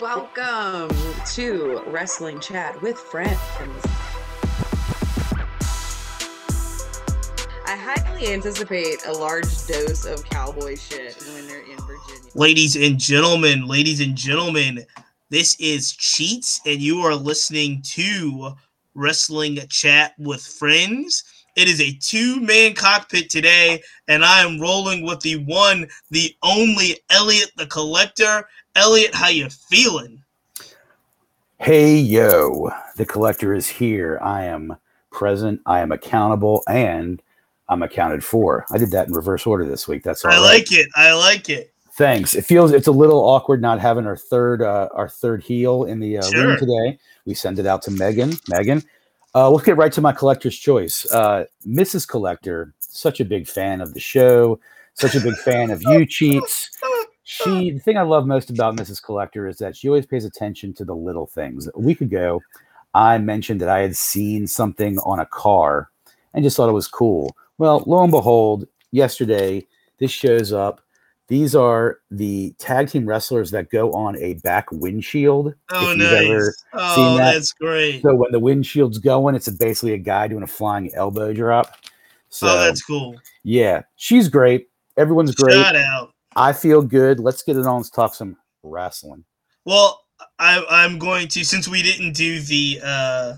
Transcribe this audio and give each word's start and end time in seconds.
welcome 0.00 0.88
to 1.26 1.82
Wrestling 1.88 2.40
Chat 2.40 2.80
with 2.80 2.96
Friends. 2.96 3.38
I 7.66 7.76
highly 7.76 8.32
anticipate 8.32 9.04
a 9.04 9.12
large 9.12 9.66
dose 9.66 10.06
of 10.06 10.24
cowboy 10.24 10.76
shit 10.76 11.22
when 11.34 11.46
they're 11.46 11.60
in 11.60 11.76
Virginia. 11.76 12.30
Ladies 12.34 12.76
and 12.76 12.98
gentlemen, 12.98 13.66
ladies 13.66 14.00
and 14.00 14.16
gentlemen, 14.16 14.86
this 15.28 15.54
is 15.60 15.92
Cheats, 15.92 16.62
and 16.64 16.80
you 16.80 17.00
are 17.00 17.14
listening 17.14 17.82
to 17.82 18.54
Wrestling 18.94 19.58
Chat 19.68 20.14
with 20.18 20.40
Friends. 20.40 21.24
It 21.60 21.68
is 21.68 21.82
a 21.82 21.92
two 22.00 22.40
man 22.40 22.72
cockpit 22.72 23.28
today, 23.28 23.82
and 24.08 24.24
I 24.24 24.40
am 24.40 24.58
rolling 24.58 25.04
with 25.04 25.20
the 25.20 25.36
one, 25.44 25.86
the 26.10 26.34
only 26.42 27.00
Elliot 27.10 27.50
the 27.58 27.66
Collector. 27.66 28.48
Elliot, 28.76 29.14
how 29.14 29.28
you 29.28 29.50
feeling? 29.50 30.22
Hey 31.58 31.96
yo, 31.96 32.70
the 32.96 33.04
collector 33.04 33.52
is 33.52 33.68
here. 33.68 34.18
I 34.22 34.44
am 34.44 34.74
present, 35.12 35.60
I 35.66 35.80
am 35.80 35.92
accountable, 35.92 36.62
and 36.66 37.20
I'm 37.68 37.82
accounted 37.82 38.24
for. 38.24 38.64
I 38.72 38.78
did 38.78 38.90
that 38.92 39.08
in 39.08 39.12
reverse 39.12 39.46
order 39.46 39.66
this 39.66 39.86
week. 39.86 40.02
That's 40.02 40.24
all 40.24 40.30
I 40.30 40.36
right. 40.36 40.54
like 40.54 40.72
it. 40.72 40.88
I 40.96 41.12
like 41.12 41.50
it. 41.50 41.74
Thanks. 41.92 42.34
It 42.34 42.46
feels 42.46 42.72
it's 42.72 42.86
a 42.86 42.92
little 42.92 43.20
awkward 43.20 43.60
not 43.60 43.80
having 43.80 44.06
our 44.06 44.16
third 44.16 44.62
uh, 44.62 44.88
our 44.94 45.10
third 45.10 45.42
heel 45.42 45.84
in 45.84 46.00
the 46.00 46.16
uh, 46.16 46.22
Sure. 46.22 46.46
room 46.46 46.56
today. 46.56 46.98
We 47.26 47.34
send 47.34 47.58
it 47.58 47.66
out 47.66 47.82
to 47.82 47.90
Megan. 47.90 48.32
Megan, 48.48 48.82
uh, 49.34 49.50
let's 49.50 49.64
get 49.64 49.76
right 49.76 49.92
to 49.92 50.00
my 50.00 50.12
collector's 50.12 50.56
choice. 50.56 51.10
Uh, 51.12 51.44
Mrs. 51.66 52.06
Collector, 52.06 52.74
such 52.78 53.20
a 53.20 53.24
big 53.24 53.46
fan 53.46 53.80
of 53.80 53.94
the 53.94 54.00
show, 54.00 54.58
such 54.94 55.14
a 55.14 55.20
big 55.20 55.36
fan 55.36 55.70
of 55.70 55.82
you 55.82 56.04
cheats. 56.06 56.70
She 57.22 57.70
the 57.70 57.78
thing 57.78 57.96
I 57.96 58.02
love 58.02 58.26
most 58.26 58.50
about 58.50 58.76
Mrs. 58.76 59.00
Collector 59.00 59.46
is 59.46 59.58
that 59.58 59.76
she 59.76 59.88
always 59.88 60.06
pays 60.06 60.24
attention 60.24 60.74
to 60.74 60.84
the 60.84 60.96
little 60.96 61.26
things. 61.26 61.68
A 61.74 61.78
week 61.78 62.00
ago, 62.00 62.40
I 62.94 63.18
mentioned 63.18 63.60
that 63.60 63.68
I 63.68 63.80
had 63.80 63.96
seen 63.96 64.48
something 64.48 64.98
on 65.00 65.20
a 65.20 65.26
car 65.26 65.90
and 66.34 66.42
just 66.42 66.56
thought 66.56 66.68
it 66.68 66.72
was 66.72 66.88
cool. 66.88 67.36
Well, 67.58 67.84
lo 67.86 68.02
and 68.02 68.10
behold, 68.10 68.66
yesterday 68.90 69.66
this 69.98 70.10
shows 70.10 70.52
up. 70.52 70.80
These 71.30 71.54
are 71.54 72.00
the 72.10 72.52
tag 72.58 72.90
team 72.90 73.06
wrestlers 73.06 73.52
that 73.52 73.70
go 73.70 73.92
on 73.92 74.16
a 74.16 74.34
back 74.34 74.66
windshield. 74.72 75.54
Oh, 75.70 75.94
nice. 75.94 76.64
oh, 76.72 77.16
that. 77.16 77.34
that's 77.34 77.52
great. 77.52 78.02
So 78.02 78.16
when 78.16 78.32
the 78.32 78.40
windshield's 78.40 78.98
going, 78.98 79.36
it's 79.36 79.48
basically 79.48 79.92
a 79.92 79.98
guy 79.98 80.26
doing 80.26 80.42
a 80.42 80.48
flying 80.48 80.92
elbow 80.92 81.32
drop. 81.32 81.76
So 82.30 82.48
oh, 82.48 82.58
that's 82.58 82.82
cool. 82.82 83.14
yeah, 83.44 83.82
she's 83.94 84.28
great. 84.28 84.70
Everyone's 84.96 85.32
great. 85.32 85.54
Shout 85.54 85.76
out. 85.76 86.12
I 86.34 86.52
feel 86.52 86.82
good. 86.82 87.20
Let's 87.20 87.44
get 87.44 87.56
it 87.56 87.64
on. 87.64 87.76
Let's 87.76 87.90
talk 87.90 88.12
some 88.12 88.36
wrestling. 88.64 89.22
Well, 89.64 90.00
I, 90.40 90.64
I'm 90.68 90.98
going 90.98 91.28
to 91.28 91.44
since 91.44 91.68
we 91.68 91.80
didn't 91.80 92.14
do 92.14 92.40
the 92.40 92.80
uh, 92.82 93.34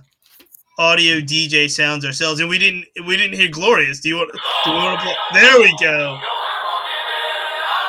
audio 0.78 1.16
DJ 1.16 1.70
sounds 1.70 2.06
ourselves, 2.06 2.40
and 2.40 2.48
we 2.48 2.58
didn't 2.58 2.86
we 3.06 3.18
didn't 3.18 3.34
hear 3.34 3.50
glorious. 3.50 4.00
Do 4.00 4.08
you 4.08 4.16
want? 4.16 4.32
Do 4.64 4.70
you 4.70 4.76
want 4.76 4.98
to 4.98 5.04
play? 5.04 5.14
There 5.34 5.58
we 5.58 5.76
go. 5.78 6.18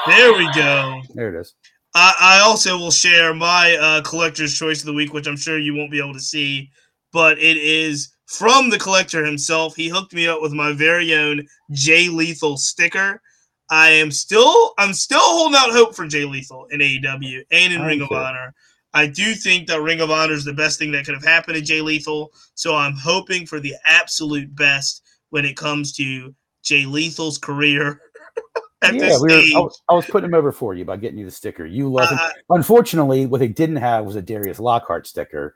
There 0.08 0.34
we 0.34 0.52
go. 0.54 1.02
There 1.14 1.34
it 1.34 1.40
is. 1.40 1.54
I, 1.96 2.14
I 2.20 2.40
also 2.42 2.78
will 2.78 2.92
share 2.92 3.34
my 3.34 3.78
uh, 3.80 4.02
collector's 4.02 4.58
choice 4.58 4.80
of 4.80 4.88
the 4.88 4.94
week, 4.94 5.14
which 5.14 5.28
I'm 5.28 5.38
sure 5.38 5.60
you 5.60 5.76
won't 5.76 5.92
be 5.92 6.00
able 6.00 6.14
to 6.14 6.20
see, 6.20 6.70
but 7.12 7.38
it 7.38 7.58
is 7.58 8.14
from 8.26 8.70
the 8.70 8.80
collector 8.80 9.24
himself. 9.24 9.76
He 9.76 9.90
hooked 9.90 10.14
me 10.14 10.28
up 10.28 10.42
with 10.42 10.54
my 10.54 10.74
very 10.74 11.14
own 11.14 11.48
Jay 11.72 12.10
Lethal 12.10 12.58
sticker. 12.58 13.22
I 13.70 13.90
am 13.90 14.12
still 14.12 14.74
I'm 14.78 14.94
still 14.94 15.20
holding 15.22 15.56
out 15.56 15.72
hope 15.72 15.96
for 15.96 16.08
Jay 16.08 16.26
Lethal 16.26 16.66
in 16.72 16.80
AEW 16.80 17.44
and 17.52 17.74
in 17.74 17.82
I 17.82 17.88
Ring 17.88 18.02
of. 18.02 18.12
Honor. 18.12 18.54
I 18.94 19.08
do 19.08 19.34
think 19.34 19.68
that 19.68 19.82
Ring 19.82 20.02
of 20.02 20.12
Honor 20.12 20.34
is 20.34 20.46
the 20.46 20.54
best 20.54 20.78
thing 20.78 20.92
that 20.92 21.06
could 21.06 21.16
have 21.16 21.24
happened 21.24 21.56
to 21.56 21.62
Jay 21.62 21.82
Lethal, 21.82 22.32
so 22.54 22.76
I'm 22.76 22.96
hoping 22.96 23.46
for 23.46 23.60
the 23.60 23.74
absolute 23.86 24.56
best 24.56 25.02
when 25.32 25.46
it 25.46 25.58
comes 25.58 25.94
to 25.94 26.36
Jay 26.64 26.86
Lethal's 26.86 27.38
career. 27.38 28.00
yeah, 28.92 29.18
we 29.22 29.34
were. 29.34 29.42
I, 29.58 29.60
was, 29.62 29.82
I 29.90 29.94
was 29.94 30.06
putting 30.06 30.30
him 30.30 30.34
over 30.36 30.52
for 30.52 30.74
you 30.74 30.86
by 30.86 30.98
getting 30.98 31.18
you 31.18 31.26
the 31.26 31.32
sticker. 31.32 31.66
You 31.66 31.92
love 31.92 32.10
him. 32.10 32.18
Uh, 32.22 32.30
Unfortunately, 32.50 33.26
what 33.26 33.40
they 33.40 33.48
didn't 33.48 33.78
have 33.78 34.06
was 34.06 34.16
a 34.16 34.22
Darius 34.22 34.60
Lockhart 34.60 35.08
sticker. 35.08 35.56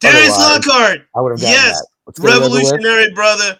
Darius 0.00 0.30
Otherwise, 0.34 0.66
Lockhart, 0.66 1.00
I 1.14 1.20
would 1.20 1.30
have 1.32 1.40
gotten 1.40 1.54
Yes, 1.54 1.78
that. 1.80 1.86
Let's 2.06 2.18
get 2.18 2.28
it 2.28 2.30
over 2.36 2.40
with. 2.50 2.52
revolutionary 2.64 3.12
brother. 3.14 3.58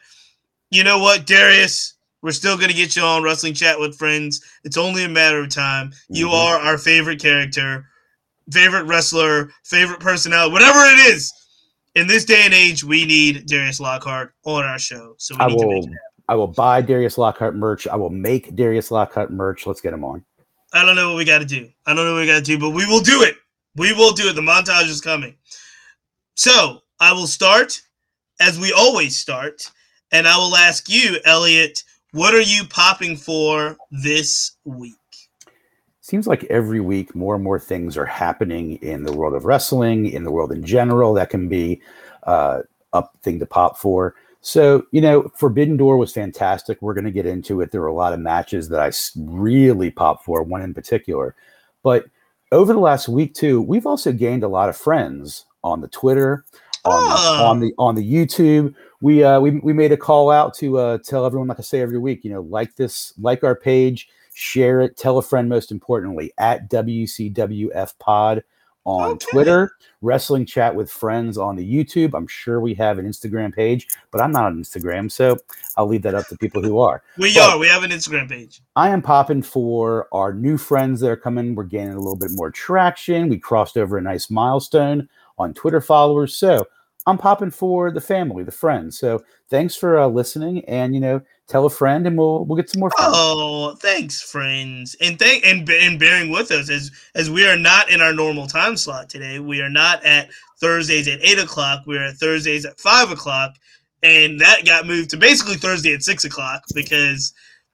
You 0.71 0.85
know 0.85 0.99
what, 0.99 1.27
Darius? 1.27 1.95
We're 2.23 2.33
still 2.33 2.57
gonna 2.59 2.73
get 2.75 2.97
you 2.97 3.03
on 3.03 3.23
wrestling 3.23 3.55
chat 3.55 3.79
with 3.81 3.97
friends. 3.97 4.43
It's 4.65 4.77
only 4.77 5.05
a 5.05 5.09
matter 5.09 5.41
of 5.41 5.49
time. 5.49 5.93
You 6.09 6.27
Mhm. 6.29 6.35
are 6.35 6.59
our 6.61 6.77
favorite 6.79 7.21
character, 7.21 7.87
favorite 8.53 8.85
wrestler, 8.85 9.51
favorite 9.65 10.01
personality, 10.01 10.53
whatever 10.53 10.79
it 10.81 10.99
is. 11.15 11.33
In 11.95 12.07
this 12.07 12.25
day 12.25 12.43
and 12.45 12.55
age, 12.55 12.85
we 12.85 13.05
need 13.05 13.47
Darius 13.47 13.81
Lockhart 13.81 14.35
on 14.45 14.65
our 14.65 14.79
show. 14.79 15.15
So 15.19 15.35
we 15.35 15.41
I 15.41 15.47
need 15.49 15.59
to 15.61 15.67
will. 15.67 15.73
make 15.83 15.85
it. 15.91 15.99
I 16.31 16.37
will 16.37 16.47
buy 16.47 16.81
Darius 16.81 17.19
Lockhart 17.19 17.57
merch. 17.57 17.89
I 17.89 17.97
will 17.97 18.09
make 18.09 18.55
Darius 18.55 18.93
Lockhart 18.93 19.33
merch. 19.33 19.67
Let's 19.67 19.81
get 19.81 19.93
him 19.93 20.05
on. 20.05 20.25
I 20.73 20.87
don't 20.87 20.95
know 20.95 21.09
what 21.09 21.17
we 21.17 21.25
got 21.25 21.41
to 21.41 21.45
do. 21.45 21.69
I 21.87 21.93
don't 21.93 22.05
know 22.05 22.15
what 22.15 22.21
we 22.21 22.27
got 22.29 22.39
to 22.39 22.45
do, 22.45 22.57
but 22.57 22.71
we 22.71 22.87
will 22.87 23.01
do 23.01 23.25
it. 23.25 23.35
We 23.75 23.93
will 23.93 24.13
do 24.13 24.29
it. 24.29 24.37
The 24.37 24.41
montage 24.41 24.89
is 24.89 25.01
coming. 25.01 25.35
So 26.37 26.83
I 27.01 27.13
will 27.13 27.27
start 27.27 27.83
as 28.39 28.61
we 28.61 28.73
always 28.73 29.17
start, 29.17 29.69
and 30.13 30.29
I 30.29 30.37
will 30.37 30.55
ask 30.55 30.89
you, 30.89 31.17
Elliot, 31.25 31.83
what 32.13 32.33
are 32.33 32.41
you 32.41 32.63
popping 32.65 33.17
for 33.17 33.77
this 33.91 34.53
week? 34.65 34.95
Seems 36.01 36.29
like 36.29 36.45
every 36.45 36.81
week 36.81 37.13
more 37.13 37.35
and 37.35 37.43
more 37.43 37.59
things 37.59 37.97
are 37.97 38.07
happening 38.07 38.77
in 38.83 39.03
the 39.03 39.13
world 39.13 39.35
of 39.35 39.47
wrestling, 39.47 40.07
in 40.07 40.23
the 40.23 40.31
world 40.31 40.53
in 40.53 40.65
general. 40.65 41.13
That 41.13 41.31
can 41.31 41.49
be 41.49 41.83
uh, 42.23 42.61
a 42.93 43.05
thing 43.25 43.41
to 43.41 43.47
pop 43.47 43.79
for. 43.79 44.15
So, 44.43 44.87
you 44.91 45.01
know, 45.01 45.31
Forbidden 45.37 45.77
Door 45.77 45.99
was 45.99 46.13
fantastic. 46.13 46.81
We're 46.81 46.95
going 46.95 47.05
to 47.05 47.11
get 47.11 47.27
into 47.27 47.61
it. 47.61 47.71
There 47.71 47.81
were 47.83 47.87
a 47.89 47.95
lot 47.95 48.13
of 48.15 48.21
matches 48.21 48.69
that 48.71 48.81
I 48.81 48.91
really 49.31 49.91
popped 49.91 50.25
for, 50.25 50.43
one 50.43 50.63
in 50.63 50.73
particular. 50.73 51.35
But 51.83 52.07
over 52.53 52.73
the 52.73 52.79
last 52.79 53.09
week, 53.09 53.35
too, 53.35 53.61
we've 53.61 53.87
also 53.87 54.13
gained 54.13 54.43
a 54.43 54.49
lot 54.49 54.69
of 54.71 54.77
friends 54.77 55.45
on 55.63 55.81
the 55.83 55.89
Twitter, 55.89 56.45
on, 56.85 56.93
Oh. 56.95 57.37
the, 57.37 57.45
on 57.45 57.61
the 57.61 57.75
on 57.79 57.95
the 57.95 58.13
YouTube. 58.13 58.75
We 59.03 59.23
uh, 59.23 59.41
we 59.41 59.53
we 59.61 59.73
made 59.75 59.93
a 59.93 59.97
call 59.97 60.31
out 60.31 60.55
to 60.55 60.79
uh, 60.79 60.99
tell 61.05 61.27
everyone, 61.27 61.49
like 61.49 61.59
I 61.59 61.63
say 61.63 61.81
every 61.81 61.99
week, 61.99 62.25
you 62.25 62.31
know, 62.33 62.41
like 62.41 62.77
this, 62.77 63.13
like 63.21 63.45
our 63.45 63.55
page, 63.55 64.09
share 64.33 64.81
it, 64.81 64.97
tell 64.97 65.19
a 65.19 65.23
friend. 65.23 65.49
Most 65.51 65.71
importantly, 65.71 66.33
at 66.39 66.71
WCWF 66.71 67.99
Pod 67.99 68.43
on 68.85 69.11
Okay. 69.13 69.27
Twitter, 69.31 69.73
Wrestling 70.03 70.47
Chat 70.47 70.75
with 70.75 70.91
Friends 70.91 71.37
on 71.37 71.57
the 71.57 71.65
YouTube. 71.75 72.15
I'm 72.15 72.27
sure 72.27 72.61
we 72.61 72.75
have 72.75 72.99
an 72.99 73.07
Instagram 73.07 73.55
page, 73.55 73.87
but 74.11 74.21
I'm 74.21 74.33
not 74.33 74.45
on 74.45 74.59
Instagram, 74.63 75.11
so 75.11 75.37
I'll 75.77 75.87
leave 75.87 76.03
that 76.03 76.15
up 76.15 76.27
to 76.29 76.37
people 76.39 76.63
who 76.63 76.79
are. 76.79 77.03
We 77.19 77.35
But- 77.35 77.51
are. 77.51 77.59
We 77.59 77.69
have 77.69 77.83
an 77.83 77.91
Instagram 77.91 78.29
page. 78.29 78.63
I 78.77 78.89
am 78.89 79.03
popping 79.03 79.43
for 79.43 80.09
our 80.13 80.33
new 80.33 80.57
friends 80.57 81.01
that 81.01 81.11
are 81.11 81.17
coming. 81.17 81.55
We're 81.55 81.65
gaining 81.65 81.93
a 81.95 81.99
little 81.99 82.17
bit 82.17 82.31
more 82.35 82.51
traction. 82.51 83.29
We 83.29 83.39
crossed 83.39 83.77
over 83.77 83.99
a 83.99 84.03
nice 84.03 84.31
milestone 84.31 85.09
on 85.39 85.53
Twitter 85.55 85.81
followers. 85.81 86.35
So 86.35 86.67
I'm 87.07 87.19
popping 87.19 87.51
for 87.51 87.91
the 87.91 88.01
family, 88.01 88.45
the 88.45 88.51
friends. 88.53 88.99
So 88.99 89.23
thanks 89.49 89.75
for 89.77 89.99
uh, 89.99 90.07
listening, 90.07 90.65
and 90.67 90.95
you 90.95 91.01
know, 91.01 91.21
tell 91.51 91.67
a 91.67 91.71
friend, 91.71 92.07
and 92.07 92.17
we'll 92.17 92.45
we'll 92.45 92.57
get 92.57 92.71
some 92.71 92.81
more. 92.81 92.91
Friends. 92.91 93.13
Oh, 93.15 93.75
thanks, 93.81 94.23
friends, 94.23 94.97
and 95.01 95.19
thank 95.19 95.45
and 95.45 95.69
and 95.69 95.99
bearing 95.99 96.31
with 96.31 96.51
us 96.51 96.71
as 96.71 96.91
as 97.15 97.31
we 97.31 97.47
are 97.47 97.57
not 97.57 97.91
in 97.91 98.01
our 98.01 98.13
normal 98.13 98.47
time 98.47 98.77
slot 98.77 99.11
today. 99.11 99.39
We 99.41 99.61
are 99.61 99.69
not 99.69 100.05
at 100.05 100.31
Thursdays 100.61 101.09
at 101.09 101.23
eight 101.23 101.39
o'clock. 101.39 101.83
We're 101.87 102.05
at 102.09 102.17
Thursdays 102.17 102.65
at 102.65 102.79
five 102.81 103.11
o'clock, 103.11 103.55
and 104.03 104.41
that 104.41 104.65
got 104.65 104.87
moved 104.87 105.11
to 105.11 105.17
basically 105.17 105.57
Thursday 105.57 105.93
at 105.93 106.03
six 106.03 106.25
o'clock 106.25 106.63
because 106.75 107.33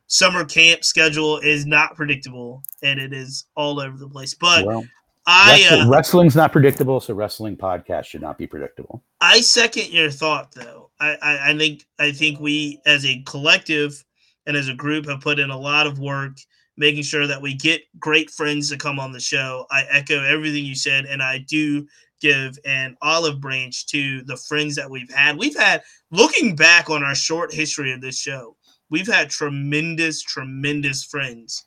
summer 0.09 0.45
camp 0.45 0.85
schedule 0.85 1.39
is 1.39 1.67
not 1.67 1.97
predictable 1.97 2.63
and 2.83 3.01
it 3.01 3.13
is 3.13 3.47
all 3.57 3.81
over 3.81 3.97
the 3.97 4.09
place. 4.09 4.35
But 4.35 4.65
well, 4.65 4.87
I 5.27 5.61
wrestling- 5.61 5.81
uh, 5.81 5.89
wrestling's 5.89 6.37
not 6.37 6.53
predictable, 6.53 7.01
so 7.01 7.15
wrestling 7.15 7.57
podcast 7.57 8.05
should 8.05 8.23
not 8.23 8.39
be 8.39 8.47
predictable. 8.47 9.03
I 9.21 9.41
second 9.41 9.91
your 9.91 10.11
thought 10.11 10.53
though. 10.53 10.86
I, 11.01 11.51
I, 11.51 11.59
think 11.59 11.85
I 11.99 12.13
think 12.13 12.41
we 12.41 12.81
as 12.87 13.05
a 13.05 13.23
collective 13.27 14.03
and 14.47 14.57
as 14.57 14.69
a 14.69 14.75
group 14.75 15.07
have 15.07 15.21
put 15.21 15.39
in 15.39 15.51
a 15.51 15.59
lot 15.59 15.87
of 15.87 15.99
work 15.99 16.39
making 16.79 17.03
sure 17.03 17.27
that 17.27 17.41
we 17.41 17.55
get 17.55 17.83
great 17.99 18.31
friends 18.31 18.69
to 18.71 18.77
come 18.77 18.99
on 18.99 19.13
the 19.13 19.21
show. 19.21 19.67
I 19.71 19.85
echo 19.91 20.23
everything 20.23 20.65
you 20.65 20.75
said 20.75 21.07
and 21.07 21.23
I 21.23 21.39
do 21.49 21.87
give 22.21 22.59
an 22.65 22.97
olive 23.03 23.41
branch 23.41 23.87
to 23.87 24.23
the 24.23 24.37
friends 24.37 24.75
that 24.77 24.91
we've 24.91 25.13
had. 25.13 25.37
We've 25.37 25.57
had 25.57 25.83
looking 26.11 26.57
back 26.57 26.89
on 26.91 27.03
our 27.03 27.15
short 27.15 27.53
history 27.53 27.93
of 27.93 28.01
this 28.01 28.19
show, 28.19 28.57
we've 28.91 29.07
had 29.07 29.31
tremendous, 29.31 30.23
tremendous 30.23 31.05
friends 31.05 31.65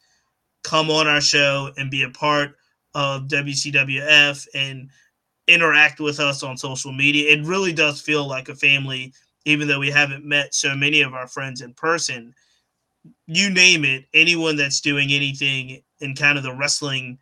come 0.63 0.89
on 0.89 1.07
our 1.07 1.21
show 1.21 1.71
and 1.77 1.91
be 1.91 2.03
a 2.03 2.09
part 2.09 2.55
of 2.95 3.27
WCWF 3.27 4.47
and 4.53 4.89
interact 5.49 5.99
with 5.99 6.19
us 6.19 6.43
on 6.43 6.57
social 6.57 6.91
media. 6.91 7.31
It 7.31 7.45
really 7.45 7.73
does 7.73 8.01
feel 8.01 8.27
like 8.27 8.49
a 8.49 8.55
family, 8.55 9.13
even 9.45 9.67
though 9.67 9.79
we 9.79 9.89
haven't 9.91 10.25
met 10.25 10.53
so 10.53 10.75
many 10.75 11.01
of 11.01 11.13
our 11.13 11.27
friends 11.27 11.61
in 11.61 11.73
person. 11.73 12.33
You 13.27 13.49
name 13.49 13.85
it, 13.85 14.05
anyone 14.13 14.55
that's 14.55 14.81
doing 14.81 15.11
anything 15.11 15.81
in 16.01 16.15
kind 16.15 16.37
of 16.37 16.43
the 16.43 16.55
wrestling 16.55 17.17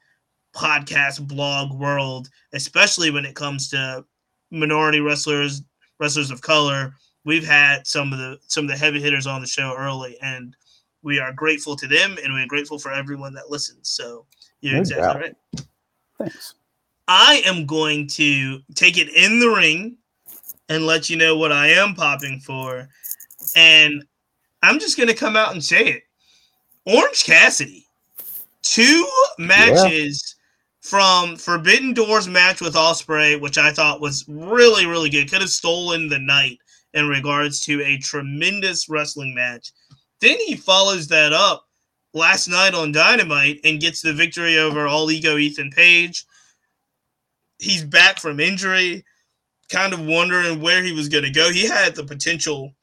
podcast 0.56 1.27
blog 1.27 1.71
world, 1.79 2.29
especially 2.53 3.12
when 3.12 3.25
it 3.25 3.35
comes 3.35 3.69
to 3.69 4.03
minority 4.51 5.00
wrestlers, 5.00 5.62
wrestlers 6.00 6.31
of 6.31 6.41
color. 6.41 6.94
We've 7.25 7.45
had 7.45 7.85
some 7.85 8.13
of 8.13 8.19
the 8.19 8.39
some 8.47 8.65
of 8.65 8.71
the 8.71 8.77
heavy 8.77 9.01
hitters 9.01 9.27
on 9.27 9.41
the 9.41 9.47
show 9.47 9.75
early, 9.77 10.18
and 10.21 10.56
we 11.03 11.19
are 11.19 11.33
grateful 11.33 11.75
to 11.75 11.88
them, 11.88 12.18
and 12.24 12.33
we're 12.33 12.47
grateful 12.47 12.79
for 12.79 12.91
everyone 12.91 13.33
that 13.33 13.50
listens. 13.50 13.89
So 13.89 14.25
you're 14.62 14.75
No 14.75 14.79
exactly 14.79 15.03
doubt. 15.03 15.21
right. 15.21 15.35
Thanks. 16.18 16.56
I 17.07 17.42
am 17.45 17.65
going 17.65 18.07
to 18.07 18.59
take 18.75 18.98
it 18.98 19.09
in 19.09 19.39
the 19.39 19.50
ring 19.50 19.98
and 20.69 20.86
let 20.86 21.09
you 21.09 21.15
know 21.15 21.38
what 21.38 21.51
I 21.51 21.68
am 21.68 21.95
popping 21.95 22.39
for. 22.39 22.89
And 23.56 24.04
I'm 24.62 24.80
just 24.80 24.98
going 24.98 25.07
to 25.07 25.15
come 25.15 25.36
out 25.36 25.54
and 25.54 25.63
say 25.63 25.88
it. 25.88 26.04
Orange 26.86 27.24
Cassidy, 27.24 27.86
two 28.62 29.07
matches 29.38 30.36
from 30.81 31.36
Forbidden 31.36 31.94
Doors 31.94 32.27
match 32.27 32.62
with 32.62 32.75
Osprey, 32.75 33.36
which 33.36 33.57
I 33.57 33.71
thought 33.71 34.01
was 34.01 34.25
really, 34.27 34.86
really 34.86 35.10
good. 35.10 35.30
Could 35.30 35.42
have 35.42 35.50
stolen 35.50 36.07
the 36.07 36.19
night 36.19 36.60
in 36.94 37.07
regards 37.07 37.62
to 37.62 37.83
a 37.83 37.98
tremendous 37.98 38.89
wrestling 38.89 39.33
match. 39.36 39.71
Then 40.21 40.38
he 40.45 40.56
follows 40.56 41.07
that 41.10 41.33
up 41.33 41.68
last 42.13 42.48
night 42.48 42.74
on 42.74 42.92
Dynamite 42.92 43.60
and 43.63 43.80
gets 43.80 44.01
the 44.01 44.13
victory 44.13 44.57
over 44.57 44.88
All 44.88 45.12
Ego 45.12 45.38
Ethan 45.38 45.71
Page 45.71 46.25
he's 47.59 47.83
back 47.83 48.19
from 48.19 48.39
injury, 48.39 49.04
kind 49.71 49.94
of 49.94 50.06
wondering 50.06 50.62
where 50.62 50.83
he 50.83 50.92
was 50.92 51.09
going 51.09 51.24
to 51.24 51.31
go. 51.31 51.51
He 51.51 51.68
had 51.68 51.95
the 51.95 52.04
potential 52.04 52.74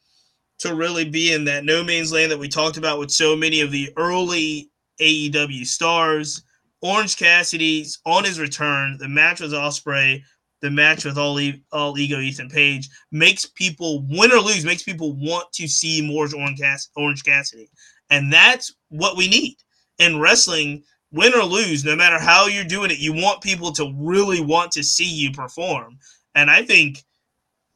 to 0.61 0.75
really 0.75 1.09
be 1.09 1.33
in 1.33 1.45
that 1.45 1.65
no 1.65 1.83
man's 1.83 2.13
land 2.13 2.31
that 2.31 2.39
we 2.39 2.49
talked 2.49 2.77
about 2.77 2.99
with 2.99 3.11
so 3.11 3.35
many 3.35 3.61
of 3.61 3.71
the 3.71 3.91
early 3.97 4.71
AEW 5.01 5.67
stars. 5.67 6.43
Orange 6.83 7.17
Cassidy's 7.17 7.99
on 8.05 8.25
his 8.25 8.39
return. 8.39 8.99
The 8.99 9.09
match 9.09 9.41
with 9.41 9.55
Osprey, 9.55 10.23
the 10.61 10.71
match 10.71 11.05
with 11.05 11.19
all, 11.19 11.41
e- 11.41 11.63
all 11.73 11.99
ego 11.99 12.21
Ethan 12.21 12.49
Page 12.49 12.89
makes 13.11 13.47
people 13.47 14.07
win 14.09 14.33
or 14.33 14.39
lose, 14.39 14.65
makes 14.65 14.83
people 14.83 15.15
want 15.17 15.51
to 15.55 15.67
see 15.67 16.03
more 16.03 16.29
Orange, 16.35 16.61
Cass- 16.61 16.91
Orange 16.97 17.25
Cassidy, 17.25 17.71
and 18.11 18.33
that's 18.33 18.75
what 18.91 19.17
we 19.17 19.29
need 19.29 19.57
in 19.99 20.21
wrestling 20.21 20.83
win 21.15 21.33
or 21.35 21.45
lose, 21.45 21.85
no 21.85 21.95
matter 21.95 22.19
how 22.19 22.47
you're 22.47 22.65
doing 22.65 22.91
it, 22.91 22.99
you 22.99 23.13
want 23.13 23.41
people 23.41 23.73
to 23.73 23.95
really 23.97 24.41
want 24.41 24.73
to 24.73 24.83
see 24.83 25.09
you 25.09 25.31
perform. 25.31 25.99
And 26.35 26.51
I 26.51 26.65
think 26.65 27.05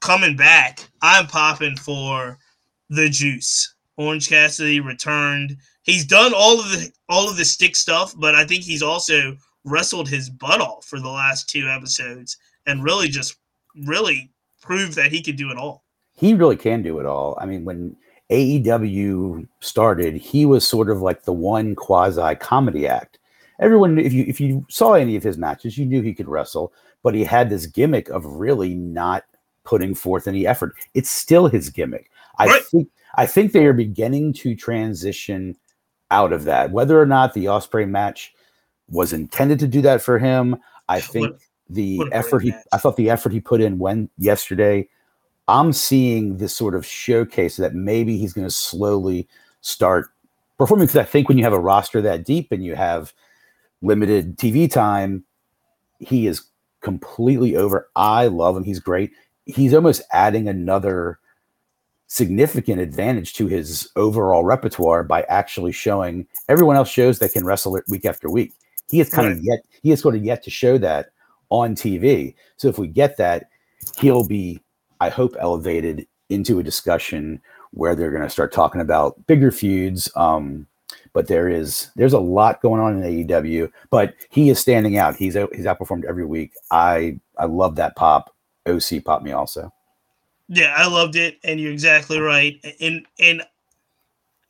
coming 0.00 0.36
back, 0.36 0.80
I'm 1.00 1.26
popping 1.28 1.76
for 1.76 2.38
the 2.90 3.08
juice. 3.08 3.74
Orange 3.96 4.28
Cassidy 4.28 4.80
returned. 4.80 5.56
He's 5.82 6.04
done 6.04 6.32
all 6.34 6.60
of 6.60 6.70
the 6.70 6.90
all 7.08 7.30
of 7.30 7.36
the 7.36 7.44
stick 7.44 7.76
stuff, 7.76 8.14
but 8.16 8.34
I 8.34 8.44
think 8.44 8.62
he's 8.62 8.82
also 8.82 9.36
wrestled 9.64 10.08
his 10.08 10.28
butt 10.28 10.60
off 10.60 10.84
for 10.84 10.98
the 10.98 11.08
last 11.08 11.48
two 11.48 11.68
episodes 11.68 12.36
and 12.66 12.84
really 12.84 13.08
just 13.08 13.36
really 13.86 14.30
proved 14.60 14.94
that 14.94 15.12
he 15.12 15.22
could 15.22 15.36
do 15.36 15.50
it 15.50 15.56
all. 15.56 15.84
He 16.14 16.34
really 16.34 16.56
can 16.56 16.82
do 16.82 16.98
it 16.98 17.06
all. 17.06 17.38
I 17.40 17.46
mean, 17.46 17.64
when 17.64 17.96
AEW 18.30 19.46
started, 19.60 20.16
he 20.16 20.44
was 20.44 20.66
sort 20.66 20.90
of 20.90 21.00
like 21.00 21.22
the 21.22 21.32
one 21.32 21.74
quasi 21.74 22.34
comedy 22.36 22.86
act. 22.86 23.18
Everyone, 23.60 23.98
if 23.98 24.12
you 24.12 24.24
if 24.28 24.40
you 24.40 24.64
saw 24.68 24.92
any 24.94 25.16
of 25.16 25.22
his 25.22 25.38
matches, 25.38 25.76
you 25.76 25.84
knew 25.86 26.00
he 26.02 26.14
could 26.14 26.28
wrestle, 26.28 26.72
but 27.02 27.14
he 27.14 27.24
had 27.24 27.50
this 27.50 27.66
gimmick 27.66 28.08
of 28.10 28.24
really 28.24 28.74
not 28.74 29.24
putting 29.64 29.94
forth 29.94 30.28
any 30.28 30.46
effort. 30.46 30.74
It's 30.94 31.10
still 31.10 31.46
his 31.48 31.70
gimmick. 31.70 32.10
I 32.38 32.60
think 32.60 32.88
I 33.16 33.26
think 33.26 33.52
they 33.52 33.66
are 33.66 33.72
beginning 33.72 34.32
to 34.34 34.54
transition 34.54 35.56
out 36.10 36.32
of 36.32 36.44
that. 36.44 36.70
Whether 36.70 37.00
or 37.00 37.06
not 37.06 37.34
the 37.34 37.48
Osprey 37.48 37.84
match 37.84 38.32
was 38.88 39.12
intended 39.12 39.58
to 39.58 39.66
do 39.66 39.82
that 39.82 40.00
for 40.02 40.18
him, 40.18 40.56
I 40.88 41.00
think 41.00 41.32
What- 41.32 41.40
the 41.70 41.98
what 41.98 42.08
effort 42.12 42.38
he 42.44 42.50
match. 42.50 42.64
I 42.72 42.78
thought 42.78 42.96
the 42.96 43.10
effort 43.10 43.30
he 43.32 43.40
put 43.40 43.60
in 43.60 43.78
when 43.78 44.08
yesterday 44.16 44.88
I'm 45.48 45.72
seeing 45.74 46.38
this 46.38 46.54
sort 46.54 46.74
of 46.74 46.86
showcase 46.86 47.56
that 47.58 47.74
maybe 47.74 48.16
he's 48.16 48.32
going 48.32 48.46
to 48.46 48.50
slowly 48.50 49.28
start 49.60 50.06
performing. 50.56 50.86
Because 50.86 51.00
I 51.00 51.04
think 51.04 51.28
when 51.28 51.36
you 51.36 51.44
have 51.44 51.52
a 51.52 51.60
roster 51.60 52.00
that 52.00 52.24
deep 52.24 52.52
and 52.52 52.64
you 52.64 52.74
have 52.74 53.12
limited 53.82 54.36
TV 54.36 54.70
time, 54.70 55.24
he 55.98 56.26
is 56.26 56.44
completely 56.80 57.56
over. 57.56 57.88
I 57.96 58.26
love 58.26 58.56
him. 58.56 58.64
He's 58.64 58.80
great. 58.80 59.12
He's 59.44 59.74
almost 59.74 60.02
adding 60.12 60.48
another 60.48 61.18
significant 62.06 62.80
advantage 62.80 63.34
to 63.34 63.46
his 63.46 63.88
overall 63.96 64.44
repertoire 64.44 65.04
by 65.04 65.22
actually 65.28 65.72
showing 65.72 66.26
everyone 66.48 66.76
else 66.76 66.88
shows 66.88 67.18
that 67.18 67.32
can 67.32 67.44
wrestle 67.44 67.76
it 67.76 67.84
week 67.88 68.04
after 68.04 68.30
week. 68.30 68.52
He 68.88 69.00
is 69.00 69.10
kind 69.10 69.30
of 69.30 69.42
yet 69.42 69.60
he 69.82 69.90
is 69.90 70.00
sort 70.00 70.14
of 70.14 70.24
yet 70.24 70.42
to 70.44 70.50
show 70.50 70.78
that 70.78 71.10
on 71.50 71.74
TV. 71.74 72.34
So 72.56 72.68
if 72.68 72.78
we 72.78 72.88
get 72.88 73.16
that, 73.18 73.50
he'll 73.98 74.26
be, 74.26 74.60
I 75.00 75.08
hope, 75.10 75.36
elevated 75.38 76.06
into 76.30 76.58
a 76.58 76.62
discussion 76.62 77.40
where 77.72 77.94
they're 77.94 78.10
going 78.10 78.22
to 78.22 78.30
start 78.30 78.52
talking 78.52 78.80
about 78.80 79.26
bigger 79.26 79.50
feuds. 79.50 80.10
Um, 80.16 80.66
but 81.12 81.26
there 81.26 81.48
is 81.48 81.90
there's 81.96 82.12
a 82.12 82.18
lot 82.18 82.60
going 82.62 82.80
on 82.80 83.02
in 83.02 83.26
AEW, 83.26 83.70
but 83.90 84.14
he 84.30 84.50
is 84.50 84.58
standing 84.58 84.96
out. 84.96 85.16
He's 85.16 85.34
he's 85.34 85.64
outperformed 85.64 86.04
every 86.04 86.24
week. 86.24 86.52
I 86.70 87.18
I 87.38 87.46
love 87.46 87.76
that 87.76 87.96
pop. 87.96 88.34
OC 88.66 89.04
popped 89.04 89.24
me 89.24 89.32
also. 89.32 89.72
Yeah, 90.48 90.74
I 90.76 90.86
loved 90.86 91.16
it, 91.16 91.38
and 91.44 91.60
you're 91.60 91.72
exactly 91.72 92.18
right. 92.20 92.58
And 92.80 93.04
and 93.18 93.42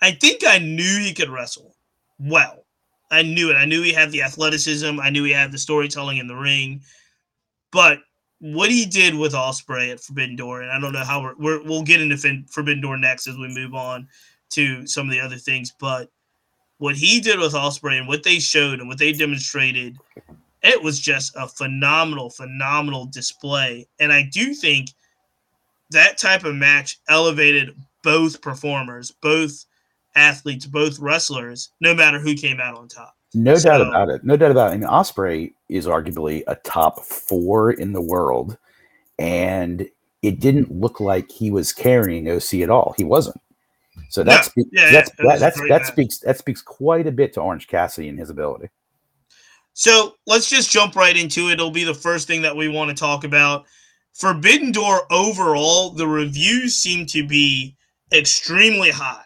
I 0.00 0.12
think 0.12 0.42
I 0.46 0.58
knew 0.58 0.98
he 1.00 1.12
could 1.12 1.28
wrestle 1.28 1.74
well. 2.18 2.64
I 3.10 3.22
knew 3.22 3.50
it. 3.50 3.54
I 3.54 3.64
knew 3.64 3.82
he 3.82 3.92
had 3.92 4.12
the 4.12 4.22
athleticism. 4.22 5.00
I 5.00 5.10
knew 5.10 5.24
he 5.24 5.32
had 5.32 5.50
the 5.50 5.58
storytelling 5.58 6.18
in 6.18 6.26
the 6.26 6.36
ring. 6.36 6.82
But 7.70 8.00
what 8.40 8.70
he 8.70 8.84
did 8.84 9.14
with 9.14 9.34
Osprey 9.34 9.90
at 9.90 10.00
Forbidden 10.00 10.36
Door, 10.36 10.62
and 10.62 10.70
I 10.70 10.78
don't 10.78 10.92
know 10.92 11.04
how 11.04 11.22
we're, 11.22 11.34
we're 11.38 11.62
we'll 11.62 11.82
get 11.82 12.00
into 12.00 12.16
Forbidden 12.48 12.82
Door 12.82 12.98
next 12.98 13.26
as 13.26 13.36
we 13.36 13.48
move 13.48 13.74
on 13.74 14.08
to 14.50 14.86
some 14.86 15.06
of 15.06 15.12
the 15.12 15.20
other 15.20 15.36
things. 15.36 15.72
But 15.78 16.10
what 16.78 16.96
he 16.96 17.20
did 17.20 17.38
with 17.38 17.54
Osprey 17.54 17.98
and 17.98 18.08
what 18.08 18.22
they 18.22 18.38
showed 18.38 18.78
and 18.78 18.88
what 18.88 18.98
they 18.98 19.12
demonstrated, 19.12 19.98
it 20.62 20.82
was 20.82 20.98
just 20.98 21.34
a 21.36 21.46
phenomenal, 21.46 22.30
phenomenal 22.30 23.06
display. 23.06 23.86
And 24.00 24.12
I 24.12 24.22
do 24.22 24.54
think 24.54 24.90
that 25.90 26.18
type 26.18 26.44
of 26.44 26.54
match 26.54 26.98
elevated 27.08 27.76
both 28.02 28.40
performers, 28.40 29.10
both 29.10 29.64
athletes, 30.14 30.66
both 30.66 30.98
wrestlers, 30.98 31.70
no 31.80 31.94
matter 31.94 32.18
who 32.18 32.34
came 32.34 32.60
out 32.60 32.76
on 32.76 32.88
top. 32.88 33.16
No 33.34 33.56
doubt 33.56 33.82
about 33.82 34.08
it. 34.08 34.24
No 34.24 34.36
doubt 34.36 34.50
about 34.50 34.70
it. 34.70 34.74
I 34.74 34.76
mean, 34.78 34.88
Osprey 34.88 35.54
is 35.68 35.86
arguably 35.86 36.42
a 36.46 36.54
top 36.56 37.04
four 37.04 37.70
in 37.72 37.92
the 37.92 38.00
world, 38.00 38.56
and 39.18 39.86
it 40.22 40.40
didn't 40.40 40.72
look 40.72 40.98
like 40.98 41.30
he 41.30 41.50
was 41.50 41.72
carrying 41.72 42.28
OC 42.28 42.54
at 42.54 42.70
all. 42.70 42.94
He 42.96 43.04
wasn't. 43.04 43.40
So 44.10 44.22
No. 44.22 44.32
that 44.32 44.44
speaks. 44.46 44.68
Yeah, 44.72 44.90
that's, 44.90 45.10
was 45.18 45.40
that, 45.40 45.54
that's 45.54 45.68
that 45.68 45.86
speaks. 45.86 46.18
That 46.20 46.38
speaks 46.38 46.62
quite 46.62 47.06
a 47.06 47.12
bit 47.12 47.32
to 47.34 47.40
Orange 47.40 47.66
Cassidy 47.68 48.08
and 48.08 48.18
his 48.18 48.30
ability. 48.30 48.68
So 49.74 50.14
let's 50.26 50.50
just 50.50 50.70
jump 50.70 50.96
right 50.96 51.16
into 51.16 51.50
it. 51.50 51.54
It'll 51.54 51.70
be 51.70 51.84
the 51.84 51.94
first 51.94 52.26
thing 52.26 52.42
that 52.42 52.56
we 52.56 52.68
want 52.68 52.90
to 52.90 52.96
talk 52.96 53.24
about. 53.24 53.64
Forbidden 54.14 54.72
Door 54.72 55.02
overall, 55.12 55.90
the 55.90 56.08
reviews 56.08 56.74
seem 56.74 57.06
to 57.06 57.24
be 57.26 57.76
extremely 58.12 58.90
high 58.90 59.22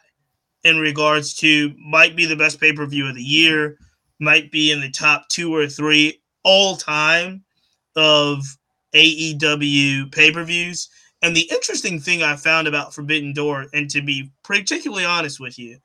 in 0.65 0.79
regards 0.79 1.35
to 1.35 1.73
might 1.79 2.17
be 2.17 2.27
the 2.27 2.37
best 2.37 2.61
pay 2.61 2.73
per 2.73 2.87
view 2.87 3.09
of 3.09 3.15
the 3.15 3.23
year, 3.23 3.79
might 4.21 4.53
be 4.53 4.71
in 4.71 4.81
the 4.81 4.91
top 4.91 5.29
two 5.29 5.55
or 5.55 5.67
three 5.67 6.21
all 6.45 6.77
time 6.77 7.43
of 7.97 8.45
AEW 8.95 10.13
pay 10.13 10.31
per 10.33 10.45
views. 10.45 10.89
And 11.23 11.37
the 11.37 11.49
interesting 11.53 12.01
thing 12.01 12.23
I 12.23 12.37
found 12.37 12.67
about 12.67 12.95
Forbidden 12.95 13.33
Door, 13.33 13.67
and 13.73 13.89
to 13.91 14.03
be 14.03 14.31
particularly 14.43 15.05
honest 15.05 15.39
with 15.39 15.59
you, 15.59 15.79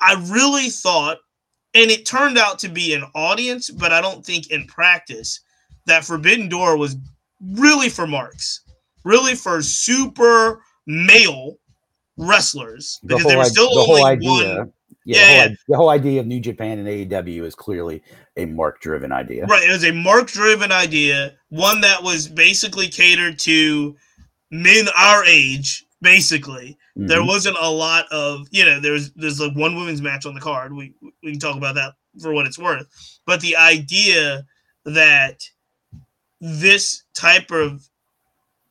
I 0.00 0.14
really 0.30 0.70
thought 0.70 1.18
and 1.74 1.90
it 1.90 2.04
turned 2.04 2.36
out 2.36 2.58
to 2.60 2.68
be 2.68 2.94
an 2.94 3.04
audience, 3.14 3.70
but 3.70 3.92
I 3.92 4.00
don't 4.00 4.24
think 4.24 4.50
in 4.50 4.66
practice 4.66 5.40
that 5.86 6.04
Forbidden 6.04 6.48
Door 6.48 6.78
was 6.78 6.96
really 7.40 7.88
for 7.88 8.06
marks, 8.06 8.60
really 9.04 9.34
for 9.34 9.62
super 9.62 10.62
male 10.86 11.58
wrestlers 12.16 12.98
The 13.02 13.08
because 13.08 13.22
whole, 13.22 13.28
there 13.30 13.38
was 13.38 13.50
still 13.50 13.74
the 13.74 13.82
whole 13.82 13.98
only 13.98 14.10
idea. 14.10 14.30
one. 14.58 14.72
Yeah, 15.04 15.16
Yeah, 15.16 15.20
the, 15.20 15.26
whole, 15.26 15.36
yeah. 15.36 15.54
the 15.68 15.76
whole 15.76 15.88
idea 15.90 16.20
of 16.20 16.26
New 16.26 16.40
Japan 16.40 16.78
and 16.78 16.88
AEW 16.88 17.44
is 17.44 17.54
clearly 17.54 18.02
a 18.36 18.46
mark-driven 18.46 19.12
idea. 19.12 19.46
Right, 19.46 19.68
it 19.68 19.72
was 19.72 19.84
a 19.84 19.92
mark-driven 19.92 20.72
idea, 20.72 21.34
one 21.50 21.80
that 21.82 22.02
was 22.02 22.26
basically 22.26 22.88
catered 22.88 23.38
to 23.40 23.96
men 24.50 24.86
our 24.96 25.24
age. 25.24 25.84
Basically, 26.02 26.78
there 26.96 27.20
Mhm. 27.20 27.26
wasn't 27.28 27.56
a 27.60 27.70
lot 27.70 28.06
of 28.10 28.46
you 28.50 28.64
know 28.64 28.80
there's 28.80 29.12
there's 29.12 29.38
like 29.40 29.54
one 29.54 29.76
women's 29.76 30.00
match 30.00 30.24
on 30.24 30.34
the 30.34 30.40
card 30.40 30.72
we 30.72 30.94
we 31.22 31.32
can 31.32 31.38
talk 31.38 31.56
about 31.56 31.74
that 31.74 31.92
for 32.22 32.32
what 32.32 32.46
it's 32.46 32.58
worth 32.58 32.86
but 33.26 33.40
the 33.42 33.54
idea 33.54 34.44
that 34.86 35.42
this 36.40 37.02
type 37.14 37.50
of 37.50 37.86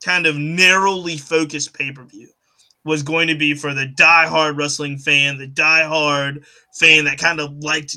kind 0.04 0.26
of 0.26 0.36
narrowly 0.36 1.16
focused 1.16 1.72
pay-per-view 1.74 2.28
was 2.84 3.02
going 3.02 3.28
to 3.28 3.34
be 3.34 3.54
for 3.54 3.74
the 3.74 3.86
die-hard 3.86 4.56
wrestling 4.56 4.96
fan, 4.98 5.36
the 5.36 5.46
die-hard 5.46 6.44
fan 6.78 7.04
that 7.04 7.18
kind 7.18 7.38
of 7.38 7.52
liked 7.58 7.96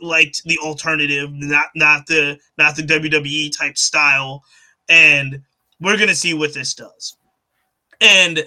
liked 0.00 0.42
the 0.44 0.58
alternative, 0.58 1.30
not 1.32 1.66
not 1.74 2.06
the 2.06 2.38
not 2.56 2.76
the 2.76 2.82
WWE 2.82 3.50
type 3.58 3.76
style, 3.76 4.42
and 4.88 5.42
we're 5.80 5.96
gonna 5.98 6.14
see 6.14 6.32
what 6.32 6.54
this 6.54 6.74
does. 6.74 7.16
And 8.00 8.44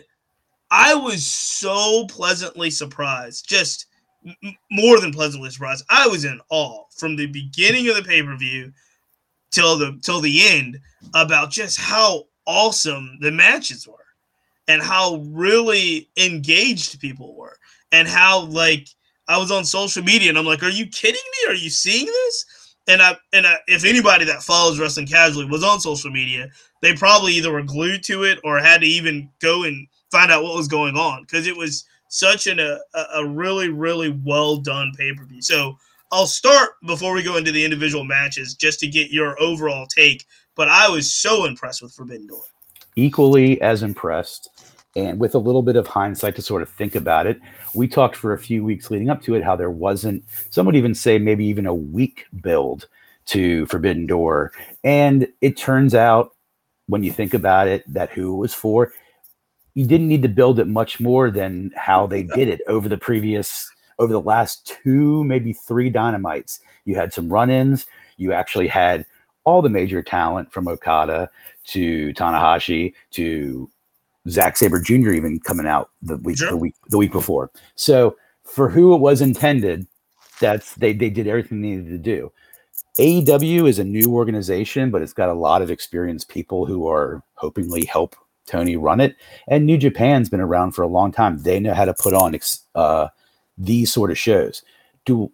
I 0.72 0.96
was 0.96 1.26
so 1.26 2.06
pleasantly 2.08 2.72
surprised, 2.72 3.48
just 3.48 3.88
m- 4.26 4.56
more 4.72 5.00
than 5.00 5.12
pleasantly 5.12 5.50
surprised. 5.52 5.86
I 5.90 6.08
was 6.08 6.26
in 6.26 6.40
awe 6.50 6.86
from 6.98 7.16
the 7.16 7.28
beginning 7.28 7.88
of 7.90 7.96
the 7.96 8.04
pay 8.04 8.24
per 8.24 8.36
view 8.36 8.72
till 9.52 9.78
the 9.78 10.00
till 10.02 10.20
the 10.20 10.48
end 10.48 10.80
about 11.14 11.52
just 11.52 11.80
how 11.80 12.24
awesome 12.46 13.18
the 13.22 13.32
matches 13.32 13.88
were 13.88 13.96
and 14.68 14.82
how 14.82 15.18
really 15.28 16.10
engaged 16.18 17.00
people 17.00 17.36
were 17.36 17.58
and 17.92 18.08
how 18.08 18.42
like 18.46 18.88
I 19.28 19.38
was 19.38 19.52
on 19.52 19.64
social 19.64 20.04
media 20.04 20.30
and 20.30 20.38
I'm 20.38 20.46
like, 20.46 20.64
are 20.64 20.70
you 20.70 20.88
kidding 20.88 21.22
me? 21.22 21.52
Are 21.52 21.56
you 21.56 21.70
seeing 21.70 22.08
this? 22.08 22.46
And 22.88 23.02
I 23.02 23.16
and 23.32 23.48
I, 23.48 23.58
if 23.68 23.86
anybody 23.86 24.26
that 24.26 24.44
follows 24.44 24.80
wrestling 24.80 25.08
casually 25.08 25.46
was 25.46 25.64
on 25.64 25.80
social 25.80 26.12
media, 26.12 26.50
they 26.84 26.94
probably 26.94 27.34
either 27.34 27.52
were 27.52 27.64
glued 27.64 28.04
to 28.04 28.24
it 28.24 28.40
or 28.44 28.60
had 28.60 28.82
to 28.82 28.88
even 28.88 29.30
go 29.40 29.64
and 29.64 29.88
find 30.12 30.32
out 30.32 30.44
what 30.44 30.56
was 30.56 30.68
going 30.68 30.96
on 30.96 31.24
because 31.24 31.48
it 31.48 31.56
was 31.56 31.86
such 32.10 32.46
an, 32.46 32.60
a, 32.60 32.80
a 33.16 33.26
really 33.26 33.70
really 33.70 34.12
well 34.24 34.58
done 34.58 34.92
pay 34.98 35.14
per 35.14 35.26
view. 35.26 35.42
So 35.42 35.78
I'll 36.12 36.28
start 36.28 36.74
before 36.86 37.14
we 37.16 37.24
go 37.24 37.38
into 37.38 37.52
the 37.52 37.66
individual 37.66 38.04
matches 38.04 38.54
just 38.54 38.80
to 38.82 38.88
get 38.88 39.10
your 39.10 39.42
overall 39.42 39.88
take. 39.88 40.26
But 40.56 40.70
I 40.70 40.88
was 40.88 41.12
so 41.12 41.46
impressed 41.46 41.82
with 41.82 41.92
Forbidden 41.92 42.28
Door. 42.28 42.44
Equally 42.96 43.60
as 43.62 43.82
impressed, 43.82 44.50
and 44.96 45.20
with 45.20 45.34
a 45.34 45.40
little 45.40 45.64
bit 45.64 45.76
of 45.76 45.88
hindsight 45.88 46.36
to 46.36 46.44
sort 46.44 46.62
of 46.62 46.70
think 46.70 46.94
about 46.94 47.26
it, 47.26 47.40
we 47.74 47.88
talked 47.88 48.16
for 48.16 48.34
a 48.34 48.38
few 48.38 48.64
weeks 48.64 48.92
leading 48.92 49.10
up 49.10 49.24
to 49.24 49.34
it 49.34 49.44
how 49.44 49.56
there 49.56 49.72
wasn't, 49.72 50.24
some 50.52 50.68
would 50.68 50.76
even 50.76 50.94
say 50.94 51.18
maybe 51.18 51.46
even 51.46 51.66
a 51.66 51.74
weak 51.74 52.28
build 52.42 52.88
to 53.26 53.66
Forbidden 53.66 54.06
Door. 54.06 54.52
And 54.84 55.28
it 55.42 55.58
turns 55.58 55.96
out, 55.96 56.36
when 56.88 57.04
you 57.04 57.12
think 57.12 57.34
about 57.34 57.68
it, 57.68 57.84
that 57.92 58.12
who 58.12 58.34
it 58.34 58.38
was 58.38 58.54
for, 58.54 58.92
you 59.74 59.86
didn't 59.88 60.08
need 60.08 60.22
to 60.22 60.28
build 60.30 60.60
it 60.60 60.68
much 60.68 61.00
more 61.00 61.32
than 61.32 61.72
how 61.76 62.06
they 62.06 62.24
did 62.24 62.48
it 62.48 62.62
over 62.68 62.88
the 62.88 62.98
previous 62.98 63.70
over 64.00 64.12
the 64.12 64.22
last 64.22 64.66
two 64.84 65.24
maybe 65.24 65.54
three 65.54 65.90
dynamites 65.90 66.60
you 66.86 66.96
had 66.96 67.14
some 67.14 67.32
run-ins 67.32 67.86
you 68.18 68.34
actually 68.34 68.68
had 68.68 69.06
all 69.44 69.62
the 69.62 69.70
major 69.70 70.02
talent 70.02 70.52
from 70.52 70.68
okada 70.68 71.30
to 71.66 72.12
tanahashi 72.14 72.94
to 73.12 73.70
Zack 74.30 74.58
Sabre 74.58 74.80
Jr. 74.80 75.12
even 75.12 75.40
coming 75.40 75.68
out 75.68 75.92
the 76.02 76.18
week 76.18 76.38
Sure. 76.38 76.50
the 76.50 76.58
week 76.58 76.76
the 76.90 76.98
week 76.98 77.12
before. 77.12 77.52
So 77.76 78.16
for 78.44 78.70
who 78.70 78.94
it 78.96 79.00
was 79.00 79.22
intended, 79.22 79.86
that's 80.40 80.76
they 80.76 80.94
they 80.94 81.10
did 81.10 81.28
everything 81.28 81.62
they 81.62 81.70
needed 81.70 81.90
to 81.90 81.98
do. 81.98 82.32
AEW 83.00 83.68
is 83.68 83.80
a 83.80 83.84
new 83.84 84.14
organization, 84.14 84.92
but 84.92 85.02
it's 85.02 85.14
got 85.14 85.30
a 85.30 85.34
lot 85.34 85.62
of 85.62 85.72
experienced 85.72 86.30
people 86.30 86.66
who 86.66 86.88
are 86.88 87.24
hopingly 87.36 87.86
help 87.86 88.16
Tony 88.46 88.76
run 88.76 89.00
it. 89.00 89.16
And 89.48 89.66
New 89.66 89.78
Japan's 89.78 90.30
been 90.30 90.42
around 90.42 90.72
for 90.72 90.84
a 90.84 90.88
long 90.88 91.12
time. 91.12 91.40
They 91.40 91.60
know 91.60 91.74
how 91.74 91.86
to 91.86 91.94
put 91.94 92.14
on 92.14 92.38
uh, 92.76 93.08
these 93.58 93.92
sort 93.92 94.12
of 94.12 94.18
shows. 94.18 94.64
Do 95.06 95.32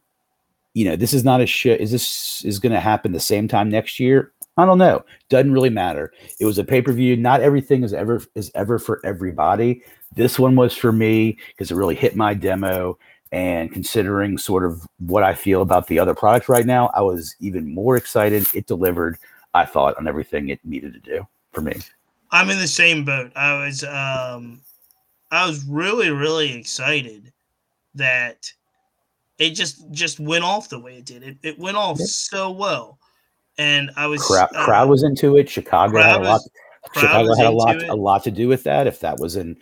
you 0.73 0.85
know 0.85 0.95
this 0.95 1.13
is 1.13 1.23
not 1.25 1.41
a 1.41 1.45
show? 1.45 1.71
Is 1.71 1.91
this 1.91 2.43
is 2.45 2.59
going 2.59 2.71
to 2.71 2.79
happen 2.79 3.11
the 3.11 3.19
same 3.19 3.47
time 3.47 3.69
next 3.69 3.99
year? 3.99 4.31
I 4.57 4.65
don't 4.65 4.77
know. 4.77 5.03
Doesn't 5.29 5.53
really 5.53 5.69
matter. 5.69 6.11
It 6.39 6.45
was 6.45 6.57
a 6.57 6.63
pay 6.63 6.81
per 6.81 6.91
view. 6.91 7.15
Not 7.15 7.41
everything 7.41 7.83
is 7.83 7.93
ever 7.93 8.21
is 8.35 8.51
ever 8.55 8.79
for 8.79 9.01
everybody. 9.03 9.81
This 10.15 10.39
one 10.39 10.55
was 10.55 10.75
for 10.75 10.91
me 10.91 11.37
because 11.49 11.71
it 11.71 11.75
really 11.75 11.95
hit 11.95 12.15
my 12.15 12.33
demo. 12.33 12.97
And 13.31 13.71
considering 13.71 14.37
sort 14.39 14.65
of 14.65 14.87
what 14.97 15.21
I 15.23 15.35
feel 15.35 15.61
about 15.61 15.87
the 15.87 15.99
other 15.99 16.15
products 16.15 16.49
right 16.49 16.65
now, 16.65 16.89
I 16.95 17.01
was 17.01 17.35
even 17.39 17.71
more 17.73 17.95
excited. 17.95 18.47
It 18.55 18.65
delivered, 18.65 19.19
I 19.53 19.65
thought, 19.65 19.95
on 19.97 20.07
everything 20.07 20.49
it 20.49 20.59
needed 20.63 20.93
to 20.93 20.99
do 20.99 21.27
for 21.51 21.61
me. 21.61 21.79
I'm 22.31 22.49
in 22.49 22.57
the 22.59 22.67
same 22.67 23.05
boat. 23.05 23.31
I 23.35 23.63
was 23.65 23.83
um 23.83 24.61
I 25.31 25.45
was 25.47 25.63
really 25.65 26.09
really 26.09 26.53
excited 26.55 27.31
that 27.95 28.51
it 29.37 29.51
just 29.51 29.89
just 29.91 30.19
went 30.19 30.43
off 30.43 30.69
the 30.69 30.79
way 30.79 30.97
it 30.97 31.05
did. 31.05 31.23
It 31.23 31.37
it 31.43 31.59
went 31.59 31.77
off 31.77 31.99
Yep. 31.99 32.07
so 32.07 32.51
well. 32.51 32.97
And 33.57 33.91
I 33.95 34.07
was 34.07 34.25
Crowd, 34.25 34.49
uh, 34.55 34.65
crowd 34.65 34.89
was 34.89 35.03
into 35.03 35.37
it. 35.37 35.49
Chicago 35.49 36.01
had 36.01 36.15
a 36.21 36.23
lot. 36.23 36.23
was- 36.23 36.49
Chicago 36.95 37.35
had 37.35 37.45
a 37.45 37.51
lot, 37.51 37.83
a 37.89 37.95
lot 37.95 38.23
to 38.23 38.31
do 38.31 38.47
with 38.47 38.63
that. 38.63 38.87
If 38.87 39.01
that 39.01 39.19
was 39.19 39.35
in, 39.35 39.57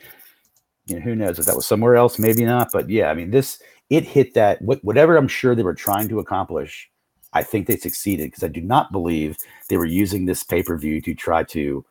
you 0.88 0.96
know, 0.96 1.02
who 1.02 1.16
knows 1.16 1.38
if 1.40 1.46
that 1.46 1.56
was 1.56 1.68
somewhere 1.68 1.96
else, 1.96 2.18
maybe 2.18 2.46
not. 2.46 2.70
But 2.72 2.90
yeah, 2.90 3.10
I 3.10 3.14
mean, 3.14 3.32
this 3.32 3.62
it 3.90 4.04
hit 4.04 4.34
that 4.34 4.62
whatever 4.62 5.16
I'm 5.16 5.28
sure 5.28 5.56
they 5.56 5.64
were 5.64 5.74
trying 5.74 6.10
to 6.10 6.20
accomplish. 6.20 6.90
I 7.34 7.44
think 7.44 7.68
they 7.68 7.78
succeeded 7.78 8.28
because 8.28 8.44
I 8.44 8.48
do 8.48 8.62
not 8.62 8.92
believe 8.92 9.38
they 9.70 9.78
were 9.78 9.86
using 9.86 10.26
this 10.26 10.44
pay 10.44 10.64
per 10.64 10.78
view 10.78 11.02
to 11.02 11.14
try 11.14 11.44
to 11.44 11.86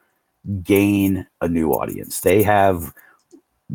gain 0.63 1.27
a 1.41 1.49
new 1.49 1.73
audience. 1.73 2.21
They 2.21 2.43
have 2.43 2.93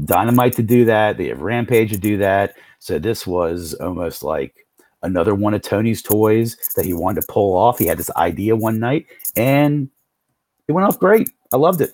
Dynamite 0.05 0.53
to 0.53 0.63
do 0.63 0.85
that. 0.85 1.17
They 1.17 1.27
have 1.27 1.41
Rampage 1.41 1.91
to 1.91 1.97
do 1.97 2.17
that. 2.17 2.55
So 2.79 2.97
this 2.97 3.27
was 3.27 3.73
almost 3.75 4.23
like 4.23 4.65
another 5.03 5.35
one 5.35 5.53
of 5.53 5.61
Tony's 5.61 6.01
toys 6.01 6.57
that 6.75 6.85
he 6.85 6.93
wanted 6.93 7.21
to 7.21 7.27
pull 7.27 7.55
off. 7.55 7.77
He 7.77 7.85
had 7.85 7.97
this 7.97 8.11
idea 8.15 8.55
one 8.55 8.79
night 8.79 9.05
and 9.35 9.89
it 10.67 10.71
went 10.71 10.87
off 10.87 10.99
great. 10.99 11.31
I 11.53 11.57
loved 11.57 11.81
it. 11.81 11.91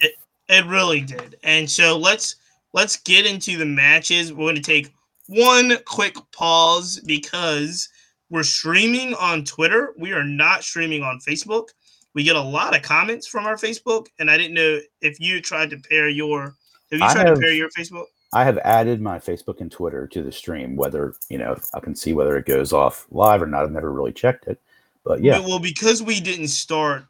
It 0.49 0.65
really 0.65 1.01
did. 1.01 1.37
And 1.43 1.69
so 1.69 1.97
let's 1.97 2.35
let's 2.77 2.97
get 2.97 3.25
into 3.25 3.57
the 3.57 3.65
matches. 3.65 4.31
We're 4.31 4.45
going 4.45 4.55
to 4.55 4.61
take 4.61 4.93
one 5.27 5.77
quick 5.85 6.15
pause 6.31 7.01
because 7.07 7.89
we're 8.29 8.43
streaming 8.43 9.15
on 9.15 9.43
Twitter. 9.43 9.95
We 9.97 10.13
are 10.13 10.23
not 10.23 10.63
streaming 10.63 11.01
on 11.01 11.19
Facebook. 11.19 11.69
We 12.13 12.23
get 12.23 12.35
a 12.35 12.41
lot 12.41 12.75
of 12.75 12.83
comments 12.83 13.27
from 13.27 13.47
our 13.47 13.55
Facebook, 13.55 14.07
and 14.19 14.29
I 14.29 14.37
didn't 14.37 14.53
know 14.53 14.79
if 15.01 15.19
you 15.19 15.41
tried 15.41 15.71
to 15.71 15.77
pair 15.77 16.07
your. 16.07 16.41
Have 16.43 16.53
you 16.91 16.97
tried 16.99 17.25
have- 17.27 17.35
to 17.35 17.41
pair 17.41 17.51
your 17.51 17.69
Facebook? 17.71 18.05
I 18.33 18.43
have 18.43 18.57
added 18.59 19.01
my 19.01 19.17
Facebook 19.17 19.59
and 19.61 19.71
Twitter 19.71 20.05
to 20.05 20.21
the 20.21 20.31
stream, 20.31 20.75
whether 20.75 21.15
you 21.29 21.39
know 21.39 21.57
I 21.73 21.79
can 21.79 21.95
see 21.95 22.13
whether 22.13 22.37
it 22.37 22.45
goes 22.45 22.73
off 22.73 23.07
live 23.09 23.41
or 23.41 23.47
not. 23.47 23.63
I've 23.63 23.71
never 23.71 23.91
really 23.91 24.11
checked 24.11 24.45
it, 24.47 24.61
but 25.03 25.23
yeah, 25.23 25.39
Well, 25.39 25.59
because 25.59 26.03
we 26.03 26.19
didn't 26.19 26.49
start 26.49 27.05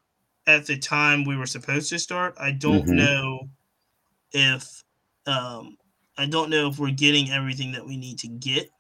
at 0.46 0.66
the 0.66 0.78
time 0.78 1.26
we 1.26 1.36
were 1.36 1.48
supposed 1.48 1.90
to 1.90 2.00
start, 2.00 2.36
I 2.40 2.52
don't 2.52 2.86
Mhm. 2.86 2.96
know 2.96 3.50
if 4.32 4.84
um 5.28 5.78
I 6.18 6.26
don't 6.26 6.50
know 6.50 6.68
if 6.68 6.80
we're 6.80 6.92
getting 6.92 7.30
everything 7.32 7.72
that 7.74 7.86
we 7.86 7.96
need 7.96 8.18
to 8.20 8.28
get. 8.28 8.72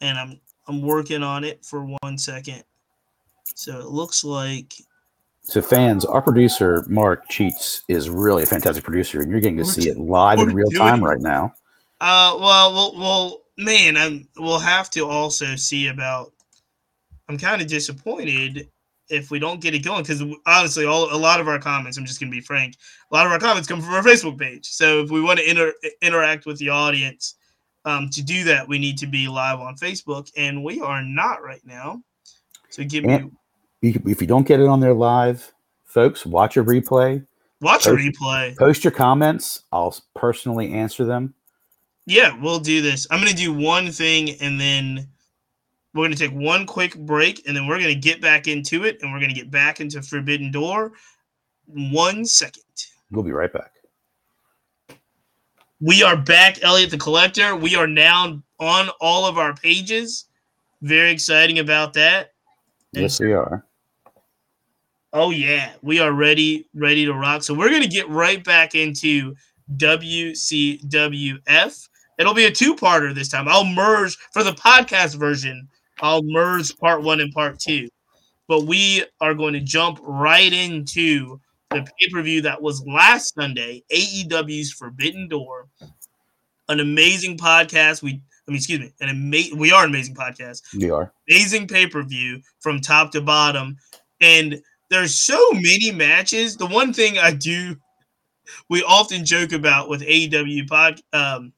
And 0.00 0.18
I'm 0.18 0.40
I'm 0.66 0.80
working 0.80 1.22
on 1.22 1.44
it 1.44 1.64
for 1.64 1.84
one 2.02 2.16
second. 2.16 2.64
So 3.54 3.78
it 3.78 3.86
looks 3.86 4.24
like 4.24 4.74
So 5.42 5.60
fans, 5.60 6.04
our 6.04 6.22
producer 6.22 6.84
Mark 6.88 7.28
Cheats 7.28 7.82
is 7.88 8.08
really 8.08 8.42
a 8.44 8.46
fantastic 8.46 8.84
producer, 8.84 9.20
and 9.20 9.30
you're 9.30 9.40
getting 9.40 9.58
to 9.58 9.64
see 9.64 9.90
it 9.90 9.98
live 9.98 10.38
in 10.38 10.54
real 10.54 10.70
time 10.70 11.00
it. 11.00 11.06
right 11.06 11.20
now. 11.20 11.54
uh 12.00 12.36
well 12.40 12.72
well 12.72 12.94
well 12.98 13.40
man, 13.58 13.96
I'm 13.96 14.28
we'll 14.38 14.58
have 14.58 14.90
to 14.90 15.06
also 15.06 15.54
see 15.56 15.88
about 15.88 16.32
I'm 17.28 17.38
kind 17.38 17.62
of 17.62 17.68
disappointed 17.68 18.68
if 19.08 19.30
we 19.30 19.38
don't 19.38 19.60
get 19.60 19.74
it 19.74 19.80
going 19.80 20.02
because 20.02 20.22
honestly, 20.46 20.84
all 20.84 21.14
a 21.14 21.16
lot 21.16 21.40
of 21.40 21.48
our 21.48 21.58
comments. 21.58 21.98
I'm 21.98 22.06
just 22.06 22.20
gonna 22.20 22.30
be 22.32 22.40
frank. 22.40 22.76
A 23.10 23.14
lot 23.14 23.26
of 23.26 23.32
our 23.32 23.38
comments 23.38 23.68
come 23.68 23.80
from 23.80 23.94
our 23.94 24.02
Facebook 24.02 24.38
page. 24.38 24.68
So 24.70 25.00
if 25.02 25.10
we 25.10 25.20
want 25.20 25.38
to 25.38 25.48
inter- 25.48 25.74
interact 26.02 26.46
with 26.46 26.58
the 26.58 26.70
audience, 26.70 27.34
um, 27.84 28.08
to 28.10 28.22
do 28.22 28.44
that, 28.44 28.66
we 28.66 28.78
need 28.78 28.96
to 28.98 29.06
be 29.06 29.28
live 29.28 29.60
on 29.60 29.76
Facebook, 29.76 30.30
and 30.36 30.64
we 30.64 30.80
are 30.80 31.02
not 31.02 31.42
right 31.42 31.60
now. 31.64 32.02
So 32.70 32.82
give 32.84 33.04
me 33.04 33.12
And- 33.12 33.32
You- 33.82 34.00
If 34.06 34.22
you 34.22 34.26
don't 34.26 34.46
get 34.48 34.60
it 34.60 34.66
on 34.66 34.80
there 34.80 34.94
live, 34.94 35.52
folks, 35.84 36.24
watch 36.24 36.56
a 36.56 36.64
replay. 36.64 37.26
watch 37.60 37.86
a 37.86 37.90
replay. 37.90 38.56
Post 38.56 38.82
your 38.82 38.90
comments. 38.90 39.64
I'll 39.70 39.94
personally 40.14 40.72
answer 40.72 41.04
them. 41.04 41.34
Yeah, 42.06 42.34
we'll 42.40 42.60
do 42.60 42.80
this. 42.80 43.06
I'm 43.10 43.18
gonna 43.20 43.34
do 43.34 43.52
one 43.52 43.92
thing, 43.92 44.30
and 44.40 44.58
then 44.58 45.08
we're 45.94 46.04
gonna 46.04 46.16
take 46.16 46.32
one 46.32 46.66
quick 46.66 46.96
break, 46.96 47.46
and 47.46 47.56
then 47.56 47.66
we're 47.66 47.78
gonna 47.78 47.94
get 47.94 48.20
back 48.20 48.48
into 48.48 48.84
it, 48.84 48.98
and 49.00 49.12
we're 49.12 49.20
gonna 49.20 49.32
get 49.32 49.50
back 49.50 49.80
into 49.80 50.02
Forbidden 50.02 50.50
Door. 50.50 50.92
One 51.66 52.24
second. 52.24 52.62
We'll 53.10 53.22
be 53.22 53.32
right 53.32 53.52
back. 53.52 53.70
We 55.80 56.02
are 56.02 56.16
back, 56.16 56.62
Elliot 56.62 56.90
the 56.90 56.98
Collector. 56.98 57.56
We 57.56 57.76
are 57.76 57.86
now 57.86 58.42
on 58.58 58.88
all 59.00 59.26
of 59.26 59.38
our 59.38 59.54
pages. 59.54 60.26
Very 60.82 61.10
exciting 61.10 61.60
about 61.60 61.94
that. 61.94 62.32
And 62.94 63.02
Yes, 63.02 63.20
we 63.20 63.32
are. 63.32 63.64
Oh 65.12 65.30
yeah, 65.30 65.74
we 65.80 66.00
are 66.00 66.12
ready, 66.12 66.68
ready 66.74 67.04
to 67.04 67.14
rock. 67.14 67.44
So 67.44 67.54
we're 67.54 67.70
gonna 67.70 67.86
get 67.86 68.08
right 68.08 68.42
back 68.42 68.74
into 68.74 69.36
WCWF. 69.76 71.88
It'll 72.18 72.34
be 72.34 72.46
a 72.46 72.50
two-parter 72.50 73.14
this 73.14 73.28
time. 73.28 73.46
I'll 73.48 73.64
merge 73.64 74.16
for 74.32 74.42
the 74.42 74.52
podcast 74.52 75.16
version. 75.16 75.68
I'll 76.00 76.22
merge 76.22 76.76
part 76.78 77.02
one 77.02 77.20
and 77.20 77.32
part 77.32 77.58
two. 77.58 77.88
But 78.46 78.64
we 78.64 79.04
are 79.20 79.34
going 79.34 79.54
to 79.54 79.60
jump 79.60 79.98
right 80.02 80.52
into 80.52 81.40
the 81.70 81.86
pay-per-view 81.98 82.42
that 82.42 82.60
was 82.60 82.84
last 82.86 83.34
Sunday, 83.34 83.82
AEW's 83.92 84.72
Forbidden 84.72 85.28
Door. 85.28 85.68
an 86.68 86.80
amazing 86.80 87.36
podcast. 87.36 88.02
We, 88.02 88.22
I 88.46 88.50
mean, 88.50 88.56
excuse 88.56 88.80
me, 88.80 88.92
an 89.00 89.08
amazing. 89.08 89.58
We 89.58 89.72
are 89.72 89.84
an 89.84 89.90
amazing 89.90 90.14
podcast. 90.14 90.62
We 90.76 90.90
are 90.90 91.12
amazing 91.28 91.68
pay 91.68 91.86
per 91.86 92.02
view 92.02 92.40
from 92.60 92.80
top 92.80 93.12
to 93.12 93.20
bottom, 93.20 93.76
and 94.20 94.60
there's 94.90 95.14
so 95.14 95.52
many 95.52 95.90
matches. 95.92 96.56
The 96.56 96.66
one 96.66 96.92
thing 96.92 97.18
I 97.18 97.32
do, 97.32 97.76
we 98.68 98.82
often 98.82 99.24
joke 99.24 99.52
about 99.52 99.88
with 99.88 100.02
AEW 100.02 100.68
pod 100.68 101.00
um, 101.12 101.52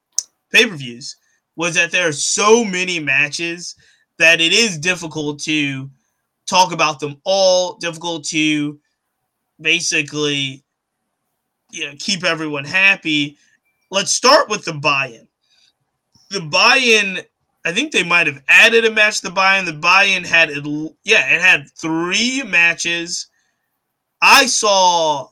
pay 0.53 0.67
per 0.67 0.77
views, 0.77 1.17
was 1.57 1.75
that 1.75 1.91
there 1.91 2.09
are 2.09 2.13
so 2.13 2.65
many 2.65 3.01
matches 3.01 3.75
that 4.19 4.41
it 4.41 4.53
is 4.53 4.79
difficult 4.79 5.39
to 5.41 5.91
talk 6.47 6.73
about 6.73 7.01
them 7.01 7.21
all. 7.25 7.75
Difficult 7.75 8.25
to 8.27 8.79
basically, 9.61 10.63
you 11.71 11.87
know, 11.87 11.95
keep 11.99 12.25
everyone 12.25 12.65
happy. 12.65 13.37
Let's 13.91 14.13
start 14.13 14.49
with 14.49 14.65
the 14.65 14.75
buy-in. 14.75 15.29
The 16.31 16.41
buy-in 16.41 17.21
I 17.67 17.73
think 17.73 17.91
they 17.91 18.05
might 18.05 18.29
have 18.29 18.41
added 18.47 18.85
a 18.85 18.93
match 18.93 19.21
to 19.21 19.29
the 19.29 19.35
buy-in. 19.35 19.65
The 19.65 19.73
buy-in 19.73 20.23
had 20.23 20.51
yeah, 21.03 21.35
it 21.35 21.41
had 21.41 21.69
three 21.73 22.45
matches. 22.45 23.27
I 24.23 24.47
saw 24.47 25.29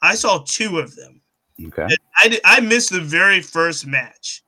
I 0.00 0.14
saw 0.14 0.42
two 0.46 0.78
of 0.78 0.96
them. 0.96 1.20
Okay. 1.62 1.86
I 2.18 2.28
did, 2.28 2.40
I 2.42 2.60
missed 2.60 2.90
the 2.90 3.00
very 3.00 3.42
first 3.42 3.86
match. 3.86 4.44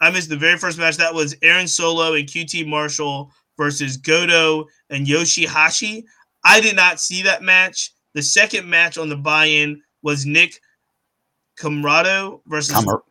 I 0.00 0.10
missed 0.10 0.28
the 0.28 0.36
very 0.36 0.58
first 0.58 0.78
match. 0.78 0.96
That 0.96 1.14
was 1.14 1.36
Aaron 1.42 1.66
Solo 1.66 2.14
and 2.14 2.26
QT 2.26 2.66
Marshall 2.66 3.30
versus 3.56 3.96
Goto 3.96 4.66
and 4.90 5.06
Yoshihashi. 5.06 6.04
I 6.44 6.60
did 6.60 6.76
not 6.76 7.00
see 7.00 7.22
that 7.22 7.42
match. 7.42 7.92
The 8.14 8.22
second 8.22 8.68
match 8.68 8.98
on 8.98 9.08
the 9.08 9.16
buy-in 9.16 9.82
was 10.02 10.26
Nick 10.26 10.60
Comoroto 11.58 12.40
versus 12.46 12.74
Camar-. 12.74 13.02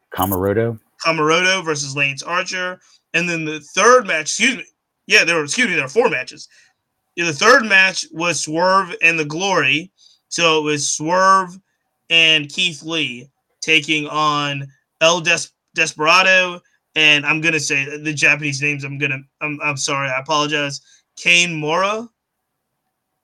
Comoroto 1.05 1.63
versus 1.63 1.95
Lance 1.95 2.23
Archer. 2.23 2.79
And 3.13 3.27
then 3.27 3.45
the 3.45 3.59
third 3.59 4.07
match, 4.07 4.21
excuse 4.21 4.57
me, 4.57 4.65
yeah, 5.07 5.23
there 5.23 5.35
were 5.35 5.43
excuse 5.43 5.67
me, 5.67 5.73
there 5.75 5.83
were 5.83 5.89
four 5.89 6.09
matches. 6.09 6.47
Yeah, 7.15 7.25
the 7.25 7.33
third 7.33 7.65
match 7.65 8.05
was 8.11 8.41
Swerve 8.41 8.95
and 9.01 9.17
the 9.17 9.25
Glory. 9.25 9.91
So 10.29 10.59
it 10.59 10.63
was 10.63 10.91
Swerve 10.91 11.57
and 12.09 12.49
Keith 12.49 12.83
Lee 12.83 13.29
taking 13.61 14.07
on 14.07 14.67
El 15.01 15.21
Des- 15.21 15.49
Desperado, 15.75 16.61
and 16.95 17.25
I'm 17.25 17.41
gonna 17.41 17.59
say 17.59 17.97
the 17.97 18.13
Japanese 18.13 18.61
names. 18.61 18.83
I'm 18.83 18.97
gonna, 18.97 19.19
I'm, 19.41 19.59
I'm 19.63 19.77
sorry, 19.77 20.09
I 20.09 20.19
apologize. 20.19 20.81
Kanemaru. 21.17 22.09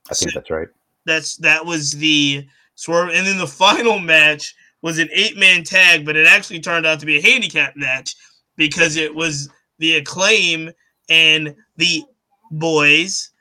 I 0.10 0.14
think 0.14 0.32
so 0.32 0.40
that's 0.40 0.50
right. 0.50 0.68
That's 1.06 1.38
that 1.38 1.66
was 1.66 1.92
the 1.94 2.46
Swerve, 2.76 3.10
and 3.10 3.26
then 3.26 3.38
the 3.38 3.48
final 3.48 4.00
match 4.00 4.56
was 4.82 5.00
an 5.00 5.10
eight 5.14 5.38
man 5.38 5.64
tag, 5.64 6.06
but 6.06 6.16
it 6.16 6.28
actually 6.28 6.60
turned 6.60 6.86
out 6.86 7.00
to 7.00 7.06
be 7.06 7.18
a 7.18 7.22
handicap 7.22 7.76
match 7.76 8.16
because 8.56 8.96
it 8.96 9.14
was 9.14 9.50
the 9.80 9.96
acclaim 9.96 10.72
and 11.10 11.56
the 11.78 12.04
boys 12.52 13.32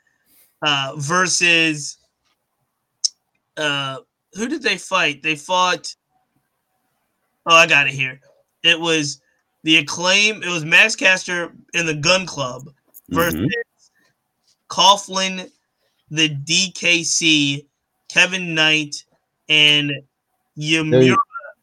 uh, 0.61 0.93
versus 0.97 1.97
uh, 3.57 3.97
who 4.33 4.47
did 4.47 4.61
they 4.61 4.77
fight? 4.77 5.21
They 5.23 5.35
fought. 5.35 5.95
Oh, 7.45 7.55
I 7.55 7.67
got 7.67 7.87
it 7.87 7.93
here. 7.93 8.19
It 8.63 8.79
was 8.79 9.21
the 9.63 9.77
acclaim. 9.77 10.43
It 10.43 10.49
was 10.49 10.65
Max 10.65 10.95
Caster 10.95 11.53
in 11.73 11.85
the 11.85 11.95
Gun 11.95 12.25
Club 12.25 12.69
versus 13.09 13.39
mm-hmm. 13.39 13.47
Coughlin, 14.69 15.49
the 16.09 16.29
DKC, 16.29 17.65
Kevin 18.09 18.53
Knight, 18.53 19.03
and 19.49 19.91
Uemura 20.57 21.15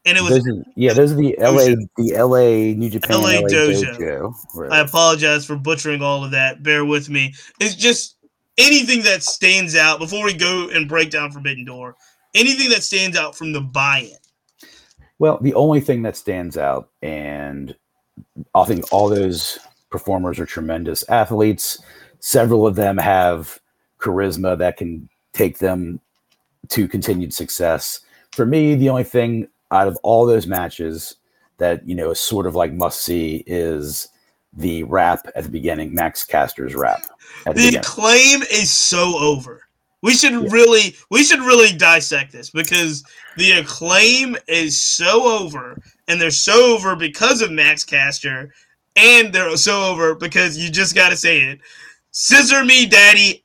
and 0.08 0.16
it 0.16 0.22
was 0.22 0.30
those 0.30 0.48
are, 0.48 0.62
yeah, 0.74 0.92
those 0.92 1.12
are 1.12 1.16
the 1.16 1.36
LA 1.38 1.74
the 1.96 2.14
LA 2.16 2.74
New 2.74 2.88
Japan 2.88 3.20
LA, 3.20 3.28
LA 3.28 3.48
Dojo. 3.48 3.96
Dojo. 3.96 4.34
Right. 4.54 4.72
I 4.72 4.80
apologize 4.80 5.44
for 5.44 5.56
butchering 5.56 6.02
all 6.02 6.24
of 6.24 6.30
that. 6.30 6.62
Bear 6.62 6.84
with 6.84 7.10
me. 7.10 7.34
It's 7.60 7.74
just 7.74 8.16
anything 8.56 9.02
that 9.02 9.22
stands 9.22 9.76
out 9.76 9.98
before 9.98 10.24
we 10.24 10.32
go 10.32 10.70
and 10.70 10.88
break 10.88 11.10
down 11.10 11.30
Forbidden 11.30 11.64
Door. 11.64 11.96
Anything 12.34 12.70
that 12.70 12.82
stands 12.82 13.16
out 13.16 13.36
from 13.36 13.52
the 13.52 13.60
buy-in. 13.60 14.16
Well, 15.18 15.38
the 15.40 15.54
only 15.54 15.80
thing 15.80 16.02
that 16.02 16.16
stands 16.16 16.56
out, 16.56 16.90
and 17.02 17.74
I 18.54 18.64
think 18.64 18.92
all 18.92 19.08
those 19.08 19.58
performers 19.90 20.38
are 20.38 20.46
tremendous 20.46 21.08
athletes. 21.08 21.82
Several 22.20 22.66
of 22.66 22.76
them 22.76 22.98
have 22.98 23.58
charisma 23.98 24.58
that 24.58 24.76
can 24.76 25.08
take 25.32 25.58
them 25.58 26.00
to 26.68 26.88
continued 26.88 27.32
success. 27.32 28.00
For 28.32 28.44
me, 28.46 28.74
the 28.74 28.88
only 28.88 29.04
thing 29.04 29.48
out 29.70 29.88
of 29.88 29.98
all 30.02 30.26
those 30.26 30.46
matches 30.46 31.16
that 31.58 31.86
you 31.86 31.94
know 31.94 32.10
is 32.10 32.20
sort 32.20 32.46
of 32.46 32.54
like 32.54 32.72
must 32.72 33.02
see 33.02 33.42
is 33.46 34.08
the 34.52 34.82
rap 34.84 35.26
at 35.34 35.44
the 35.44 35.50
beginning, 35.50 35.94
Max 35.94 36.24
Caster's 36.24 36.74
rap. 36.74 37.02
the, 37.44 37.52
the 37.52 37.80
claim 37.84 38.42
is 38.42 38.70
so 38.70 39.16
over. 39.18 39.67
We 40.02 40.14
should 40.14 40.32
yeah. 40.32 40.48
really 40.50 40.96
we 41.10 41.24
should 41.24 41.40
really 41.40 41.76
dissect 41.76 42.32
this 42.32 42.50
because 42.50 43.02
the 43.36 43.52
acclaim 43.52 44.36
is 44.46 44.80
so 44.80 45.24
over, 45.24 45.80
and 46.06 46.20
they're 46.20 46.30
so 46.30 46.74
over 46.74 46.94
because 46.94 47.42
of 47.42 47.50
Max 47.50 47.84
Caster, 47.84 48.52
and 48.96 49.32
they're 49.32 49.56
so 49.56 49.90
over 49.90 50.14
because 50.14 50.56
you 50.56 50.70
just 50.70 50.94
got 50.94 51.08
to 51.08 51.16
say 51.16 51.40
it. 51.40 51.60
Scissor 52.12 52.64
me, 52.64 52.86
daddy, 52.86 53.44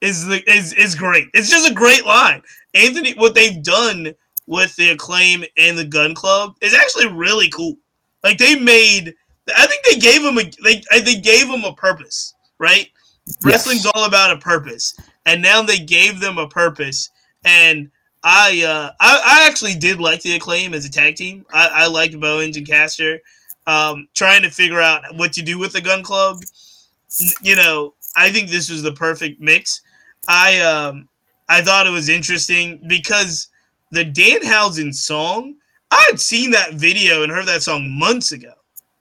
is 0.00 0.26
the 0.26 0.42
is 0.50 0.72
is 0.74 0.94
great. 0.94 1.28
It's 1.34 1.50
just 1.50 1.70
a 1.70 1.74
great 1.74 2.04
line. 2.06 2.42
Anthony, 2.74 3.14
what 3.14 3.34
they've 3.34 3.62
done 3.62 4.14
with 4.46 4.74
the 4.76 4.90
acclaim 4.90 5.44
and 5.56 5.78
the 5.78 5.84
gun 5.84 6.14
club 6.14 6.56
is 6.60 6.74
actually 6.74 7.08
really 7.08 7.48
cool. 7.48 7.76
Like 8.24 8.38
they 8.38 8.56
made, 8.58 9.14
I 9.56 9.66
think 9.66 9.84
they 9.84 9.98
gave 9.98 10.22
them 10.22 10.38
a 10.38 10.50
they 10.62 10.82
they 11.00 11.16
gave 11.16 11.48
them 11.48 11.64
a 11.64 11.74
purpose, 11.74 12.34
right? 12.58 12.88
Yes. 13.26 13.36
Wrestling's 13.44 13.86
all 13.86 14.04
about 14.04 14.36
a 14.36 14.38
purpose, 14.38 14.94
and 15.26 15.42
now 15.42 15.62
they 15.62 15.78
gave 15.78 16.20
them 16.20 16.38
a 16.38 16.48
purpose. 16.48 17.10
And 17.44 17.90
I 18.22 18.62
uh, 18.66 18.92
I, 19.00 19.22
I 19.24 19.48
actually 19.48 19.74
did 19.74 20.00
like 20.00 20.22
the 20.22 20.36
acclaim 20.36 20.74
as 20.74 20.84
a 20.84 20.90
tag 20.90 21.16
team. 21.16 21.44
I, 21.52 21.68
I 21.72 21.86
liked 21.86 22.18
Bowens 22.20 22.56
and 22.56 22.66
Caster. 22.66 23.20
Um, 23.66 24.08
trying 24.14 24.42
to 24.42 24.50
figure 24.50 24.80
out 24.80 25.02
what 25.14 25.32
to 25.34 25.42
do 25.42 25.56
with 25.56 25.72
the 25.72 25.80
gun 25.80 26.02
club. 26.02 26.40
You 27.42 27.54
know, 27.54 27.94
I 28.16 28.30
think 28.30 28.48
this 28.48 28.68
was 28.68 28.82
the 28.82 28.92
perfect 28.92 29.40
mix. 29.40 29.82
I 30.28 30.60
um 30.60 31.08
I 31.48 31.62
thought 31.62 31.86
it 31.86 31.90
was 31.90 32.08
interesting 32.08 32.80
because 32.86 33.48
the 33.90 34.04
Danhausen 34.04 34.94
song, 34.94 35.54
I 35.90 36.04
had 36.08 36.20
seen 36.20 36.50
that 36.52 36.74
video 36.74 37.22
and 37.22 37.30
heard 37.30 37.46
that 37.46 37.62
song 37.62 37.90
months 37.90 38.32
ago. 38.32 38.52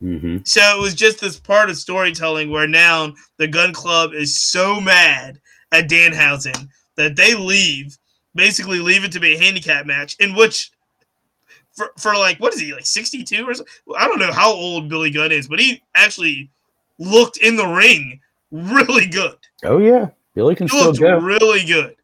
Mm-hmm. 0.04 0.38
So 0.44 0.62
it 0.78 0.82
was 0.82 0.96
just 0.96 1.22
this 1.22 1.40
part 1.40 1.70
of 1.70 1.78
storytelling 1.78 2.50
where 2.50 2.68
now 2.68 3.14
the 3.38 3.48
gun 3.48 3.72
club 3.72 4.14
is 4.14 4.36
so 4.36 4.82
mad 4.82 5.40
at 5.72 5.90
Danhausen 5.90 6.70
that 6.96 7.16
they 7.16 7.36
leave, 7.36 7.98
basically 8.36 8.80
leave 8.80 9.04
it 9.04 9.12
to 9.14 9.20
be 9.20 9.36
a 9.36 9.40
handicap 9.40 9.86
match 9.86 10.16
in 10.20 10.36
which 10.36 10.72
for, 11.74 11.92
for 11.98 12.14
like 12.16 12.38
what 12.40 12.54
is 12.54 12.60
he 12.60 12.74
like 12.74 12.86
62 12.86 13.48
or 13.48 13.54
something? 13.54 13.74
I 13.98 14.08
don't 14.08 14.20
know 14.20 14.32
how 14.32 14.52
old 14.52 14.90
Billy 14.90 15.12
Gunn 15.12 15.32
is, 15.32 15.48
but 15.48 15.60
he 15.60 15.82
actually 15.96 16.50
looked 17.00 17.38
in 17.38 17.56
the 17.56 17.68
ring 17.68 18.20
really 18.52 19.08
good. 19.08 19.38
Oh 19.64 19.78
yeah, 19.78 20.10
Billy 20.36 20.56
can 20.56 20.68
he 20.68 20.78
still 20.78 20.94
go. 20.94 21.20
really 21.20 21.66
good. 21.66 21.96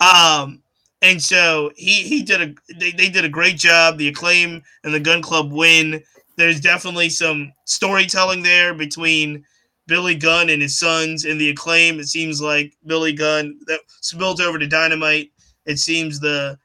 Um, 0.00 0.62
and 1.02 1.22
so 1.22 1.70
he 1.76 2.02
he 2.02 2.22
did 2.22 2.40
a 2.40 2.74
they, 2.78 2.92
they 2.92 3.08
did 3.08 3.24
a 3.24 3.28
great 3.28 3.56
job. 3.56 3.98
The 3.98 4.08
acclaim 4.08 4.62
and 4.84 4.94
the 4.94 5.00
Gun 5.00 5.22
Club 5.22 5.52
win. 5.52 6.02
There's 6.36 6.60
definitely 6.60 7.08
some 7.08 7.52
storytelling 7.64 8.42
there 8.42 8.74
between 8.74 9.44
Billy 9.86 10.14
Gunn 10.14 10.50
and 10.50 10.62
his 10.62 10.78
sons 10.78 11.24
and 11.24 11.40
the 11.40 11.50
acclaim. 11.50 12.00
It 12.00 12.08
seems 12.08 12.40
like 12.40 12.76
Billy 12.86 13.12
Gunn 13.12 13.58
that 13.66 13.80
spilled 14.00 14.40
over 14.40 14.58
to 14.58 14.66
Dynamite. 14.66 15.30
It 15.64 15.78
seems 15.78 16.20
the 16.20 16.58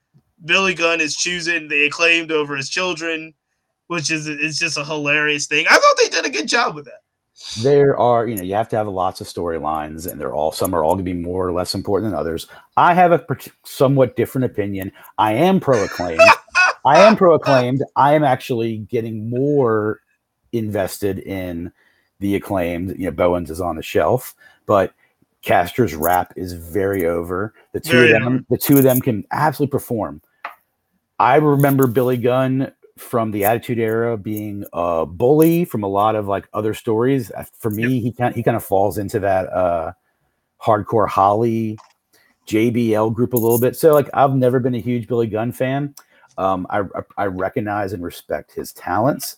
Billy 0.45 0.73
Gunn 0.73 1.01
is 1.01 1.15
choosing 1.15 1.67
the 1.67 1.85
acclaimed 1.85 2.31
over 2.31 2.55
his 2.55 2.69
children, 2.69 3.33
which 3.87 4.09
is 4.09 4.27
it's 4.27 4.59
just 4.59 4.77
a 4.77 4.85
hilarious 4.85 5.47
thing. 5.47 5.65
I 5.69 5.75
thought 5.75 5.97
they 5.97 6.09
did 6.09 6.25
a 6.25 6.29
good 6.29 6.47
job 6.47 6.75
with 6.75 6.85
that 6.85 7.01
there 7.61 7.97
are 7.97 8.27
you 8.27 8.35
know 8.35 8.43
you 8.43 8.53
have 8.53 8.69
to 8.69 8.75
have 8.75 8.87
lots 8.87 9.21
of 9.21 9.27
storylines 9.27 10.09
and 10.09 10.19
they're 10.19 10.33
all 10.33 10.51
some 10.51 10.73
are 10.73 10.83
all 10.83 10.93
going 10.95 11.05
to 11.05 11.11
be 11.11 11.17
more 11.17 11.47
or 11.47 11.51
less 11.51 11.73
important 11.73 12.11
than 12.11 12.19
others 12.19 12.47
i 12.77 12.93
have 12.93 13.11
a 13.11 13.25
somewhat 13.65 14.15
different 14.15 14.45
opinion 14.45 14.91
i 15.17 15.33
am 15.33 15.59
pro 15.59 15.83
acclaimed 15.83 16.21
i 16.85 16.99
am 16.99 17.15
pro 17.15 17.33
acclaimed 17.33 17.83
i 17.95 18.13
am 18.13 18.23
actually 18.23 18.77
getting 18.77 19.29
more 19.29 20.01
invested 20.51 21.19
in 21.19 21.71
the 22.21 22.35
acclaimed 22.35 22.97
you 22.97 23.05
know 23.05 23.11
bowens 23.11 23.51
is 23.51 23.59
on 23.59 23.75
the 23.75 23.83
shelf 23.83 24.33
but 24.65 24.93
Caster's 25.43 25.95
rap 25.95 26.33
is 26.35 26.53
very 26.53 27.05
over 27.05 27.53
the 27.73 27.79
two 27.79 27.91
very 27.91 28.11
of 28.13 28.21
them 28.21 28.33
over. 28.33 28.45
the 28.49 28.57
two 28.57 28.77
of 28.77 28.83
them 28.83 29.01
can 29.01 29.25
absolutely 29.31 29.71
perform 29.71 30.21
i 31.19 31.35
remember 31.35 31.87
billy 31.87 32.17
gunn 32.17 32.71
from 33.01 33.31
the 33.31 33.43
Attitude 33.43 33.79
Era 33.79 34.17
being 34.17 34.63
a 34.73 35.05
bully 35.05 35.65
from 35.65 35.83
a 35.83 35.87
lot 35.87 36.15
of 36.15 36.27
like 36.27 36.47
other 36.53 36.73
stories. 36.73 37.31
For 37.57 37.71
me, 37.71 37.95
yep. 37.95 38.03
he 38.03 38.11
kind 38.11 38.35
he 38.35 38.43
kind 38.43 38.55
of 38.55 38.63
falls 38.63 38.97
into 38.97 39.19
that 39.19 39.51
uh, 39.51 39.93
hardcore 40.61 41.07
Holly 41.07 41.77
JBL 42.47 43.13
group 43.13 43.33
a 43.33 43.37
little 43.37 43.59
bit. 43.59 43.75
So 43.75 43.93
like 43.93 44.09
I've 44.13 44.35
never 44.35 44.59
been 44.59 44.75
a 44.75 44.79
huge 44.79 45.07
Billy 45.07 45.27
Gunn 45.27 45.51
fan. 45.51 45.95
Um, 46.37 46.67
I 46.69 46.83
I 47.17 47.25
recognize 47.25 47.93
and 47.93 48.03
respect 48.03 48.53
his 48.53 48.71
talents. 48.73 49.37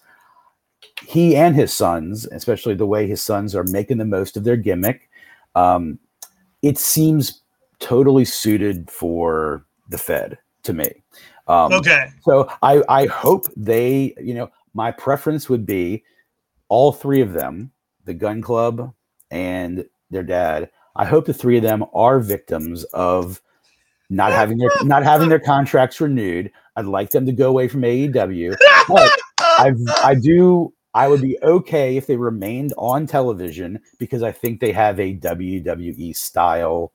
He 1.08 1.36
and 1.36 1.56
his 1.56 1.74
sons, 1.74 2.26
especially 2.32 2.76
the 2.76 2.86
way 2.86 3.08
his 3.08 3.22
sons 3.22 3.56
are 3.56 3.63
making 3.65 3.98
the 3.98 4.06
most 4.06 4.38
of 4.38 4.43
their 4.43 4.58
gimmick, 4.58 5.10
um, 5.56 6.00
it 6.62 6.78
seems 6.78 7.41
totally 7.80 8.26
suited 8.26 8.89
for 8.89 9.65
the 9.89 9.98
Fed 9.98 10.38
to 10.63 10.74
me. 10.74 10.89
Um, 11.48 11.74
Okay. 11.74 12.08
So 12.22 12.50
I, 12.62 12.82
I 12.88 13.06
hope 13.08 13.48
they, 13.56 14.13
you 14.22 14.34
know, 14.34 14.50
my 14.74 14.91
preference 14.91 15.50
would 15.50 15.65
be 15.65 16.04
all 16.69 16.91
three 16.91 17.22
of 17.22 17.34
them, 17.34 17.72
the 18.06 18.13
gun 18.13 18.41
club 18.41 18.93
and 19.30 19.86
their 20.10 20.24
dad. 20.24 20.69
I 20.96 21.06
hope 21.06 21.26
the 21.26 21.34
three 21.34 21.58
of 21.58 21.63
them 21.63 21.84
are 21.93 22.19
victims 22.19 22.84
of 22.86 23.41
not 24.10 24.32
having 24.32 24.58
their 24.58 24.69
not 24.84 25.04
having 25.04 25.30
their 25.30 25.39
contracts 25.39 26.00
renewed. 26.00 26.52
I'd 26.76 26.86
like 26.86 27.10
them 27.10 27.26
to 27.26 27.32
go 27.32 27.50
away 27.50 27.67
from 27.67 27.82
AEW. 27.82 28.56
But 28.88 29.12
I 29.58 29.74
I 30.04 30.16
do 30.16 30.74
I 30.94 31.08
would 31.08 31.22
be 31.22 31.38
okay 31.42 31.98
if 31.98 32.06
they 32.08 32.18
remained 32.18 32.74
on 32.78 33.08
television 33.08 33.80
because 33.98 34.22
I 34.22 34.32
think 34.32 34.60
they 34.60 34.72
have 34.72 35.00
a 35.00 35.16
WWE 35.16 36.16
style 36.16 36.92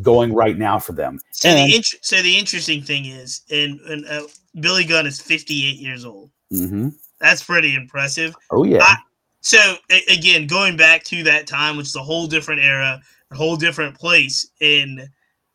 going 0.00 0.32
right 0.32 0.56
now 0.56 0.78
for 0.78 0.92
them. 0.92 1.18
So 1.32 1.48
And- 1.50 1.70
the 1.70 1.76
int- 1.76 1.94
so 2.00 2.22
the 2.22 2.38
interesting 2.38 2.82
thing 2.82 3.04
is, 3.06 3.42
and, 3.50 3.78
and 3.80 4.06
uh, 4.06 4.22
Billy 4.60 4.84
Gunn 4.84 5.06
is 5.06 5.20
58 5.20 5.76
years 5.78 6.04
old. 6.04 6.30
Mhm. 6.52 6.94
That's 7.20 7.42
pretty 7.42 7.74
impressive. 7.74 8.34
Oh 8.50 8.64
yeah. 8.64 8.82
I- 8.82 8.96
So 9.42 9.58
a- 9.90 10.12
again, 10.12 10.46
going 10.46 10.76
back 10.76 11.02
to 11.04 11.22
that 11.24 11.46
time, 11.46 11.76
which 11.76 11.86
is 11.88 11.96
a 11.96 12.02
whole 12.02 12.26
different 12.26 12.60
era, 12.62 13.00
a 13.30 13.34
whole 13.34 13.56
different 13.56 13.98
place 13.98 14.46
in 14.60 15.08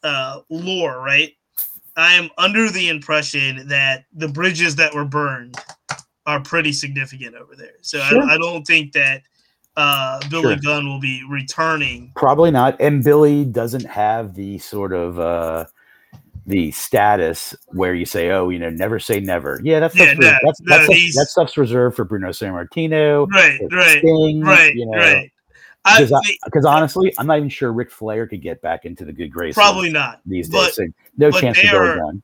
uh, 0.04 0.42
lore, 0.50 1.00
right? 1.02 1.34
I 1.98 2.14
am 2.14 2.30
under 2.38 2.70
the 2.70 2.90
impression 2.90 3.68
that 3.70 4.06
the 4.14 4.28
bridges 4.28 4.76
that 4.76 4.94
were 4.94 5.06
burned 5.06 5.58
are 6.26 6.40
pretty 6.42 6.72
significant 6.74 7.36
over 7.36 7.56
there. 7.56 7.74
So 7.82 8.00
Sure. 8.00 8.24
I, 8.24 8.36
I 8.36 8.38
don't 8.38 8.66
think 8.66 8.94
that 8.94 9.22
uh, 9.78 10.20
Billy 10.30 10.56
Sure. 10.56 10.62
Gunn 10.64 10.88
will 10.88 11.00
be 11.00 11.24
returning. 11.30 12.12
Probably 12.16 12.50
not. 12.52 12.80
And 12.80 13.04
Billy 13.04 13.46
doesn't 13.46 13.86
have 13.86 14.34
the 14.34 14.58
sort 14.60 14.94
of 14.94 15.20
uh 15.20 15.66
the 16.48 16.70
status 16.72 17.56
where 17.70 17.96
you 17.96 18.06
say, 18.06 18.30
"Oh, 18.30 18.50
you 18.50 18.60
know, 18.60 18.70
never 18.70 19.00
say 19.00 19.20
never." 19.20 19.60
Yeah, 19.64 19.80
that's 19.80 19.96
Yeah, 19.96 20.14
no, 20.14 20.32
that's, 20.44 20.62
no, 20.62 20.78
that's, 20.78 20.94
he's- 20.94 21.16
that 21.16 21.26
stuff's 21.28 21.58
reserved 21.58 21.96
for 21.96 22.06
Bruno 22.06 22.30
Sammartino, 22.30 23.28
Right, 23.32 23.60
right, 23.72 23.98
Sting, 23.98 24.42
right, 24.42 24.76
you 24.76 24.86
know, 24.86 24.98
right. 24.98 25.32
Because 25.84 26.12
I- 26.12 26.20
the- 26.22 26.40
Because 26.46 26.66
honestly, 26.66 27.14
I'm 27.18 27.26
not 27.28 27.38
even 27.38 27.50
sure 27.50 27.74
Ric 27.74 27.90
Flair 27.92 28.28
could 28.28 28.42
get 28.44 28.62
back 28.62 28.86
into 28.86 29.06
the 29.06 29.12
good 29.12 29.30
graces. 29.30 29.56
probably 29.56 29.90
not. 29.90 30.22
these 30.26 30.48
days. 30.48 30.76
So 30.76 30.86
no 31.18 31.32
chance 31.32 31.60
to 31.60 31.68
Billy 31.72 31.96
Gunn. 32.00 32.24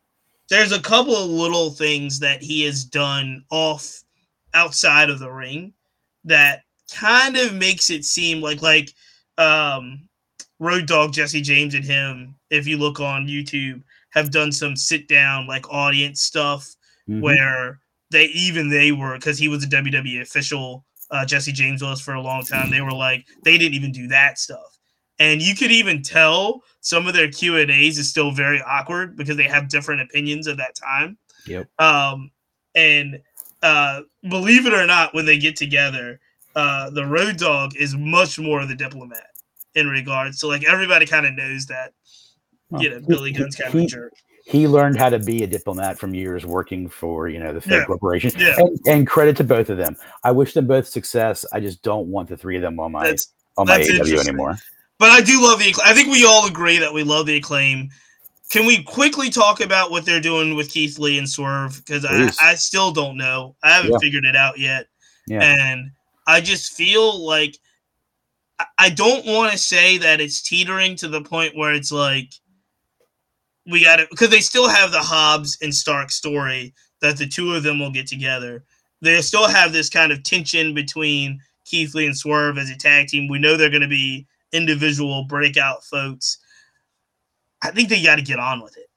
There's 0.52 0.74
a 0.74 0.82
couple 0.82 1.16
of 1.16 1.30
little 1.30 1.72
things 1.72 2.20
that 2.20 2.44
he 2.44 2.64
has 2.66 2.84
done 2.86 3.46
off 3.50 4.04
outside 4.54 5.10
of 5.10 5.20
the 5.20 5.32
ring 5.32 5.74
that 6.26 6.64
kind 6.94 7.38
of 7.38 7.54
makes 7.56 7.90
it 7.90 8.04
seem 8.04 8.42
like 8.42 8.62
like 8.62 8.92
um 9.38 10.10
road 10.60 10.86
dogg 10.88 11.14
jesse 11.14 11.40
james 11.42 11.74
and 11.74 11.86
him 11.86 12.36
if 12.50 12.68
you 12.68 12.78
look 12.78 13.00
on 13.00 13.28
youtube 13.28 13.82
have 14.12 14.30
done 14.30 14.52
some 14.52 14.76
sit 14.76 15.08
down 15.08 15.48
like 15.48 15.72
audience 15.72 16.22
stuff 16.22 16.76
Mhm. 17.10 17.22
where 17.22 17.80
they 18.12 18.26
even 18.26 18.70
they 18.70 18.92
were 18.92 19.16
because 19.16 19.40
he 19.40 19.48
was 19.48 19.64
a 19.64 19.68
wwe 19.68 20.22
official 20.22 20.86
uh, 21.12 21.26
jesse 21.26 21.54
james 21.54 21.82
was 21.82 22.02
for 22.02 22.14
a 22.14 22.22
long 22.22 22.44
time 22.44 22.70
they 22.70 22.82
were 22.82 22.92
like 22.92 23.26
they 23.46 23.58
didn't 23.58 23.74
even 23.76 23.94
do 23.94 24.08
that 24.10 24.38
stuff 24.38 24.78
and 25.22 25.42
you 25.42 25.54
could 25.56 25.72
even 25.72 26.02
tell 26.02 26.62
some 26.82 27.06
of 27.08 27.14
their 27.14 27.30
q 27.30 27.58
and 27.58 27.70
a's 27.70 27.98
is 28.00 28.10
still 28.10 28.32
very 28.32 28.62
awkward 28.64 29.16
because 29.16 29.38
they 29.38 29.48
have 29.48 29.70
different 29.70 30.02
opinions 30.02 30.48
at 30.48 30.58
that 30.58 30.74
time 30.76 31.18
Yep. 31.46 31.68
um 31.80 32.32
and 32.76 33.22
uh 33.62 34.02
believe 34.30 34.66
it 34.66 34.74
or 34.74 34.86
not 34.88 35.14
when 35.14 35.26
they 35.26 35.38
get 35.38 35.56
together 35.56 36.20
uh 36.56 36.90
the 36.90 37.06
road 37.06 37.38
dogg 37.38 37.76
is 37.76 37.96
much 37.96 38.40
more 38.40 38.62
of 38.62 38.68
the 38.68 38.76
diplomat 38.76 39.28
in 39.76 39.88
regards 39.88 40.40
to 40.40 40.48
like 40.48 40.64
everybody 40.66 41.06
kind 41.06 41.26
of 41.26 41.34
knows 41.36 41.66
that 41.68 41.94
you 42.80 42.90
know 42.90 42.98
he- 43.00 43.06
billy 43.08 43.32
gunn's 43.32 43.56
kind 43.56 43.74
of 43.74 43.80
a 43.82 43.86
jerk 43.86 44.14
he 44.46 44.68
learned 44.68 44.98
how 44.98 45.10
to 45.10 45.20
be 45.20 45.44
a 45.44 45.48
diplomat 45.48 46.00
from 46.00 46.16
years 46.16 46.46
working 46.48 46.90
for 46.90 47.30
you 47.30 47.40
know 47.40 47.54
the 47.54 47.62
Fed 47.62 47.72
Yeah. 47.74 47.86
Corporation. 47.86 48.32
Yeah. 48.38 48.56
And, 48.58 48.80
and 48.88 49.08
credit 49.08 49.38
to 49.38 49.44
both 49.44 49.70
of 49.70 49.78
them. 49.78 49.96
I 50.24 50.32
wish 50.32 50.54
them 50.56 50.66
both 50.66 50.88
success. 50.88 51.46
I 51.54 51.60
just 51.60 51.84
don't 51.84 52.08
want 52.08 52.28
the 52.28 52.36
three 52.36 52.56
of 52.56 52.64
them 52.64 52.80
on 52.80 52.92
my 52.92 53.06
that's 53.08 53.34
on 53.58 53.68
my 53.68 53.78
that's 53.78 53.90
AEW 53.92 54.20
anymore. 54.28 54.58
But 55.02 55.10
I 55.10 55.20
do 55.20 55.42
love 55.42 55.58
the. 55.58 55.72
Acclaim. 55.72 55.88
I 55.90 55.96
think 55.96 56.10
we 56.12 56.26
all 56.26 56.46
agree 56.48 56.78
that 56.78 56.94
we 56.94 57.02
love 57.02 57.26
the 57.26 57.36
acclaim. 57.38 57.90
Can 58.52 58.68
we 58.68 58.84
quickly 58.84 59.32
talk 59.32 59.60
about 59.60 59.90
what 59.90 60.06
they're 60.06 60.20
doing 60.22 60.54
with 60.56 60.70
Keith 60.70 61.00
Lee 61.00 61.18
and 61.18 61.28
Swerve? 61.28 61.76
Because 61.84 62.06
I, 62.06 62.30
I 62.40 62.54
still 62.54 62.92
don't 62.92 63.18
know. 63.18 63.56
I 63.64 63.72
haven't 63.74 63.94
Yeah. 63.94 63.98
figured 64.00 64.26
it 64.26 64.36
out 64.36 64.60
yet. 64.60 64.86
Yeah. 65.26 65.42
And 65.42 65.90
I 66.28 66.40
just 66.40 66.74
feel 66.74 67.26
like 67.26 67.58
I- 68.60 68.66
I 68.78 68.90
don't 68.92 69.26
want 69.26 69.52
to 69.54 69.58
say 69.58 69.98
that 69.98 70.22
it's 70.22 70.40
teetering 70.44 70.96
to 70.98 71.08
the 71.08 71.22
point 71.24 71.58
where 71.58 71.74
it's 71.74 71.92
like 71.92 72.32
we 73.66 73.84
got 73.84 74.00
it 74.00 74.10
because 74.12 74.30
they 74.30 74.42
still 74.42 74.68
have 74.68 74.92
the 74.92 75.00
Hobbs 75.02 75.58
and 75.64 75.74
Stark 75.74 76.12
story 76.12 76.76
that 77.00 77.18
the 77.18 77.26
two 77.28 77.56
of 77.56 77.64
them 77.64 77.80
will 77.80 77.90
get 77.92 78.06
together. 78.06 78.64
They 79.02 79.20
still 79.24 79.48
have 79.48 79.74
this 79.74 79.90
kind 79.90 80.12
of 80.12 80.22
tension 80.22 80.76
between 80.76 81.42
Keith 81.66 81.96
Lee 81.96 82.06
and 82.06 82.16
Swerve 82.16 82.60
as 82.60 82.70
a 82.70 82.76
tag 82.78 83.08
team. 83.08 83.28
We 83.28 83.40
know 83.40 83.58
they're 83.58 83.70
going 83.72 83.82
to 83.82 83.88
be 83.88 84.28
individual 84.52 85.24
breakout 85.26 85.84
folks. 85.84 86.38
I 87.62 87.72
think 87.72 87.90
they 87.90 88.02
got 88.02 88.16
to 88.16 88.22
get 88.22 88.40
on 88.40 88.62
with 88.62 88.78
it. 88.78 88.88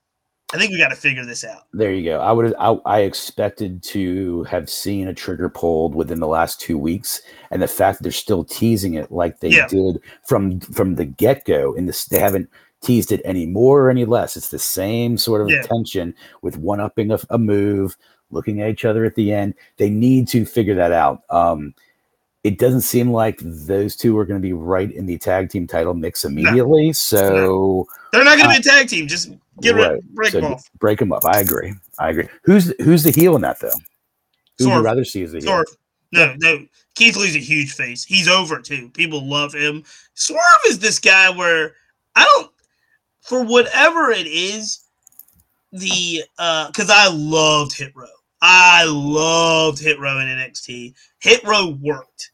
I 0.53 0.57
think 0.59 0.71
we 0.71 0.79
got 0.79 0.91
to 0.91 0.97
figure 0.97 1.25
this 1.25 1.43
out. 1.43 1.63
There 1.73 1.93
you 1.93 2.05
go. 2.05 2.21
I 2.21 2.31
would 2.31 2.55
I, 2.61 2.77
I 2.87 3.01
expected 3.01 3.83
to 3.85 4.45
have 4.45 4.71
seen 4.71 5.09
a 5.09 5.15
trigger 5.15 5.49
pulled 5.49 5.95
within 5.97 6.21
the 6.21 6.29
last 6.29 6.61
two 6.61 6.79
weeks, 6.79 7.21
and 7.51 7.61
the 7.61 7.67
fact 7.67 7.99
that 7.99 8.03
they're 8.05 8.13
still 8.13 8.45
teasing 8.45 8.95
it 8.95 9.11
like 9.11 9.41
they 9.41 9.49
Yeah. 9.49 9.67
did 9.67 10.01
from 10.29 10.61
from 10.61 10.95
the 10.95 11.07
get 11.07 11.45
go. 11.45 11.73
In 11.75 11.87
this, 11.87 12.05
they 12.05 12.21
haven't 12.21 12.49
teased 12.83 13.11
it 13.11 13.23
any 13.25 13.47
more 13.47 13.81
or 13.83 13.91
any 13.91 14.05
less. 14.05 14.37
It's 14.37 14.51
the 14.51 14.59
same 14.59 15.17
sort 15.19 15.41
of 15.41 15.51
Yeah. 15.51 15.63
tension 15.63 16.15
with 16.43 16.57
one 16.59 16.81
upping 16.81 17.11
a, 17.11 17.19
a 17.31 17.39
move, 17.39 17.97
looking 18.31 18.61
at 18.61 18.71
each 18.71 18.85
other 18.85 19.05
at 19.05 19.17
the 19.17 19.33
end. 19.33 19.55
They 19.79 19.91
need 19.91 20.29
to 20.29 20.45
figure 20.45 20.75
that 20.77 20.93
out. 20.93 21.23
Um, 21.31 21.75
it 22.45 22.59
doesn't 22.59 22.83
seem 22.83 23.11
like 23.11 23.39
those 23.41 23.97
two 23.97 24.17
are 24.19 24.25
going 24.25 24.41
to 24.41 24.43
be 24.47 24.53
right 24.53 24.93
in 24.93 25.07
the 25.07 25.19
tag 25.19 25.49
team 25.49 25.67
title 25.67 25.95
mix 25.95 26.25
immediately. 26.25 26.93
So. 26.93 27.87
They're 28.13 28.23
not 28.23 28.39
going 28.39 28.55
to 28.55 28.61
be 28.63 28.69
a 28.69 28.73
tag 28.73 28.89
team. 28.89 29.09
Just 29.09 29.33
get 29.61 29.75
rid, 29.75 30.03
break 30.15 30.31
So 30.33 30.41
them 30.41 30.53
off. 30.53 30.71
break 30.79 30.99
them 30.99 31.13
up. 31.13 31.25
I 31.25 31.41
agree. 31.41 31.75
I 31.99 32.11
agree. 32.11 32.29
Who's 32.45 32.73
who's 32.83 33.03
the 33.03 33.11
heel 33.11 33.35
in 33.35 33.43
that 33.43 33.59
though? 33.61 33.71
Who 34.59 34.71
would 34.71 34.85
rather 34.85 35.05
see 35.05 35.23
as 35.23 35.33
the 35.33 35.39
heel? 35.39 35.49
Swerve. 35.49 35.77
No, 36.13 36.35
no. 36.39 36.67
Keith 36.95 37.17
Lee's 37.17 37.35
a 37.35 37.41
huge 37.41 37.73
face. 37.73 38.05
He's 38.05 38.29
over 38.29 38.61
too. 38.61 38.89
People 38.91 39.27
love 39.27 39.53
him. 39.53 39.83
Swerve 40.15 40.39
is 40.69 40.79
this 40.79 41.01
guy 41.01 41.29
where 41.31 41.75
I 42.15 42.25
don't, 42.25 42.53
for 43.23 43.43
whatever 43.43 44.11
it 44.11 44.29
is, 44.29 44.85
the 45.73 46.23
uh, 46.39 46.69
because 46.69 46.91
I 46.91 47.09
loved 47.09 47.77
Hit 47.77 47.97
Row. 47.97 48.07
I 48.43 48.85
loved 48.87 49.81
Hit 49.81 49.99
Row 49.99 50.21
in 50.21 50.29
NXT. 50.29 50.95
Hit 51.19 51.43
Row 51.43 51.77
worked. 51.81 52.31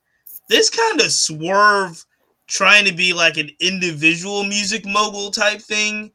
This 0.51 0.69
kind 0.69 1.01
of 1.01 1.13
swerve, 1.13 2.05
trying 2.49 2.85
to 2.87 2.93
be 2.93 3.13
like 3.13 3.37
an 3.37 3.51
individual 3.61 4.43
music 4.43 4.85
mogul 4.85 5.31
type 5.31 5.61
thing, 5.61 6.11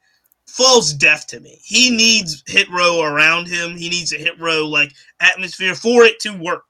falls 0.46 0.94
deaf 0.94 1.26
to 1.28 1.40
me. 1.40 1.58
He 1.64 1.90
needs 1.90 2.44
Hit 2.46 2.70
Row 2.70 3.04
around 3.04 3.48
him. 3.48 3.78
He 3.78 3.88
needs 3.88 4.12
a 4.12 4.18
Hit 4.18 4.38
Row 4.38 4.68
like 4.68 4.92
atmosphere 5.22 5.74
for 5.74 6.04
it 6.04 6.20
to 6.20 6.32
work. 6.38 6.66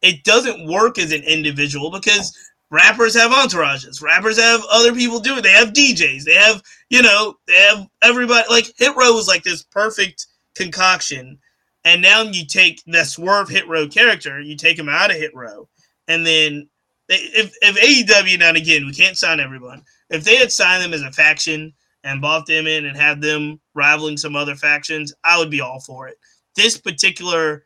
It 0.00 0.22
doesn't 0.22 0.68
work 0.70 0.96
as 0.96 1.10
an 1.10 1.24
individual 1.24 1.90
because 1.90 2.32
rappers 2.70 3.16
have 3.16 3.32
entourages. 3.32 4.00
Rappers 4.00 4.38
have 4.38 4.62
other 4.70 4.94
people 4.94 5.18
do 5.18 5.36
it. 5.36 5.42
They 5.42 5.50
have 5.50 5.72
DJs. 5.72 6.22
They 6.22 6.34
have, 6.34 6.62
you 6.88 7.02
know, 7.02 7.34
they 7.48 7.54
have 7.54 7.84
everybody. 8.02 8.46
Like 8.48 8.72
Hit 8.76 8.96
Row 8.96 9.18
is 9.18 9.26
like 9.26 9.42
this 9.42 9.64
perfect 9.64 10.28
concoction. 10.54 11.36
And 11.84 12.00
now 12.00 12.22
you 12.22 12.46
take 12.46 12.80
the 12.86 13.02
Swerve 13.02 13.48
Hit 13.48 13.66
Row 13.66 13.88
character, 13.88 14.40
you 14.40 14.54
take 14.54 14.78
him 14.78 14.88
out 14.88 15.10
of 15.10 15.16
Hit 15.16 15.34
Row, 15.34 15.68
and 16.06 16.24
then 16.24 16.68
they, 17.12 17.18
if 17.18 17.56
if 17.60 17.76
AEW 17.76 18.38
now 18.38 18.48
and 18.48 18.56
again 18.56 18.86
we 18.86 18.92
can't 18.92 19.16
sign 19.16 19.40
everyone. 19.40 19.82
If 20.10 20.24
they 20.24 20.36
had 20.36 20.50
signed 20.50 20.82
them 20.82 20.94
as 20.94 21.02
a 21.02 21.12
faction 21.12 21.72
and 22.04 22.20
bought 22.20 22.46
them 22.46 22.66
in 22.66 22.86
and 22.86 22.96
had 22.96 23.20
them 23.20 23.60
rivaling 23.74 24.16
some 24.16 24.34
other 24.34 24.54
factions, 24.54 25.12
I 25.24 25.38
would 25.38 25.50
be 25.50 25.60
all 25.60 25.80
for 25.80 26.08
it. 26.08 26.18
This 26.56 26.76
particular, 26.76 27.64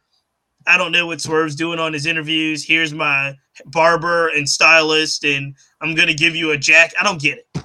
I 0.67 0.77
don't 0.77 0.93
know 0.93 1.07
what 1.07 1.21
Swerve's 1.21 1.57
doing 1.57 1.79
on 1.79 1.93
his 1.93 2.07
interviews. 2.07 2.65
Here's 2.65 2.93
my 2.93 3.35
barber 3.67 4.29
and 4.29 4.49
stylist, 4.49 5.25
and 5.25 5.55
I'm 5.81 5.95
gonna 5.95 6.15
give 6.15 6.35
you 6.35 6.51
a 6.51 6.59
jack. 6.59 6.93
I 6.99 7.05
don't 7.05 7.21
get 7.21 7.39
it. 7.39 7.65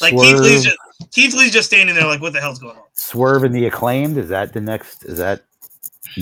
Like 0.00 0.14
Keith 0.14 0.38
Lee's 0.38 0.64
just 0.64 0.78
Keith 1.12 1.34
Lee's 1.34 1.52
just 1.52 1.68
standing 1.68 1.94
there 1.94 2.06
like, 2.06 2.20
what 2.20 2.32
the 2.32 2.40
hell's 2.40 2.58
going 2.58 2.76
on? 2.76 2.82
Swerve 2.94 3.44
and 3.44 3.54
the 3.54 3.66
acclaimed. 3.66 4.16
Is 4.16 4.28
that 4.28 4.52
the 4.52 4.60
next? 4.60 5.04
Is 5.04 5.18
that 5.18 5.42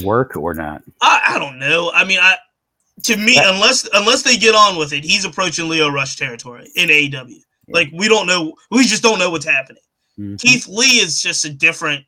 work 0.02 0.36
or 0.36 0.54
not? 0.54 0.82
I, 1.00 1.22
I 1.28 1.38
don't 1.38 1.58
know. 1.58 1.90
I 1.92 2.04
mean, 2.04 2.18
I 2.20 2.36
to 3.06 3.16
me, 3.16 3.34
That- 3.34 3.54
unless 3.54 3.88
unless 3.92 4.22
they 4.22 4.36
get 4.36 4.54
on 4.54 4.76
with 4.76 4.92
it, 4.92 5.04
he's 5.04 5.24
approaching 5.24 5.68
Lio 5.68 5.88
Rush 5.88 6.16
territory 6.16 6.70
in 6.76 6.88
AEW. 6.90 7.40
Like 7.68 7.90
we 7.92 8.08
don't 8.08 8.26
know, 8.26 8.54
we 8.70 8.84
just 8.86 9.02
don't 9.02 9.18
know 9.18 9.30
what's 9.30 9.44
happening. 9.44 9.82
Mhm. 10.18 10.40
Keith 10.40 10.66
Lee 10.68 10.98
is 11.00 11.20
just 11.20 11.44
a 11.44 11.50
different. 11.50 12.04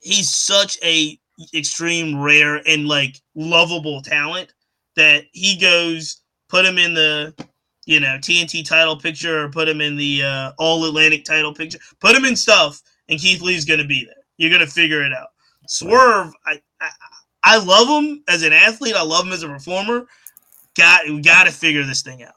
He's 0.00 0.34
such 0.34 0.78
a 0.82 1.18
extreme 1.54 2.18
rare 2.20 2.56
and 2.66 2.86
like 2.88 3.20
lovable 3.34 4.02
talent 4.02 4.52
that 4.96 5.24
he 5.32 5.56
goes 5.56 6.20
put 6.48 6.66
him 6.66 6.76
in 6.78 6.92
the 6.94 7.34
you 7.86 8.00
know 8.00 8.18
TNT 8.18 8.62
title 8.62 8.96
picture 8.96 9.44
or 9.44 9.50
put 9.50 9.68
him 9.68 9.80
in 9.80 9.96
the 9.96 10.22
uh, 10.22 10.52
All 10.58 10.84
Atlantic 10.84 11.24
title 11.24 11.54
picture. 11.54 11.78
Put 12.00 12.14
him 12.16 12.24
in 12.24 12.36
stuff, 12.36 12.80
and 13.08 13.18
Keith 13.20 13.40
Lee's 13.42 13.64
going 13.64 13.80
to 13.80 13.86
be 13.86 14.04
there. 14.04 14.14
You're 14.38 14.50
going 14.50 14.64
to 14.66 14.70
figure 14.72 15.02
it 15.02 15.12
out. 15.12 15.28
Swerve, 15.66 16.32
I, 16.46 16.60
I 16.80 16.88
I 17.42 17.58
love 17.58 17.88
him 17.88 18.22
as 18.28 18.42
an 18.42 18.52
athlete. 18.52 18.94
I 18.94 19.02
love 19.02 19.26
him 19.26 19.32
as 19.32 19.42
a 19.42 19.48
performer. 19.48 20.06
Got 20.76 21.08
we 21.08 21.20
got 21.20 21.44
to 21.44 21.52
figure 21.52 21.84
this 21.84 22.02
thing 22.02 22.22
out. 22.22 22.34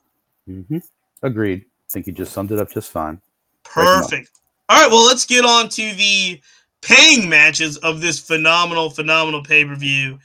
Mm-hmm. 0.49 0.79
Agreed. 1.21 1.61
I 1.61 1.89
think 1.89 2.07
you 2.07 2.13
just 2.13 2.33
summed 2.33 2.51
it 2.51 2.59
up 2.59 2.71
just 2.71 2.91
fine. 2.91 3.21
Perfect. 3.63 4.31
All 4.69 4.81
right, 4.81 4.91
well, 4.91 5.05
let's 5.05 5.25
get 5.25 5.45
on 5.45 5.69
to 5.69 5.93
the 5.93 6.41
paying 6.81 7.29
matches 7.29 7.77
of 7.77 8.01
this 8.01 8.19
phenomenal, 8.19 8.89
phenomenal 8.89 9.43
pay 9.43 9.65
per 9.65 9.75
view. 9.75 10.19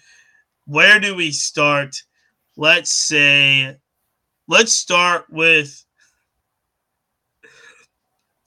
Where 0.67 1.01
do 1.01 1.15
we 1.15 1.31
start? 1.31 2.03
Let's 2.57 2.93
say, 2.93 3.77
let's 4.49 4.73
start 4.73 5.27
with 5.31 5.85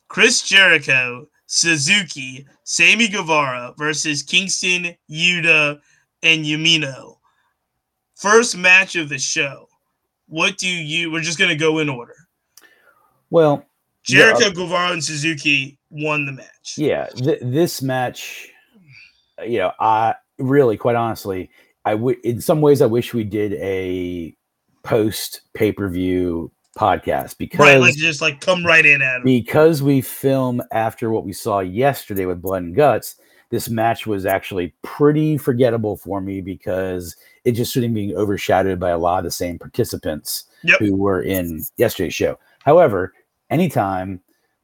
Chris 0.08 0.42
Jericho, 0.42 1.28
Suzuki, 1.46 2.46
Sammy 2.64 3.08
Guevara 3.08 3.74
versus 3.78 4.24
Kingston, 4.24 4.96
Yuta, 5.10 5.80
and 6.24 6.46
Umino. 6.46 7.18
First 8.16 8.58
match 8.58 8.96
of 8.96 9.10
the 9.10 9.18
show. 9.18 9.68
What 10.28 10.58
do 10.58 10.68
you? 10.68 11.12
We're 11.12 11.22
just 11.22 11.40
gonna 11.40 11.56
go 11.56 11.80
in 11.80 11.90
order. 11.90 12.16
Well, 13.30 13.66
Jericho, 14.04 14.46
yeah, 14.46 14.50
Guevara, 14.52 14.92
and 14.94 15.04
Suzuki 15.04 15.80
won 15.90 16.26
the 16.26 16.32
match. 16.34 16.76
Yeah, 16.78 17.08
th- 17.08 17.40
this 17.42 17.82
match, 17.82 18.50
you 19.46 19.60
know, 19.60 19.72
I 19.80 20.16
really, 20.38 20.78
quite 20.78 20.96
honestly, 20.96 21.50
I 21.86 21.96
would. 21.96 22.18
In 22.24 22.42
some 22.42 22.62
ways, 22.62 22.82
I 22.82 22.86
wish 22.86 23.14
we 23.14 23.24
did 23.24 23.54
a 23.54 24.36
post 24.84 25.42
pay 25.54 25.72
per 25.72 25.88
view 25.90 26.52
podcast 26.78 27.38
because 27.38 27.60
right, 27.60 27.80
like 27.80 27.96
just 27.96 28.22
like 28.22 28.40
come 28.40 28.66
right 28.66 28.86
in 28.86 29.02
at 29.02 29.18
it. 29.18 29.24
because 29.24 29.84
we 29.84 30.02
film 30.02 30.62
after 30.72 31.10
what 31.10 31.26
we 31.26 31.34
saw 31.34 31.60
yesterday 31.60 32.26
with 32.26 32.42
Blood 32.42 32.64
and 32.64 32.76
Guts. 32.76 33.16
This 33.52 33.70
match 33.70 34.08
was 34.08 34.26
actually 34.26 34.74
pretty 34.82 35.38
forgettable 35.38 35.98
for 35.98 36.22
me 36.22 36.40
because 36.40 37.16
it 37.44 37.52
just 37.52 37.76
of 37.76 37.94
being 37.94 38.16
overshadowed 38.16 38.80
by 38.80 38.90
a 38.90 38.98
lot 38.98 39.20
of 39.20 39.26
the 39.26 39.32
same 39.32 39.60
participants 39.60 40.46
yep. 40.64 40.80
who 40.80 40.96
were 40.96 41.22
in 41.22 41.64
yesterday's 41.76 42.14
show. 42.14 42.40
However, 42.64 43.14
anytime 43.50 44.22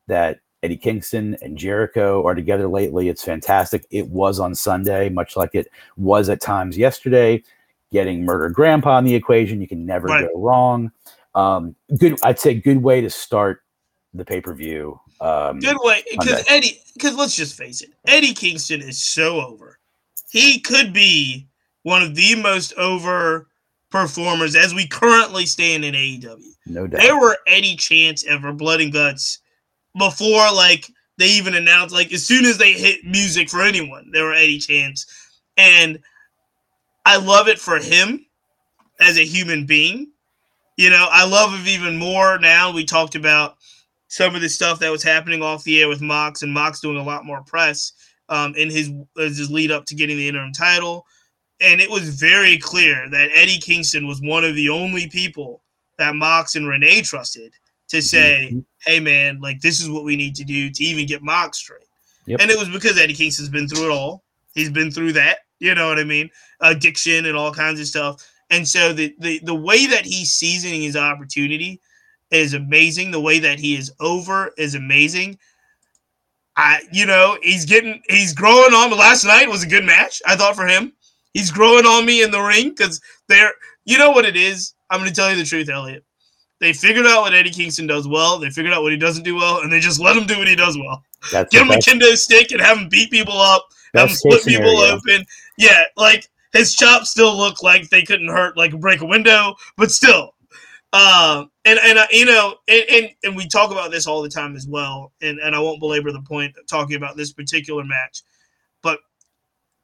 that 0.08 0.40
Eddie 0.64 0.78
Kingston 0.78 1.38
and 1.42 1.58
Jericho 1.58 2.26
are 2.26 2.34
together 2.34 2.68
lately, 2.68 3.10
it's 3.10 3.24
fantastic. 3.24 3.86
It 3.92 4.08
was 4.08 4.40
on 4.40 4.56
Sunday, 4.56 5.10
much 5.10 5.36
like 5.36 5.54
it 5.54 5.68
was 5.98 6.30
at 6.30 6.42
times 6.42 6.78
yesterday. 6.78 7.44
Getting 7.92 8.26
Murder 8.26 8.50
Grandpa 8.50 8.98
in 9.00 9.06
the 9.06 9.16
equation, 9.16 9.62
you 9.62 9.68
can 9.68 9.86
never 9.86 10.08
right. 10.08 10.28
go 10.28 10.40
wrong. 10.40 10.92
Um, 11.36 11.76
good, 11.98 12.20
I'd 12.24 12.40
say, 12.40 12.54
good 12.54 12.84
way 12.84 13.02
to 13.02 13.10
start 13.10 13.64
the 14.18 14.26
pay 14.26 14.42
per 14.42 14.54
view. 14.54 15.00
Um, 15.22 15.60
good 15.60 15.78
way 15.80 16.04
because 16.12 16.44
Eddie, 16.48 16.80
because 16.94 17.16
let's 17.16 17.36
just 17.36 17.56
face 17.56 17.82
it, 17.82 17.92
Eddie 18.06 18.34
Kingston 18.34 18.82
is 18.82 19.02
so 19.02 19.42
over. 19.42 19.80
He 20.30 20.60
could 20.60 20.94
be 20.94 21.48
one 21.84 22.04
of 22.04 22.16
the 22.16 22.36
most 22.36 22.74
over 22.74 23.48
performers 23.90 24.56
as 24.56 24.74
we 24.74 24.88
currently 24.88 25.46
stand 25.46 25.86
in 25.86 25.94
AEW. 25.94 26.44
No 26.66 26.88
doubt. 26.88 27.02
There 27.02 27.20
were 27.20 27.38
Eddie 27.48 27.78
chants 27.78 28.26
ever 28.26 28.52
Blood 28.52 28.82
and 28.82 28.92
Guts 28.92 29.40
before 29.98 30.52
like 30.54 30.92
they 31.18 31.30
even 31.30 31.56
announced 31.56 31.94
like 31.94 32.12
as 32.12 32.26
soon 32.26 32.46
as 32.46 32.58
they 32.58 32.74
hit 32.74 33.06
music 33.06 33.50
for 33.50 33.62
anyone, 33.62 34.10
there 34.12 34.26
were 34.26 34.34
Eddie 34.34 34.60
chants. 34.60 35.06
And 35.56 36.00
I 37.06 37.18
love 37.18 37.48
it 37.48 37.60
for 37.60 37.78
him 37.78 38.26
as 39.00 39.18
a 39.18 39.26
human 39.26 39.66
being. 39.66 40.12
You 40.76 40.92
know, 40.92 41.08
I 41.10 41.26
love 41.26 41.54
him 41.54 41.68
even 41.68 41.98
more 41.98 42.38
now. 42.38 42.72
We 42.72 42.86
talked 42.86 43.16
about 43.16 43.58
some 44.08 44.36
of 44.36 44.42
the 44.42 44.50
stuff 44.50 44.80
that 44.80 44.92
was 44.92 45.04
happening 45.04 45.42
off 45.42 45.64
the 45.64 45.82
air 45.82 45.90
with 45.90 46.02
Mox 46.02 46.42
and 46.44 46.54
Mox 46.54 46.80
doing 46.80 46.98
a 46.98 47.04
lot 47.04 47.26
more 47.26 47.44
press 47.44 47.92
um, 48.30 48.56
in 48.56 48.70
his, 48.70 48.92
his 49.16 49.52
lead 49.52 49.72
up 49.72 49.86
to 49.86 49.96
getting 49.96 50.18
the 50.18 50.28
interim 50.28 50.54
title 50.54 51.06
and 51.60 51.82
it 51.82 51.90
was 51.90 52.10
very 52.10 52.58
clear 52.58 53.10
that 53.10 53.30
Eddie 53.34 53.60
Kingston 53.60 54.08
was 54.08 54.22
one 54.22 54.44
of 54.44 54.56
the 54.56 54.70
only 54.70 55.08
people 55.08 55.64
that 55.98 56.16
Mox 56.16 56.56
and 56.56 56.68
Renee 56.68 57.02
trusted 57.02 57.54
to 57.90 58.02
say, 58.02 58.50
mm-hmm. 58.52 58.60
"Hey, 58.86 59.00
man, 59.00 59.40
like 59.42 59.62
this 59.62 59.80
is 59.80 59.90
what 59.90 60.04
we 60.04 60.16
need 60.16 60.36
to 60.36 60.44
do 60.44 60.70
to 60.70 60.84
even 60.84 61.08
get 61.08 61.24
Mox 61.24 61.58
straight." 61.58 61.88
Yep. 62.26 62.42
And 62.42 62.52
it 62.52 62.58
was 62.58 62.70
because 62.70 62.98
Eddie 62.98 63.14
Kingston's 63.14 63.50
been 63.50 63.68
through 63.68 63.86
it 63.86 63.92
all. 63.92 64.24
He's 64.54 64.70
been 64.70 64.92
through 64.92 65.14
that, 65.14 65.40
you 65.60 65.74
know 65.74 65.88
what 65.88 66.00
I 66.00 66.04
mean? 66.04 66.30
Addiction 66.62 67.26
and 67.26 67.38
all 67.38 67.54
kinds 67.54 67.80
of 67.80 67.88
stuff. 67.88 68.28
And 68.50 68.68
so 68.68 68.94
the 68.94 69.16
the 69.20 69.40
the 69.44 69.56
way 69.56 69.86
that 69.88 70.06
he's 70.06 70.32
seasoning 70.32 70.82
his 70.82 70.96
opportunity 70.96 71.82
is 72.32 72.54
amazing. 72.54 73.12
The 73.12 73.22
way 73.22 73.40
that 73.40 73.60
he 73.60 73.76
is 73.76 73.92
over 74.00 74.54
is 74.58 74.76
amazing. 74.76 75.38
I, 76.56 76.82
you 76.92 77.06
know, 77.06 77.38
he's 77.44 77.66
getting, 77.66 78.02
he's 78.10 78.34
growing 78.34 78.74
on. 78.74 78.90
Me. 78.90 78.98
Last 78.98 79.26
night 79.26 79.48
was 79.48 79.64
a 79.64 79.68
good 79.68 79.86
match, 79.86 80.22
I 80.26 80.36
thought, 80.36 80.56
for 80.56 80.66
him. 80.66 80.94
He's 81.34 81.52
growing 81.52 81.86
on 81.86 82.06
me 82.06 82.24
in 82.24 82.32
the 82.32 82.42
ring 82.42 82.70
because 82.70 83.00
they're, 83.30 83.54
you 83.86 83.98
know 83.98 84.10
what 84.12 84.26
it 84.26 84.36
is? 84.36 84.74
I'm 84.90 85.00
going 85.00 85.10
to 85.10 85.16
tell 85.16 85.30
you 85.30 85.36
the 85.36 85.44
truth, 85.44 85.70
Elliot. 85.70 86.04
They 86.60 86.74
figured 86.74 87.06
out 87.06 87.22
what 87.22 87.36
Eddie 87.36 87.52
Kingston 87.52 87.86
does 87.86 88.08
well. 88.08 88.40
They 88.40 88.50
figured 88.50 88.74
out 88.74 88.82
what 88.82 88.92
he 88.92 88.98
doesn't 88.98 89.24
do 89.24 89.36
well, 89.36 89.62
and 89.62 89.72
they 89.72 89.80
just 89.80 90.00
let 90.00 90.18
him 90.18 90.26
do 90.26 90.40
what 90.40 90.48
he 90.48 90.56
does 90.56 90.76
well. 90.76 91.04
That's 91.32 91.52
Get 91.52 91.62
him 91.62 91.68
best. 91.68 91.88
a 91.88 91.92
kendo 91.92 92.16
stick 92.16 92.52
and 92.52 92.60
have 92.60 92.80
him 92.80 92.90
beat 92.90 93.12
people 93.12 93.38
up, 93.38 93.68
have 93.94 94.10
him 94.10 94.16
split 94.16 94.44
people 94.44 94.80
open. 94.80 95.24
Yeah, 95.60 95.84
like 95.96 96.28
his 96.54 96.76
chops 96.76 97.12
still 97.12 97.38
look 97.38 97.62
like 97.62 97.90
they 97.90 98.02
couldn't 98.02 98.30
hurt, 98.30 98.58
like 98.58 98.80
break 98.80 99.02
a 99.02 99.06
window, 99.06 99.56
but 99.76 99.92
still. 99.92 100.34
Uh, 100.94 101.46
and 101.66 101.80
and 101.84 101.98
uh, 102.00 102.08
you 102.12 102.26
know, 102.26 102.56
and, 102.68 102.84
and 102.90 103.10
and 103.24 103.36
we 103.36 103.48
talk 103.48 103.72
about 103.72 103.92
this 103.92 104.08
all 104.08 104.22
the 104.22 104.30
time 104.30 104.56
as 104.56 104.68
well. 104.68 105.12
And 105.22 105.40
and 105.40 105.54
I 105.56 105.60
won't 105.60 105.80
belabor 105.80 106.12
the 106.12 106.22
point 106.22 106.56
talking 106.70 106.96
about 106.96 107.18
this 107.18 107.34
particular 107.34 107.84
match, 107.84 108.24
but 108.82 109.00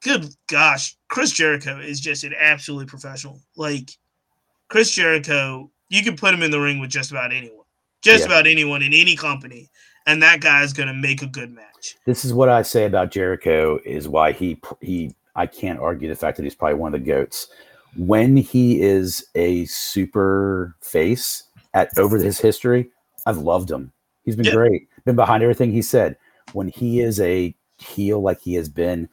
good 0.02 0.34
gosh, 0.48 0.96
Chris 1.10 1.32
Jericho 1.32 1.80
is 1.80 2.00
just 2.00 2.24
an 2.24 2.34
absolute 2.39 2.88
professional. 2.88 3.42
Like 3.58 3.92
Chris 4.70 4.92
Jericho, 4.92 5.70
you 5.89 6.04
can 6.04 6.16
put 6.16 6.34
him 6.34 6.42
in 6.42 6.52
the 6.52 6.60
ring 6.60 6.80
with 6.80 6.89
just 6.89 7.12
about 7.12 7.34
anyone, 7.34 7.66
just 8.02 8.22
yeah. 8.22 8.28
about 8.28 8.48
anyone 8.48 8.82
in 8.82 8.94
any 8.94 9.18
company, 9.18 9.70
and 10.06 10.24
that 10.24 10.39
guy 10.39 10.63
is 10.63 10.72
going 10.72 10.88
to 10.88 10.94
make 10.94 11.22
a 11.22 11.28
good 11.28 11.52
match. 11.52 11.98
This 12.06 12.24
is 12.24 12.34
what 12.34 12.48
I 12.48 12.62
say 12.62 12.86
about 12.86 13.12
Jericho 13.12 13.78
is 13.84 14.08
why 14.08 14.32
he 14.32 14.58
he 14.80 15.13
I 15.36 15.48
can't 15.48 15.80
argue 15.80 16.08
the 16.08 16.16
fact 16.16 16.38
that 16.38 16.44
he's 16.44 16.56
probably 16.56 16.76
one 16.76 16.94
of 16.94 17.02
the 17.02 17.06
goats. 17.06 17.50
When 17.97 18.36
he 18.38 18.82
is 18.82 19.25
a 19.36 19.65
super 19.65 20.75
face 20.82 21.43
at 21.73 21.97
over 21.97 22.17
his 22.17 22.39
history, 22.39 22.89
I've 23.25 23.38
loved 23.38 23.69
him. 23.69 23.91
He's 24.23 24.36
been 24.36 24.53
great. 24.53 24.88
Been 25.06 25.15
behind 25.15 25.43
everything 25.43 25.71
he 25.71 25.82
said. 25.82 26.17
When 26.53 26.69
he 26.69 27.01
is 27.01 27.19
a 27.19 27.56
heel 27.77 28.21
like 28.21 28.39
he 28.39 28.56
has 28.56 28.69
been, 28.69 29.10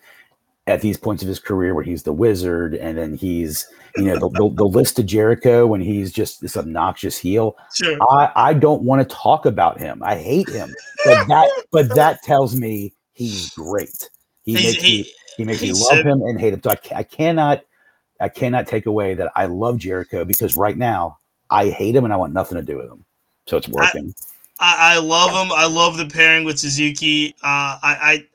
at 0.70 0.80
these 0.80 0.96
points 0.96 1.22
of 1.22 1.28
his 1.28 1.40
career 1.40 1.74
where 1.74 1.84
he's 1.84 2.04
the 2.04 2.12
wizard 2.12 2.74
and 2.74 2.96
then 2.96 3.14
he's 3.14 3.66
you 3.96 4.04
know 4.04 4.14
the, 4.14 4.28
the, 4.30 4.54
the 4.54 4.64
list 4.64 4.98
of 4.98 5.06
jericho 5.06 5.66
when 5.66 5.80
he's 5.80 6.12
just 6.12 6.40
this 6.40 6.56
obnoxious 6.56 7.18
heel 7.18 7.56
sure. 7.74 7.96
i 8.10 8.30
i 8.36 8.54
don't 8.54 8.82
want 8.82 9.00
to 9.06 9.14
talk 9.14 9.46
about 9.46 9.80
him 9.80 10.00
i 10.04 10.16
hate 10.16 10.48
him 10.48 10.72
but 11.04 11.26
that 11.26 11.50
but 11.72 11.94
that 11.94 12.22
tells 12.22 12.54
me 12.54 12.92
he's 13.12 13.50
great 13.50 14.10
he 14.44 14.54
he's, 14.54 14.64
makes 14.64 14.82
he, 14.82 15.02
me 15.02 15.12
he 15.36 15.44
makes 15.44 15.62
me 15.62 15.72
love 15.72 16.04
him 16.04 16.22
and 16.22 16.38
hate 16.38 16.52
him 16.52 16.60
so 16.62 16.70
I, 16.70 16.78
I 16.94 17.02
cannot 17.02 17.62
i 18.20 18.28
cannot 18.28 18.66
take 18.66 18.86
away 18.86 19.14
that 19.14 19.30
i 19.36 19.46
love 19.46 19.78
jericho 19.78 20.24
because 20.24 20.56
right 20.56 20.76
now 20.76 21.18
i 21.50 21.68
hate 21.68 21.94
him 21.94 22.04
and 22.04 22.12
i 22.12 22.16
want 22.16 22.32
nothing 22.32 22.56
to 22.56 22.62
do 22.62 22.76
with 22.76 22.86
him 22.86 23.04
so 23.46 23.56
it's 23.56 23.68
working 23.68 24.14
I, 24.62 24.96
I, 24.96 24.98
love 24.98 25.30
him. 25.30 25.50
I 25.56 25.66
love 25.66 25.96
the 25.96 26.04
pairing 26.04 26.44
with 26.44 26.58
Suzuki. 26.58 27.30
Uh, 27.42 27.80
I, 27.82 27.96
I 28.02 28.26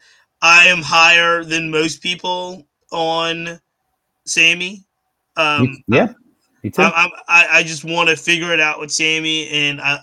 I 0.42 0.68
am 0.68 0.82
higher 0.82 1.44
than 1.44 1.70
most 1.70 2.02
people 2.02 2.68
on 2.92 3.60
Sammy. 4.26 4.84
Um, 5.38 5.84
yeah, 5.88 6.14
me 6.64 6.70
too. 6.70 6.84
I, 6.84 7.10
I, 7.28 7.48
I 7.52 7.64
just 7.64 7.84
want 7.84 8.10
to 8.10 8.16
figure 8.16 8.54
it 8.54 8.60
out 8.60 8.80
with 8.80 8.92
Sammy, 8.92 9.50
and 9.50 9.82
I, 9.82 10.00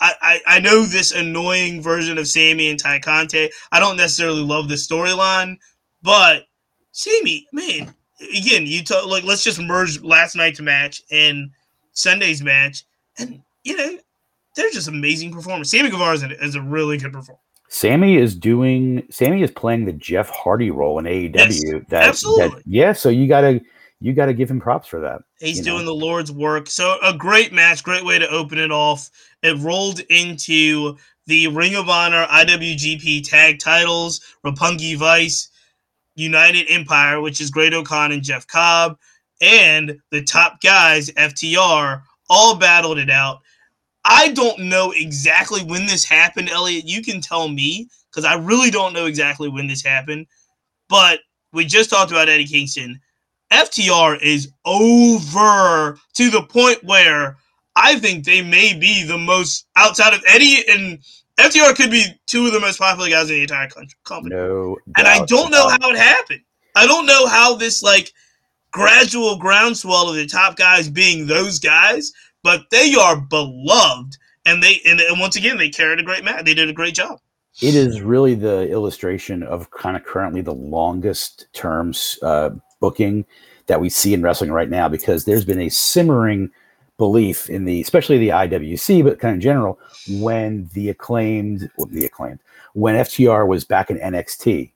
I, 0.00 0.40
I 0.46 0.60
know 0.60 0.84
this 0.84 1.12
annoying 1.12 1.82
version 1.82 2.18
of 2.18 2.28
Sammy 2.28 2.70
and 2.70 2.78
Tay 2.78 3.00
Conti. 3.00 3.50
I 3.72 3.80
don't 3.80 3.96
necessarily 3.96 4.42
love 4.42 4.68
the 4.68 4.76
storyline, 4.76 5.56
but 6.02 6.46
Sammy, 6.92 7.46
man, 7.52 7.94
again, 8.20 8.66
you 8.66 8.84
talk 8.84 9.06
like 9.06 9.24
let's 9.24 9.44
just 9.44 9.60
merge 9.60 10.02
last 10.02 10.34
night's 10.34 10.60
match 10.60 11.02
and 11.10 11.50
Sunday's 11.92 12.42
match, 12.42 12.84
and 13.18 13.42
you 13.64 13.76
know 13.76 13.98
they're 14.56 14.70
just 14.70 14.88
amazing 14.88 15.32
performers. 15.32 15.70
Sammy 15.70 15.90
Guevara 15.90 16.14
is 16.14 16.22
a, 16.22 16.44
is 16.44 16.54
a 16.54 16.62
really 16.62 16.98
good 16.98 17.12
performer. 17.12 17.40
Sammy 17.68 18.16
is 18.16 18.34
doing. 18.34 19.06
Sammy 19.10 19.42
is 19.42 19.50
playing 19.50 19.84
the 19.84 19.92
Jeff 19.92 20.28
Hardy 20.30 20.70
role 20.70 20.98
in 20.98 21.04
AEW. 21.04 21.34
Yes, 21.34 21.62
that, 21.88 22.08
absolutely. 22.08 22.48
That, 22.48 22.62
yeah. 22.66 22.92
So 22.92 23.08
you 23.08 23.28
gotta 23.28 23.60
you 24.00 24.12
gotta 24.12 24.34
give 24.34 24.50
him 24.50 24.60
props 24.60 24.88
for 24.88 25.00
that. 25.00 25.22
He's 25.38 25.60
doing 25.60 25.84
know? 25.84 25.92
the 25.92 25.94
Lord's 25.94 26.32
work. 26.32 26.68
So 26.68 26.96
a 27.02 27.14
great 27.14 27.52
match, 27.52 27.84
great 27.84 28.04
way 28.04 28.18
to 28.18 28.28
open 28.28 28.58
it 28.58 28.72
off. 28.72 29.10
It 29.42 29.56
rolled 29.58 30.00
into 30.10 30.96
the 31.26 31.46
Ring 31.48 31.76
of 31.76 31.88
Honor 31.88 32.26
IWGP 32.26 33.28
Tag 33.28 33.60
Titles, 33.60 34.20
Roppongi 34.44 34.96
Vice, 34.96 35.49
United 36.20 36.66
Empire, 36.68 37.20
which 37.20 37.40
is 37.40 37.50
Great-O-Khan 37.50 38.12
and 38.12 38.22
Jeff 38.22 38.46
Cobb, 38.46 38.98
and 39.40 39.98
the 40.10 40.22
top 40.22 40.60
guys, 40.60 41.10
FTR, 41.12 42.02
all 42.28 42.56
battled 42.56 42.98
it 42.98 43.10
out. 43.10 43.40
I 44.04 44.28
don't 44.28 44.60
know 44.60 44.92
exactly 44.92 45.62
when 45.62 45.86
this 45.86 46.04
happened, 46.04 46.48
Elliot. 46.48 46.86
You 46.86 47.02
can 47.02 47.20
tell 47.20 47.48
me 47.48 47.88
because 48.10 48.24
I 48.24 48.34
really 48.34 48.70
don't 48.70 48.92
know 48.92 49.06
exactly 49.06 49.48
when 49.48 49.66
this 49.66 49.82
happened. 49.82 50.26
But 50.88 51.20
we 51.52 51.64
just 51.64 51.90
talked 51.90 52.10
about 52.10 52.28
Eddie 52.28 52.46
Kingston. 52.46 53.00
FTR 53.52 54.20
is 54.22 54.52
over 54.64 55.98
to 56.14 56.30
the 56.30 56.42
point 56.42 56.82
where 56.84 57.36
I 57.76 57.98
think 57.98 58.24
they 58.24 58.42
may 58.42 58.74
be 58.74 59.04
the 59.04 59.18
most 59.18 59.66
outside 59.76 60.14
of 60.14 60.22
Eddie 60.26 60.64
and 60.68 60.98
FTR 61.40 61.74
could 61.74 61.90
be 61.90 62.06
two 62.26 62.46
of 62.46 62.52
the 62.52 62.60
most 62.60 62.78
popular 62.78 63.08
guys 63.08 63.28
in 63.30 63.36
the 63.36 63.42
entire 63.42 63.68
country, 63.68 63.98
company. 64.04 64.34
No, 64.34 64.76
and 64.96 65.06
I 65.06 65.24
don't 65.26 65.50
know 65.50 65.68
how 65.68 65.90
it 65.90 65.96
happened. 65.96 66.40
I 66.76 66.86
don't 66.86 67.06
know 67.06 67.26
how 67.26 67.54
this 67.54 67.82
like 67.82 68.12
gradual 68.70 69.36
groundswell 69.36 70.08
of 70.08 70.16
the 70.16 70.26
top 70.26 70.56
guys 70.56 70.88
being 70.88 71.26
those 71.26 71.58
guys, 71.58 72.12
but 72.42 72.62
they 72.70 72.94
are 72.94 73.20
beloved, 73.20 74.16
and 74.46 74.62
they 74.62 74.80
and, 74.86 75.00
and 75.00 75.20
once 75.20 75.36
again 75.36 75.56
they 75.56 75.68
carried 75.68 76.00
a 76.00 76.04
great 76.04 76.24
match. 76.24 76.44
They 76.44 76.54
did 76.54 76.68
a 76.68 76.74
great 76.74 76.94
job. 76.94 77.18
it 77.60 77.74
is 77.74 78.00
really 78.00 78.34
the 78.34 78.68
illustration 78.70 79.42
of 79.42 79.70
kind 79.70 79.96
of 79.96 80.04
currently 80.04 80.40
the 80.40 80.54
longest 80.54 81.48
terms 81.52 82.18
uh, 82.22 82.50
booking 82.80 83.24
that 83.66 83.80
we 83.80 83.88
see 83.88 84.14
in 84.14 84.22
wrestling 84.22 84.50
right 84.50 84.70
now 84.70 84.88
because 84.88 85.24
there's 85.24 85.44
been 85.44 85.60
a 85.60 85.68
simmering 85.68 86.50
belief 86.98 87.48
in 87.48 87.64
the 87.64 87.80
especially 87.80 88.18
the 88.18 88.28
IWC 88.28 89.02
but 89.02 89.18
kind 89.18 89.34
of 89.34 89.40
general 89.40 89.78
when 90.08 90.68
the 90.72 90.88
acclaimed 90.88 91.70
well, 91.76 91.86
the 91.90 92.04
acclaimed 92.04 92.40
when 92.74 92.94
FTR 92.96 93.46
was 93.46 93.64
back 93.64 93.90
in 93.90 93.98
NXT 93.98 94.72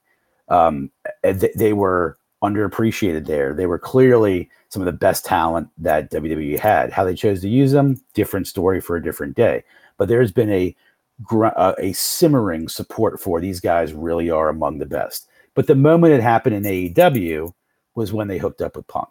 um, 0.49 0.91
th- 1.23 1.55
they 1.55 1.73
were 1.73 2.19
underappreciated 2.43 3.27
there 3.27 3.55
they 3.55 3.67
were 3.67 3.79
clearly 3.79 4.51
some 4.69 4.83
of 4.83 4.87
the 4.87 4.93
best 4.93 5.25
talent 5.25 5.69
that 5.79 6.11
WWE 6.11 6.59
had 6.59 6.93
how 6.93 7.05
they 7.05 7.15
chose 7.15 7.41
to 7.41 7.49
use 7.49 7.73
them 7.73 8.01
different 8.13 8.47
story 8.47 8.81
for 8.81 8.97
a 8.97 9.03
different 9.03 9.35
day 9.35 9.65
but 9.97 10.09
there's 10.09 10.33
been 10.33 10.51
a 10.51 10.75
gr- 11.23 11.47
uh, 11.47 11.75
a 11.79 11.93
simmering 11.93 12.69
support 12.69 13.21
for 13.21 13.41
these 13.41 13.61
guys 13.61 13.93
really 13.93 14.31
are 14.31 14.49
among 14.49 14.79
the 14.79 14.87
best. 14.87 15.29
But 15.55 15.67
the 15.67 15.75
moment 15.75 16.15
it 16.15 16.23
happened 16.23 16.57
in 16.57 16.65
AEW 16.65 17.53
was 17.95 18.13
when 18.13 18.29
they 18.29 18.39
hooked 18.39 18.61
up 18.61 18.77
with 18.77 18.87
Punk. 18.89 19.11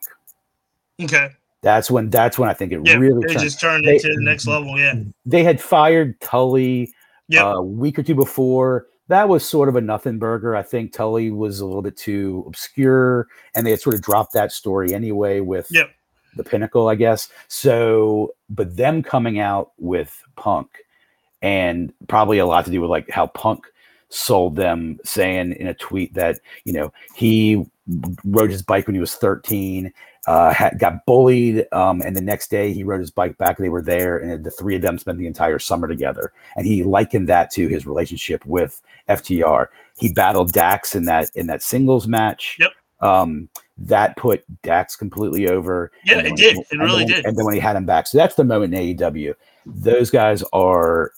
Okay, 1.02 1.30
That's 1.64 1.90
when 1.90 2.10
that's 2.12 2.38
when 2.38 2.50
I 2.50 2.54
think 2.54 2.72
it 2.74 2.82
yeah, 2.86 2.96
really 2.98 3.24
it 3.26 3.30
turned. 3.30 3.40
just 3.40 3.60
turned 3.60 3.86
They- 3.88 3.96
into 3.96 4.10
the 4.14 4.22
next 4.22 4.46
level. 4.46 4.78
Yeah, 4.78 4.96
They 5.26 5.44
had 5.44 5.60
fired 5.60 6.20
Tully 6.22 6.94
Yep. 7.30 7.44
uh, 7.44 7.48
a 7.56 7.64
week 7.64 7.98
or 7.98 8.04
two 8.04 8.14
before. 8.16 8.88
That 9.08 9.28
was 9.30 9.48
sort 9.48 9.70
of 9.70 9.76
a 9.78 9.82
nothing 9.82 10.20
burger. 10.20 10.56
I 10.56 10.62
think 10.62 10.92
Tully 10.94 11.32
was 11.32 11.62
a 11.62 11.66
little 11.66 11.82
bit 11.82 11.96
too 11.98 12.44
obscure, 12.48 13.28
and 13.56 13.66
they 13.66 13.72
had 13.72 13.80
sort 13.82 13.96
of 13.96 14.02
dropped 14.02 14.34
that 14.34 14.52
story 14.52 14.94
anyway 14.94 15.40
with 15.40 15.68
Yep. 15.72 15.90
the 16.36 16.44
pinnacle, 16.44 16.90
I 16.90 16.96
guess. 16.96 17.30
So, 17.48 18.34
but 18.50 18.76
them 18.76 19.02
coming 19.02 19.40
out 19.40 19.72
with 19.78 20.22
Punk, 20.36 20.68
and 21.42 21.94
probably 22.08 22.40
a 22.40 22.46
lot 22.46 22.66
to 22.66 22.72
do 22.72 22.82
with 22.82 22.90
like 22.90 23.10
how 23.10 23.28
Punk 23.28 23.66
sold 24.10 24.56
them, 24.58 25.00
saying 25.06 25.54
in 25.54 25.68
a 25.68 25.74
tweet 25.74 26.14
that 26.16 26.40
you 26.66 26.74
know 26.74 26.92
he 27.16 27.66
rode 28.26 28.50
his 28.52 28.62
bike 28.62 28.88
when 28.88 28.96
he 28.96 29.00
was 29.02 29.16
13 29.16 29.92
uh, 30.26 30.54
had, 30.54 30.80
got 30.80 31.06
bullied, 31.06 31.66
um, 31.74 32.02
and 32.02 32.16
the 32.16 32.22
next 32.22 32.50
day 32.50 32.72
he 32.72 32.84
rode 32.84 33.02
his 33.02 33.12
bike 33.12 33.38
back. 33.38 33.58
They 33.58 33.68
were 33.70 33.82
there, 33.82 34.18
and 34.18 34.44
the 34.44 34.52
three 34.52 34.76
of 34.76 34.82
them 34.82 34.98
spent 34.98 35.18
the 35.18 35.28
entire 35.28 35.60
summer 35.60 35.88
together. 35.88 36.32
And 36.56 36.66
he 36.66 36.84
likened 36.84 37.28
that 37.28 37.52
to 37.52 37.68
his 37.68 37.86
relationship 37.86 38.46
with 38.46 38.82
FTR. 39.10 39.68
He 39.98 40.14
battled 40.14 40.54
Dax 40.54 40.96
in 40.96 41.06
that 41.06 41.30
in 41.36 41.48
that 41.48 41.62
singles 41.62 42.08
match. 42.08 42.58
Yep. 42.60 42.72
Um, 43.02 43.50
that 43.78 44.16
put 44.16 44.46
Dax 44.62 44.96
completely 44.96 45.50
over. 45.50 45.92
Yeah, 46.06 46.20
it 46.20 46.38
did. 46.38 46.56
when- 46.56 46.66
It 46.72 46.78
really 46.78 47.04
then- 47.04 47.16
did. 47.16 47.26
And 47.26 47.38
then 47.38 47.44
when 47.44 47.54
he 47.56 47.60
had 47.60 47.76
him 47.76 47.86
back, 47.86 48.08
so 48.08 48.18
that's 48.18 48.36
the 48.36 48.46
moment 48.46 48.74
in 48.74 48.80
AEW. 48.80 49.34
Those 49.66 50.10
guys 50.10 50.42
are, 50.54 51.12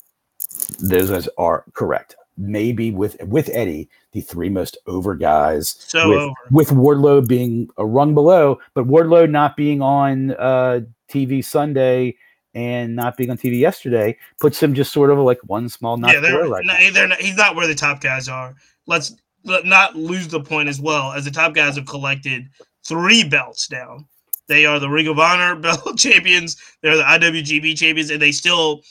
those 0.79 1.11
guys 1.11 1.29
are 1.37 1.63
correct. 1.73 2.15
Maybe 2.37 2.91
with 2.91 3.21
with 3.23 3.49
Eddie, 3.53 3.89
the 4.11 4.21
three 4.21 4.49
most 4.49 4.77
over 4.87 5.15
guys 5.15 5.75
so 5.79 6.09
with, 6.09 6.19
over. 6.19 6.33
with 6.51 6.69
Wardlow 6.69 7.25
being 7.25 7.69
a 7.77 7.85
rung 7.85 8.13
below, 8.13 8.59
but 8.73 8.87
Wardlow 8.87 9.29
not 9.29 9.55
being 9.55 9.81
on 9.81 10.31
uh, 10.31 10.81
TV 11.09 11.43
Sunday 11.43 12.17
and 12.53 12.95
not 12.95 13.17
being 13.17 13.29
on 13.29 13.37
TV 13.37 13.59
yesterday 13.59 14.17
puts 14.39 14.61
him 14.61 14.73
just 14.73 14.91
sort 14.91 15.11
of 15.11 15.17
like 15.19 15.39
one 15.43 15.69
small 15.69 15.97
notch 15.97 16.13
yeah, 16.13 16.19
they're, 16.19 16.47
right 16.47 16.65
no, 16.65 16.73
now. 16.73 16.89
they're 16.91 17.07
not, 17.07 17.19
he's 17.19 17.35
not 17.35 17.55
where 17.55 17.67
the 17.67 17.75
top 17.75 18.01
guys 18.01 18.27
are. 18.27 18.55
Let's 18.87 19.15
let 19.43 19.65
not 19.65 19.95
lose 19.95 20.27
the 20.27 20.41
point 20.41 20.69
as 20.69 20.79
well. 20.81 21.11
As 21.11 21.25
the 21.25 21.31
top 21.31 21.53
guys 21.53 21.75
have 21.75 21.85
collected 21.85 22.49
three 22.85 23.23
belts 23.23 23.67
down. 23.67 24.07
They 24.47 24.65
are 24.65 24.79
the 24.79 24.89
Ring 24.89 25.07
of 25.07 25.19
Honor 25.19 25.55
belt 25.59 25.97
champions. 25.97 26.57
They're 26.81 26.97
the 26.97 27.03
IWGP 27.03 27.77
champions, 27.77 28.09
and 28.09 28.21
they 28.21 28.31
still, 28.31 28.81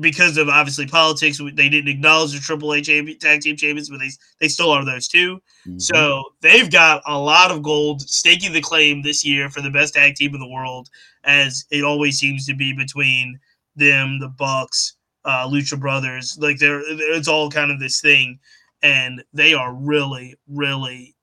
because 0.00 0.36
of 0.36 0.48
obviously 0.48 0.86
politics, 0.86 1.38
they 1.38 1.68
didn't 1.68 1.88
acknowledge 1.88 2.32
the 2.32 2.38
AAA 2.38 2.84
champion, 2.84 3.18
tag 3.18 3.40
team 3.40 3.56
champions, 3.56 3.88
but 3.88 4.00
they 4.00 4.10
they 4.40 4.48
still 4.48 4.70
are 4.70 4.84
those 4.84 5.06
two. 5.06 5.40
Mhm. 5.66 5.80
So 5.80 6.24
they've 6.40 6.70
got 6.70 7.02
a 7.06 7.18
lot 7.18 7.50
of 7.50 7.62
gold, 7.62 8.02
staking 8.02 8.52
the 8.52 8.60
claim 8.60 9.02
this 9.02 9.24
year 9.24 9.50
for 9.50 9.60
the 9.60 9.70
best 9.70 9.94
tag 9.94 10.16
team 10.16 10.34
in 10.34 10.40
the 10.40 10.48
world, 10.48 10.90
as 11.24 11.64
it 11.70 11.84
always 11.84 12.18
seems 12.18 12.46
to 12.46 12.54
be 12.54 12.72
between 12.72 13.38
them, 13.76 14.18
the 14.18 14.28
Bucks, 14.28 14.94
uh, 15.24 15.48
Lucha 15.48 15.78
Brothers. 15.78 16.36
Like 16.38 16.58
they're 16.58 16.82
it's 16.84 17.28
all 17.28 17.50
kind 17.50 17.70
of 17.70 17.78
this 17.78 18.00
thing, 18.00 18.40
and 18.82 19.22
they 19.32 19.54
are 19.54 19.72
really, 19.72 20.36
really 20.48 21.14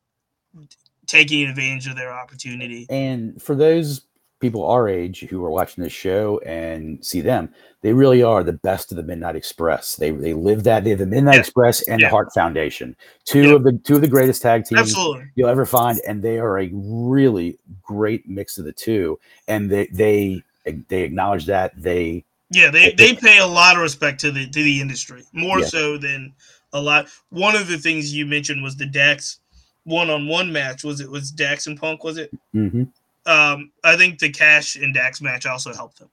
taking 1.08 1.48
advantage 1.48 1.88
of 1.88 1.98
their 1.98 2.14
opportunity. 2.14 2.88
And 2.90 3.42
for 3.42 3.54
those 3.54 4.02
people 4.42 4.66
our 4.66 4.90
age 4.90 5.22
who 5.30 5.44
are 5.46 5.50
watching 5.52 5.84
this 5.84 5.94
show 5.94 6.40
and 6.40 7.04
see 7.06 7.22
them, 7.22 7.54
they 7.82 7.94
really 7.94 8.22
are 8.24 8.44
the 8.44 8.52
best 8.54 8.92
of 8.92 8.98
the 8.98 9.04
Midnight 9.04 9.36
Express. 9.36 9.96
They 9.96 10.12
they 10.12 10.34
live 10.34 10.64
that. 10.64 10.84
They 10.84 10.90
have 10.90 11.00
the 11.00 11.06
Midnight 11.06 11.36
Yeah. 11.36 11.40
Express 11.42 11.82
and 11.88 12.02
Yeah. 12.02 12.08
the 12.08 12.12
Heart 12.12 12.34
Foundation, 12.34 12.96
two 13.24 13.50
Yeah. 13.50 13.56
of 13.56 13.64
the 13.64 13.74
two 13.84 13.96
of 13.96 14.02
the 14.02 14.08
greatest 14.08 14.42
tag 14.42 14.66
teams 14.66 14.82
Absolutely. 14.82 15.28
you'll 15.36 15.50
ever 15.50 15.66
find, 15.66 16.02
and 16.08 16.22
they 16.22 16.40
are 16.40 16.60
a 16.60 16.70
really 16.74 17.58
great 17.82 18.28
mix 18.28 18.58
of 18.58 18.66
the 18.66 18.74
two. 18.74 19.20
And 19.48 19.70
they 19.70 19.88
they 19.88 20.44
they 20.90 21.04
acknowledge 21.04 21.46
that 21.46 21.72
they 21.82 22.24
Yeah, 22.50 22.70
they, 22.70 22.92
they 22.92 23.16
pay 23.16 23.38
a 23.40 23.48
lot 23.48 23.76
of 23.78 23.82
respect 23.82 24.20
to 24.22 24.32
the 24.32 24.46
to 24.48 24.64
the 24.64 24.82
industry, 24.82 25.24
more 25.32 25.64
so 25.64 25.98
than 25.98 26.34
a 26.74 26.82
lot. 26.82 27.08
One 27.30 27.56
of 27.56 27.68
the 27.68 27.78
things 27.78 28.14
you 28.14 28.26
mentioned 28.26 28.62
was 28.64 28.76
the 28.76 28.86
Dax 28.86 29.40
one 29.86 30.10
on 30.12 30.28
one 30.28 30.52
match. 30.52 30.84
Was 30.84 31.00
it 31.00 31.10
was 31.10 31.32
Dax 31.32 31.66
and 31.68 31.80
Punk? 31.80 32.04
Was 32.04 32.18
it? 32.18 32.32
mhm. 32.56 32.88
Um, 33.26 33.72
I 33.84 33.96
think 33.98 34.20
the 34.20 34.30
Cash 34.30 34.76
and 34.76 34.94
Dax 34.94 35.22
match 35.22 35.46
also 35.46 35.74
helped 35.74 36.00
them. 36.00 36.10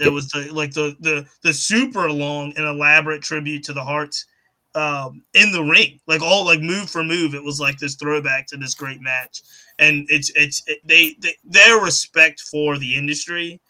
It 0.00 0.04
Yep. 0.04 0.12
was 0.12 0.28
the 0.30 0.48
like 0.52 0.72
the 0.72 0.96
the 1.00 1.26
the 1.42 1.52
super 1.52 2.10
long 2.10 2.54
and 2.56 2.66
elaborate 2.66 3.22
tribute 3.22 3.62
to 3.64 3.72
the 3.72 3.84
Hearts 3.84 4.26
um, 4.74 5.22
in 5.34 5.52
the 5.52 5.62
ring, 5.62 6.00
like 6.06 6.22
all 6.22 6.44
like 6.44 6.60
move 6.60 6.88
for 6.88 7.04
move. 7.04 7.34
It 7.34 7.42
was 7.42 7.60
like 7.60 7.78
this 7.78 7.96
throwback 7.96 8.46
to 8.48 8.56
this 8.56 8.74
great 8.74 9.00
match, 9.00 9.42
and 9.78 10.06
it's 10.08 10.30
it's 10.34 10.62
it, 10.66 10.78
they, 10.84 11.16
they 11.20 11.34
their 11.44 11.80
respect 11.80 12.40
for 12.40 12.78
the 12.78 12.96
industry 12.96 13.60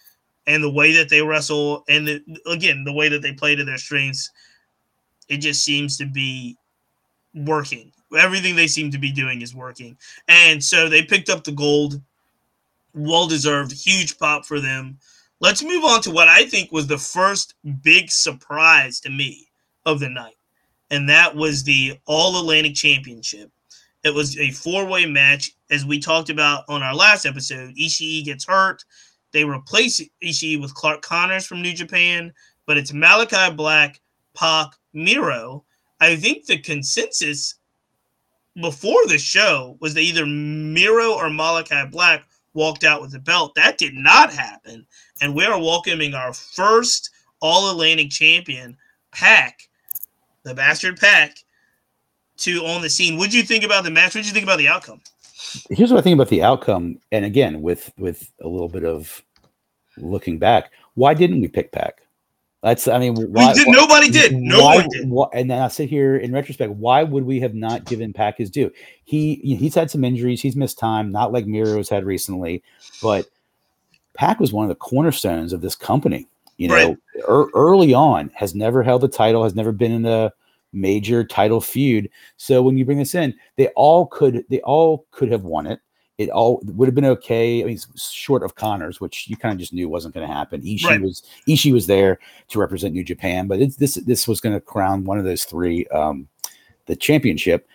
and 0.47 0.62
the 0.62 0.71
way 0.71 0.93
that 0.93 1.09
they 1.09 1.23
wrestle, 1.23 1.85
and 1.88 2.07
the, 2.07 2.23
again 2.47 2.85
the 2.85 2.93
way 2.93 3.09
that 3.09 3.23
they 3.23 3.33
play 3.33 3.57
to 3.57 3.64
their 3.64 3.79
strengths. 3.79 4.31
It 5.29 5.38
just 5.38 5.64
seems 5.64 5.97
to 5.99 6.07
be 6.07 6.57
working. 7.35 7.93
Everything 8.16 8.57
they 8.57 8.66
seem 8.66 8.90
to 8.90 8.99
be 8.99 9.12
doing 9.12 9.43
is 9.43 9.55
working, 9.55 9.97
and 10.29 10.62
so 10.62 10.88
they 10.88 11.03
picked 11.03 11.31
up 11.31 11.45
the 11.45 11.53
gold 11.53 12.01
well 12.94 13.26
deserved, 13.26 13.72
huge 13.72 14.18
pop 14.18 14.44
for 14.44 14.61
them. 14.61 14.98
Let's 15.40 15.62
move 15.62 15.85
on 15.85 16.03
to 16.03 16.11
what 16.11 16.29
I 16.29 16.44
think 16.44 16.70
was 16.70 16.87
the 16.87 16.98
first 16.98 17.55
big 17.83 18.11
surprise 18.11 19.00
to 19.00 19.11
me 19.11 19.48
of 19.87 20.00
the 20.00 20.11
night, 20.11 20.37
and 20.90 21.09
that 21.09 21.35
was 21.35 21.64
the 21.64 21.98
All 22.07 22.38
Atlantic 22.38 22.74
Championship. 22.74 23.50
It 24.05 24.14
was 24.14 24.38
a 24.38 24.51
four 24.51 24.86
way 24.86 25.07
match, 25.07 25.53
as 25.70 25.84
we 25.84 25.99
talked 25.99 26.30
about 26.30 26.64
on 26.68 26.82
our 26.82 26.95
last 26.95 27.26
episode. 27.26 27.74
Ishii 27.76 28.24
gets 28.24 28.47
hurt. 28.47 28.84
They 29.32 29.45
replace 29.45 30.01
Ishii 30.22 30.61
with 30.61 30.74
Clark 30.74 31.03
Connors 31.03 31.47
from 31.47 31.62
New 31.62 31.72
Japan, 31.72 32.32
but 32.66 32.76
it's 32.76 32.93
Malachi 32.93 33.55
Black, 33.55 34.01
Pac, 34.34 34.68
Miro. 34.93 35.64
I 36.01 36.16
think 36.16 36.47
the 36.47 36.59
consensus 36.59 37.57
before 38.61 39.07
the 39.07 39.18
show 39.18 39.76
was 39.80 39.95
that 39.95 40.01
either 40.01 40.26
Miro 40.26 41.12
or 41.12 41.30
Malachi 41.30 41.86
Black 41.91 42.24
walked 42.55 42.84
out 42.84 43.01
with 43.01 43.12
the 43.12 43.18
belt. 43.18 43.55
That 43.55 43.78
did 43.78 43.94
not 43.94 44.32
happen. 44.32 44.86
And 45.20 45.34
we 45.34 45.44
are 45.44 45.59
welcoming 45.59 46.14
our 46.14 46.32
first 46.32 47.11
All 47.40 47.70
Atlantic 47.70 48.11
champion, 48.11 48.76
Pac, 49.12 49.68
the 50.42 50.55
bastard 50.55 50.98
Pac, 50.98 51.36
to 52.38 52.64
on 52.64 52.82
the 52.82 52.90
scene. 52.90 53.18
What'd 53.18 53.34
you 53.34 53.42
think 53.42 53.64
about 53.64 53.84
the 53.84 53.90
match? 53.90 54.14
What'd 54.14 54.26
you 54.26 54.32
think 54.32 54.44
about 54.44 54.59
the 54.59 54.68
outcome? 54.68 55.01
here's 55.70 55.90
what 55.90 55.98
I 55.98 56.03
think 56.03 56.14
about 56.14 56.28
the 56.28 56.42
outcome. 56.42 56.98
And 57.12 57.24
again, 57.24 57.62
with 57.62 57.92
with 57.98 58.30
a 58.40 58.48
little 58.48 58.68
bit 58.68 58.84
of 58.84 59.22
looking 59.96 60.38
back, 60.38 60.70
why 60.94 61.14
didn't 61.14 61.40
we 61.40 61.48
pick 61.48 61.72
Pac? 61.72 62.03
That's 62.63 62.87
I 62.89 62.99
mean, 62.99 63.15
why, 63.15 63.55
did, 63.55 63.67
why- 63.67 63.73
nobody 63.75 64.11
did. 64.11 64.35
No 64.37 64.61
why- 64.61 64.77
one 64.77 64.89
did. 64.91 65.09
why- 65.09 65.29
and 65.33 65.51
then 65.51 65.63
I 65.63 65.69
sit 65.69 65.89
here 65.89 66.17
in 66.17 66.33
retrospect. 66.33 66.73
Why 66.73 67.03
would 67.03 67.25
we 67.25 67.41
have 67.41 67.55
not 67.55 67.87
given 67.87 68.13
Pac 68.13 68.37
his 68.39 68.51
due? 68.51 68.71
He 69.05 69.37
he's 69.37 69.75
had 69.75 69.91
some 69.91 70.05
injuries. 70.05 70.43
He's 70.43 70.57
missed 70.57 70.79
time, 70.79 71.11
not 71.11 71.33
like 71.33 71.47
Miro's 71.47 71.89
had 71.89 72.05
recently. 72.05 72.63
But 73.03 73.27
Pac 74.15 74.41
was 74.41 74.53
one 74.53 74.65
of 74.65 74.69
the 74.69 74.75
cornerstones 74.75 75.53
of 75.55 75.63
this 75.63 75.75
company. 75.75 76.27
You 76.59 76.69
know, 76.69 76.75
Right. 76.75 76.97
ear- 77.27 77.49
early 77.55 77.95
on, 77.95 78.31
has 78.35 78.55
never 78.55 78.83
held 78.83 79.01
the 79.01 79.09
title, 79.09 79.43
has 79.45 79.55
never 79.55 79.73
been 79.73 79.93
in 79.93 80.05
a 80.05 80.31
major 80.75 81.25
title 81.25 81.63
feud. 81.63 82.11
So 82.37 82.61
when 82.63 82.77
you 82.77 82.85
bring 82.85 82.99
this 82.99 83.15
in, 83.15 83.35
they 83.57 83.69
all 83.69 84.05
could 84.07 84.45
they 84.51 84.61
all 84.61 85.07
could 85.13 85.33
have 85.33 85.45
won 85.45 85.67
it. 85.67 85.81
It 86.21 86.29
all 86.29 86.61
would 86.66 86.87
have 86.87 86.95
been 86.95 87.07
okay. 87.07 87.62
I 87.62 87.64
mean, 87.64 87.79
short 87.97 88.43
of 88.43 88.55
Connors, 88.55 89.01
which 89.01 89.27
you 89.27 89.39
kind 89.39 89.55
of 89.55 89.59
just 89.59 89.73
knew 89.73 89.89
wasn't 89.89 90.12
going 90.14 90.29
to 90.29 90.33
happen. 90.33 90.61
Ishii 90.61 90.85
Right. 90.85 91.01
was 91.01 91.23
Ishii 91.49 91.73
was 91.73 91.87
there 91.87 92.18
to 92.49 92.59
represent 92.59 92.93
New 92.93 93.03
Japan, 93.03 93.47
but 93.47 93.59
it's, 93.59 93.77
this 93.77 93.95
this 93.95 94.29
was 94.29 94.39
going 94.39 94.55
to 94.55 94.61
crown 94.61 95.05
one 95.05 95.18
of 95.18 95.25
those 95.25 95.45
three 95.47 95.87
um, 95.87 96.29
the 96.85 96.95
championship. 96.95 97.66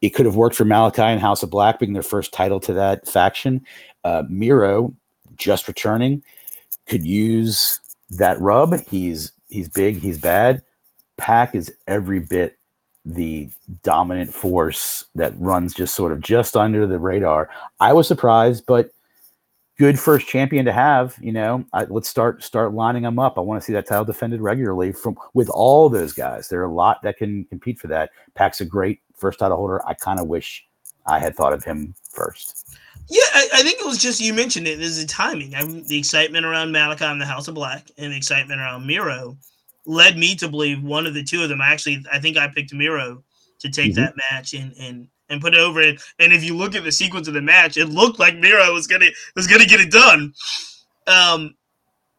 It 0.00 0.10
could 0.14 0.24
have 0.24 0.34
worked 0.34 0.56
for 0.56 0.64
Malachi 0.64 1.02
and 1.02 1.20
House 1.20 1.42
of 1.42 1.50
Black 1.50 1.78
being 1.78 1.92
their 1.92 2.02
first 2.02 2.32
title 2.32 2.58
to 2.60 2.72
that 2.72 3.06
faction. 3.06 3.60
Uh, 4.02 4.22
Miro, 4.30 4.94
just 5.36 5.68
returning, 5.68 6.22
could 6.86 7.04
use 7.04 7.80
that 8.08 8.40
rub. 8.40 8.80
He's 8.88 9.32
he's 9.50 9.68
big, 9.68 9.98
he's 10.00 10.16
bad. 10.16 10.62
Pac 11.18 11.54
is 11.54 11.70
every 11.86 12.20
bit 12.20 12.56
the 13.04 13.48
dominant 13.82 14.32
force 14.32 15.06
that 15.14 15.32
runs 15.38 15.74
just 15.74 15.94
sort 15.94 16.12
of 16.12 16.20
just 16.20 16.56
under 16.56 16.86
the 16.86 16.98
radar. 16.98 17.48
I 17.80 17.92
was 17.92 18.06
surprised, 18.06 18.64
but 18.66 18.90
good 19.78 19.98
first 19.98 20.26
champion 20.26 20.66
to 20.66 20.72
have. 20.72 21.16
You 21.20 21.32
know, 21.32 21.64
I, 21.72 21.84
let's 21.84 22.08
start 22.08 22.42
start 22.42 22.74
lining 22.74 23.02
them 23.04 23.18
up. 23.18 23.38
I 23.38 23.40
want 23.40 23.60
to 23.60 23.64
see 23.64 23.72
that 23.72 23.86
title 23.86 24.04
defended 24.04 24.42
regularly 24.42 24.92
from 24.92 25.16
with 25.32 25.48
all 25.48 25.88
those 25.88 26.12
guys. 26.12 26.48
There 26.48 26.60
are 26.60 26.70
a 26.70 26.72
lot 26.72 27.02
that 27.02 27.16
can 27.16 27.44
compete 27.46 27.78
for 27.78 27.86
that. 27.86 28.10
Pac's 28.34 28.60
a 28.60 28.66
great 28.66 29.00
first 29.16 29.38
title 29.38 29.56
holder. 29.56 29.86
I 29.88 29.94
kind 29.94 30.20
of 30.20 30.26
wish 30.28 30.66
I 31.06 31.18
had 31.18 31.34
thought 31.34 31.54
of 31.54 31.64
him 31.64 31.94
first. 32.10 32.76
Yeah, 33.08 33.22
I, 33.34 33.48
I 33.54 33.62
think 33.62 33.80
it 33.80 33.86
was 33.86 33.98
just 33.98 34.20
you 34.20 34.34
mentioned 34.34 34.68
it. 34.68 34.78
There's 34.78 35.00
the 35.00 35.06
timing. 35.06 35.54
I, 35.54 35.64
the 35.64 35.98
excitement 35.98 36.44
around 36.44 36.72
Malachi 36.72 37.06
and 37.06 37.20
the 37.20 37.26
House 37.26 37.48
of 37.48 37.54
Black, 37.54 37.90
and 37.96 38.12
the 38.12 38.16
excitement 38.16 38.60
around 38.60 38.86
Miro, 38.86 39.36
led 39.86 40.16
me 40.18 40.34
to 40.36 40.48
believe 40.48 40.82
one 40.82 41.06
of 41.06 41.14
the 41.14 41.22
two 41.24 41.42
of 41.42 41.48
them. 41.48 41.60
Actually, 41.60 42.04
I 42.12 42.18
think 42.18 42.36
I 42.36 42.48
picked 42.48 42.72
Miro 42.74 43.22
to 43.60 43.68
take 43.68 43.92
Mhm. 43.92 43.96
that 43.96 44.14
match 44.30 44.54
and 44.54 44.72
and 44.78 45.08
and 45.28 45.40
put 45.40 45.54
it 45.54 45.60
over 45.60 45.80
it. 45.80 46.00
And 46.18 46.32
if 46.32 46.42
you 46.42 46.56
look 46.56 46.74
at 46.74 46.82
the 46.82 46.90
sequence 46.90 47.28
of 47.28 47.34
the 47.34 47.40
match, 47.40 47.76
it 47.76 47.86
looked 47.86 48.18
like 48.18 48.36
Miro 48.36 48.72
was 48.72 48.86
gonna 48.86 49.10
was 49.36 49.46
gonna 49.46 49.66
get 49.66 49.80
it 49.80 49.90
done. 49.90 50.34
Um, 51.06 51.54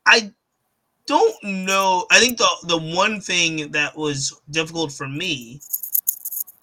I 0.05 0.31
don't 1.07 1.43
know. 1.43 2.05
I 2.09 2.19
think 2.19 2.37
the 2.37 2.47
the 2.63 2.77
one 2.77 3.19
thing 3.19 3.71
that 3.71 3.95
was 3.97 4.33
difficult 4.49 4.91
for 4.93 5.07
me, 5.07 5.61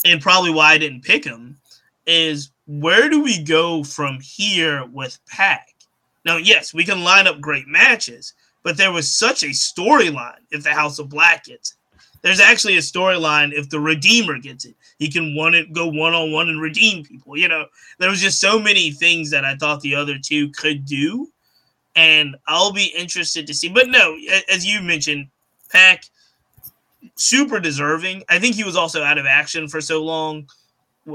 and 0.04 0.22
probably 0.22 0.50
why 0.50 0.72
I 0.72 0.78
didn't 0.78 1.02
pick 1.04 1.24
him, 1.24 1.58
is 2.06 2.50
where 2.66 3.08
do 3.08 3.20
we 3.22 3.42
go 3.42 3.84
from 3.84 4.18
here 4.20 4.84
with 4.86 5.18
Pac? 5.26 5.74
Now, 6.24 6.36
yes, 6.36 6.74
we 6.74 6.84
can 6.84 7.04
line 7.04 7.26
up 7.26 7.40
great 7.40 7.66
matches, 7.66 8.34
but 8.62 8.76
there 8.76 8.92
was 8.92 9.10
such 9.10 9.42
a 9.42 9.48
storyline 9.48 10.40
if 10.50 10.62
the 10.62 10.72
House 10.72 10.98
of 10.98 11.08
Black 11.08 11.44
gets 11.44 11.72
it. 11.72 11.76
There's 12.22 12.40
actually 12.40 12.76
a 12.76 12.80
storyline 12.80 13.52
if 13.52 13.70
the 13.70 13.80
Redeemer 13.80 14.38
gets 14.38 14.64
it. 14.64 14.74
He 14.98 15.10
can 15.10 15.36
one 15.36 15.54
it 15.54 15.72
go 15.72 15.86
one 15.86 16.14
on 16.14 16.32
one 16.32 16.48
and 16.48 16.60
redeem 16.60 17.04
people. 17.04 17.36
You 17.36 17.48
know, 17.48 17.66
there 17.98 18.10
was 18.10 18.20
just 18.20 18.40
so 18.40 18.58
many 18.58 18.90
things 18.90 19.30
that 19.30 19.44
I 19.44 19.54
thought 19.54 19.80
the 19.80 19.94
other 19.94 20.18
two 20.18 20.50
could 20.50 20.84
do, 20.84 21.30
and 21.94 22.36
I'll 22.46 22.72
be 22.72 22.92
interested 22.96 23.46
to 23.46 23.54
see. 23.54 23.68
But 23.68 23.88
no, 23.88 24.16
as 24.52 24.66
you 24.66 24.80
mentioned, 24.80 25.28
Pac 25.70 26.04
super 27.14 27.60
deserving. 27.60 28.24
I 28.28 28.38
think 28.38 28.56
he 28.56 28.64
was 28.64 28.76
also 28.76 29.02
out 29.02 29.18
of 29.18 29.26
action 29.26 29.68
for 29.68 29.80
so 29.80 30.02
long. 30.02 30.48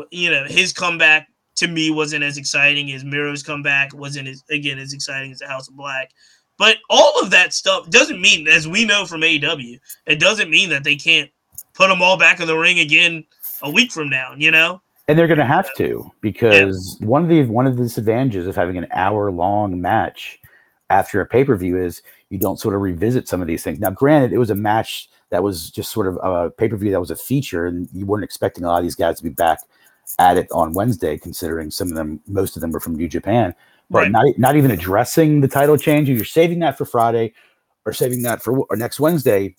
You 0.09 0.31
know, 0.31 0.45
his 0.45 0.71
comeback 0.71 1.27
to 1.55 1.67
me 1.67 1.91
wasn't 1.91 2.23
as 2.23 2.37
exciting 2.37 2.91
as 2.93 3.03
Miro's 3.03 3.43
comeback 3.43 3.93
wasn't 3.93 4.27
as 4.27 4.43
again 4.49 4.79
as 4.79 4.93
exciting 4.93 5.31
as 5.31 5.39
the 5.39 5.47
House 5.47 5.67
of 5.67 5.75
Black. 5.75 6.11
But 6.57 6.77
all 6.89 7.21
of 7.21 7.31
that 7.31 7.53
stuff 7.53 7.89
doesn't 7.89 8.21
mean, 8.21 8.47
as 8.47 8.67
we 8.67 8.85
know 8.85 9.05
from 9.05 9.21
AEW, 9.21 9.79
it 10.05 10.19
doesn't 10.19 10.49
mean 10.49 10.69
that 10.69 10.83
they 10.83 10.95
can't 10.95 11.29
put 11.73 11.87
them 11.87 12.01
all 12.01 12.17
back 12.17 12.39
in 12.39 12.47
the 12.47 12.57
ring 12.57 12.79
again 12.79 13.25
a 13.61 13.69
week 13.69 13.91
from 13.91 14.09
now. 14.09 14.33
You 14.37 14.51
know, 14.51 14.81
And 15.07 15.17
they're 15.17 15.27
going 15.27 15.39
to 15.39 15.45
have 15.45 15.73
to 15.75 16.11
because 16.21 16.97
one 17.01 17.23
of 17.23 17.29
the 17.29 17.43
one 17.45 17.67
of 17.67 17.77
the 17.77 17.83
disadvantages 17.83 18.47
of 18.47 18.55
having 18.55 18.77
an 18.77 18.87
hour 18.91 19.31
long 19.31 19.81
match 19.81 20.39
after 20.89 21.21
a 21.21 21.25
pay 21.25 21.43
per 21.43 21.55
view 21.55 21.77
is 21.77 22.01
you 22.29 22.37
don't 22.37 22.59
sort 22.59 22.75
of 22.75 22.81
revisit 22.81 23.27
some 23.27 23.41
of 23.41 23.47
these 23.47 23.63
things. 23.63 23.79
Now, 23.79 23.89
granted, 23.89 24.31
it 24.31 24.37
was 24.37 24.49
a 24.49 24.55
match 24.55 25.09
that 25.29 25.43
was 25.43 25.71
just 25.71 25.91
sort 25.91 26.07
of 26.07 26.17
a 26.17 26.51
pay 26.51 26.67
per 26.67 26.77
view 26.77 26.91
that 26.91 26.99
was 26.99 27.11
a 27.11 27.15
feature, 27.15 27.65
and 27.65 27.89
you 27.93 28.05
weren't 28.05 28.23
expecting 28.23 28.63
a 28.63 28.67
lot 28.67 28.77
of 28.77 28.83
these 28.83 28.95
guys 28.95 29.17
to 29.17 29.23
be 29.23 29.29
back 29.29 29.59
at 30.19 30.37
it 30.37 30.47
on 30.51 30.73
Wednesday, 30.73 31.17
considering 31.17 31.71
some 31.71 31.87
of 31.87 31.95
them, 31.95 32.21
most 32.27 32.55
of 32.55 32.61
them 32.61 32.71
were 32.71 32.79
from 32.79 32.95
New 32.95 33.07
Japan. 33.07 33.55
But 33.93 34.01
Right. 34.01 34.11
not 34.11 34.25
not 34.39 34.55
even 34.55 34.71
addressing 34.71 35.41
the 35.41 35.47
title 35.47 35.77
change, 35.77 36.09
if 36.09 36.15
you're 36.15 36.25
saving 36.25 36.59
that 36.59 36.77
for 36.77 36.85
Friday 36.85 37.33
or 37.85 37.93
saving 37.93 38.23
that 38.23 38.41
for 38.41 38.59
or 38.59 38.75
next 38.75 38.99
Wednesday, 38.99 39.55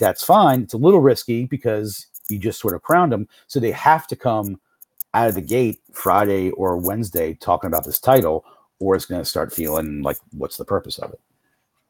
that's 0.00 0.24
fine. 0.24 0.62
It's 0.62 0.74
a 0.74 0.78
little 0.78 1.00
risky 1.00 1.46
because 1.46 2.06
you 2.28 2.38
just 2.38 2.60
sort 2.60 2.74
of 2.74 2.82
crowned 2.82 3.12
them, 3.12 3.28
so 3.46 3.60
they 3.60 3.70
have 3.70 4.08
to 4.08 4.16
come 4.16 4.60
out 5.14 5.28
of 5.28 5.34
the 5.36 5.40
gate 5.40 5.80
Friday 5.92 6.50
or 6.50 6.76
Wednesday 6.76 7.34
talking 7.34 7.68
about 7.68 7.84
this 7.84 8.00
title, 8.00 8.44
or 8.80 8.96
it's 8.96 9.06
going 9.06 9.20
to 9.20 9.24
start 9.24 9.54
feeling 9.54 10.02
like, 10.02 10.18
what's 10.32 10.56
the 10.56 10.64
purpose 10.64 10.98
of 10.98 11.12
it? 11.12 11.20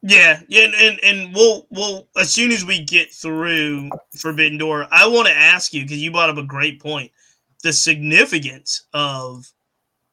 Yeah, 0.03 0.41
yeah, 0.47 0.65
and, 0.65 0.75
and 0.75 0.99
and 1.03 1.35
we'll 1.35 1.65
we'll 1.71 2.07
as 2.15 2.31
soon 2.31 2.51
as 2.51 2.63
we 2.63 2.83
get 2.85 3.11
through 3.11 3.89
Forbidden 4.15 4.59
Door, 4.59 4.87
I 4.91 5.07
want 5.07 5.27
to 5.27 5.33
ask 5.33 5.73
you 5.73 5.81
because 5.81 5.97
you 5.97 6.11
brought 6.11 6.29
up 6.29 6.37
a 6.37 6.43
great 6.43 6.79
point, 6.79 7.11
the 7.63 7.73
significance 7.73 8.85
of 8.93 9.51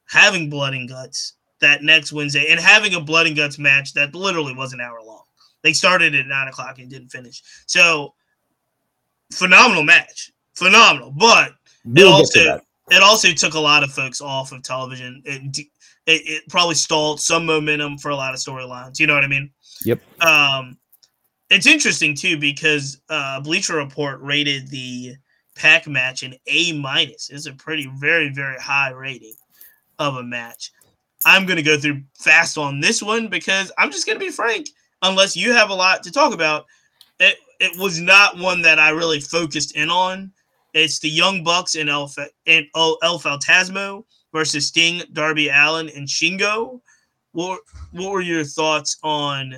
having 0.07 0.49
blood 0.49 0.73
and 0.73 0.89
guts 0.89 1.33
that 1.65 1.83
next 1.83 2.13
Wednesday 2.13 2.47
and 2.49 2.59
having 2.59 2.93
a 2.93 3.01
blood 3.01 3.27
and 3.27 3.35
guts 3.35 3.57
match 3.57 3.93
that 3.93 4.13
literally 4.13 4.53
was 4.53 4.71
an 4.73 4.79
hour 4.79 5.01
long. 5.03 5.23
They 5.63 5.73
started 5.73 6.13
at 6.13 6.27
nine 6.27 6.47
o'clock 6.47 6.77
and 6.77 6.89
didn't 6.89 7.09
finish. 7.09 7.41
So 7.65 8.13
phenomenal 9.33 9.83
match, 9.83 10.31
phenomenal. 10.53 11.11
But 11.11 11.55
We'll 11.83 12.11
to 12.11 12.13
also- 12.13 12.61
it 12.91 13.01
also 13.01 13.31
took 13.31 13.55
a 13.55 13.59
lot 13.59 13.81
of 13.83 13.91
folks 13.91 14.21
off 14.21 14.51
of 14.51 14.61
television. 14.61 15.23
It, 15.25 15.57
it, 15.57 15.67
it 16.05 16.43
probably 16.49 16.75
stalled 16.75 17.19
some 17.19 17.43
momentum 17.45 17.97
for 17.97 18.09
a 18.11 18.15
lot 18.15 18.35
of 18.35 18.39
storylines. 18.39 18.99
You 18.99 19.07
know 19.07 19.15
what 19.15 19.23
I 19.23 19.27
mean? 19.27 19.49
Yep. 19.83 19.99
Um, 20.21 20.77
it's 21.49 21.65
interesting 21.65 22.15
too 22.15 22.37
because 22.37 23.01
uh, 23.09 23.39
Bleacher 23.41 23.75
Report 23.77 24.21
rated 24.21 24.67
the 24.69 25.15
Pac 25.55 25.87
match 25.87 26.21
an 26.21 26.35
A 26.45 26.73
minus. 26.73 27.31
It's 27.31 27.47
a 27.47 27.53
pretty 27.53 27.89
very 27.95 28.29
very 28.29 28.57
high 28.59 28.91
rating 28.91 29.33
of 29.97 30.17
a 30.17 30.23
match. 30.23 30.71
I'm 31.25 31.45
gonna 31.45 31.61
go 31.63 31.77
through 31.77 32.01
fast 32.13 32.57
on 32.57 32.79
this 32.79 33.01
one 33.01 33.27
because 33.27 33.71
I'm 33.77 33.91
just 33.91 34.05
gonna 34.07 34.19
be 34.19 34.29
frank. 34.29 34.69
Unless 35.01 35.35
you 35.35 35.51
have 35.51 35.69
a 35.69 35.73
lot 35.75 36.03
to 36.03 36.11
talk 36.11 36.33
about, 36.33 36.65
it 37.19 37.37
it 37.59 37.77
was 37.79 37.99
not 37.99 38.37
one 38.37 38.61
that 38.61 38.79
I 38.79 38.89
really 38.89 39.19
focused 39.19 39.75
in 39.75 39.89
on. 39.89 40.31
It's 40.73 40.99
the 40.99 41.09
Young 41.09 41.43
Bucks 41.43 41.75
and 41.75 41.89
El, 41.89 42.11
and 42.47 42.65
El, 42.75 42.97
Fantasmo 43.19 44.03
versus 44.33 44.67
Sting, 44.67 45.03
Darby 45.13 45.49
Allin, 45.49 45.89
and 45.89 46.07
Shingo. 46.07 46.81
What 47.31 47.61
what 47.91 48.11
were 48.11 48.21
your 48.21 48.43
thoughts 48.43 48.97
on 49.03 49.55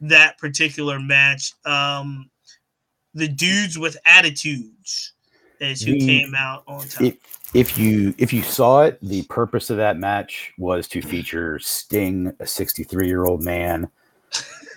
that 0.00 0.38
particular 0.38 1.00
match? 1.00 1.52
Um, 1.64 2.30
the 3.14 3.28
dudes 3.28 3.78
with 3.78 3.96
attitudes 4.04 5.12
is 5.60 5.82
who 5.82 5.92
The- 5.94 6.06
came 6.06 6.34
out 6.34 6.62
on 6.66 6.88
top. 6.88 7.02
It- 7.02 7.20
If 7.52 7.76
you 7.76 8.14
if 8.18 8.32
you 8.32 8.42
saw 8.42 8.82
it, 8.82 8.98
the 9.02 9.22
purpose 9.24 9.70
of 9.70 9.76
that 9.78 9.98
match 9.98 10.52
was 10.56 10.86
to 10.88 11.02
feature 11.02 11.58
Sting, 11.58 12.32
a 12.38 12.46
63 12.46 13.08
year 13.08 13.24
old 13.24 13.42
man, 13.42 13.88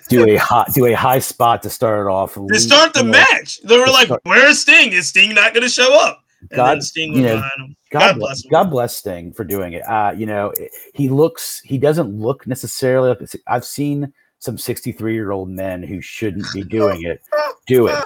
do 0.10 0.26
a 0.28 0.38
hot 0.38 0.74
do 0.74 0.86
a 0.86 0.94
high 0.94 1.20
spot 1.20 1.62
to 1.64 1.70
start 1.70 2.08
it 2.08 2.10
off. 2.10 2.34
to 2.34 2.60
start 2.60 2.94
the 2.94 3.04
match, 3.04 3.62
they 3.64 3.78
were 3.78 3.88
like, 3.88 4.08
start- 4.08 4.22
"Where's 4.24 4.60
Sting? 4.60 4.92
Is 4.92 5.10
Sting 5.10 5.36
not 5.36 5.54
going 5.54 5.64
to 5.64 5.70
show 5.70 5.94
up?" 6.00 6.24
And 6.42 6.56
God, 6.56 6.84
Sting 6.84 7.14
you 7.14 7.22
know. 7.22 7.44
God, 7.92 8.00
God 8.00 8.20
bless, 8.20 8.44
him. 8.44 8.50
God 8.50 8.70
bless 8.72 8.98
Sting 8.98 9.34
for 9.34 9.44
doing 9.44 9.74
it. 9.74 9.84
Uh, 9.84 10.14
you 10.18 10.26
know, 10.26 10.52
he 10.96 11.10
looks, 11.10 11.60
he 11.60 11.78
doesn't 11.78 12.20
look 12.20 12.48
necessarily 12.48 13.10
like. 13.10 13.36
I've 13.46 13.66
seen 13.66 14.12
some 14.40 14.58
63 14.58 15.14
year 15.14 15.32
old 15.32 15.50
men 15.50 15.84
who 15.84 16.02
shouldn't 16.02 16.52
be 16.54 16.64
doing 16.64 17.04
it 17.04 17.22
do 17.68 17.88
it. 17.88 18.04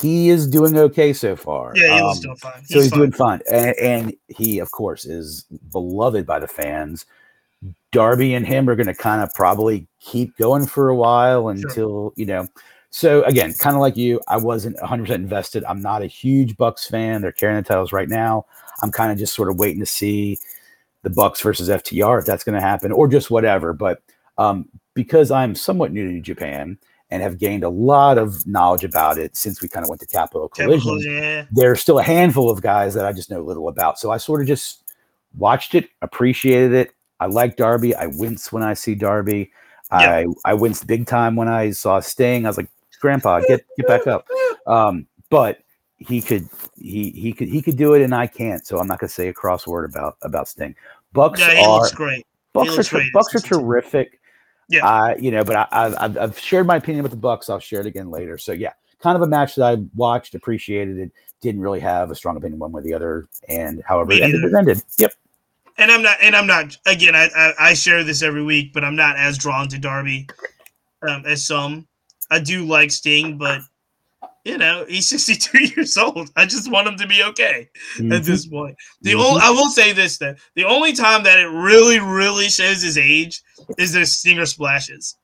He 0.00 0.28
is 0.30 0.46
doing 0.48 0.76
okay 0.76 1.12
so 1.12 1.36
far. 1.36 1.72
Yeah, 1.76 1.94
he 1.96 2.00
Um, 2.02 2.20
doing 2.20 2.36
fine. 2.36 2.64
so 2.64 2.80
he's 2.80 2.90
fine. 2.90 2.98
doing 2.98 3.12
fine. 3.12 3.40
And, 3.50 3.76
and 3.78 4.14
he, 4.28 4.58
of 4.58 4.70
course, 4.72 5.04
is 5.04 5.44
beloved 5.72 6.26
by 6.26 6.38
the 6.40 6.48
fans. 6.48 7.06
Darby 7.92 8.34
and 8.34 8.46
him 8.46 8.68
are 8.68 8.74
going 8.76 8.88
to 8.88 8.94
kind 8.94 9.22
of 9.22 9.32
probably 9.34 9.86
keep 10.00 10.36
going 10.36 10.66
for 10.66 10.88
a 10.88 10.96
while 10.96 11.48
until, 11.48 12.12
you 12.16 12.26
know. 12.26 12.46
So 12.90 13.22
again, 13.24 13.54
kind 13.54 13.74
of 13.76 13.80
like 13.80 13.96
you, 13.96 14.20
I 14.28 14.36
wasn't 14.36 14.76
100% 14.78 15.10
invested. 15.10 15.64
I'm 15.64 15.80
not 15.80 16.02
a 16.02 16.06
huge 16.06 16.56
Bucks 16.56 16.86
fan. 16.86 17.22
They're 17.22 17.32
carrying 17.32 17.56
the 17.62 17.66
titles 17.66 17.92
right 17.92 18.08
now. 18.08 18.46
I'm 18.82 18.90
kind 18.92 19.12
of 19.12 19.18
just 19.18 19.34
sort 19.34 19.48
of 19.48 19.58
waiting 19.58 19.80
to 19.80 19.86
see 19.86 20.38
the 21.02 21.10
Bucks 21.10 21.40
versus 21.40 21.68
FTR 21.68 22.20
if 22.20 22.26
that's 22.26 22.44
going 22.44 22.54
to 22.54 22.60
happen 22.60 22.92
or 22.92 23.08
just 23.08 23.30
whatever. 23.30 23.72
But 23.72 24.02
um, 24.38 24.68
because 24.94 25.30
I'm 25.30 25.54
somewhat 25.54 25.92
new 25.92 26.10
to 26.12 26.20
Japan 26.20 26.78
and 27.10 27.22
have 27.22 27.38
gained 27.38 27.64
a 27.64 27.68
lot 27.68 28.18
of 28.18 28.46
knowledge 28.46 28.84
about 28.84 29.18
it 29.18 29.36
since 29.36 29.62
we 29.62 29.68
kind 29.68 29.84
of 29.84 29.88
went 29.88 30.00
to 30.00 30.06
Capital 30.06 30.48
Collision. 30.48 31.00
Yeah. 31.00 31.44
There's 31.50 31.80
still 31.80 31.98
a 31.98 32.02
handful 32.02 32.50
of 32.50 32.62
guys 32.62 32.94
that 32.94 33.04
I 33.04 33.12
just 33.12 33.30
know 33.30 33.40
little 33.42 33.68
about. 33.68 33.98
So 33.98 34.10
I 34.10 34.16
sort 34.16 34.40
of 34.40 34.46
just 34.46 34.90
watched 35.36 35.74
it, 35.74 35.88
appreciated 36.02 36.72
it. 36.72 36.92
I 37.20 37.26
like 37.26 37.56
Darby. 37.56 37.94
I 37.94 38.06
wince 38.06 38.52
when 38.52 38.62
I 38.62 38.74
see 38.74 38.94
Darby. 38.94 39.52
I 39.90 40.26
I 40.44 40.54
winced 40.54 40.86
big 40.86 41.06
time 41.06 41.36
when 41.36 41.48
I 41.48 41.70
saw 41.70 42.00
Sting. 42.00 42.46
I 42.46 42.48
was 42.48 42.56
like, 42.56 42.68
Grandpa, 43.00 43.40
get 43.40 43.64
get 43.76 43.86
back 43.86 44.06
up. 44.06 44.26
Um, 44.66 45.06
but 45.30 45.58
he 45.98 46.20
could 46.20 46.48
he 46.76 47.10
he 47.10 47.32
could 47.32 47.48
he 47.48 47.62
could 47.62 47.76
do 47.76 47.94
it 47.94 48.02
and 48.02 48.14
I 48.14 48.26
can't. 48.26 48.66
So 48.66 48.78
I'm 48.78 48.86
not 48.86 48.98
gonna 48.98 49.10
say 49.10 49.28
a 49.28 49.32
cross 49.32 49.66
word 49.66 49.88
about 49.88 50.16
about 50.22 50.48
Sting. 50.48 50.74
Bucks 51.12 51.40
Yeah, 51.40 51.54
he 51.54 51.64
are 51.64 51.80
looks 51.80 51.92
great. 51.92 52.26
Bucks 52.52 52.70
are 52.70 52.76
looks 52.76 52.88
ter- 52.88 52.98
great. 52.98 53.12
Bucks 53.12 53.34
are 53.34 53.40
terrific. 53.40 54.20
Yeah. 54.68 54.86
Uh, 54.86 55.14
you 55.18 55.30
know, 55.30 55.44
but 55.44 55.56
I, 55.56 55.94
I've, 55.98 56.16
I've 56.16 56.38
shared 56.38 56.66
my 56.66 56.76
opinion 56.76 57.02
with 57.02 57.10
the 57.10 57.16
Bucks. 57.16 57.50
I'll 57.50 57.58
share 57.58 57.80
it 57.80 57.86
again 57.86 58.10
later. 58.10 58.38
So 58.38 58.52
yeah, 58.52 58.72
kind 59.00 59.16
of 59.16 59.22
a 59.22 59.26
match 59.26 59.54
that 59.56 59.64
I 59.64 59.82
watched, 59.94 60.34
appreciated 60.34 60.98
it. 60.98 61.12
Didn't 61.40 61.60
really 61.60 61.80
have 61.80 62.10
a 62.10 62.14
strong 62.14 62.36
opinion 62.36 62.58
one 62.58 62.72
way 62.72 62.80
or 62.80 62.82
the 62.82 62.94
other, 62.94 63.28
and 63.48 63.82
however 63.86 64.12
it 64.12 64.22
ended, 64.22 64.44
it 64.44 64.54
ended. 64.54 64.82
Yep. 64.98 65.12
and 65.76 65.90
I'm 65.90 66.02
not, 66.02 66.16
and 66.22 66.34
I'm 66.34 66.46
not. 66.46 66.76
Again, 66.86 67.14
I, 67.14 67.28
I 67.36 67.52
I 67.58 67.74
share 67.74 68.02
this 68.02 68.22
every 68.22 68.42
week, 68.42 68.72
but 68.72 68.82
I'm 68.82 68.96
not 68.96 69.16
as 69.16 69.36
drawn 69.36 69.68
to 69.68 69.78
Darby 69.78 70.26
um, 71.06 71.24
as 71.26 71.44
some. 71.44 71.86
I 72.30 72.38
do 72.38 72.64
like 72.64 72.90
Sting, 72.90 73.36
but 73.36 73.60
you 74.44 74.58
know 74.58 74.84
he's 74.88 75.08
62 75.08 75.58
years 75.76 75.96
old. 75.96 76.30
I 76.36 76.44
just 76.46 76.70
want 76.70 76.86
him 76.88 76.96
to 76.98 77.06
be 77.06 77.22
okay 77.22 77.68
at 77.98 78.02
Mhm. 78.04 78.24
this 78.24 78.46
point. 78.46 78.76
The 79.02 79.12
Mhm. 79.12 79.24
only 79.24 79.40
I 79.42 79.50
will 79.50 79.70
say 79.70 79.92
this 79.92 80.18
though, 80.18 80.34
the 80.54 80.64
only 80.64 80.92
time 80.92 81.22
that 81.24 81.38
it 81.38 81.46
really, 81.48 81.98
really 82.00 82.48
shows 82.48 82.82
his 82.82 82.98
age 82.98 83.40
is 83.78 83.92
their 83.92 84.04
stinger 84.06 84.46
splashes. 84.46 85.16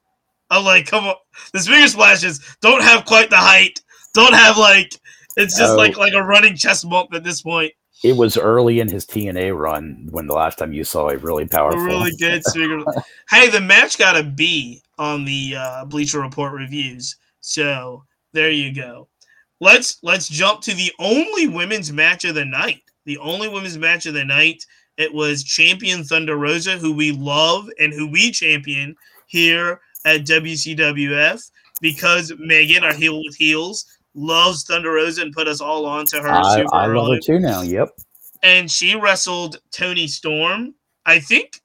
I'm 0.51 0.65
like, 0.65 0.87
come 0.87 1.05
on, 1.07 1.15
the 1.53 1.61
stinger 1.61 1.87
splashes 1.89 2.41
don't 2.61 2.83
have 2.83 3.05
quite 3.05 3.31
the 3.31 3.37
height. 3.37 3.81
Don't 4.15 4.35
have 4.35 4.57
like 4.59 4.93
it's 5.37 5.57
just 5.57 5.73
Oh. 5.73 5.77
like 5.77 5.97
like 5.97 6.13
a 6.15 6.23
running 6.23 6.57
chest 6.57 6.89
bump 6.89 7.15
at 7.15 7.23
this 7.25 7.43
point. 7.43 7.73
It 8.03 8.17
was 8.17 8.39
early 8.39 8.81
in 8.81 8.89
his 8.89 9.05
TNA 9.07 9.53
run 9.53 10.09
when 10.11 10.27
the 10.27 10.33
last 10.35 10.57
time 10.59 10.73
you 10.73 10.85
saw 10.85 11.11
a 11.11 11.19
really 11.19 11.45
A 11.45 11.49
powerful. 11.49 11.85
really 11.85 12.17
good 12.17 12.43
stinger. 12.47 12.83
hey, 13.29 13.49
the 13.51 13.61
match 13.61 13.99
got 13.99 14.17
a 14.17 14.23
B 14.23 14.83
on 14.99 15.25
the 15.27 15.55
uh, 15.57 15.85
Bleacher 15.85 16.21
Report 16.21 16.53
reviews. 16.55 17.17
So 17.43 18.03
there 18.33 18.51
you 18.51 18.75
go. 18.75 19.09
Let's 19.61 19.99
let's 20.03 20.29
jump 20.29 20.63
to 20.63 20.75
the 20.75 20.93
only 20.99 21.49
women's 21.49 21.93
match 21.93 22.25
of 22.25 22.35
the 22.35 22.45
night. 22.45 22.83
The 23.05 23.19
only 23.19 23.49
women's 23.49 23.79
match 23.79 24.07
of 24.07 24.15
the 24.15 24.25
night. 24.25 24.65
It 24.97 25.13
was 25.13 25.45
champion 25.45 26.05
Thunder 26.05 26.37
Rosa, 26.37 26.77
who 26.79 26.93
we 26.93 27.13
love 27.13 27.69
and 27.79 27.93
who 27.93 28.11
we 28.11 28.31
champion 28.31 28.95
here 29.27 29.81
at 30.05 30.23
WCWF 30.23 31.51
because 31.81 32.33
Megan, 32.39 32.85
our 32.85 32.93
heel 32.93 33.23
with 33.25 33.37
heels, 33.37 33.87
loves 34.15 34.65
Thunder 34.65 34.93
Rosa 34.93 35.23
and 35.23 35.33
put 35.33 35.49
us 35.49 35.61
all 35.61 35.87
on 35.87 36.05
to 36.07 36.21
her. 36.21 36.29
I, 36.29 36.65
I 36.73 36.87
love 36.87 37.15
her 37.15 37.19
too 37.21 37.39
now. 37.39 37.63
Yep. 37.63 37.91
and 38.43 38.71
she 38.71 38.95
wrestled 38.95 39.61
Toni 39.71 40.07
Storm. 40.07 40.75
I 41.07 41.21
think 41.21 41.61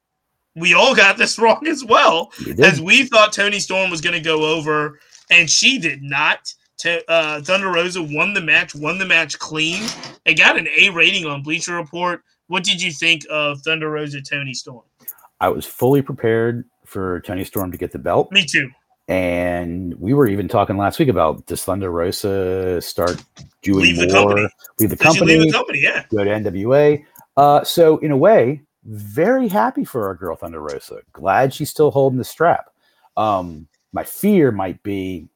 we 0.55 0.73
all 0.73 0.95
got 0.95 1.17
this 1.17 1.37
wrong 1.39 1.67
as 1.67 1.83
well, 1.83 2.31
as 2.61 2.81
we 2.81 3.05
thought 3.05 3.33
Toni 3.33 3.59
Storm 3.59 3.89
was 3.89 4.01
going 4.01 4.13
to 4.15 4.21
go 4.21 4.45
over, 4.55 4.99
and 5.29 5.49
she 5.49 5.77
did 5.77 6.01
not. 6.03 6.53
To, 6.79 7.09
uh, 7.09 7.41
Thunder 7.41 7.71
Rosa 7.71 8.03
won 8.03 8.33
the 8.33 8.41
match, 8.41 8.75
won 8.75 8.97
the 8.97 9.05
match 9.05 9.39
clean. 9.39 9.87
It 10.25 10.37
got 10.37 10.57
an 10.57 10.67
A 10.77 10.89
rating 10.89 11.25
on 11.25 11.41
Bleacher 11.41 11.73
Report. 11.75 12.21
What 12.47 12.63
did 12.63 12.81
you 12.81 12.91
think 12.91 13.25
of 13.29 13.61
Thunder 13.61 13.89
Rosa 13.89 14.21
Toni 14.21 14.53
Storm? 14.53 14.83
I 15.39 15.47
was 15.49 15.65
fully 15.65 16.01
prepared 16.01 16.65
for 16.85 17.21
Toni 17.21 17.43
Storm 17.45 17.71
to 17.71 17.77
get 17.77 17.91
the 17.91 17.99
belt. 17.99 18.31
Me 18.31 18.45
too. 18.45 18.69
And 19.07 19.93
we 19.99 20.13
were 20.13 20.27
even 20.27 20.47
talking 20.47 20.77
last 20.77 20.97
week 20.99 21.09
about 21.09 21.45
does 21.45 21.63
Thunder 21.63 21.91
Rosa 21.91 22.81
start 22.81 23.23
doing 23.61 23.81
Leave 23.85 23.97
the 23.97 24.07
more, 24.07 24.29
company. 24.29 24.49
leave 24.79 24.89
the 24.89 24.97
she 24.97 25.03
leave 25.03 25.17
company, 25.19 25.45
the 25.45 25.51
company? 25.51 25.79
Yeah. 25.81 26.03
go 26.09 26.23
to 26.23 26.29
NWA. 26.29 27.05
Uh, 27.37 27.63
so 27.63 27.97
in 27.99 28.11
a 28.11 28.17
way, 28.17 28.61
very 28.83 29.47
happy 29.47 29.85
for 29.85 30.07
our 30.07 30.15
girl 30.15 30.35
Thunder 30.35 30.59
Rosa. 30.59 30.99
Glad 31.13 31.53
she's 31.53 31.69
still 31.69 31.91
holding 31.91 32.17
the 32.17 32.23
strap. 32.23 32.69
Um, 33.15 33.67
my 33.95 34.03
fear 34.03 34.51
might 34.51 34.83
be, 34.83 35.27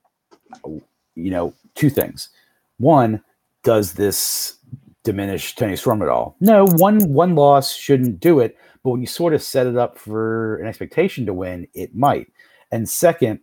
you 1.16 1.32
know, 1.32 1.54
two 1.76 1.90
things. 1.90 2.30
One, 2.78 3.24
does 3.64 3.94
this 3.94 4.58
diminish 5.04 5.56
Toni 5.56 5.78
Storm 5.78 6.02
at 6.02 6.10
all? 6.10 6.36
No, 6.42 6.66
one 6.76 7.12
one 7.12 7.36
loss 7.36 7.74
shouldn't 7.74 8.20
do 8.20 8.42
it. 8.42 8.58
But 8.84 8.92
when 8.92 9.02
you 9.02 9.08
sort 9.08 9.34
of 9.34 9.42
set 9.42 9.66
it 9.66 9.78
up 9.78 9.98
for 9.98 10.58
an 10.58 10.68
expectation 10.68 11.26
to 11.26 11.34
win, 11.34 11.68
it 11.74 11.96
might. 11.96 12.28
And 12.72 12.88
second, 12.88 13.40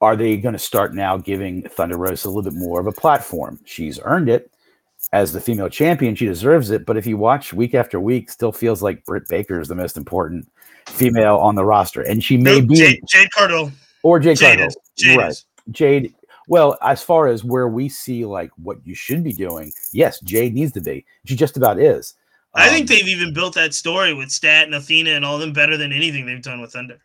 are 0.00 0.16
they 0.16 0.38
going 0.38 0.54
to 0.54 0.58
start 0.58 0.94
now 0.94 1.18
giving 1.18 1.62
Thunder 1.68 1.98
Rosa 1.98 2.28
a 2.28 2.30
little 2.30 2.50
bit 2.50 2.58
more 2.58 2.80
of 2.80 2.86
a 2.86 2.92
platform? 2.92 3.60
She's 3.64 4.00
earned 4.02 4.30
it 4.30 4.50
as 5.12 5.32
the 5.32 5.40
female 5.40 5.68
champion. 5.68 6.14
She 6.14 6.26
deserves 6.26 6.70
it. 6.70 6.86
But 6.86 6.96
if 6.96 7.06
you 7.06 7.18
watch 7.18 7.52
week 7.52 7.74
after 7.74 8.00
week, 8.00 8.30
still 8.30 8.52
feels 8.52 8.82
like 8.82 9.04
Britt 9.04 9.28
Baker 9.28 9.60
is 9.60 9.68
the 9.68 9.74
most 9.74 9.96
important 9.96 10.50
female 10.86 11.36
on 11.36 11.54
the 11.54 11.64
roster, 11.64 12.02
and 12.02 12.24
she 12.24 12.36
may 12.36 12.60
Nope, 12.60 12.68
be 12.68 12.76
Jade, 12.76 13.00
Jade 13.06 13.30
Cargill. 13.32 13.70
Or 14.08 14.18
Jade, 14.18 14.38
Jade 14.38 14.60
is. 14.60 14.76
Jade 14.96 15.18
right? 15.18 15.30
is. 15.30 15.44
Jade. 15.70 16.14
Well, 16.48 16.78
as 16.82 17.02
far 17.02 17.26
as 17.28 17.44
where 17.44 17.68
we 17.68 17.90
see 17.90 18.24
like 18.24 18.50
what 18.56 18.78
you 18.86 18.94
should 18.94 19.22
be 19.22 19.34
doing, 19.34 19.70
yes, 19.92 20.18
Jade 20.20 20.54
needs 20.54 20.72
to 20.72 20.80
be. 20.80 21.04
She 21.26 21.36
just 21.36 21.58
about 21.58 21.78
is. 21.78 22.14
I 22.54 22.70
think 22.70 22.82
Um, 22.90 22.96
they've 22.96 23.08
even 23.08 23.34
built 23.34 23.54
that 23.54 23.74
story 23.74 24.14
with 24.14 24.30
Stat 24.30 24.64
and 24.64 24.74
Athena 24.74 25.10
and 25.10 25.24
all 25.24 25.38
them 25.38 25.52
better 25.52 25.76
than 25.76 25.92
anything 25.92 26.24
they've 26.24 26.42
done 26.42 26.62
with 26.62 26.72
Thunder. 26.72 26.98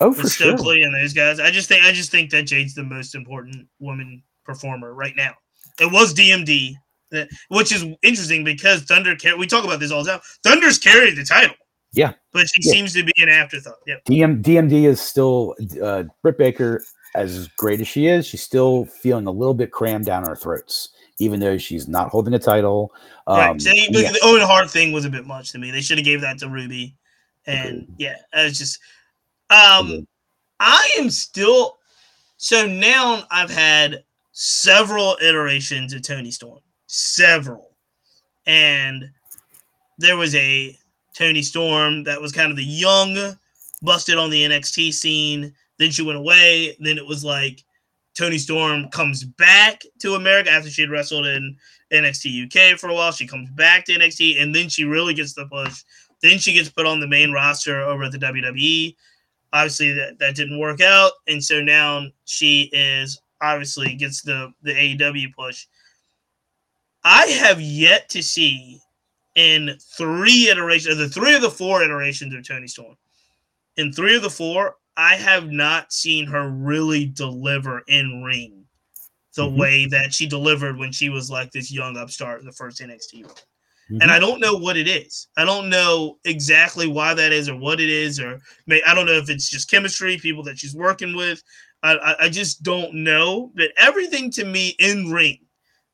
Oh, 0.00 0.14
for 0.14 0.22
with 0.22 0.32
sure. 0.32 0.56
Stokely 0.56 0.80
and 0.82 0.94
those 0.94 1.12
guys. 1.12 1.38
I 1.38 1.50
just 1.50 1.68
think 1.68 1.84
I 1.84 1.92
just 1.92 2.10
think 2.10 2.30
that 2.30 2.44
Jade's 2.46 2.74
the 2.74 2.82
most 2.82 3.14
important 3.14 3.68
woman 3.78 4.22
performer 4.46 4.94
right 4.94 5.14
now. 5.14 5.34
It 5.78 5.92
was 5.92 6.14
DMD, 6.14 6.74
which 7.50 7.72
is 7.72 7.84
interesting 8.02 8.42
because 8.42 8.82
Thunder. 8.84 9.14
Car- 9.16 9.36
we 9.36 9.46
talk 9.46 9.64
about 9.64 9.80
this 9.80 9.90
all 9.90 10.02
the 10.02 10.12
time. 10.12 10.20
Thunder's 10.42 10.78
carried 10.78 11.16
the 11.16 11.24
title. 11.24 11.54
Yeah. 11.92 12.12
but 12.32 12.48
she 12.48 12.62
Yeah. 12.62 12.72
seems 12.72 12.92
to 12.94 13.02
be 13.02 13.12
an 13.18 13.28
afterthought. 13.28 13.78
Yep. 13.86 14.04
DM, 14.04 14.42
DMD 14.42 14.84
is 14.86 15.00
still 15.00 15.54
uh, 15.82 16.04
Britt 16.22 16.38
Baker, 16.38 16.82
as 17.14 17.48
great 17.56 17.80
as 17.80 17.88
she 17.88 18.06
is, 18.06 18.26
she's 18.26 18.42
still 18.42 18.84
feeling 18.84 19.26
a 19.26 19.30
little 19.32 19.54
bit 19.54 19.72
crammed 19.72 20.04
down 20.06 20.24
our 20.26 20.36
throats, 20.36 20.90
even 21.18 21.40
though 21.40 21.58
she's 21.58 21.88
not 21.88 22.08
holding 22.08 22.34
a 22.34 22.38
title. 22.38 22.92
Um, 23.26 23.36
right. 23.38 23.60
So, 23.60 23.70
the, 23.70 24.02
yeah. 24.02 24.12
the 24.12 24.20
Owen 24.22 24.42
Hart 24.42 24.70
thing 24.70 24.92
was 24.92 25.04
a 25.04 25.10
bit 25.10 25.26
much 25.26 25.50
to 25.52 25.58
me. 25.58 25.72
They 25.72 25.80
should 25.80 25.98
have 25.98 26.04
gave 26.04 26.20
that 26.20 26.38
to 26.38 26.48
Ruby, 26.48 26.96
and 27.46 27.82
Agreed. 27.82 27.88
yeah, 27.98 28.16
it's 28.34 28.58
just. 28.58 28.78
Um, 29.50 29.86
Agreed. 29.86 30.06
I 30.60 30.90
am 30.98 31.10
still. 31.10 31.78
So 32.36 32.66
now 32.66 33.24
I've 33.30 33.50
had 33.50 34.04
several 34.32 35.16
iterations 35.20 35.92
of 35.92 36.02
Toni 36.02 36.30
Storm, 36.30 36.60
several, 36.86 37.74
and 38.46 39.10
there 39.98 40.16
was 40.16 40.34
a 40.36 40.78
Toni 41.20 41.42
Storm 41.42 42.02
that 42.04 42.18
was 42.18 42.32
kind 42.32 42.50
of 42.50 42.56
the 42.56 42.64
young, 42.64 43.36
busted 43.82 44.16
on 44.16 44.30
the 44.30 44.42
NXT 44.42 44.94
scene. 44.94 45.52
Then 45.78 45.90
she 45.90 46.02
went 46.02 46.16
away. 46.16 46.74
Then 46.80 46.96
it 46.96 47.06
was 47.06 47.22
like 47.22 47.62
Toni 48.16 48.38
Storm 48.38 48.88
comes 48.88 49.24
back 49.24 49.82
to 49.98 50.14
America 50.14 50.50
after 50.50 50.70
she 50.70 50.80
had 50.80 50.90
wrestled 50.90 51.26
in 51.26 51.58
NXT 51.92 52.46
UK 52.46 52.78
for 52.78 52.88
a 52.88 52.94
while. 52.94 53.12
She 53.12 53.26
comes 53.26 53.50
back 53.50 53.84
to 53.84 53.92
NXT, 53.92 54.40
and 54.40 54.54
then 54.54 54.70
she 54.70 54.84
really 54.84 55.12
gets 55.12 55.34
the 55.34 55.44
push. 55.44 55.84
Then 56.22 56.38
she 56.38 56.54
gets 56.54 56.70
put 56.70 56.86
on 56.86 57.00
the 57.00 57.06
main 57.06 57.32
roster 57.32 57.82
over 57.82 58.04
at 58.04 58.12
the 58.12 58.18
WWE. 58.18 58.96
Obviously, 59.52 59.92
that, 59.92 60.18
that 60.20 60.36
didn't 60.36 60.58
work 60.58 60.80
out, 60.80 61.12
and 61.28 61.44
so 61.44 61.60
now 61.60 62.06
she 62.24 62.70
is 62.72 63.20
obviously 63.42 63.94
gets 63.94 64.22
the 64.22 64.54
the 64.62 64.72
AEW 64.72 65.34
push. 65.34 65.66
I 67.04 67.26
have 67.26 67.60
yet 67.60 68.08
to 68.10 68.22
see 68.22 68.80
in 69.40 69.78
three 69.96 70.50
iterations, 70.50 70.98
the 70.98 71.08
three 71.08 71.34
of 71.34 71.40
the 71.40 71.50
four 71.50 71.82
iterations 71.82 72.34
of 72.34 72.46
Toni 72.46 72.68
Storm. 72.68 72.94
In 73.78 73.90
three 73.90 74.14
of 74.14 74.22
the 74.22 74.28
four, 74.28 74.76
I 74.98 75.14
have 75.14 75.50
not 75.50 75.92
seen 75.94 76.26
her 76.26 76.50
really 76.50 77.06
deliver 77.06 77.82
in 77.88 78.22
ring 78.22 78.66
the 79.36 79.46
Mhm. 79.46 79.56
way 79.56 79.86
that 79.86 80.12
she 80.12 80.26
delivered 80.26 80.76
when 80.76 80.92
she 80.92 81.08
was 81.08 81.30
like 81.30 81.50
this 81.52 81.72
young 81.72 81.96
upstart 81.96 82.40
in 82.40 82.46
the 82.46 82.52
first 82.52 82.82
NXT 82.82 83.22
run. 83.22 83.34
Mhm. 83.90 84.02
And 84.02 84.10
I 84.10 84.18
don't 84.18 84.40
know 84.40 84.54
what 84.56 84.76
it 84.76 84.86
is. 84.86 85.28
I 85.38 85.44
don't 85.46 85.70
know 85.70 86.18
exactly 86.24 86.86
why 86.86 87.14
that 87.14 87.32
is 87.32 87.48
or 87.48 87.56
what 87.56 87.80
it 87.80 87.88
is, 87.88 88.20
or 88.20 88.42
may, 88.66 88.82
I 88.82 88.92
don't 88.94 89.06
know 89.06 89.12
if 89.12 89.30
it's 89.30 89.48
just 89.48 89.70
chemistry, 89.70 90.18
people 90.18 90.42
that 90.42 90.58
she's 90.58 90.74
working 90.74 91.16
with. 91.16 91.42
I, 91.82 91.94
I, 91.94 92.24
I 92.24 92.28
just 92.28 92.62
don't 92.62 92.92
know. 92.92 93.52
But 93.54 93.72
everything 93.78 94.30
to 94.32 94.44
me 94.44 94.76
in 94.80 95.10
ring 95.10 95.38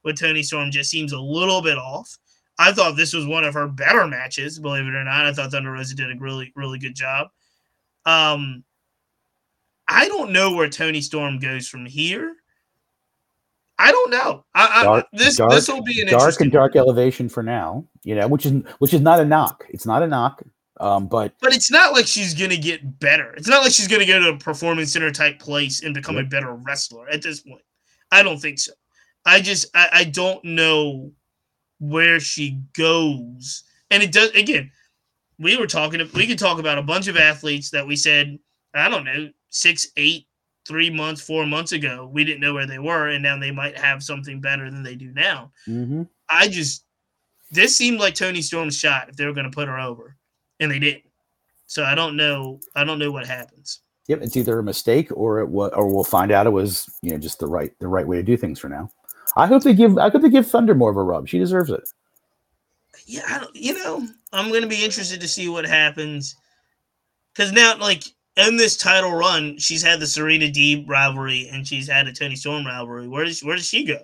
with 0.02 0.18
Toni 0.18 0.42
Storm 0.42 0.72
just 0.72 0.90
seems 0.90 1.12
a 1.12 1.20
little 1.20 1.62
bit 1.62 1.78
off. 1.78 2.10
I 2.58 2.72
thought 2.72 2.96
this 2.96 3.12
was 3.12 3.26
one 3.26 3.44
of 3.44 3.54
her 3.54 3.68
better 3.68 4.06
matches, 4.06 4.58
believe 4.58 4.86
it 4.86 4.94
or 4.94 5.04
not. 5.04 5.26
I 5.26 5.32
thought 5.32 5.50
Thunder 5.50 5.72
Rosa 5.72 5.94
did 5.94 6.10
a 6.10 6.18
really, 6.18 6.52
really 6.56 6.78
good 6.78 6.94
job. 6.94 7.28
Um, 8.06 8.64
I 9.88 10.08
don't 10.08 10.32
know 10.32 10.54
where 10.54 10.68
Toni 10.68 11.00
Storm 11.00 11.38
goes 11.38 11.68
from 11.68 11.84
here. 11.86 12.36
I 13.78 13.92
don't 13.92 14.10
know. 14.10 14.44
I, 14.54 14.84
Dark- 14.84 15.06
I, 15.12 15.16
this 15.16 15.36
dark- 15.36 15.52
this 15.52 15.68
will 15.68 15.82
be 15.82 16.00
an 16.00 16.08
dark 16.08 16.40
and 16.40 16.50
dark 16.50 16.76
elevation 16.76 17.28
for 17.28 17.42
now, 17.42 17.86
you 18.04 18.14
know, 18.14 18.26
which 18.26 18.46
is 18.46 18.52
which 18.78 18.94
is 18.94 19.02
not 19.02 19.20
a 19.20 19.24
knock. 19.24 19.66
It's 19.68 19.84
not 19.84 20.02
a 20.02 20.06
knock. 20.06 20.42
Um, 20.78 21.06
but 21.08 21.34
But 21.40 21.54
it's 21.54 21.70
not 21.70 21.92
like 21.92 22.06
she's 22.06 22.34
gonna 22.34 22.56
get 22.56 22.98
better. 23.00 23.34
It's 23.34 23.48
not 23.48 23.62
like 23.62 23.72
she's 23.72 23.88
gonna 23.88 24.06
go 24.06 24.18
to 24.18 24.28
a 24.30 24.38
performance 24.38 24.92
center 24.92 25.10
type 25.10 25.38
place 25.38 25.82
and 25.82 25.94
become 25.94 26.16
a 26.16 26.24
better 26.24 26.54
wrestler 26.54 27.08
at 27.08 27.22
this 27.22 27.40
point. 27.40 27.62
I 28.10 28.22
don't 28.22 28.38
think 28.38 28.58
so. 28.58 28.72
I 29.26 29.40
just 29.40 29.66
I, 29.74 29.88
I 29.92 30.04
don't 30.04 30.42
know 30.44 31.12
where 31.78 32.20
she 32.20 32.60
goes. 32.74 33.64
And 33.90 34.02
it 34.02 34.12
does 34.12 34.30
again, 34.30 34.70
we 35.38 35.56
were 35.56 35.66
talking 35.66 36.00
we 36.14 36.26
could 36.26 36.38
talk 36.38 36.58
about 36.58 36.78
a 36.78 36.82
bunch 36.82 37.08
of 37.08 37.16
athletes 37.16 37.70
that 37.70 37.86
we 37.86 37.96
said, 37.96 38.38
I 38.74 38.88
don't 38.88 39.04
know, 39.04 39.30
six, 39.50 39.88
eight, 39.96 40.26
three 40.66 40.90
months, 40.90 41.20
four 41.20 41.46
months 41.46 41.72
ago, 41.72 42.10
we 42.12 42.24
didn't 42.24 42.40
know 42.40 42.54
where 42.54 42.66
they 42.66 42.78
were, 42.78 43.08
and 43.08 43.22
now 43.22 43.38
they 43.38 43.50
might 43.50 43.78
have 43.78 44.02
something 44.02 44.40
better 44.40 44.70
than 44.70 44.82
they 44.82 44.96
do 44.96 45.12
now. 45.12 45.52
mhm. 45.66 46.08
I 46.28 46.48
just 46.48 46.84
this 47.52 47.76
seemed 47.76 48.00
like 48.00 48.14
Toni 48.14 48.42
Storm's 48.42 48.76
shot 48.76 49.08
if 49.08 49.16
they 49.16 49.24
were 49.26 49.32
going 49.32 49.48
to 49.48 49.54
put 49.54 49.68
her 49.68 49.78
over, 49.78 50.16
and 50.58 50.70
they 50.70 50.80
didn't. 50.80 51.04
So 51.66 51.84
I 51.84 51.94
don't 51.94 52.16
know. 52.16 52.60
I 52.74 52.84
don't 52.84 52.98
know 52.98 53.12
what 53.12 53.26
happens. 53.26 53.80
Yep, 54.08 54.22
it's 54.22 54.36
either 54.36 54.58
a 54.58 54.62
mistake 54.62 55.10
or 55.12 55.40
it 55.40 55.48
was, 55.48 55.72
or 55.74 55.92
we'll 55.92 56.04
find 56.04 56.30
out 56.30 56.46
it 56.46 56.50
was 56.50 56.88
you 57.02 57.10
know 57.10 57.18
just 57.18 57.38
the 57.38 57.46
right 57.46 57.72
the 57.80 57.88
right 57.88 58.06
way 58.06 58.16
to 58.16 58.22
do 58.22 58.36
things 58.36 58.58
for 58.58 58.68
now. 58.68 58.90
I 59.36 59.46
hope 59.46 59.62
they 59.62 59.74
give 59.74 59.98
I 59.98 60.08
hope 60.08 60.22
they 60.22 60.30
give 60.30 60.46
Thunder 60.46 60.74
more 60.74 60.90
of 60.90 60.96
a 60.96 61.02
rub. 61.02 61.28
She 61.28 61.38
deserves 61.38 61.70
it. 61.70 61.82
Yeah, 63.06 63.22
I 63.28 63.38
don't. 63.38 63.54
You 63.54 63.74
know, 63.74 64.06
I'm 64.32 64.48
going 64.48 64.62
to 64.62 64.68
be 64.68 64.84
interested 64.84 65.20
to 65.20 65.28
see 65.28 65.48
what 65.48 65.64
happens 65.66 66.34
because 67.32 67.52
now, 67.52 67.76
like 67.78 68.02
in 68.36 68.56
this 68.56 68.76
title 68.76 69.12
run, 69.12 69.58
she's 69.58 69.82
had 69.82 70.00
the 70.00 70.06
Serena 70.06 70.46
Deeb 70.46 70.88
rivalry 70.88 71.48
and 71.52 71.66
she's 71.66 71.88
had 71.88 72.06
a 72.08 72.12
Toni 72.12 72.34
Storm 72.36 72.66
rivalry. 72.66 73.06
Where 73.08 73.24
does 73.24 73.44
where 73.44 73.56
does 73.56 73.68
she 73.68 73.84
go? 73.84 73.98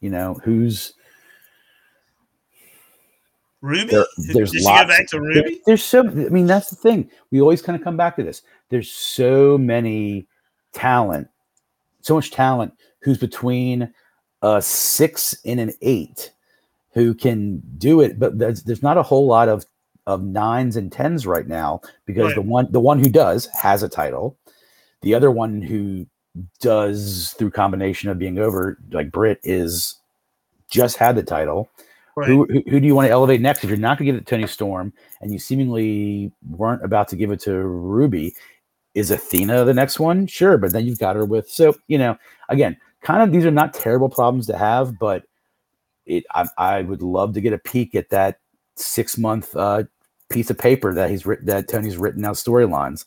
You 0.00 0.10
know 0.10 0.34
who's 0.44 0.92
Ruby? 3.62 3.90
there, 3.90 4.04
there's 4.34 4.50
she 4.50 4.60
lots. 4.60 4.82
go 4.82 4.88
back 4.88 5.06
to 5.08 5.16
there- 5.16 5.22
Ruby? 5.22 5.60
there's 5.66 5.82
so 5.84 6.00
I 6.00 6.28
mean 6.28 6.46
that's 6.46 6.70
the 6.70 6.76
thing. 6.76 7.10
We 7.30 7.40
always 7.40 7.62
kind 7.62 7.78
of 7.78 7.84
come 7.84 7.96
back 7.96 8.16
to 8.16 8.22
this. 8.22 8.42
There's 8.68 8.90
so 8.92 9.56
many 9.56 10.26
talent, 10.72 11.28
so 12.02 12.14
much 12.16 12.30
talent 12.30 12.74
who's 13.00 13.18
between 13.18 13.92
a 14.42 14.60
six 14.62 15.36
and 15.44 15.60
an 15.60 15.72
eight 15.82 16.32
who 16.92 17.14
can 17.14 17.62
do 17.78 18.00
it, 18.00 18.18
but 18.18 18.38
there's 18.38 18.62
there's 18.62 18.82
not 18.82 18.98
a 18.98 19.02
whole 19.02 19.26
lot 19.26 19.48
of 19.48 19.64
of 20.06 20.22
nines 20.22 20.76
and 20.76 20.92
tens 20.92 21.26
right 21.26 21.48
now 21.48 21.80
because 22.06 22.26
Right. 22.26 22.36
the 22.36 22.42
one 22.42 22.68
the 22.70 22.80
one 22.80 22.98
who 22.98 23.08
does 23.10 23.46
has 23.46 23.82
a 23.82 23.88
title. 23.88 24.36
The 25.02 25.14
other 25.14 25.30
one 25.30 25.60
who 25.62 26.06
does 26.60 27.34
through 27.38 27.50
combination 27.50 28.08
of 28.10 28.18
being 28.18 28.38
over 28.38 28.78
like 28.92 29.10
Britt 29.10 29.40
is 29.42 29.96
just 30.70 30.96
had 30.96 31.16
the 31.16 31.22
title. 31.22 31.68
Right. 32.14 32.28
Who, 32.28 32.46
who, 32.46 32.62
who 32.68 32.80
do 32.80 32.86
you 32.86 32.94
want 32.94 33.06
to 33.06 33.12
elevate 33.12 33.42
next? 33.42 33.62
If 33.62 33.68
you're 33.68 33.78
not 33.78 33.98
going 33.98 34.06
to 34.06 34.12
give 34.12 34.16
it 34.16 34.26
to 34.26 34.30
Toni 34.36 34.46
Storm, 34.46 34.90
and 35.20 35.32
you 35.32 35.38
seemingly 35.38 36.32
weren't 36.50 36.82
about 36.82 37.08
to 37.08 37.16
give 37.16 37.30
it 37.30 37.40
to 37.40 37.52
Ruby, 37.52 38.34
is 38.94 39.10
Athena 39.10 39.64
the 39.64 39.74
next 39.74 40.00
one? 40.00 40.26
Sure, 40.26 40.56
but 40.56 40.72
then 40.72 40.86
you've 40.86 40.98
got 40.98 41.14
her 41.16 41.26
with. 41.26 41.50
So 41.50 41.74
you 41.88 41.98
know, 41.98 42.16
again, 42.48 42.76
kind 43.06 43.22
of 43.22 43.30
these 43.30 43.46
are 43.46 43.52
not 43.52 43.72
terrible 43.72 44.08
problems 44.08 44.48
to 44.48 44.58
have, 44.58 44.98
but 44.98 45.22
it. 46.06 46.24
I, 46.34 46.46
I 46.58 46.82
would 46.82 47.02
love 47.02 47.34
to 47.34 47.40
get 47.40 47.52
a 47.52 47.58
peek 47.58 47.94
at 47.94 48.10
that 48.10 48.40
six 48.74 49.16
month 49.16 49.54
uh, 49.54 49.84
piece 50.28 50.50
of 50.50 50.58
paper 50.58 50.92
that 50.92 51.08
he's 51.08 51.24
written 51.24 51.46
that 51.46 51.68
Tony's 51.68 51.96
written 51.96 52.24
out 52.24 52.34
storylines 52.34 53.04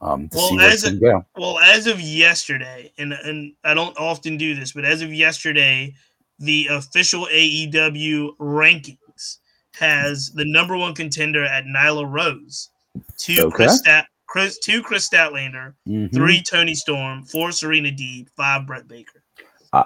um, 0.00 0.30
to 0.30 0.36
Well, 0.38 0.48
see 0.48 0.58
as 0.60 0.82
can 0.84 0.98
go. 0.98 1.24
Well, 1.36 1.58
as 1.58 1.86
of 1.86 2.00
yesterday, 2.00 2.90
and 2.96 3.12
and 3.12 3.52
I 3.62 3.74
don't 3.74 3.96
often 3.98 4.38
do 4.38 4.54
this, 4.54 4.72
but 4.72 4.86
as 4.86 5.02
of 5.02 5.12
yesterday, 5.12 5.94
the 6.38 6.68
official 6.68 7.26
AEW 7.30 8.36
rankings 8.38 9.36
has 9.74 10.30
the 10.30 10.44
number 10.46 10.78
one 10.78 10.94
contender 10.94 11.44
at 11.44 11.64
Nyla 11.64 12.10
Rose, 12.10 12.70
two 13.18 13.36
Okay. 13.38 13.54
Kris 13.54 13.78
Stat, 13.78 14.06
Kris, 14.26 14.58
two 14.58 14.82
Kris 14.82 15.06
Statlander, 15.08 15.74
Mhm. 15.86 16.12
three 16.12 16.40
Toni 16.42 16.74
Storm, 16.74 17.24
four 17.26 17.52
Serena 17.52 17.90
Deeb, 17.90 18.28
five 18.34 18.66
Britt 18.66 18.88
Baker. 18.88 19.21
Uh, 19.72 19.84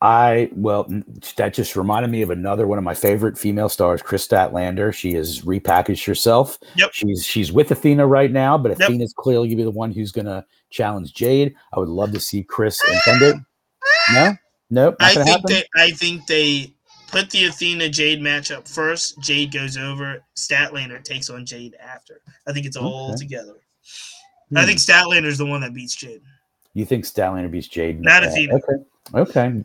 I 0.00 0.48
well, 0.54 0.86
that 1.36 1.54
just 1.54 1.74
reminded 1.74 2.10
me 2.12 2.22
of 2.22 2.30
another 2.30 2.68
one 2.68 2.78
of 2.78 2.84
my 2.84 2.94
favorite 2.94 3.36
female 3.36 3.68
stars, 3.68 4.00
Kris 4.00 4.26
Statlander. 4.26 4.94
She 4.94 5.12
has 5.14 5.42
repackaged 5.42 6.06
herself. 6.06 6.56
Yep. 6.76 6.90
She's 6.92 7.24
she's 7.26 7.50
with 7.52 7.70
Athena 7.72 8.06
right 8.06 8.30
now, 8.30 8.56
but 8.56 8.78
Yep. 8.78 8.90
Athena's 8.90 9.12
clearly 9.16 9.48
gonna 9.48 9.56
be 9.56 9.62
the 9.64 9.70
one 9.72 9.90
who's 9.90 10.12
gonna 10.12 10.46
challenge 10.70 11.14
Jade. 11.14 11.54
I 11.72 11.80
would 11.80 11.88
love 11.88 12.12
to 12.12 12.20
see 12.20 12.44
Kris 12.44 12.80
and 12.88 13.00
Thunder. 13.02 13.44
No, 14.12 14.36
nope, 14.70 14.96
I 15.00 15.14
think 15.14 15.26
happen. 15.26 15.44
they 15.48 15.64
I 15.74 15.90
think 15.90 16.26
they 16.28 16.72
put 17.08 17.28
the 17.30 17.46
Athena 17.46 17.88
Jade 17.88 18.20
matchup 18.20 18.68
first. 18.72 19.18
Jade 19.20 19.52
goes 19.52 19.76
over. 19.76 20.22
Statlander 20.36 21.02
takes 21.02 21.28
on 21.28 21.44
Jade 21.44 21.74
after. 21.80 22.20
I 22.46 22.52
think 22.52 22.66
it's 22.66 22.76
all 22.76 23.08
Okay. 23.14 23.18
together. 23.24 23.54
I 24.54 24.60
Hmm. 24.60 24.66
think 24.66 24.78
Statlander's 24.78 25.38
the 25.38 25.46
one 25.46 25.60
that 25.62 25.74
beats 25.74 25.96
Jade. 25.96 26.22
You 26.74 26.84
think 26.84 27.04
Statlander 27.04 27.50
beats 27.50 27.68
Jade. 27.68 28.00
Not 28.00 28.24
Uh, 28.24 28.28
Athena. 28.28 28.54
Okay, 28.54 28.84
okay. 29.14 29.64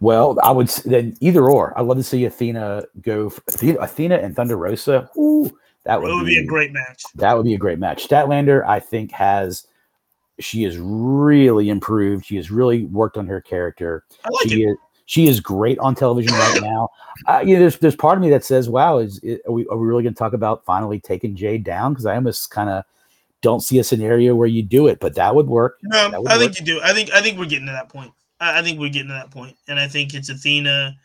Well, 0.00 0.38
I 0.42 0.50
would 0.50 0.68
then 0.86 1.16
either 1.20 1.50
or. 1.50 1.78
I'd 1.78 1.84
love 1.84 1.98
to 1.98 2.02
see 2.02 2.24
Athena 2.24 2.84
go 3.02 3.28
for, 3.28 3.42
Athena, 3.48 3.78
Athena 3.80 4.16
and 4.16 4.34
Thunder 4.34 4.56
Rosa. 4.56 5.10
Ooh, 5.18 5.50
that 5.84 6.00
would, 6.00 6.12
would 6.12 6.26
be 6.26 6.38
a 6.38 6.46
great 6.46 6.72
match. 6.72 7.02
That 7.14 7.36
would 7.36 7.44
be 7.44 7.54
a 7.54 7.58
great 7.58 7.78
match. 7.78 8.08
Statlander, 8.08 8.66
I 8.66 8.80
think, 8.80 9.12
has 9.12 9.66
she 10.38 10.62
has 10.62 10.78
really 10.78 11.68
improved. 11.68 12.24
She 12.24 12.36
has 12.36 12.50
really 12.50 12.86
worked 12.86 13.18
on 13.18 13.26
her 13.26 13.40
character. 13.42 14.04
I 14.24 14.30
like 14.30 14.48
she 14.48 14.62
it. 14.62 14.70
is 14.70 14.76
she 15.04 15.26
is 15.26 15.40
great 15.40 15.78
on 15.80 15.94
television 15.94 16.32
right 16.32 16.60
now. 16.62 16.88
Uh, 17.26 17.42
you 17.44 17.54
know, 17.54 17.60
there's 17.60 17.78
there's 17.78 17.96
part 17.96 18.16
of 18.16 18.22
me 18.22 18.30
that 18.30 18.44
says, 18.44 18.68
"Wow, 18.70 18.98
is, 18.98 19.18
is 19.22 19.38
are 19.46 19.52
we 19.52 19.66
are 19.66 19.76
we 19.76 19.86
really 19.86 20.02
going 20.02 20.14
to 20.14 20.18
talk 20.18 20.32
about 20.32 20.64
finally 20.64 20.98
taking 20.98 21.36
Jade 21.36 21.64
down?" 21.64 21.92
Because 21.92 22.06
I 22.06 22.14
almost 22.14 22.50
kind 22.50 22.70
of 22.70 22.84
don't 23.42 23.60
see 23.60 23.78
a 23.78 23.84
scenario 23.84 24.34
where 24.34 24.48
you 24.48 24.62
do 24.62 24.86
it, 24.86 25.00
but 25.00 25.14
that 25.14 25.34
would 25.34 25.46
work. 25.46 25.78
No, 25.82 26.20
would 26.20 26.30
I 26.30 26.38
think 26.38 26.52
work. 26.52 26.60
you 26.60 26.66
do. 26.66 26.80
I 26.82 26.92
think 26.92 27.12
I 27.12 27.20
think 27.20 27.38
we're 27.38 27.46
getting 27.46 27.66
to 27.66 27.72
that 27.72 27.88
point. 27.88 28.12
I, 28.40 28.60
I 28.60 28.62
think 28.62 28.78
we're 28.78 28.90
getting 28.90 29.08
to 29.08 29.14
that 29.14 29.30
point, 29.30 29.56
and 29.68 29.78
I 29.78 29.88
think 29.88 30.14
it's 30.14 30.28
Athena. 30.28 30.96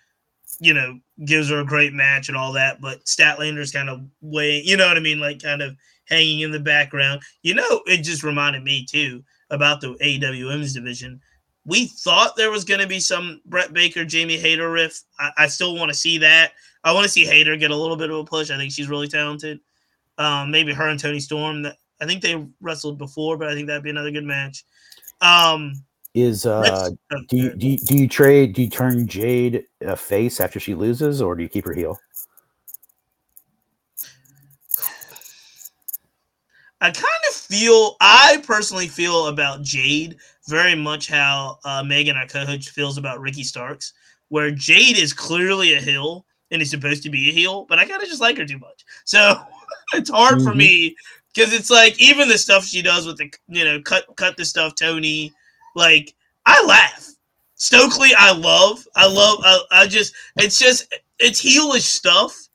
You 0.59 0.73
know, 0.73 0.99
gives 1.25 1.49
her 1.49 1.59
a 1.59 1.65
great 1.65 1.93
match 1.93 2.29
and 2.29 2.37
all 2.37 2.53
that, 2.53 2.79
but 2.79 3.03
Statlander's 3.05 3.71
kind 3.71 3.89
of 3.89 4.01
way. 4.21 4.61
You 4.61 4.77
know 4.77 4.87
what 4.87 4.97
I 4.97 5.01
mean? 5.01 5.19
Like 5.19 5.41
kind 5.41 5.61
of 5.61 5.75
hanging 6.05 6.41
in 6.41 6.51
the 6.51 6.59
background. 6.59 7.21
You 7.41 7.55
know, 7.55 7.81
it 7.85 8.03
just 8.03 8.23
reminded 8.23 8.63
me 8.63 8.85
too 8.85 9.23
about 9.49 9.81
the 9.81 9.95
AWM's 9.95 10.73
division. 10.73 11.19
We 11.65 11.87
thought 11.87 12.35
there 12.35 12.51
was 12.51 12.63
going 12.63 12.79
to 12.79 12.87
be 12.87 12.99
some 12.99 13.41
Britt 13.45 13.73
Baker, 13.73 14.05
Jamie 14.05 14.37
Hayter 14.37 14.71
riff. 14.71 15.01
I, 15.19 15.31
I 15.37 15.47
still 15.47 15.75
want 15.75 15.89
to 15.89 15.97
see 15.97 16.17
that. 16.19 16.53
I 16.83 16.93
want 16.93 17.03
to 17.03 17.11
see 17.11 17.25
Hayter 17.25 17.57
get 17.57 17.71
a 17.71 17.75
little 17.75 17.97
bit 17.97 18.11
of 18.11 18.17
a 18.17 18.23
push. 18.23 18.51
I 18.51 18.57
think 18.57 18.71
she's 18.71 18.87
really 18.87 19.07
talented. 19.07 19.59
Um, 20.17 20.51
maybe 20.51 20.73
her 20.73 20.87
and 20.87 20.99
Tony 20.99 21.19
Storm. 21.19 21.63
That 21.63 21.77
I 22.01 22.05
think 22.05 22.21
they 22.21 22.45
wrestled 22.61 22.97
before, 22.97 23.37
but 23.37 23.47
I 23.47 23.53
think 23.53 23.67
that'd 23.67 23.83
be 23.83 23.89
another 23.89 24.11
good 24.11 24.25
match. 24.25 24.65
Um, 25.21 25.73
Is 26.13 26.45
uh, 26.45 26.89
do 27.29 27.37
you, 27.37 27.55
do 27.55 27.67
you 27.67 27.77
do 27.77 27.97
you 27.97 28.07
trade? 28.07 28.53
Do 28.53 28.61
you 28.61 28.69
turn 28.69 29.07
Jade 29.07 29.65
a 29.81 29.95
face 29.95 30.39
after 30.39 30.59
she 30.59 30.75
loses, 30.75 31.21
or 31.21 31.35
do 31.35 31.43
you 31.43 31.49
keep 31.49 31.65
her 31.65 31.73
heel? 31.73 31.99
I 36.81 36.91
kind 36.91 37.05
of 37.29 37.35
feel, 37.35 37.95
I 38.01 38.43
personally 38.45 38.87
feel 38.87 39.27
about 39.27 39.63
Jade 39.63 40.17
very 40.47 40.75
much 40.75 41.07
how 41.07 41.57
uh, 41.63 41.83
Megan, 41.83 42.17
our 42.17 42.27
co-host, 42.27 42.69
feels 42.69 42.97
about 42.97 43.19
Ricky 43.21 43.43
Starks, 43.43 43.93
where 44.27 44.51
Jade 44.51 44.97
is 44.97 45.13
clearly 45.13 45.73
a 45.73 45.81
heel 45.81 46.25
and 46.51 46.61
is 46.61 46.69
supposed 46.69 47.01
to 47.03 47.09
be 47.09 47.29
a 47.29 47.33
heel, 47.33 47.65
but 47.67 47.79
I 47.79 47.85
kind 47.85 48.03
of 48.03 48.09
just 48.09 48.21
like 48.21 48.37
her 48.37 48.45
too 48.45 48.59
much. 48.59 48.85
So 49.05 49.35
it's 49.93 50.09
hard 50.09 50.41
for 50.43 50.53
Mhm. 50.53 50.57
me 50.57 50.95
because 51.35 51.53
it's 51.53 51.69
like 51.69 51.99
even 52.01 52.29
the 52.29 52.37
stuff 52.37 52.63
she 52.65 52.81
does 52.81 53.05
with 53.05 53.17
the, 53.17 53.31
you 53.47 53.65
know, 53.65 53.81
cut 53.81 54.05
cut 54.15 54.37
the 54.37 54.45
stuff, 54.45 54.73
Tony, 54.75 55.33
like 55.75 56.13
I 56.45 56.63
laugh. 56.65 57.09
Stokely, 57.55 58.09
I 58.17 58.31
love. 58.31 58.85
I 58.95 59.07
love. 59.07 59.39
I, 59.43 59.59
I 59.71 59.87
just, 59.87 60.13
it's 60.37 60.59
just, 60.59 60.93
it's 61.19 61.41
heelish 61.41 61.81
stuff. 61.81 62.47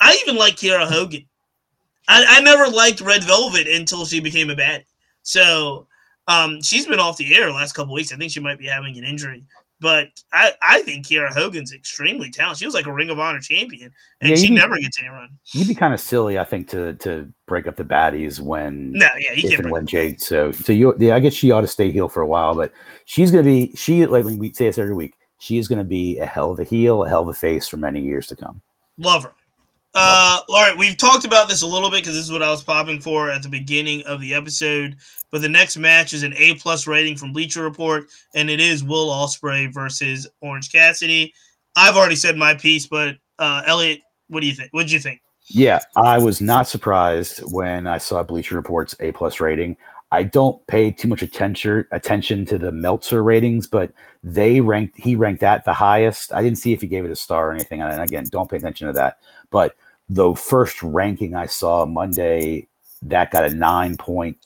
I 0.00 0.18
even 0.22 0.36
like 0.36 0.56
Kiera 0.56 0.86
Hogan. 0.86 1.24
I, 2.08 2.24
I 2.28 2.40
never 2.42 2.68
liked 2.68 3.00
Red 3.00 3.24
Velvet 3.24 3.66
until 3.66 4.04
she 4.04 4.20
became 4.20 4.50
a 4.50 4.54
baddie. 4.54 4.84
So 5.22 5.86
um, 6.28 6.60
she's 6.60 6.86
been 6.86 7.00
off 7.00 7.16
the 7.16 7.34
air 7.34 7.46
the 7.46 7.52
last 7.52 7.72
couple 7.72 7.94
weeks. 7.94 8.12
I 8.12 8.16
think 8.16 8.30
she 8.30 8.40
might 8.40 8.58
be 8.58 8.66
having 8.66 8.96
an 8.98 9.04
injury. 9.04 9.42
But 9.82 10.08
I, 10.32 10.52
I 10.62 10.82
think 10.82 11.04
Kiera 11.06 11.34
Hogan's 11.34 11.72
extremely 11.72 12.30
talented. 12.30 12.60
She 12.60 12.64
was 12.64 12.72
like 12.74 12.86
a 12.86 12.92
Ring 12.92 13.10
of 13.10 13.18
Honor 13.18 13.40
champion, 13.40 13.90
and 14.20 14.30
Yeah, 14.30 14.36
she 14.36 14.46
you- 14.46 14.54
never 14.54 14.78
gets 14.78 14.98
any 15.00 15.08
run. 15.08 15.28
You'd 15.52 15.66
be 15.68 15.74
kind 15.74 15.92
of 15.92 15.98
silly, 16.00 16.38
I 16.38 16.44
think, 16.44 16.68
to 16.68 16.94
to 16.94 17.28
break 17.48 17.66
up 17.66 17.76
the 17.76 17.84
baddies 17.84 18.38
when 18.40 18.92
No, 18.92 19.08
yeah, 19.18 19.32
you 19.32 19.50
can't. 19.50 19.68
when 19.70 19.84
Jade. 19.86 20.20
So, 20.22 20.52
so 20.52 20.72
you, 20.72 20.94
yeah, 20.98 21.16
I 21.16 21.20
guess 21.20 21.34
she 21.34 21.50
ought 21.50 21.60
to 21.62 21.66
stay 21.66 21.90
heel 21.90 22.08
for 22.08 22.22
a 22.22 22.26
while, 22.26 22.54
but 22.54 22.72
she's 23.04 23.30
going 23.32 23.44
to 23.44 23.50
be, 23.50 23.74
she, 23.76 24.06
like 24.06 24.24
we 24.24 24.52
say 24.54 24.66
this 24.66 24.78
every 24.78 24.94
week, 24.94 25.14
she 25.40 25.58
is 25.58 25.66
going 25.66 25.78
to 25.80 25.84
be 25.84 26.18
a 26.20 26.26
hell 26.26 26.52
of 26.52 26.60
a 26.60 26.64
heel, 26.64 27.02
a 27.02 27.08
hell 27.08 27.22
of 27.22 27.28
a 27.28 27.34
face 27.34 27.66
for 27.66 27.76
many 27.76 28.00
years 28.00 28.28
to 28.28 28.36
come. 28.36 28.62
Love 28.98 29.24
her. 29.24 29.32
Uh, 29.94 30.40
all 30.48 30.62
right, 30.62 30.76
we've 30.76 30.96
talked 30.96 31.24
about 31.24 31.48
this 31.48 31.62
a 31.62 31.66
little 31.66 31.90
bit 31.90 32.02
because 32.02 32.14
this 32.14 32.24
is 32.24 32.32
what 32.32 32.42
I 32.42 32.50
was 32.50 32.62
popping 32.62 33.00
for 33.00 33.30
at 33.30 33.42
the 33.42 33.48
beginning 33.48 34.02
of 34.04 34.20
the 34.20 34.32
episode. 34.32 34.96
But 35.30 35.42
the 35.42 35.48
next 35.48 35.76
match 35.76 36.12
is 36.14 36.22
an 36.22 36.34
A 36.36 36.54
plus 36.54 36.86
rating 36.86 37.16
from 37.16 37.32
Bleacher 37.32 37.62
Report, 37.62 38.06
and 38.34 38.48
it 38.48 38.60
is 38.60 38.82
Will 38.82 39.08
Ospreay 39.08 39.72
versus 39.72 40.26
Orange 40.40 40.72
Cassidy. 40.72 41.34
I've 41.76 41.96
already 41.96 42.16
said 42.16 42.36
my 42.36 42.54
piece, 42.54 42.86
but 42.86 43.16
uh, 43.38 43.62
Elliot, 43.66 44.00
what 44.28 44.40
do 44.40 44.46
you 44.46 44.54
think? 44.54 44.72
What 44.72 44.82
did 44.82 44.92
you 44.92 45.00
think? 45.00 45.20
Yeah, 45.46 45.80
I 45.96 46.18
was 46.18 46.40
not 46.40 46.68
surprised 46.68 47.40
when 47.52 47.86
I 47.86 47.98
saw 47.98 48.22
Bleacher 48.22 48.54
Report's 48.54 48.94
A 49.00 49.12
plus 49.12 49.40
rating. 49.40 49.76
I 50.12 50.22
don't 50.22 50.64
pay 50.66 50.90
too 50.90 51.08
much 51.08 51.22
attention 51.22 51.86
attention 51.90 52.44
to 52.46 52.58
the 52.58 52.70
Meltzer 52.70 53.22
ratings, 53.22 53.66
but 53.66 53.92
they 54.22 54.60
ranked 54.60 54.98
he 54.98 55.16
ranked 55.16 55.40
that 55.40 55.64
the 55.64 55.72
highest. 55.72 56.32
I 56.34 56.42
didn't 56.42 56.58
see 56.58 56.74
if 56.74 56.82
he 56.82 56.86
gave 56.86 57.06
it 57.06 57.10
a 57.10 57.16
star 57.16 57.48
or 57.48 57.52
anything. 57.52 57.80
And 57.80 58.00
again, 58.00 58.26
don't 58.30 58.50
pay 58.50 58.58
attention 58.58 58.88
to 58.88 58.92
that. 58.92 59.18
But 59.50 59.74
the 60.14 60.34
first 60.34 60.82
ranking 60.82 61.34
I 61.34 61.46
saw 61.46 61.86
Monday, 61.86 62.68
that 63.02 63.30
got 63.30 63.44
a 63.44 63.54
nine 63.54 63.96
point 63.96 64.36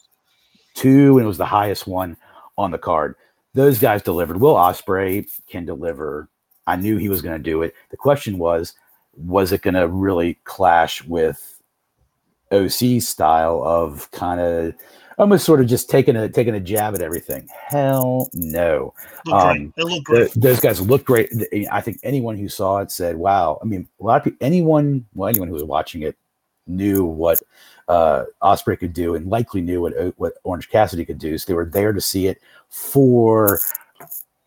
two, 0.75 1.19
and 1.19 1.25
it 1.25 1.29
was 1.29 1.39
the 1.39 1.45
highest 1.45 1.87
one 1.87 2.17
on 2.57 2.71
the 2.71 2.79
card. 2.79 3.17
Those 3.55 3.79
guys 3.79 4.03
delivered. 4.03 4.41
Will 4.41 4.55
Ospreay 4.55 5.29
can 5.49 5.65
deliver. 5.65 6.29
I 6.67 6.77
knew 6.77 6.97
he 6.97 7.09
was 7.09 7.23
going 7.23 7.37
to 7.37 7.43
do 7.43 7.63
it. 7.63 7.75
The 7.91 7.97
question 7.97 8.39
was, 8.39 8.75
was 9.17 9.53
it 9.53 9.63
going 9.63 9.75
to 9.75 9.89
really 9.89 10.39
clash 10.45 11.03
with 11.05 11.61
OC's 12.53 13.09
style 13.09 13.63
of 13.65 14.11
kind 14.13 14.41
of 14.41 14.75
almost 15.19 15.45
sort 15.45 15.61
of 15.61 15.67
just 15.67 15.89
taking 15.91 16.17
a 16.17 16.29
taking 16.29 16.55
a 16.55 16.61
jab 16.61 16.95
at 16.95 17.03
everything? 17.03 17.49
Hell 17.69 18.29
no. 18.35 18.95
Um, 19.33 19.73
It 19.77 19.85
looked 19.85 20.07
Th- 20.07 20.33
great. 20.33 20.33
those 20.35 20.61
guys 20.61 20.81
look 20.81 21.05
great. 21.05 21.31
I 21.71 21.81
think 21.81 21.99
anyone 22.03 22.37
who 22.37 22.49
saw 22.49 22.79
it 22.79 22.91
said, 22.91 23.17
"Wow!" 23.17 23.59
I 23.63 23.65
mean, 23.65 23.89
a 24.01 24.05
lot 24.05 24.19
of 24.19 24.25
people, 24.25 24.39
anyone, 24.47 25.07
well, 25.15 25.29
anyone 25.29 25.49
who 25.49 25.55
was 25.55 25.65
watching 25.65 26.03
it 26.03 26.17
knew 26.67 27.05
what 27.05 27.41
uh, 27.89 28.25
Ospreay 28.43 28.79
could 28.79 28.93
do, 28.93 29.15
and 29.15 29.31
likely 29.31 29.61
knew 29.61 29.81
what 29.81 29.95
what 30.19 30.35
Orange 30.45 30.69
Cassidy 30.69 31.05
could 31.05 31.19
do. 31.19 31.39
So 31.39 31.47
they 31.47 31.55
were 31.55 31.65
there 31.67 31.93
to 31.93 32.01
see 32.01 32.27
it 32.27 32.41
for 32.69 33.61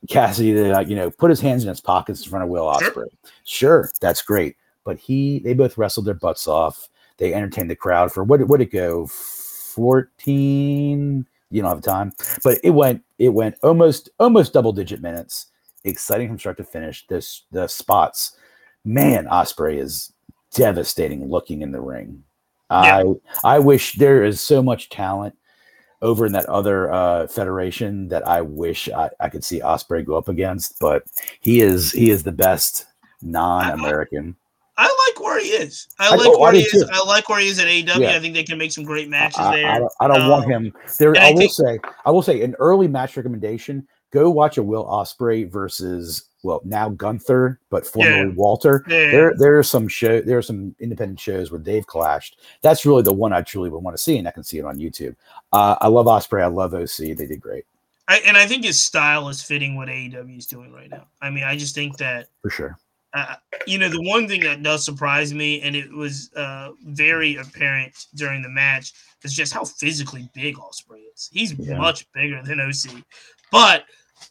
Cassidy 0.07 0.53
to, 0.53 0.71
like, 0.73 0.87
you 0.87 0.95
know, 0.95 1.09
put 1.09 1.29
his 1.29 1.39
hands 1.41 1.63
in 1.63 1.69
his 1.69 1.81
pockets 1.81 2.23
in 2.23 2.29
front 2.29 2.43
of 2.43 2.49
Will 2.49 2.65
Ospreay. 2.65 3.07
Sure, 3.43 3.89
that's 4.01 4.21
great. 4.21 4.55
But 4.83 4.97
he, 4.97 5.39
they 5.39 5.53
both 5.53 5.77
wrestled 5.77 6.05
their 6.05 6.13
butts 6.13 6.47
off. 6.47 6.89
They 7.17 7.33
entertained 7.33 7.69
the 7.69 7.75
crowd 7.75 8.11
for 8.11 8.23
what? 8.23 8.45
Would 8.47 8.61
it 8.61 8.71
go? 8.71 9.09
Fourteen. 9.69 11.25
You 11.51 11.61
don't 11.61 11.71
have 11.71 11.81
time, 11.81 12.13
but 12.43 12.59
it 12.63 12.71
went. 12.71 13.03
It 13.17 13.29
went 13.29 13.55
almost 13.63 14.09
almost 14.19 14.53
double 14.53 14.71
digit 14.71 15.01
minutes. 15.01 15.47
Exciting 15.83 16.27
from 16.27 16.39
start 16.39 16.57
to 16.57 16.63
finish. 16.63 17.07
This 17.07 17.43
the 17.51 17.67
spots. 17.67 18.37
Man, 18.85 19.25
Ospreay 19.25 19.79
is 19.79 20.13
devastating 20.53 21.29
looking 21.29 21.61
in 21.61 21.71
the 21.71 21.81
ring. 21.81 22.23
I 22.69 23.03
I 23.43 23.59
wish 23.59 23.95
there 23.95 24.23
is 24.23 24.41
so 24.41 24.61
much 24.61 24.89
talent 24.89 25.35
over 26.01 26.25
in 26.25 26.31
that 26.33 26.45
other 26.45 26.91
uh, 26.91 27.27
federation 27.27 28.07
that 28.07 28.27
I 28.27 28.41
wish 28.41 28.89
I, 28.89 29.09
I 29.19 29.29
could 29.29 29.43
see 29.43 29.59
Ospreay 29.59 30.05
go 30.05 30.15
up 30.15 30.29
against, 30.29 30.79
but 30.79 31.03
he 31.41 31.61
is 31.61 31.91
he 31.91 32.09
is 32.09 32.23
the 32.23 32.31
best 32.31 32.85
non-American. 33.21 34.35
I 34.81 34.85
like 34.85 35.23
where 35.23 35.39
he 35.41 35.49
is. 35.49 35.87
I 35.99 36.07
I- 36.07 36.15
like 36.15 36.27
oh, 36.27 36.37
I 36.37 36.39
where 36.41 36.51
he 36.53 36.59
is. 36.61 36.71
too. 36.71 36.85
I 36.91 37.03
like 37.05 37.27
where 37.27 37.39
he 37.39 37.47
is 37.49 37.59
at 37.59 37.67
AEW. 37.67 37.99
Yeah. 37.99 38.15
I 38.15 38.19
think 38.19 38.33
they 38.33 38.43
can 38.43 38.57
make 38.57 38.71
some 38.71 38.85
great 38.85 39.09
matches 39.09 39.37
I, 39.39 39.55
there. 39.57 39.69
I 39.69 39.77
don't, 39.79 39.91
I 39.99 40.07
don't 40.07 40.29
want 40.29 40.45
Um, 40.45 40.51
him 40.51 40.73
there. 40.97 41.15
I, 41.17 41.27
I 41.27 41.31
will 41.31 41.37
think- 41.39 41.51
say 41.51 41.79
I 42.05 42.11
will 42.11 42.21
say 42.21 42.41
an 42.41 42.55
early 42.59 42.87
match 42.87 43.17
recommendation. 43.17 43.85
Go 44.11 44.29
watch 44.31 44.57
a 44.57 44.63
Will 44.63 44.85
Ospreay 44.85 45.47
versus 45.51 46.23
well 46.41 46.61
now 46.63 46.89
Gunther, 46.89 47.59
but 47.69 47.85
formerly 47.85 48.29
Yeah. 48.29 48.33
Walter. 48.35 48.83
Yeah. 48.87 49.11
There 49.11 49.33
there 49.37 49.59
are 49.59 49.63
some 49.63 49.87
show 49.87 50.21
there 50.21 50.37
are 50.37 50.41
some 50.41 50.73
independent 50.79 51.19
shows 51.19 51.51
where 51.51 51.59
they've 51.59 51.85
clashed. 51.85 52.39
That's 52.61 52.85
really 52.85 53.03
the 53.03 53.13
one 53.13 53.33
I 53.33 53.41
truly 53.41 53.69
would 53.69 53.83
want 53.83 53.95
to 53.97 54.01
see, 54.01 54.17
and 54.17 54.27
I 54.27 54.31
can 54.31 54.43
see 54.43 54.57
it 54.59 54.65
on 54.65 54.77
YouTube. 54.77 55.15
Uh, 55.51 55.75
I 55.81 55.87
love 55.89 56.05
Ospreay. 56.07 56.41
I 56.41 56.47
love 56.47 56.73
OC. 56.73 57.15
They 57.17 57.25
did 57.27 57.41
great 57.41 57.65
I, 58.07 58.17
and 58.25 58.35
I 58.37 58.47
think 58.47 58.63
his 58.63 58.81
style 58.81 59.29
is 59.29 59.43
fitting 59.43 59.75
what 59.75 59.89
AEW 59.89 60.37
is 60.39 60.47
doing 60.47 60.71
right 60.73 60.89
now. 60.89 61.05
I 61.21 61.29
mean, 61.29 61.43
I 61.43 61.55
just 61.55 61.75
think 61.75 61.97
that 61.97 62.29
for 62.41 62.49
sure. 62.49 62.79
Uh, 63.13 63.35
you 63.65 63.77
know, 63.79 63.89
the 63.89 64.01
one 64.03 64.27
thing 64.27 64.41
that 64.41 64.61
does 64.61 64.85
surprise 64.85 65.33
me, 65.33 65.61
and 65.61 65.75
it 65.75 65.91
was 65.91 66.31
uh, 66.35 66.69
very 66.85 67.37
apparent 67.37 68.05
during 68.15 68.41
the 68.41 68.49
match, 68.49 68.93
is 69.23 69.33
just 69.33 69.51
how 69.53 69.65
physically 69.65 70.29
big 70.35 70.55
Ospreay 70.57 71.01
is. 71.15 71.29
He's 71.33 71.53
Yeah. 71.53 71.77
much 71.77 72.05
bigger 72.13 72.41
than 72.43 72.59
OC. 72.59 73.03
But 73.51 73.85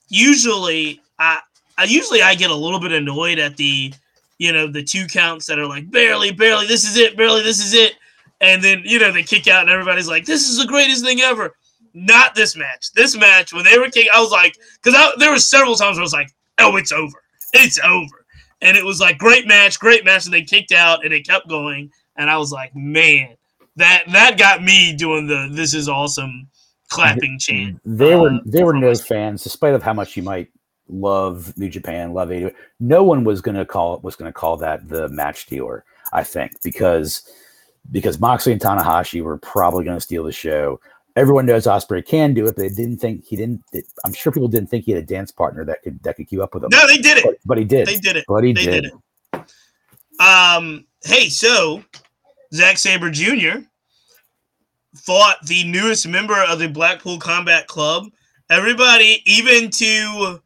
usually, 0.08 1.00
I, 1.18 1.40
I 1.76 1.84
usually 1.84 2.22
I 2.22 2.34
get 2.34 2.50
a 2.50 2.54
little 2.54 2.78
bit 2.78 2.92
annoyed 2.92 3.38
at 3.38 3.56
the, 3.56 3.92
you 4.38 4.52
know, 4.52 4.68
the 4.68 4.82
two 4.82 5.06
counts 5.06 5.46
that 5.46 5.58
are 5.58 5.66
like 5.66 5.90
barely, 5.90 6.30
barely, 6.30 6.66
this 6.66 6.84
is 6.84 6.96
it, 6.96 7.16
barely, 7.16 7.42
this 7.42 7.58
is 7.64 7.74
it, 7.74 7.94
and 8.40 8.62
then 8.62 8.82
you 8.84 9.00
know 9.00 9.10
they 9.10 9.24
kick 9.24 9.48
out, 9.48 9.62
and 9.62 9.70
everybody's 9.70 10.08
like, 10.08 10.24
this 10.24 10.48
is 10.48 10.58
the 10.58 10.66
greatest 10.66 11.04
thing 11.04 11.20
ever. 11.20 11.54
Not 11.94 12.36
this 12.36 12.54
match. 12.54 12.92
This 12.92 13.16
match, 13.16 13.52
when 13.52 13.64
they 13.64 13.76
were 13.78 13.90
kicked, 13.90 14.10
I 14.14 14.20
was 14.20 14.30
like, 14.30 14.56
because 14.80 15.16
there 15.18 15.32
were 15.32 15.38
several 15.40 15.74
times 15.74 15.96
where 15.96 16.02
I 16.02 16.04
was 16.04 16.12
like, 16.12 16.30
oh, 16.58 16.76
it's 16.76 16.92
over, 16.92 17.24
it's 17.54 17.80
over 17.80 18.17
and 18.60 18.76
it 18.76 18.84
was 18.84 19.00
like 19.00 19.18
great 19.18 19.46
match, 19.46 19.78
great 19.78 20.04
match, 20.04 20.24
and 20.24 20.34
they 20.34 20.42
kicked 20.42 20.72
out 20.72 21.04
and 21.04 21.12
it 21.12 21.26
kept 21.26 21.48
going, 21.48 21.90
and 22.16 22.30
I 22.30 22.38
was 22.38 22.52
like, 22.52 22.74
man, 22.74 23.36
that 23.76 24.04
that 24.12 24.38
got 24.38 24.62
me 24.62 24.94
doing 24.94 25.26
the 25.26 25.48
"this 25.50 25.74
is 25.74 25.88
awesome" 25.88 26.48
clapping 26.88 27.38
chant. 27.38 27.80
There 27.84 28.18
were 28.18 28.30
uh, 28.30 28.38
there 28.44 28.66
were 28.66 28.74
no 28.74 28.94
fans, 28.94 29.42
despite 29.42 29.74
of 29.74 29.82
how 29.82 29.92
much 29.92 30.16
you 30.16 30.22
might 30.22 30.48
love 30.88 31.56
New 31.56 31.68
Japan, 31.68 32.12
love 32.12 32.30
AEW. 32.30 32.54
No 32.80 33.02
one 33.02 33.24
was 33.24 33.40
going 33.40 33.56
to 33.56 33.64
call 33.64 33.98
was 34.00 34.16
to 34.16 34.32
call 34.32 34.56
that 34.58 34.88
the 34.88 35.08
match 35.08 35.46
dealer. 35.46 35.84
I 36.12 36.24
think 36.24 36.60
because 36.62 37.22
because 37.90 38.20
Moxley 38.20 38.52
and 38.52 38.60
Tanahashi 38.60 39.22
were 39.22 39.38
probably 39.38 39.84
going 39.84 39.96
to 39.96 40.00
steal 40.00 40.24
the 40.24 40.32
show. 40.32 40.80
Everyone 41.18 41.46
knows 41.46 41.66
Ospreay 41.66 42.06
can 42.06 42.32
do 42.32 42.46
it, 42.46 42.54
but 42.54 42.62
they 42.62 42.68
didn't 42.68 42.98
think 42.98 43.24
he 43.24 43.34
didn't. 43.34 43.64
I'm 44.04 44.12
sure 44.12 44.30
people 44.30 44.46
didn't 44.46 44.70
think 44.70 44.84
he 44.84 44.92
had 44.92 45.02
a 45.02 45.06
dance 45.06 45.32
partner 45.32 45.64
that 45.64 45.82
could 45.82 46.00
that 46.04 46.14
could 46.14 46.28
keep 46.28 46.38
up 46.38 46.54
with 46.54 46.62
him. 46.62 46.70
No, 46.70 46.86
they 46.86 46.98
did 46.98 47.18
it. 47.18 47.24
but, 47.24 47.34
but 47.44 47.58
he 47.58 47.64
did. 47.64 47.88
They 47.88 47.96
did 47.96 48.16
it. 48.16 48.24
but 48.28 48.44
he 48.44 48.52
They 48.52 48.64
did. 48.64 48.84
did 48.84 48.92
it. 49.34 50.22
Um, 50.22 50.86
hey, 51.04 51.28
so 51.28 51.82
Zack 52.54 52.78
Sabre 52.78 53.10
Jr. 53.10 53.62
fought 54.94 55.36
the 55.46 55.64
newest 55.64 56.06
member 56.06 56.40
of 56.44 56.60
the 56.60 56.68
Blackpool 56.68 57.18
Combat 57.18 57.66
Club. 57.66 58.06
Everybody, 58.48 59.20
even 59.26 59.70
to 59.70 60.40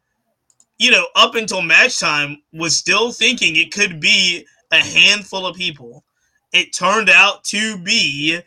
you 0.79 0.91
know, 0.91 1.05
up 1.15 1.35
until 1.35 1.61
match 1.61 1.99
time, 1.99 2.41
was 2.51 2.75
still 2.75 3.11
thinking 3.11 3.55
it 3.55 3.71
could 3.71 3.99
be 3.99 4.45
a 4.71 4.77
handful 4.79 5.45
of 5.45 5.55
people. 5.55 6.03
It 6.51 6.73
turned 6.73 7.09
out 7.09 7.43
to 7.45 7.77
be 7.77 8.41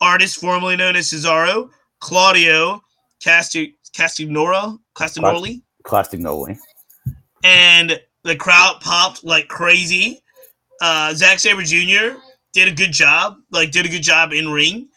artist 0.00 0.40
formerly 0.40 0.76
known 0.76 0.96
as 0.96 1.10
Cesaro, 1.10 1.70
Claudio 2.00 2.80
Casti- 3.22 3.76
Castagnora, 3.96 4.78
Castagnoli, 4.94 5.62
Clastignoli. 5.84 6.56
and 7.44 8.00
the 8.24 8.36
crowd 8.36 8.80
popped 8.80 9.24
like 9.24 9.48
crazy. 9.48 10.22
Uh, 10.80 11.12
Zack 11.14 11.38
Sabre 11.38 11.62
Jr. 11.62 12.18
did 12.52 12.68
a 12.68 12.72
good 12.72 12.92
job, 12.92 13.36
like 13.50 13.70
did 13.70 13.86
a 13.86 13.88
good 13.88 14.02
job 14.02 14.32
in 14.32 14.48
ring. 14.50 14.88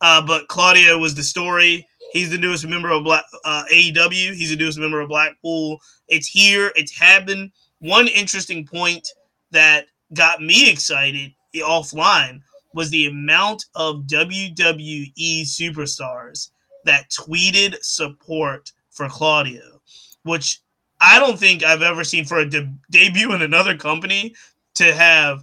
Uh, 0.00 0.24
but 0.24 0.48
Claudio 0.48 0.98
was 0.98 1.14
the 1.14 1.22
story. 1.22 1.86
He's 2.12 2.30
the 2.30 2.38
newest 2.38 2.66
member 2.66 2.90
of 2.90 3.04
Black 3.04 3.24
uh, 3.44 3.64
AEW. 3.72 4.34
He's 4.34 4.50
the 4.50 4.56
newest 4.56 4.78
member 4.78 5.00
of 5.00 5.08
Blackpool. 5.08 5.78
It's 6.08 6.26
here. 6.26 6.72
It's 6.74 6.96
happened. 6.96 7.52
One 7.78 8.08
interesting 8.08 8.66
point 8.66 9.06
that 9.52 9.86
got 10.14 10.40
me 10.42 10.70
excited 10.70 11.32
offline 11.56 12.40
was 12.74 12.90
the 12.90 13.06
amount 13.06 13.66
of 13.74 14.06
WWE 14.06 15.42
superstars 15.42 16.50
that 16.84 17.10
tweeted 17.10 17.76
support 17.82 18.72
for 18.90 19.08
Claudio, 19.08 19.80
which 20.22 20.60
I 21.00 21.18
don't 21.18 21.38
think 21.38 21.64
I've 21.64 21.82
ever 21.82 22.04
seen 22.04 22.24
for 22.24 22.38
a 22.38 22.48
de- 22.48 22.72
debut 22.90 23.32
in 23.32 23.42
another 23.42 23.76
company 23.76 24.34
to 24.74 24.94
have. 24.94 25.42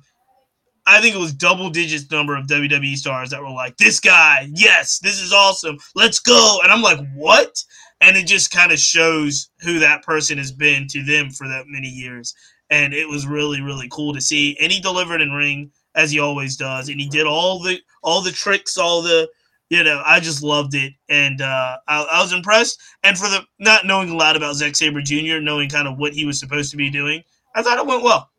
I 0.86 1.02
think 1.02 1.16
it 1.16 1.20
was 1.20 1.34
double 1.34 1.70
digits 1.70 2.10
number 2.10 2.38
of 2.38 2.48
WWE 2.48 2.96
stars 2.96 3.30
that 3.32 3.42
were 3.42 3.50
like, 3.50 3.76
"This 3.78 4.00
guy, 4.00 4.50
yes, 4.54 5.00
this 5.00 5.20
is 5.20 5.34
awesome, 5.34 5.78
let's 5.96 6.20
go!" 6.20 6.60
And 6.64 6.72
I'm 6.72 6.82
like, 6.82 7.00
"What?" 7.14 7.62
And 8.00 8.16
it 8.16 8.28
just 8.28 8.52
kind 8.52 8.72
of 8.72 8.80
shows 8.80 9.50
who 9.62 9.80
that 9.80 10.04
person 10.04 10.38
has 10.38 10.52
been 10.52 10.88
to 10.90 11.04
them 11.04 11.32
for 11.32 11.48
that 11.48 11.68
many 11.68 11.90
years, 11.90 12.34
and 12.70 12.94
it 12.94 13.10
was 13.10 13.28
really, 13.28 13.62
really 13.62 13.90
cool 13.92 14.14
to 14.14 14.22
see. 14.22 14.58
And 14.62 14.72
he 14.72 14.80
delivered 14.80 15.22
in 15.22 15.32
ring 15.32 15.72
as 15.98 16.12
he 16.12 16.20
always 16.20 16.56
does, 16.56 16.88
and 16.88 17.02
he 17.02 17.10
did 17.10 17.26
all 17.26 17.60
the 17.62 17.80
all 18.04 18.22
the 18.22 18.32
tricks, 18.32 18.78
all 18.78 19.02
the 19.02 19.28
you 19.70 19.84
know, 19.84 20.02
I 20.06 20.22
just 20.22 20.42
loved 20.44 20.76
it, 20.76 20.94
and 21.10 21.42
uh, 21.42 21.78
I, 21.88 22.02
I 22.04 22.22
was 22.22 22.32
impressed. 22.32 22.80
And 23.04 23.18
for 23.18 23.28
the 23.28 23.42
not 23.60 23.86
knowing 23.86 24.10
a 24.10 24.16
lot 24.16 24.38
about 24.38 24.56
Zack 24.56 24.76
Sabre 24.78 25.02
Jr., 25.02 25.40
knowing 25.42 25.70
kind 25.70 25.88
of 25.88 25.98
what 25.98 26.14
he 26.14 26.26
was 26.26 26.40
supposed 26.40 26.72
to 26.72 26.78
be 26.78 26.90
doing, 26.90 27.22
I 27.54 27.62
thought 27.62 27.78
it 27.78 27.86
went 27.86 28.04
well. 28.04 28.30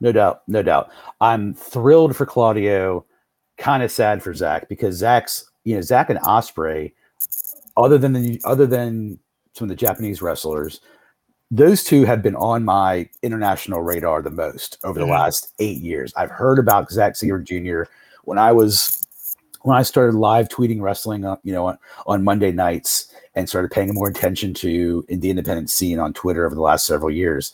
No 0.00 0.12
doubt, 0.12 0.42
no 0.48 0.62
doubt. 0.62 0.90
I'm 1.20 1.52
thrilled 1.52 2.16
for 2.16 2.24
Claudio, 2.24 3.04
kind 3.58 3.82
of 3.82 3.92
sad 3.92 4.22
for 4.22 4.32
Zack 4.32 4.68
because 4.70 4.96
Zack's, 4.96 5.50
you 5.64 5.74
know, 5.74 5.82
Zack 5.82 6.08
and 6.08 6.18
Ospreay, 6.20 6.92
other 7.76 7.98
than 7.98 8.14
the 8.14 8.40
other 8.44 8.66
than 8.66 9.18
some 9.52 9.66
of 9.66 9.68
the 9.68 9.76
Japanese 9.76 10.22
wrestlers, 10.22 10.80
those 11.50 11.82
two 11.82 12.04
have 12.04 12.22
been 12.22 12.36
on 12.36 12.64
my 12.64 13.08
international 13.22 13.82
radar 13.82 14.22
the 14.22 14.30
most 14.30 14.78
over 14.84 14.98
the 14.98 15.04
Mhm. 15.06 15.10
last 15.10 15.52
eight 15.58 15.78
years. 15.78 16.12
I've 16.16 16.30
heard 16.30 16.58
about 16.58 16.90
Zack 16.90 17.16
Sabre 17.16 17.40
Jr. 17.40 17.82
when 18.24 18.38
I 18.38 18.52
was 18.52 18.96
when 19.62 19.76
I 19.76 19.82
started 19.82 20.14
live 20.14 20.48
tweeting 20.48 20.80
wrestling, 20.80 21.26
uh, 21.26 21.36
you 21.42 21.52
know, 21.52 21.66
on, 21.66 21.76
on 22.06 22.24
Monday 22.24 22.50
nights 22.50 23.12
and 23.34 23.46
started 23.46 23.70
paying 23.70 23.92
more 23.92 24.08
attention 24.08 24.54
to 24.54 25.04
in 25.10 25.20
the 25.20 25.28
independent 25.28 25.68
scene 25.68 25.98
on 25.98 26.14
Twitter 26.14 26.46
over 26.46 26.54
the 26.54 26.62
last 26.62 26.86
several 26.86 27.10
years. 27.10 27.52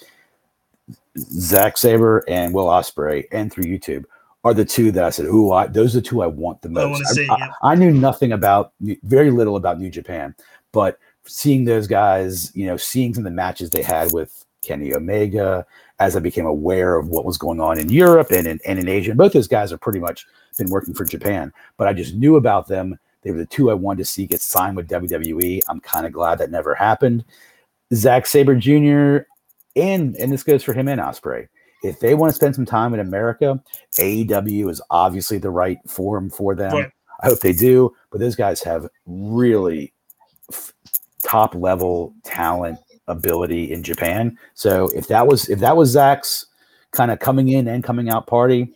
Zack 1.19 1.77
Sabre 1.77 2.23
and 2.29 2.55
Will 2.55 2.67
Ospreay, 2.67 3.25
and 3.33 3.53
through 3.53 3.65
YouTube, 3.65 4.05
are 4.45 4.55
the 4.55 4.65
two 4.65 4.93
that 4.93 5.03
I 5.03 5.11
said, 5.11 5.27
"Ooh, 5.27 5.51
I, 5.53 5.67
those 5.67 5.97
are 5.97 6.01
the 6.01 6.07
two 6.07 6.23
I 6.23 6.29
want 6.29 6.63
the 6.63 6.69
most." 6.69 6.93
wanna 6.93 7.05
see, 7.07 7.29
I. 7.29 7.51
I 7.63 7.75
knew 7.75 7.91
nothing 7.91 8.31
about, 8.33 8.73
very 9.03 9.33
little 9.33 9.57
about 9.57 9.81
New 9.81 9.91
Japan, 9.91 10.33
but 10.71 10.99
seeing 11.27 11.65
those 11.65 11.87
guys, 11.87 12.55
you 12.55 12.67
know, 12.67 12.77
seeing 12.77 13.15
some 13.15 13.23
of 13.23 13.31
the 13.31 13.37
matches 13.37 13.71
they 13.71 13.83
had 13.83 14.13
with 14.13 14.45
Kenny 14.63 14.95
Omega, 14.95 15.67
as 15.99 16.17
I 16.17 16.21
became 16.21 16.47
aware 16.47 16.97
of 16.97 17.09
what 17.09 17.25
was 17.25 17.39
going 17.39 17.61
on 17.61 17.79
in 17.79 17.89
Europe 17.89 18.31
and 18.31 18.47
in, 18.47 18.61
and 18.67 18.79
in 18.79 18.89
Asia, 18.89 19.11
and 19.11 19.19
both 19.19 19.33
those 19.33 19.49
guys 19.49 19.71
have 19.71 19.81
pretty 19.81 20.01
much 20.01 20.27
been 20.59 20.71
working 20.71 20.95
for 20.95 21.05
Japan, 21.05 21.53
but 21.77 21.89
I 21.89 21.93
just 21.93 22.15
knew 22.15 22.37
about 22.37 22.67
them. 22.67 22.99
They 23.23 23.31
were 23.31 23.39
the 23.39 23.47
two 23.47 23.71
I 23.71 23.75
wanted 23.75 23.99
to 23.99 24.05
see 24.05 24.27
get 24.27 24.41
signed 24.41 24.77
with 24.77 24.89
WWE. 24.89 25.61
I'm 25.69 25.81
kind 25.81 26.07
of 26.07 26.13
glad 26.13 26.39
that 26.39 26.51
never 26.51 26.75
happened. 26.75 27.25
Zack 27.95 28.27
Sabre 28.27 28.55
Jr. 28.55 29.27
and 29.77 30.17
and 30.17 30.33
this 30.33 30.43
goes 30.43 30.63
for 30.63 30.73
him 30.73 30.89
and 30.89 31.01
Ospreay. 31.01 31.49
If 31.83 32.01
they 32.01 32.15
want 32.15 32.31
to 32.31 32.37
spend 32.37 32.55
some 32.55 32.67
time 32.67 32.95
in 32.95 33.01
America, 33.01 33.63
AEW 33.99 34.71
is 34.71 34.81
obviously 34.91 35.39
the 35.39 35.51
right 35.51 35.79
forum 35.87 36.31
for 36.31 36.55
them. 36.55 36.91
I 37.21 37.27
hope 37.27 37.41
they 37.41 37.53
do. 37.53 37.95
But 38.11 38.21
those 38.21 38.37
guys 38.37 38.63
have 38.63 38.89
really 39.07 39.93
top 41.27 41.55
level 41.55 42.15
talent 42.25 42.79
ability 43.09 43.73
in 43.73 43.83
Japan. 43.83 44.39
So 44.55 44.89
if 44.95 45.09
that 45.09 45.27
was 45.27 45.49
if 45.49 45.59
that 45.59 45.77
was 45.77 45.91
Zack's 45.91 46.47
kind 46.93 47.11
of 47.11 47.19
coming 47.19 47.49
in 47.49 47.67
and 47.69 47.83
coming 47.83 48.09
out 48.09 48.27
party, 48.27 48.73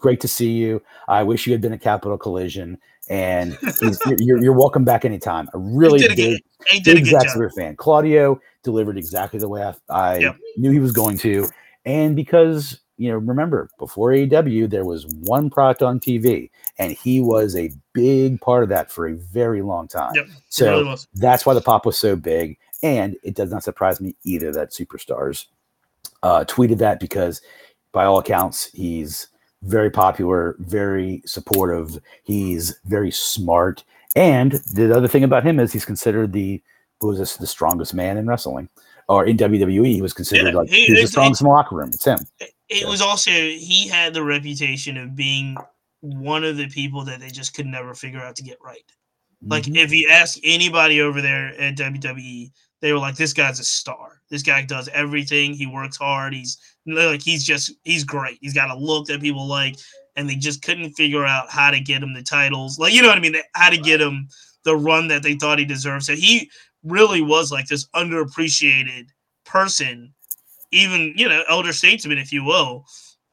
great 0.00 0.20
to 0.20 0.28
see 0.28 0.52
you. 0.52 0.80
I 1.08 1.22
wish 1.24 1.46
you 1.46 1.52
had 1.52 1.60
been 1.60 1.72
a 1.72 1.78
Capital 1.78 2.16
Collision, 2.16 2.78
and 3.08 3.58
you're, 4.06 4.42
you're 4.42 4.52
welcome 4.52 4.84
back 4.84 5.04
anytime. 5.04 5.48
I 5.52 5.56
really 5.58 6.00
He 6.00 6.08
did 6.08 6.12
a 6.12 6.16
big, 6.16 6.42
he 6.70 6.80
did 6.80 6.92
a 6.92 7.00
big 7.00 7.10
good 7.10 7.20
Sabre 7.30 7.50
fan. 7.50 7.76
Claudio 7.76 8.40
delivered 8.62 8.96
exactly 8.96 9.40
the 9.40 9.48
way 9.48 9.62
I, 9.62 9.74
I 9.90 10.18
Yep. 10.18 10.36
knew 10.56 10.70
he 10.70 10.80
was 10.80 10.92
going 10.92 11.18
to, 11.18 11.48
and 11.84 12.14
because 12.14 12.80
you 12.96 13.10
know, 13.10 13.16
remember 13.18 13.70
before 13.78 14.10
AEW 14.10 14.68
there 14.70 14.84
was 14.84 15.06
one 15.06 15.50
product 15.50 15.82
on 15.82 16.00
TV, 16.00 16.50
and 16.78 16.92
he 16.92 17.20
was 17.20 17.56
a 17.56 17.72
big 17.98 18.40
part 18.40 18.62
of 18.62 18.68
that 18.70 18.90
for 18.90 19.06
a 19.08 19.14
very 19.14 19.62
long 19.62 19.88
time. 19.88 20.12
Yep, 20.14 20.26
So 20.48 20.80
really 20.84 20.96
that's 21.14 21.44
why 21.46 21.54
the 21.54 21.60
pop 21.60 21.84
was 21.86 21.98
so 21.98 22.16
big. 22.16 22.56
And 22.82 23.16
it 23.24 23.34
does 23.34 23.50
not 23.50 23.64
surprise 23.64 24.00
me 24.00 24.14
either 24.24 24.52
that 24.52 24.70
Superstars 24.70 25.46
uh, 26.22 26.44
tweeted 26.46 26.78
that 26.78 27.00
because, 27.00 27.40
by 27.92 28.04
all 28.04 28.18
accounts, 28.18 28.66
he's 28.72 29.28
very 29.62 29.90
popular, 29.90 30.54
very 30.60 31.22
supportive. 31.26 31.98
He's 32.22 32.78
very 32.84 33.10
smart. 33.10 33.82
And 34.14 34.52
the 34.72 34.94
other 34.96 35.08
thing 35.08 35.24
about 35.24 35.44
him 35.44 35.58
is 35.58 35.72
he's 35.72 35.84
considered 35.84 36.32
the 36.32 36.62
what 37.00 37.10
was 37.10 37.18
this, 37.18 37.36
the 37.36 37.46
strongest 37.46 37.94
man 37.94 38.16
in 38.16 38.26
wrestling 38.26 38.68
or 39.08 39.24
in 39.24 39.36
WWE. 39.36 39.86
He 39.94 40.02
was 40.02 40.12
considered 40.12 40.48
Yeah, 40.52 40.58
like 40.60 40.68
he- 40.68 40.86
he 40.86 40.92
was 40.92 41.02
the 41.02 41.06
strongest 41.08 41.40
in 41.40 41.46
the 41.46 41.50
locker 41.52 41.76
room. 41.76 41.90
It's 41.92 42.04
him. 42.04 42.18
It 42.40 42.52
Yeah. 42.82 42.88
was 42.88 43.00
also 43.00 43.30
he 43.30 43.88
had 43.88 44.14
the 44.14 44.22
reputation 44.24 44.96
of 44.96 45.14
being 45.16 45.56
one 46.00 46.44
of 46.44 46.56
the 46.56 46.68
people 46.68 47.04
that 47.04 47.20
they 47.20 47.28
just 47.28 47.54
could 47.54 47.66
never 47.66 47.94
figure 47.94 48.20
out 48.20 48.36
to 48.36 48.42
get 48.42 48.58
right. 48.62 48.84
Like 49.42 49.64
Mhm. 49.64 49.76
if 49.76 49.92
you 49.92 50.08
ask 50.08 50.38
anybody 50.42 51.00
over 51.00 51.20
there 51.20 51.48
at 51.60 51.76
WWE, 51.76 52.50
they 52.80 52.92
were 52.92 52.98
like, 52.98 53.16
"This 53.16 53.32
guy's 53.32 53.60
a 53.60 53.64
star. 53.64 54.20
This 54.30 54.42
guy 54.42 54.62
does 54.62 54.88
everything. 54.88 55.54
He 55.54 55.66
works 55.66 55.96
hard. 55.96 56.34
He's 56.34 56.56
like 56.86 57.22
he's 57.22 57.44
just 57.44 57.72
he's 57.84 58.04
great. 58.04 58.38
He's 58.40 58.54
got 58.54 58.70
a 58.70 58.76
look 58.76 59.06
that 59.06 59.20
people 59.20 59.46
like." 59.46 59.76
And 60.16 60.28
they 60.28 60.34
just 60.34 60.62
couldn't 60.62 60.94
figure 60.94 61.24
out 61.24 61.50
how 61.50 61.70
to 61.70 61.78
get 61.78 62.02
him 62.02 62.12
the 62.12 62.22
titles, 62.22 62.78
like 62.78 62.92
you 62.92 63.02
know 63.02 63.08
what 63.08 63.18
I 63.18 63.20
mean, 63.20 63.36
how 63.54 63.70
to 63.70 63.76
get 63.78 64.00
him 64.00 64.28
the 64.64 64.76
run 64.76 65.06
that 65.08 65.22
they 65.22 65.34
thought 65.36 65.60
he 65.60 65.64
deserved. 65.64 66.04
So 66.04 66.14
he 66.16 66.50
really 66.82 67.22
was 67.22 67.52
like 67.52 67.66
this 67.68 67.86
underappreciated 67.94 69.08
person, 69.44 70.12
even 70.72 71.14
you 71.16 71.28
know, 71.28 71.44
elder 71.48 71.72
statesman, 71.72 72.18
if 72.18 72.32
you 72.32 72.42
will, 72.44 72.84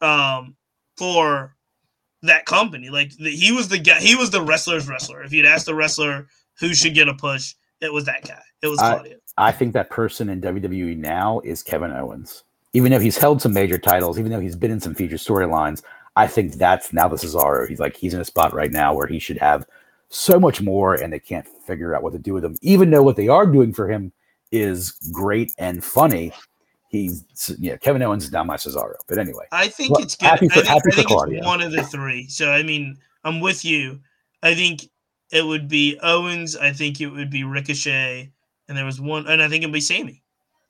um, 0.02 0.56
for 0.98 1.55
that 2.26 2.46
company. 2.46 2.90
Like 2.90 3.16
the, 3.18 3.30
he 3.32 3.52
was 3.52 3.68
the 3.68 3.80
guy, 3.80 4.00
he 4.00 4.16
was 4.16 4.30
the 4.32 4.42
wrestler's 4.42 4.88
wrestler. 4.88 5.24
If 5.24 5.34
you'd 5.34 5.46
asked 5.46 5.66
the 5.66 5.76
wrestler 5.76 6.28
who 6.60 6.74
should 6.74 6.94
get 6.94 7.08
a 7.08 7.14
push, 7.14 7.56
it 7.82 7.92
was 7.92 8.06
that 8.06 8.28
guy. 8.28 8.42
It 8.62 8.68
was 8.68 8.80
I- 8.80 8.94
Claudio. 8.94 9.18
I 9.38 9.52
think 9.52 9.74
that 9.74 9.90
person 9.90 10.30
in 10.30 10.40
WWE 10.40 10.98
now 10.98 11.42
is 11.44 11.62
Kevin 11.62 11.92
Owens. 11.92 12.44
Even 12.72 12.92
though 12.92 13.00
he's 13.00 13.18
held 13.18 13.42
some 13.42 13.54
major 13.54 13.78
titles, 13.78 14.18
even 14.18 14.32
though 14.32 14.40
he's 14.40 14.56
been 14.56 14.72
in 14.72 14.80
some 14.80 14.96
feature 14.96 15.18
storylines, 15.18 15.82
I 16.16 16.28
think 16.28 16.54
that's 16.54 16.94
now 16.94 17.08
the 17.08 17.18
Cesaro. 17.18 17.68
He's 17.68 17.80
like 17.80 17.98
he's 17.98 18.14
in 18.14 18.22
a 18.22 18.26
spot 18.26 18.54
right 18.54 18.72
now 18.72 18.94
where 18.94 19.08
he 19.08 19.20
should 19.20 19.38
have 19.38 19.66
so 20.10 20.40
much 20.40 20.62
more, 20.62 20.96
and 20.96 21.12
they 21.12 21.20
can't 21.20 21.48
figure 21.48 21.94
out 21.96 22.04
what 22.04 22.14
to 22.14 22.20
do 22.20 22.34
with 22.34 22.46
him. 22.46 22.56
Even 22.62 22.92
though 22.92 23.04
what 23.04 23.18
they 23.18 23.28
are 23.28 23.46
doing 23.46 23.74
for 23.74 23.90
him 23.90 24.14
is 24.52 24.92
great 25.12 25.54
and 25.58 25.84
funny, 25.84 26.32
he's 26.90 27.24
yeah. 27.60 27.78
Kevin 27.78 28.02
Owens 28.02 28.26
is 28.26 28.32
now 28.32 28.44
my 28.44 28.56
Cesaro. 28.58 28.96
But 29.08 29.18
anyway, 29.18 29.46
I 29.52 29.68
think 29.68 29.92
Well, 29.92 30.04
it's 30.04 30.16
good. 30.16 30.26
happy 30.28 30.48
for- 30.50 30.54
I 30.54 30.56
think, 30.64 30.68
happy 30.68 30.80
I 30.80 30.82
for 30.92 30.96
think 30.96 31.08
Claudio. 31.08 31.38
it's 31.40 31.46
one 31.48 31.62
of 31.62 31.72
the 31.72 31.84
three. 31.84 32.28
So 32.28 32.52
I 32.52 32.64
mean, 32.64 32.98
I'm 33.24 33.40
with 33.40 33.64
you. 33.66 34.00
I 34.44 34.54
think 34.56 34.90
it 35.32 35.46
would 35.46 35.68
be 35.68 35.98
Owens. 36.04 36.56
I 36.56 36.72
think 36.72 37.02
it 37.02 37.08
would 37.08 37.30
be 37.32 37.44
Ricochet, 37.44 38.32
and 38.68 38.78
there 38.78 38.86
was 38.86 39.02
one, 39.02 39.28
and 39.28 39.42
I 39.42 39.50
think 39.50 39.64
it'd 39.64 39.74
be 39.74 39.82
Sammy. 39.82 40.22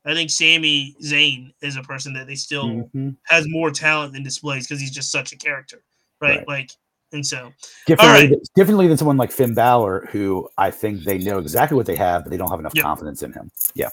I 0.06 0.14
think 0.14 0.30
Sami 0.30 0.96
Zayn 1.04 1.52
is 1.62 1.78
a 1.78 1.82
person 1.82 2.14
that 2.14 2.28
they 2.28 2.36
still 2.36 2.88
Mhm. 2.96 3.16
has 3.26 3.46
more 3.50 3.72
talent 3.72 4.14
than 4.14 4.22
displays 4.24 4.68
because 4.68 4.80
he's 4.80 4.92
just 4.92 5.12
such 5.12 5.32
a 5.34 5.36
character, 5.36 5.84
right? 6.22 6.38
Right. 6.38 6.48
Like, 6.48 6.72
and 7.12 7.26
so 7.26 7.52
differently, 7.88 8.28
right. 8.30 8.38
differently 8.56 8.88
than 8.88 8.98
someone 8.98 9.18
like 9.18 9.32
Finn 9.32 9.54
Balor, 9.56 10.08
who 10.12 10.48
I 10.60 10.70
think 10.70 11.04
they 11.06 11.18
know 11.18 11.40
exactly 11.40 11.76
what 11.76 11.88
they 11.88 11.96
have, 11.96 12.24
but 12.24 12.30
they 12.30 12.38
don't 12.38 12.50
have 12.52 12.60
enough 12.60 12.76
Yep. 12.76 12.84
confidence 12.84 13.24
in 13.24 13.34
him. 13.34 13.50
Yeah. 13.74 13.90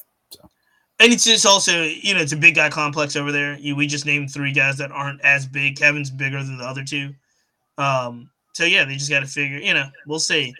And 1.02 1.12
it's 1.12 1.24
just 1.24 1.44
also, 1.44 1.82
you 1.82 2.14
know, 2.14 2.20
it's 2.20 2.30
a 2.30 2.36
big 2.36 2.54
guy 2.54 2.70
complex 2.70 3.16
over 3.16 3.32
there. 3.32 3.58
You, 3.58 3.74
we 3.74 3.88
just 3.88 4.06
named 4.06 4.30
three 4.30 4.52
guys 4.52 4.78
that 4.78 4.92
aren't 4.92 5.20
as 5.22 5.48
big. 5.48 5.76
Kevin's 5.76 6.10
bigger 6.10 6.44
than 6.44 6.58
the 6.58 6.64
other 6.64 6.84
two. 6.84 7.12
Um, 7.76 8.30
so 8.52 8.64
yeah, 8.64 8.84
they 8.84 8.94
just 8.94 9.10
got 9.10 9.18
to 9.18 9.26
figure. 9.26 9.58
You 9.58 9.74
know, 9.74 9.88
we'll 10.06 10.20
see. 10.20 10.54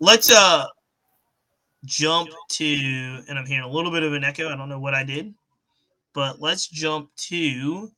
Let's 0.00 0.32
uh 0.32 0.68
jump 1.84 2.30
to, 2.52 2.64
and 3.28 3.38
I'm 3.38 3.44
hearing 3.44 3.64
a 3.64 3.68
little 3.68 3.90
bit 3.90 4.02
of 4.02 4.14
an 4.14 4.24
echo. 4.24 4.48
I 4.48 4.56
don't 4.56 4.70
know 4.70 4.78
what 4.78 4.94
I 4.94 5.04
did, 5.04 5.34
but 6.14 6.40
let's 6.40 6.66
jump 6.66 7.14
to 7.16 7.92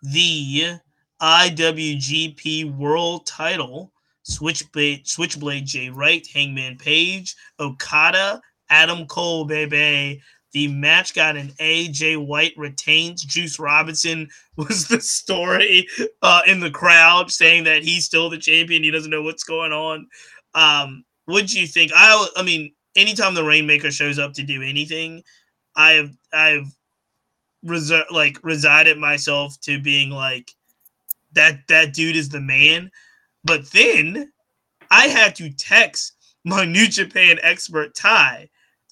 the 0.00 0.78
IWGP 1.20 2.74
World 2.74 3.26
Title. 3.26 3.92
Switchblade, 4.22 5.06
Switchblade 5.06 5.66
Jay 5.66 5.90
White, 5.90 6.26
Hangman 6.32 6.78
Page, 6.78 7.36
Okada, 7.58 8.40
Adam 8.70 9.06
Cole, 9.06 9.44
baby. 9.44 10.22
The 10.52 10.66
match 10.68 11.14
got 11.14 11.36
an 11.36 11.52
AJ 11.60 12.26
White 12.26 12.54
retains. 12.56 13.22
Juice 13.22 13.58
Robinson 13.58 14.28
was 14.56 14.88
the 14.88 15.00
story 15.00 15.86
uh, 16.22 16.42
in 16.46 16.60
the 16.60 16.70
crowd 16.70 17.30
saying 17.30 17.64
that 17.64 17.82
he's 17.82 18.04
still 18.04 18.30
the 18.30 18.38
champion. 18.38 18.82
He 18.82 18.90
doesn't 18.90 19.10
know 19.10 19.22
what's 19.22 19.44
going 19.44 19.72
on. 19.72 20.08
Um, 20.54 21.04
what 21.26 21.46
do 21.46 21.60
you 21.60 21.66
think? 21.66 21.92
I 21.94 22.26
I 22.36 22.42
mean, 22.42 22.72
anytime 22.96 23.34
the 23.34 23.44
Rainmaker 23.44 23.90
shows 23.90 24.18
up 24.18 24.32
to 24.34 24.42
do 24.42 24.62
anything, 24.62 25.22
I've 25.76 26.16
I've 26.32 26.66
reser- 27.64 28.10
like 28.10 28.38
resided 28.42 28.98
myself 28.98 29.60
to 29.62 29.80
being 29.80 30.10
like 30.10 30.50
that 31.32 31.60
that 31.68 31.94
dude 31.94 32.16
is 32.16 32.28
the 32.28 32.40
man. 32.40 32.90
But 33.44 33.70
then 33.70 34.32
I 34.90 35.06
had 35.06 35.34
to 35.36 35.50
text 35.50 36.14
my 36.44 36.64
New 36.64 36.88
Japan 36.88 37.38
expert 37.42 37.94
Ty 37.94 38.48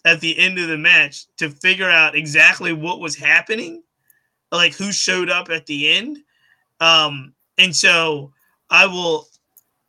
at 0.09 0.21
the 0.21 0.39
end 0.39 0.59
of 0.59 0.69
the 0.69 0.79
match 0.79 1.27
to 1.37 1.51
figure 1.51 1.91
out 1.91 2.15
exactly 2.15 2.73
what 2.73 3.01
was 3.01 3.15
happening, 3.15 3.83
like 4.51 4.75
who 4.75 4.91
showed 4.91 5.29
up 5.31 5.51
at 5.51 5.67
the 5.67 5.91
end. 5.91 6.19
Um, 6.81 7.35
and 7.59 7.75
so 7.75 8.33
I 8.71 8.87
will. 8.87 9.29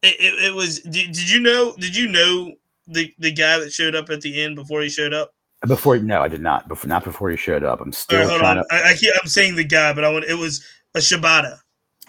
It, 0.02 0.16
it, 0.20 0.44
it 0.46 0.54
was. 0.54 0.80
Did, 0.82 1.12
did 1.12 1.30
you 1.30 1.40
know? 1.40 1.76
Did 1.78 1.96
you 1.96 2.08
know 2.08 2.54
the 2.88 3.14
the 3.20 3.32
guy 3.32 3.60
that 3.60 3.72
showed 3.72 3.96
up 3.96 4.10
at 4.10 4.22
the 4.22 4.42
end 4.42 4.56
before 4.56 4.82
he 4.82 4.90
showed 4.90 5.14
up? 5.14 5.34
Before 5.68 5.98
no, 5.98 6.22
I 6.22 6.28
did 6.28 6.42
not. 6.42 6.68
Before 6.68 6.88
not 6.88 7.04
before 7.04 7.30
he 7.30 7.38
showed 7.38 7.64
up. 7.64 7.82
I'm 7.82 7.92
still 7.92 8.28
right, 8.28 8.40
trying 8.40 8.58
on. 8.60 8.64
to. 8.64 8.74
I, 8.74 8.92
I 8.92 8.94
keep, 8.96 9.14
I'm 9.22 9.28
saying 9.28 9.56
the 9.56 9.64
guy, 9.64 9.94
but 9.94 10.04
I 10.04 10.12
want. 10.12 10.26
It 10.26 10.38
was 10.38 10.66
a 10.96 11.00
Shibata. 11.00 11.60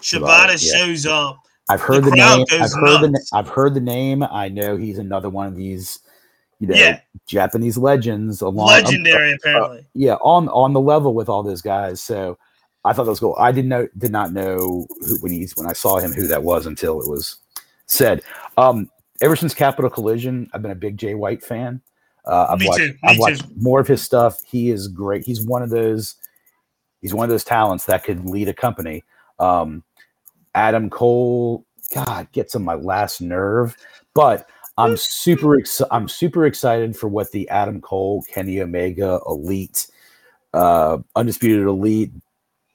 Shibata, 0.01 0.47
Shibata, 0.47 0.71
yeah. 0.71 0.77
shows 0.77 1.05
up. 1.05 1.37
I've 1.69 1.81
heard 1.81 2.03
the 2.03 2.09
the, 2.09 2.15
name. 2.15 2.45
I've 2.51 2.73
heard 2.73 3.01
the. 3.01 3.27
I've 3.33 3.49
heard 3.49 3.73
the 3.73 3.81
name. 3.81 4.23
I 4.23 4.49
know 4.49 4.77
he's 4.77 4.97
another 4.97 5.29
one 5.29 5.47
of 5.47 5.55
these, 5.55 5.99
you 6.61 6.67
know, 6.67 6.75
Yeah. 6.75 7.01
Japanese 7.25 7.77
legends. 7.77 8.39
Along, 8.41 8.67
Legendary, 8.67 9.33
apparently. 9.33 9.85
yeah, 9.93 10.13
on 10.21 10.47
on 10.49 10.73
the 10.73 10.79
level 10.79 11.13
with 11.13 11.27
all 11.27 11.43
those 11.43 11.61
guys. 11.61 12.01
So 12.01 12.37
I 12.85 12.93
thought 12.93 13.03
that 13.05 13.09
was 13.09 13.19
cool. 13.19 13.35
I 13.39 13.51
didn't 13.51 13.69
know, 13.69 13.87
did 13.97 14.11
not 14.11 14.31
know 14.31 14.85
who, 15.01 15.17
when 15.21 15.31
he's 15.31 15.55
when 15.57 15.67
I 15.67 15.73
saw 15.73 15.97
him 15.99 16.13
who 16.13 16.27
that 16.27 16.43
was 16.43 16.65
until 16.67 17.01
it 17.01 17.09
was 17.09 17.37
said. 17.87 18.21
Um, 18.57 18.89
ever 19.21 19.35
since 19.35 19.53
Capital 19.53 19.89
Collision, 19.89 20.49
I've 20.53 20.61
been 20.61 20.71
a 20.71 20.75
big 20.75 20.97
Jay 20.97 21.15
White 21.15 21.43
fan. 21.43 21.81
Uh, 22.25 22.47
I've 22.51 22.59
Me 22.59 22.67
watched, 22.67 22.77
too, 22.79 22.87
me 22.89 22.99
I've 23.03 23.17
watched 23.19 23.41
too. 23.41 23.55
more 23.57 23.79
of 23.79 23.87
his 23.87 24.01
stuff. 24.03 24.43
He 24.43 24.69
is 24.69 24.87
great. 24.87 25.25
He's 25.25 25.41
one 25.41 25.63
of 25.63 25.71
those. 25.71 26.15
He's 27.01 27.13
one 27.15 27.23
of 27.23 27.31
those 27.31 27.43
talents 27.43 27.85
that 27.85 28.03
could 28.03 28.29
lead 28.29 28.47
a 28.47 28.53
company. 28.53 29.03
Um, 29.39 29.83
Adam 30.53 30.89
Cole, 30.91 31.65
God, 31.93 32.31
gets 32.31 32.55
on 32.55 32.63
my 32.63 32.75
last 32.75 33.21
nerve, 33.21 33.75
but 34.13 34.47
I'm 34.81 34.97
super 34.97 35.55
excited. 35.55 35.93
I'm 35.93 36.07
super 36.07 36.45
excited 36.45 36.95
for 36.95 37.07
what 37.07 37.31
the 37.31 37.47
Adam 37.49 37.81
Cole, 37.81 38.23
Kenny 38.33 38.59
Omega, 38.61 39.19
Elite, 39.27 39.87
uh, 40.53 40.97
Undisputed 41.15 41.67
Elite, 41.67 42.11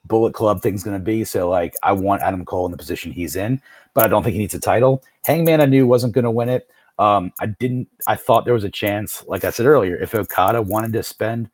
Bullet 0.04 0.32
Club 0.32 0.62
thing's 0.62 0.84
going 0.84 0.96
to 0.96 1.04
be. 1.04 1.24
So, 1.24 1.48
like, 1.48 1.74
I 1.82 1.92
want 1.92 2.22
Adam 2.22 2.44
Cole 2.44 2.66
in 2.66 2.72
the 2.72 2.78
position 2.78 3.10
he's 3.10 3.34
in, 3.34 3.60
but 3.92 4.04
I 4.04 4.08
don't 4.08 4.22
think 4.22 4.34
he 4.34 4.38
needs 4.38 4.54
a 4.54 4.60
title. 4.60 5.02
Hangman, 5.24 5.60
I 5.60 5.66
knew 5.66 5.86
wasn't 5.86 6.12
going 6.12 6.24
to 6.24 6.30
win 6.30 6.48
it. 6.48 6.70
Um, 6.98 7.32
I 7.40 7.46
didn't. 7.46 7.88
I 8.06 8.14
thought 8.14 8.44
there 8.44 8.54
was 8.54 8.64
a 8.64 8.70
chance, 8.70 9.24
like 9.26 9.44
I 9.44 9.50
said 9.50 9.66
earlier, 9.66 9.96
if 9.96 10.14
Okada 10.14 10.62
wanted 10.62 10.92
to 10.94 11.02
spend 11.02 11.50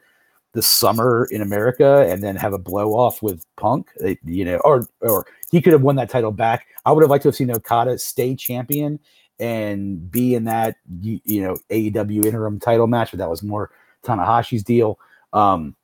the 0.52 0.62
summer 0.62 1.26
in 1.30 1.40
America 1.40 2.06
and 2.08 2.22
then 2.22 2.36
have 2.36 2.52
a 2.52 2.58
blow 2.58 2.92
off 2.92 3.22
with 3.22 3.44
Punk, 3.56 3.88
you 4.24 4.44
know, 4.44 4.58
or 4.58 4.86
or 5.00 5.26
he 5.50 5.62
could 5.62 5.72
have 5.72 5.82
won 5.82 5.96
that 5.96 6.10
title 6.10 6.30
back. 6.30 6.66
I 6.84 6.92
would 6.92 7.02
have 7.02 7.10
liked 7.10 7.22
to 7.22 7.28
have 7.28 7.36
seen 7.36 7.50
Okada 7.50 7.98
stay 7.98 8.36
champion 8.36 9.00
and 9.42 10.08
be 10.10 10.34
in 10.36 10.44
that 10.44 10.76
you, 11.00 11.20
you 11.24 11.42
know 11.42 11.58
AEW 11.68 12.24
interim 12.24 12.60
title 12.60 12.86
match, 12.86 13.10
but 13.10 13.18
that 13.18 13.28
was 13.28 13.42
more 13.42 13.70
Tanahashi's 14.04 14.62
deal. 14.62 14.98
Um, 15.32 15.74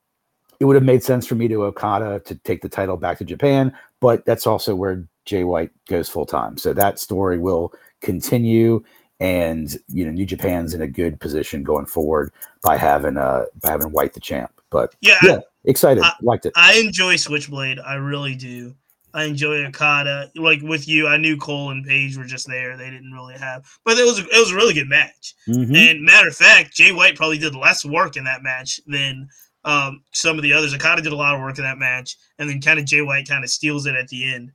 it 0.61 0.64
would 0.64 0.76
have 0.76 0.84
made 0.84 1.02
sense 1.02 1.26
for 1.26 1.34
me 1.34 1.48
to 1.48 1.64
Okada 1.64 2.20
to 2.20 2.34
take 2.36 2.62
the 2.62 2.68
title 2.68 2.96
back 2.96 3.18
to 3.18 3.24
Japan, 3.24 3.76
but 4.00 4.24
that's 4.24 4.46
also 4.46 4.74
where 4.74 5.04
Jay 5.24 5.44
White 5.44 5.70
goes 5.88 6.09
full 6.09 6.24
time. 6.24 6.56
So 6.56 6.72
that 6.72 6.98
story 7.00 7.38
will 7.38 7.72
continue, 8.00 8.82
and 9.18 9.76
you 9.88 10.04
know 10.04 10.12
New 10.12 10.26
Japan's 10.26 10.72
in 10.72 10.80
a 10.80 10.86
good 10.88 11.18
position 11.20 11.64
going 11.64 11.86
forward 11.86 12.32
by 12.62 12.76
having 12.76 13.16
uh 13.16 13.46
by 13.61 13.70
having 13.70 13.90
White 13.90 14.14
the 14.14 14.20
champ. 14.20 14.52
But 14.70 14.94
Yeah, 15.00 15.18
yeah, 15.24 15.38
excited, 15.64 16.04
I- 16.04 16.12
liked 16.22 16.46
it. 16.46 16.52
I 16.54 16.74
enjoy 16.78 17.16
Switchblade. 17.16 17.80
I 17.80 17.94
really 17.94 18.36
do. 18.36 18.74
I 19.18 19.24
enjoy 19.24 19.64
Okada. 19.66 20.30
Like 20.36 20.62
with 20.62 20.86
you, 20.86 21.08
I 21.08 21.16
knew 21.16 21.36
Cole 21.36 21.70
and 21.70 21.84
Page 21.84 22.16
were 22.16 22.24
just 22.24 22.46
there. 22.46 22.76
They 22.76 22.88
didn't 22.88 23.10
really 23.10 23.34
have, 23.34 23.66
but 23.84 23.98
it 23.98 24.04
was 24.04 24.20
a, 24.20 24.22
it 24.22 24.38
was 24.38 24.52
a 24.52 24.54
really 24.54 24.74
good 24.74 24.88
match. 24.88 25.34
Mhm. 25.48 25.76
And 25.76 26.02
matter 26.04 26.28
of 26.28 26.36
fact, 26.36 26.76
Jay 26.76 26.92
White 26.92 27.16
probably 27.16 27.38
did 27.38 27.56
less 27.56 27.84
work 27.84 28.16
in 28.16 28.22
that 28.24 28.44
match 28.44 28.80
than 28.86 29.28
um, 29.64 30.04
some 30.12 30.36
of 30.36 30.42
the 30.44 30.52
others. 30.52 30.72
Okada 30.72 31.02
did 31.02 31.12
a 31.12 31.16
lot 31.16 31.34
of 31.34 31.40
work 31.40 31.58
in 31.58 31.64
that 31.64 31.78
match, 31.78 32.16
and 32.38 32.48
then 32.48 32.60
kind 32.60 32.78
of 32.78 32.84
Jay 32.84 33.02
White 33.02 33.28
kind 33.28 33.42
of 33.42 33.50
steals 33.50 33.86
it 33.86 33.96
at 33.96 34.06
the 34.06 34.32
end. 34.32 34.52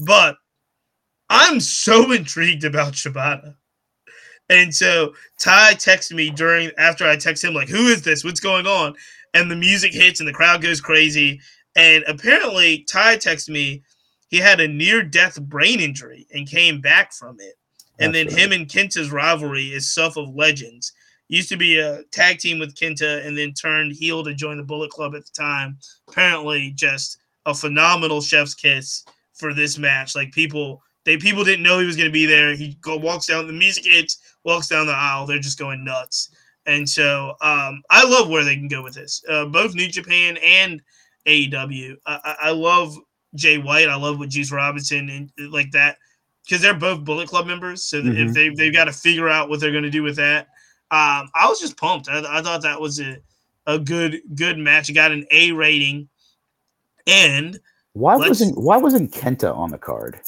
But 0.00 0.36
I'm 1.28 1.60
so 1.60 2.10
intrigued 2.20 2.64
about 2.64 2.94
Shibata. 2.94 3.54
And 4.48 4.74
so 4.74 5.14
Ty 5.38 5.74
texted 5.74 6.14
me 6.14 6.30
during 6.30 6.72
after 6.78 7.06
I 7.06 7.14
text 7.16 7.44
him 7.44 7.54
like, 7.54 7.68
"Who 7.68 7.86
is 7.86 8.02
this? 8.02 8.24
What's 8.24 8.40
going 8.40 8.66
on?" 8.66 8.96
And 9.34 9.48
the 9.48 9.56
music 9.56 9.92
hits 9.92 10.18
and 10.18 10.28
the 10.28 10.32
crowd 10.32 10.62
goes 10.62 10.80
crazy. 10.80 11.40
And 11.76 12.02
apparently, 12.08 12.82
Ty 12.88 13.18
texted 13.18 13.50
me 13.50 13.84
he 14.30 14.38
had 14.38 14.60
a 14.60 14.68
near-death 14.68 15.40
brain 15.42 15.80
injury 15.80 16.26
and 16.32 16.48
came 16.48 16.80
back 16.80 17.12
from 17.12 17.36
it. 17.40 17.54
And 17.98 18.14
then 18.14 18.28
That's 18.28 18.38
him 18.38 18.52
and 18.52 18.66
Kenta's 18.66 19.10
rivalry 19.10 19.66
is 19.66 19.92
Self 19.92 20.16
of 20.16 20.34
Legends. 20.34 20.92
Used 21.28 21.48
to 21.50 21.56
be 21.56 21.78
a 21.78 22.02
tag 22.04 22.38
team 22.38 22.58
with 22.58 22.74
Kenta 22.74 23.24
and 23.26 23.36
then 23.36 23.52
turned 23.52 23.92
heel 23.92 24.24
to 24.24 24.34
join 24.34 24.56
the 24.56 24.62
Bullet 24.62 24.90
Club 24.90 25.14
at 25.14 25.26
the 25.26 25.32
time. 25.32 25.78
Apparently, 26.08 26.72
just 26.74 27.18
a 27.44 27.54
phenomenal 27.54 28.20
chef's 28.20 28.54
kiss 28.54 29.04
for 29.34 29.52
this 29.52 29.78
match. 29.78 30.16
Like 30.16 30.32
people, 30.32 30.82
they 31.04 31.16
people 31.16 31.44
didn't 31.44 31.62
know 31.62 31.78
he 31.78 31.86
was 31.86 31.96
going 31.96 32.08
to 32.08 32.12
be 32.12 32.26
there. 32.26 32.54
He 32.54 32.76
go 32.80 32.96
walks 32.96 33.26
down 33.26 33.46
the 33.46 33.52
music 33.52 33.84
hits, 33.84 34.18
walks 34.44 34.68
down 34.68 34.86
the 34.86 34.92
aisle. 34.92 35.26
They're 35.26 35.38
just 35.38 35.58
going 35.58 35.84
nuts. 35.84 36.30
And 36.66 36.88
so 36.88 37.34
um, 37.40 37.82
I 37.90 38.04
love 38.04 38.28
where 38.28 38.44
they 38.44 38.56
can 38.56 38.68
go 38.68 38.82
with 38.82 38.94
this. 38.94 39.22
Uh, 39.28 39.46
both 39.46 39.74
New 39.74 39.88
Japan 39.88 40.36
and 40.38 40.80
AEW. 41.26 41.96
I, 42.06 42.20
I, 42.24 42.36
I 42.48 42.50
love 42.50 42.96
Jay 43.34 43.58
White. 43.58 43.88
I 43.88 43.94
love 43.96 44.18
what 44.18 44.28
Juice 44.28 44.50
Robinson 44.52 45.08
and 45.08 45.52
like 45.52 45.70
that 45.72 45.98
because 46.44 46.62
they're 46.62 46.74
both 46.74 47.04
Bullet 47.04 47.28
Club 47.28 47.46
members. 47.46 47.84
So 47.84 48.00
that 48.02 48.16
if 48.16 48.32
they 48.34 48.48
they've 48.50 48.72
got 48.72 48.84
to 48.86 48.92
figure 48.92 49.28
out 49.28 49.48
what 49.48 49.60
they're 49.60 49.70
going 49.72 49.84
to 49.84 49.90
do 49.90 50.02
with 50.02 50.16
that. 50.16 50.48
Um, 50.92 51.30
I 51.40 51.46
was 51.48 51.60
just 51.60 51.76
pumped. 51.76 52.08
I, 52.08 52.18
I 52.38 52.42
thought 52.42 52.62
that 52.62 52.80
was 52.80 53.00
a 53.00 53.18
a 53.66 53.78
good 53.78 54.20
good 54.34 54.58
match. 54.58 54.88
It 54.88 54.94
got 54.94 55.12
an 55.12 55.26
A 55.30 55.52
rating, 55.52 56.08
and 57.06 57.58
why 57.92 58.16
wasn't 58.16 58.58
why 58.58 58.76
wasn't 58.76 59.12
Kenta 59.12 59.54
on 59.54 59.70
the 59.70 59.78
card? 59.78 60.20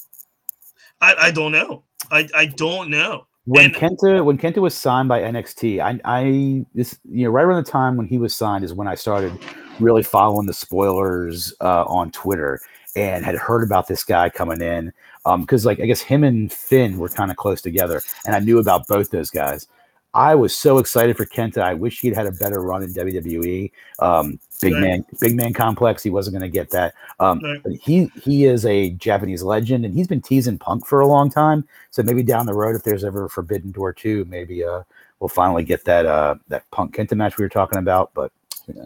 I, 1.00 1.14
I 1.18 1.30
don't 1.32 1.52
know. 1.52 1.82
I, 2.10 2.28
I 2.34 2.46
don't 2.46 2.90
know. 2.90 3.26
when 3.44 3.66
And- 3.66 3.74
Kenta 3.74 4.24
when 4.24 4.38
Kenta 4.38 4.58
was 4.58 4.74
signed 4.74 5.08
by 5.08 5.20
NXT, 5.22 5.80
I 5.80 6.00
I 6.04 6.64
this 6.74 6.98
you 7.10 7.24
know 7.24 7.30
right 7.30 7.42
around 7.44 7.64
the 7.64 7.70
time 7.70 7.96
when 7.96 8.06
he 8.06 8.18
was 8.18 8.34
signed 8.34 8.64
is 8.64 8.72
when 8.72 8.86
I 8.86 8.94
started 8.94 9.36
really 9.80 10.02
following 10.04 10.46
the 10.46 10.52
spoilers 10.52 11.52
uh, 11.60 11.84
on 11.86 12.12
Twitter 12.12 12.60
and 12.96 13.24
had 13.24 13.34
heard 13.36 13.62
about 13.62 13.88
this 13.88 14.04
guy 14.04 14.28
coming 14.28 14.60
in 14.60 14.92
because 15.38 15.64
like 15.64 15.80
I 15.80 15.86
guess 15.86 16.00
him 16.00 16.24
and 16.24 16.52
Finn 16.52 16.98
were 16.98 17.08
kind 17.08 17.30
of 17.30 17.36
close 17.36 17.62
together 17.62 18.00
and 18.26 18.34
I 18.34 18.40
knew 18.40 18.58
about 18.58 18.86
both 18.86 19.10
those 19.10 19.30
guys. 19.30 19.66
I 20.14 20.34
was 20.34 20.54
so 20.54 20.76
excited 20.76 21.16
for 21.16 21.24
Kenta. 21.24 21.62
I 21.62 21.72
wish 21.72 22.00
he'd 22.00 22.14
had 22.14 22.26
a 22.26 22.32
better 22.32 22.60
run 22.60 22.82
in 22.82 22.92
WWE. 22.92 23.72
Um, 23.98 24.38
big 24.60 24.74
Right. 24.74 24.80
man, 24.82 25.04
big 25.20 25.34
man 25.34 25.54
complex. 25.54 26.02
He 26.02 26.10
wasn't 26.10 26.34
going 26.34 26.42
to 26.42 26.54
get 26.54 26.68
that. 26.70 26.92
Um, 27.18 27.40
Right. 27.42 27.80
he 27.80 28.10
he 28.22 28.44
is 28.44 28.66
a 28.66 28.90
Japanese 28.90 29.42
legend, 29.42 29.86
and 29.86 29.94
he's 29.94 30.06
been 30.08 30.20
teasing 30.20 30.58
Punk 30.58 30.86
for 30.86 31.00
a 31.00 31.06
long 31.06 31.30
time. 31.30 31.66
So 31.92 32.02
maybe 32.02 32.22
down 32.22 32.44
the 32.44 32.52
road, 32.52 32.76
if 32.76 32.82
there's 32.82 33.04
ever 33.04 33.24
a 33.24 33.30
Forbidden 33.30 33.70
Door 33.72 33.94
two, 33.94 34.26
maybe 34.26 34.62
uh 34.62 34.82
we'll 35.20 35.30
finally 35.30 35.64
get 35.64 35.86
that 35.86 36.04
uh 36.04 36.34
that 36.48 36.70
Punk 36.72 36.94
Kenta 36.94 37.16
match 37.16 37.38
we 37.38 37.44
were 37.44 37.48
talking 37.48 37.78
about. 37.78 38.10
But 38.12 38.32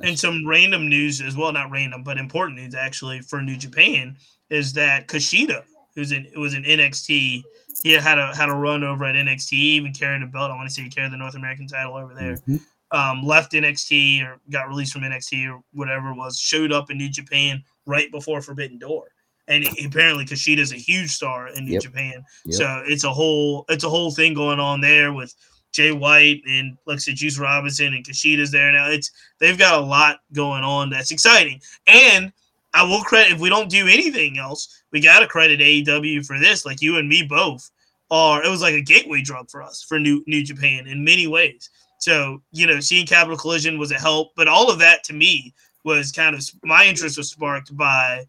And 0.02 0.18
some 0.18 0.46
random 0.46 0.88
news 0.88 1.20
as 1.20 1.36
well, 1.36 1.52
not 1.52 1.70
random, 1.70 2.02
but 2.02 2.18
important 2.18 2.58
news 2.58 2.74
actually 2.74 3.20
for 3.20 3.42
New 3.42 3.56
Japan 3.56 4.16
is 4.50 4.72
that 4.74 5.08
Kushida, 5.08 5.64
who's 5.94 6.12
in 6.12 6.26
was 6.36 6.54
in 6.54 6.62
NXT, 6.64 7.42
he 7.82 7.92
had 7.92 8.18
a 8.18 8.34
had 8.34 8.48
a 8.48 8.54
run 8.54 8.84
over 8.84 9.04
at 9.04 9.14
NXT, 9.14 9.52
even 9.52 9.92
carried 9.92 10.22
a 10.22 10.26
belt. 10.26 10.50
I 10.50 10.56
want 10.56 10.68
to 10.68 10.74
say 10.74 10.82
he 10.82 10.88
carried 10.88 11.12
the 11.12 11.16
North 11.16 11.34
American 11.34 11.66
title 11.66 11.96
over 11.96 12.14
there. 12.14 12.36
Mhm. 12.48 12.60
Um, 12.92 13.22
left 13.24 13.52
NXT 13.52 14.22
or 14.22 14.38
got 14.50 14.68
released 14.68 14.92
from 14.92 15.02
NXT 15.02 15.46
or 15.52 15.60
whatever 15.72 16.10
it 16.10 16.16
was, 16.16 16.38
showed 16.38 16.72
up 16.72 16.90
in 16.90 16.96
New 16.96 17.08
Japan 17.08 17.62
right 17.84 18.10
before 18.12 18.40
Forbidden 18.40 18.78
Door. 18.78 19.08
And 19.48 19.66
apparently 19.84 20.24
Kushida's 20.24 20.72
a 20.72 20.76
huge 20.76 21.10
star 21.10 21.48
in 21.48 21.66
New 21.66 21.72
Yep. 21.74 21.82
Japan. 21.82 22.24
Yep. 22.46 22.54
So 22.54 22.82
it's 22.86 23.04
a 23.04 23.12
whole 23.12 23.64
it's 23.68 23.84
a 23.84 23.88
whole 23.90 24.10
thing 24.10 24.34
going 24.34 24.58
on 24.60 24.80
there 24.80 25.12
with 25.12 25.34
Jay 25.76 25.92
White 25.92 26.40
and 26.48 26.78
said, 26.96 27.16
Juice 27.16 27.38
Robinson 27.38 27.92
and 27.92 28.04
Kushida's 28.04 28.50
there 28.50 28.72
now. 28.72 28.88
It's 28.88 29.10
they've 29.38 29.58
got 29.58 29.78
a 29.78 29.84
lot 29.84 30.20
going 30.32 30.64
on 30.64 30.88
that's 30.88 31.10
exciting. 31.10 31.60
And 31.86 32.32
I 32.72 32.82
will 32.82 33.02
credit 33.02 33.32
if 33.32 33.40
we 33.40 33.50
don't 33.50 33.68
do 33.68 33.86
anything 33.86 34.38
else, 34.38 34.82
we 34.90 35.00
gotta 35.00 35.26
credit 35.26 35.60
AEW 35.60 36.24
for 36.24 36.38
this. 36.38 36.64
Like 36.64 36.80
you 36.80 36.96
and 36.96 37.06
me 37.06 37.22
both 37.22 37.70
are 38.10 38.42
it 38.42 38.48
was 38.48 38.62
like 38.62 38.72
a 38.74 38.80
gateway 38.80 39.20
drug 39.20 39.50
for 39.50 39.62
us 39.62 39.82
for 39.82 39.98
New 39.98 40.24
New 40.26 40.42
Japan 40.42 40.86
in 40.86 41.04
many 41.04 41.26
ways. 41.26 41.68
So, 41.98 42.42
you 42.52 42.66
know, 42.66 42.80
seeing 42.80 43.06
Capital 43.06 43.36
Collision 43.36 43.78
was 43.78 43.90
a 43.90 43.98
help, 43.98 44.32
but 44.34 44.48
all 44.48 44.70
of 44.70 44.78
that 44.78 45.04
to 45.04 45.12
me 45.12 45.52
was 45.84 46.10
kind 46.10 46.34
of 46.34 46.42
my 46.64 46.86
interest 46.86 47.18
was 47.18 47.30
sparked 47.30 47.76
by 47.76 48.24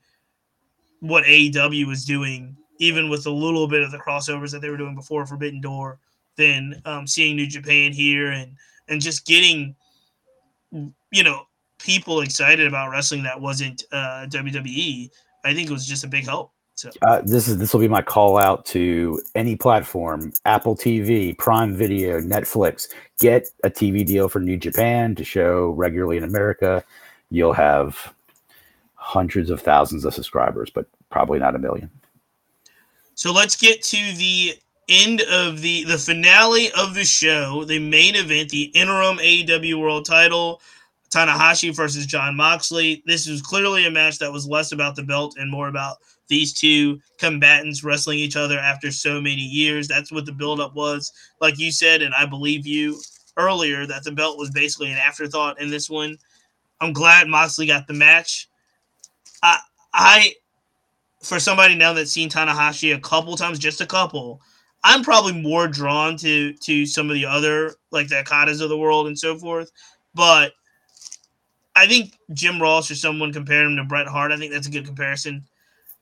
what 1.00 1.24
AEW 1.24 1.88
was 1.88 2.04
doing, 2.04 2.58
even 2.80 3.10
with 3.10 3.26
a 3.26 3.32
little 3.32 3.68
bit 3.70 3.84
of 3.84 3.91
the 3.91 4.00
crossovers 4.00 4.52
that 4.52 4.62
they 4.62 4.70
were 4.70 4.78
doing 4.78 4.95
before 4.95 5.26
Forbidden 5.26 5.62
Door, 5.62 6.00
then 6.38 6.82
um, 6.86 7.06
seeing 7.08 7.36
New 7.36 7.48
Japan 7.48 7.92
here 7.92 8.32
and 8.32 8.56
and 8.88 9.02
just 9.02 9.26
getting 9.26 9.76
you 10.72 11.24
know 11.24 11.42
people 11.80 12.22
excited 12.22 12.68
about 12.68 12.90
wrestling 12.90 13.24
that 13.24 13.40
wasn't 13.40 13.84
uh, 13.92 14.26
WWE. 14.30 15.10
I 15.46 15.54
think 15.54 15.70
it 15.70 15.74
was 15.74 15.88
just 15.88 16.04
a 16.04 16.08
big 16.08 16.26
help. 16.26 16.52
So 16.76 16.92
Uh, 17.02 17.22
this 17.26 17.48
is 17.48 17.58
this 17.58 17.74
will 17.74 17.82
be 17.82 17.88
my 17.88 18.04
call 18.04 18.38
out 18.38 18.66
to 18.68 19.22
any 19.34 19.56
platform: 19.56 20.32
Apple 20.46 20.76
TV, 20.76 21.38
Prime 21.38 21.76
Video, 21.76 22.22
Netflix. 22.22 22.88
Get 23.20 23.50
a 23.64 23.70
TV 23.70 24.06
deal 24.06 24.30
for 24.30 24.40
New 24.40 24.58
Japan 24.58 25.16
to 25.16 25.24
show 25.24 25.70
regularly 25.72 26.18
in 26.18 26.24
America. 26.24 26.84
You'll 27.32 27.54
have 27.54 28.14
hundreds 28.94 29.50
of 29.50 29.62
thousands 29.62 30.06
of 30.06 30.14
subscribers, 30.14 30.70
but 30.70 30.86
probably 31.10 31.40
not 31.40 31.56
a 31.56 31.60
million. 31.60 31.90
So 33.16 33.34
let's 33.34 33.56
get 33.56 33.82
to 33.84 33.98
the 34.16 34.60
end 34.90 35.22
of 35.22 35.62
the 35.62 35.84
the 35.84 35.98
finale 35.98 36.72
of 36.72 36.94
the 36.94 37.04
show, 37.04 37.64
the 37.66 37.80
main 37.80 38.16
event, 38.16 38.50
the 38.50 38.64
interim 38.76 39.18
AEW 39.18 39.80
World 39.80 40.06
Title, 40.06 40.62
Tanahashi 41.10 41.76
versus 41.76 42.06
John 42.06 42.36
Moxley. 42.36 43.04
This 43.06 43.28
was 43.28 43.42
clearly 43.42 43.86
a 43.86 43.92
match 43.92 44.20
that 44.20 44.32
was 44.32 44.48
less 44.48 44.72
about 44.72 44.96
the 44.96 45.04
belt 45.04 45.36
and 45.38 45.52
more 45.52 45.68
about 45.68 45.98
these 46.28 46.54
two 46.54 47.00
combatants 47.18 47.84
wrestling 47.84 48.20
each 48.20 48.36
other 48.36 48.60
after 48.60 48.92
so 48.92 49.22
many 49.22 49.42
years. 49.42 49.88
That's 49.88 50.12
what 50.12 50.26
the 50.26 50.32
buildup 50.32 50.76
was, 50.76 51.12
like 51.40 51.58
you 51.58 51.72
said, 51.72 52.02
and 52.02 52.14
I 52.14 52.26
believe 52.26 52.68
you 52.68 53.00
earlier 53.38 53.86
that 53.86 54.04
the 54.04 54.12
belt 54.12 54.38
was 54.38 54.50
basically 54.52 54.92
an 54.92 54.98
afterthought 54.98 55.62
in 55.62 55.70
this 55.70 55.90
one. 55.90 56.18
I'm 56.82 56.94
glad 56.94 57.28
Moxley 57.28 57.68
got 57.68 57.88
the 57.88 57.94
match. 57.94 58.50
I 59.42 59.60
I 59.94 60.34
for 61.22 61.40
somebody 61.40 61.76
now 61.76 61.94
that's 61.94 62.12
seen 62.12 62.30
Tanahashi 62.30 62.96
a 62.96 63.00
couple 63.00 63.36
times, 63.36 63.60
just 63.60 63.82
a 63.82 63.86
couple, 63.86 64.42
I'm 64.84 65.04
probably 65.04 65.34
more 65.34 65.68
drawn 65.68 66.18
to 66.18 66.54
to 66.54 66.86
some 66.86 67.10
of 67.10 67.16
the 67.16 67.26
other 67.26 67.76
like 67.92 68.08
the 68.08 68.16
Okadas 68.16 68.62
of 68.62 68.70
the 68.70 68.78
world 68.78 69.08
and 69.08 69.18
so 69.18 69.38
forth. 69.38 69.72
But 70.14 70.54
I 71.76 71.88
think 71.88 72.18
Jim 72.34 72.62
Ross 72.62 72.90
or 72.90 72.96
someone 72.96 73.34
compared 73.34 73.68
him 73.68 73.76
to 73.76 73.84
Bret 73.84 74.08
Hart. 74.08 74.32
I 74.32 74.38
think 74.38 74.52
that's 74.52 74.68
a 74.68 74.72
good 74.72 74.86
comparison. 74.86 75.46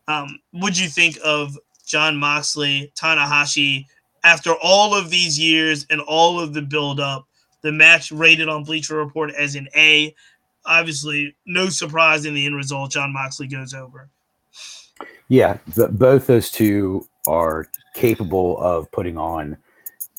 Um, 0.07 0.39
would 0.53 0.77
you 0.77 0.87
think 0.87 1.17
of 1.23 1.57
John 1.85 2.15
Moxley, 2.15 2.93
Tanahashi 2.95 3.85
after 4.23 4.53
all 4.61 4.93
of 4.95 5.09
these 5.09 5.37
years 5.37 5.85
and 5.89 5.99
all 6.01 6.39
of 6.39 6.53
the 6.53 6.61
build 6.61 6.99
up? 6.99 7.27
The 7.61 7.71
match 7.71 8.11
rated 8.11 8.47
on 8.47 8.63
Bleacher 8.63 8.95
Report 8.95 9.31
as 9.31 9.55
an 9.55 9.67
A. 9.75 10.15
obviously, 10.65 11.35
no 11.45 11.69
surprise 11.69 12.25
in 12.25 12.33
the 12.33 12.45
end 12.45 12.55
result. 12.55 12.91
John 12.91 13.11
Moxley 13.11 13.47
goes 13.47 13.73
over. 13.73 14.09
Yeah, 15.27 15.57
the, 15.67 15.87
both 15.87 16.27
those 16.27 16.51
two 16.51 17.07
are 17.27 17.67
capable 17.95 18.59
of 18.59 18.91
putting 18.91 19.17
on 19.17 19.57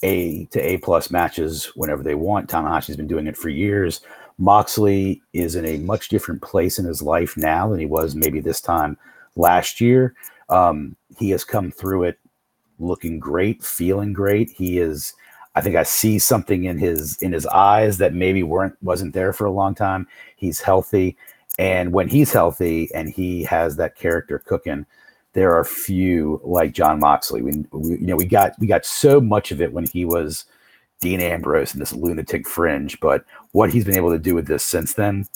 A 0.03 0.47
to 0.47 0.61
A 0.61 0.79
plus 0.79 1.11
matches 1.11 1.67
whenever 1.77 2.03
they 2.03 2.17
want. 2.17 2.49
Tanahashi's 2.49 2.97
been 2.97 3.07
doing 3.07 3.29
it 3.29 3.37
for 3.37 3.51
years. 3.51 4.01
Moxley 4.39 5.23
is 5.33 5.55
in 5.55 5.65
a 5.65 5.79
much 5.79 6.09
different 6.09 6.43
place 6.43 6.79
in 6.79 6.85
his 6.85 7.01
life 7.01 7.37
now 7.37 7.69
than 7.69 7.79
he 7.79 7.87
was 7.87 8.15
maybe 8.15 8.41
this 8.41 8.61
time 8.61 8.99
last 9.37 9.81
year. 9.81 10.15
Um, 10.49 10.97
he 11.19 11.31
has 11.31 11.45
come 11.45 11.71
through 11.71 12.05
it 12.05 12.19
looking 12.79 13.19
great, 13.19 13.63
feeling 13.63 14.13
great. 14.13 14.51
He 14.51 14.79
is. 14.79 15.15
I 15.55 15.63
think 15.63 15.75
I 15.75 15.85
see 15.85 16.19
something 16.19 16.65
in 16.65 16.79
his 16.79 17.17
in 17.23 17.33
his 17.33 17.47
eyes 17.47 17.99
that 17.99 18.13
maybe 18.13 18.43
weren't 18.43 18.77
wasn't 18.83 19.15
there 19.15 19.33
for 19.33 19.47
a 19.47 19.51
long 19.51 19.75
time. 19.75 20.07
He's 20.37 20.61
healthy, 20.61 21.17
and 21.59 21.93
when 21.93 22.09
he's 22.09 22.33
healthy 22.33 22.91
and 22.95 23.09
he 23.09 23.43
has 23.45 23.77
that 23.77 23.97
character 23.97 24.39
cooking, 24.39 24.85
there 25.37 25.55
are 25.55 25.65
few 25.65 26.41
like 26.43 26.73
John 26.73 26.99
Moxley. 26.99 27.43
We, 27.43 27.67
we 27.71 27.91
you 27.91 28.07
know 28.07 28.17
we 28.17 28.25
got 28.25 28.53
we 28.59 28.67
got 28.67 28.87
so 28.87 29.21
much 29.21 29.53
of 29.53 29.61
it 29.61 29.71
when 29.71 29.87
he 29.87 30.07
was 30.07 30.47
Dean 31.03 31.21
Ambrose 31.21 31.75
and 31.75 31.81
this 31.81 31.93
lunatic 31.93 32.49
fringe, 32.49 32.99
but 33.01 33.23
what 33.53 33.71
he's 33.71 33.85
been 33.85 33.99
able 33.99 34.11
to 34.11 34.19
do 34.19 34.35
with 34.35 34.47
this 34.47 34.65
since 34.65 34.95
then, 34.95 35.29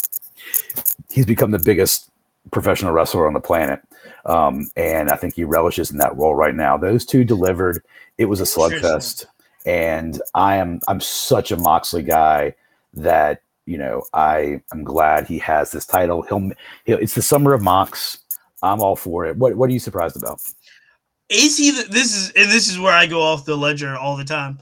he's 1.10 1.26
become 1.26 1.50
the 1.50 1.58
biggest 1.58 2.10
professional 2.50 2.92
wrestler 2.92 3.26
on 3.26 3.34
the 3.34 3.40
planet. 3.40 3.82
Um, 4.24 4.70
and 4.74 5.10
I 5.10 5.16
think 5.16 5.34
he 5.34 5.44
relishes 5.44 5.90
in 5.90 5.98
that 5.98 6.16
role 6.16 6.34
right 6.34 6.54
now. 6.54 6.78
Those 6.78 7.04
two 7.04 7.22
delivered. 7.22 7.82
It 8.16 8.24
was 8.24 8.40
a 8.40 8.44
slugfest, 8.44 9.26
and 9.66 10.18
I 10.34 10.56
am 10.56 10.80
I'm 10.88 11.00
such 11.00 11.52
a 11.52 11.58
Moxley 11.58 12.02
guy 12.02 12.54
that 12.94 13.42
you 13.66 13.76
know 13.76 14.04
I 14.14 14.62
am 14.72 14.82
glad 14.82 15.26
he 15.26 15.38
has 15.40 15.72
this 15.72 15.84
title. 15.84 16.22
He'll, 16.22 16.52
he'll 16.86 16.98
it's 16.98 17.14
the 17.14 17.22
summer 17.22 17.52
of 17.52 17.60
Mox. 17.60 18.16
I'm 18.62 18.80
all 18.80 18.96
for 18.96 19.26
it. 19.26 19.36
What 19.36 19.56
what 19.56 19.70
are 19.70 19.72
you 19.72 19.78
surprised 19.78 20.16
about? 20.16 20.40
Is 21.28 21.56
he? 21.56 21.70
This 21.70 22.16
is 22.16 22.30
and 22.30 22.50
this 22.50 22.68
is 22.68 22.78
where 22.78 22.92
I 22.92 23.06
go 23.06 23.22
off 23.22 23.44
the 23.44 23.56
ledger 23.56 23.96
all 23.96 24.16
the 24.16 24.24
time. 24.24 24.58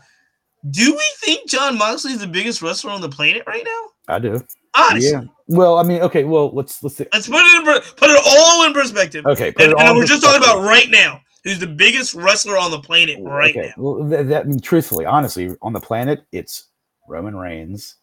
Do 0.71 0.93
we 0.93 1.13
think 1.19 1.49
John 1.49 1.79
Moxley 1.79 2.13
is 2.13 2.19
the 2.19 2.27
biggest 2.27 2.63
wrestler 2.63 2.91
on 2.91 3.01
the 3.01 3.09
planet 3.09 3.45
right 3.47 3.65
now? 3.65 4.15
I 4.15 4.19
do. 4.19 4.41
Honestly. 4.75 5.11
Yeah. 5.11 5.23
Well, 5.47 5.79
I 5.79 5.83
mean, 5.83 6.03
okay. 6.03 6.25
Well, 6.25 6.51
let's 6.55 6.83
let's. 6.83 7.01
Let's 7.01 7.29
put 7.29 7.41
it 7.41 7.59
in 7.59 7.83
put 7.97 8.11
it 8.11 8.21
all 8.27 8.67
in 8.67 8.73
perspective. 8.73 9.27
Okay. 9.27 9.53
and, 9.59 9.75
and 9.79 9.97
we're 9.97 10.07
just 10.07 10.23
talking 10.23 10.43
about 10.43 10.63
right 10.63 10.91
now. 10.91 11.21
Who's 11.45 11.59
the 11.59 11.67
biggest 11.67 12.15
wrestler 12.15 12.59
on 12.59 12.71
the 12.71 12.81
planet 12.81 13.19
right 13.23 13.57
okay. 13.57 13.69
now? 13.69 13.83
Well, 13.83 14.05
that, 14.09 14.29
that 14.29 14.45
I 14.45 14.49
mean, 14.49 14.61
truthfully, 14.61 15.07
honestly, 15.07 15.55
on 15.63 15.73
the 15.73 15.81
planet, 15.81 16.25
it's 16.33 16.69
Roman 17.09 17.37
Reigns, 17.37 17.97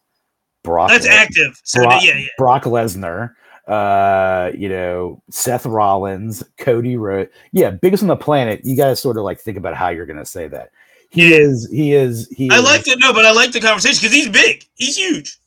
Brock. 0.64 0.90
That's 0.90 1.06
Le- 1.06 1.12
active. 1.12 1.60
So 1.62 1.82
Brock, 1.82 2.02
yeah, 2.02 2.16
yeah. 2.16 2.26
Brock 2.38 2.64
Lesnar, 2.64 3.34
uh, 3.66 4.52
you 4.56 4.68
know, 4.68 5.22
Seth 5.30 5.66
Rollins, 5.66 6.42
Cody 6.58 6.96
Rhodes. 6.96 7.30
Yeah, 7.52 7.70
biggest 7.70 8.02
on 8.02 8.08
the 8.08 8.16
planet. 8.16 8.60
You 8.64 8.76
got 8.76 8.88
to 8.88 8.96
sort 8.96 9.16
of 9.16 9.24
like 9.24 9.40
think 9.40 9.58
about 9.58 9.74
how 9.74 9.88
you're 9.88 10.06
going 10.06 10.18
to 10.18 10.24
say 10.26 10.48
that. 10.48 10.70
He 11.10 11.30
Yeah. 11.30 11.36
is. 11.38 11.68
He 11.70 11.92
is. 11.94 12.28
He. 12.28 12.50
I 12.50 12.58
is, 12.58 12.64
like 12.64 12.86
it. 12.88 12.98
No, 12.98 13.12
but 13.12 13.24
I 13.24 13.32
like 13.32 13.52
the 13.52 13.60
conversation 13.60 14.00
because 14.00 14.14
he's 14.14 14.28
big. 14.28 14.64
He's 14.74 14.96
huge. 14.96 15.38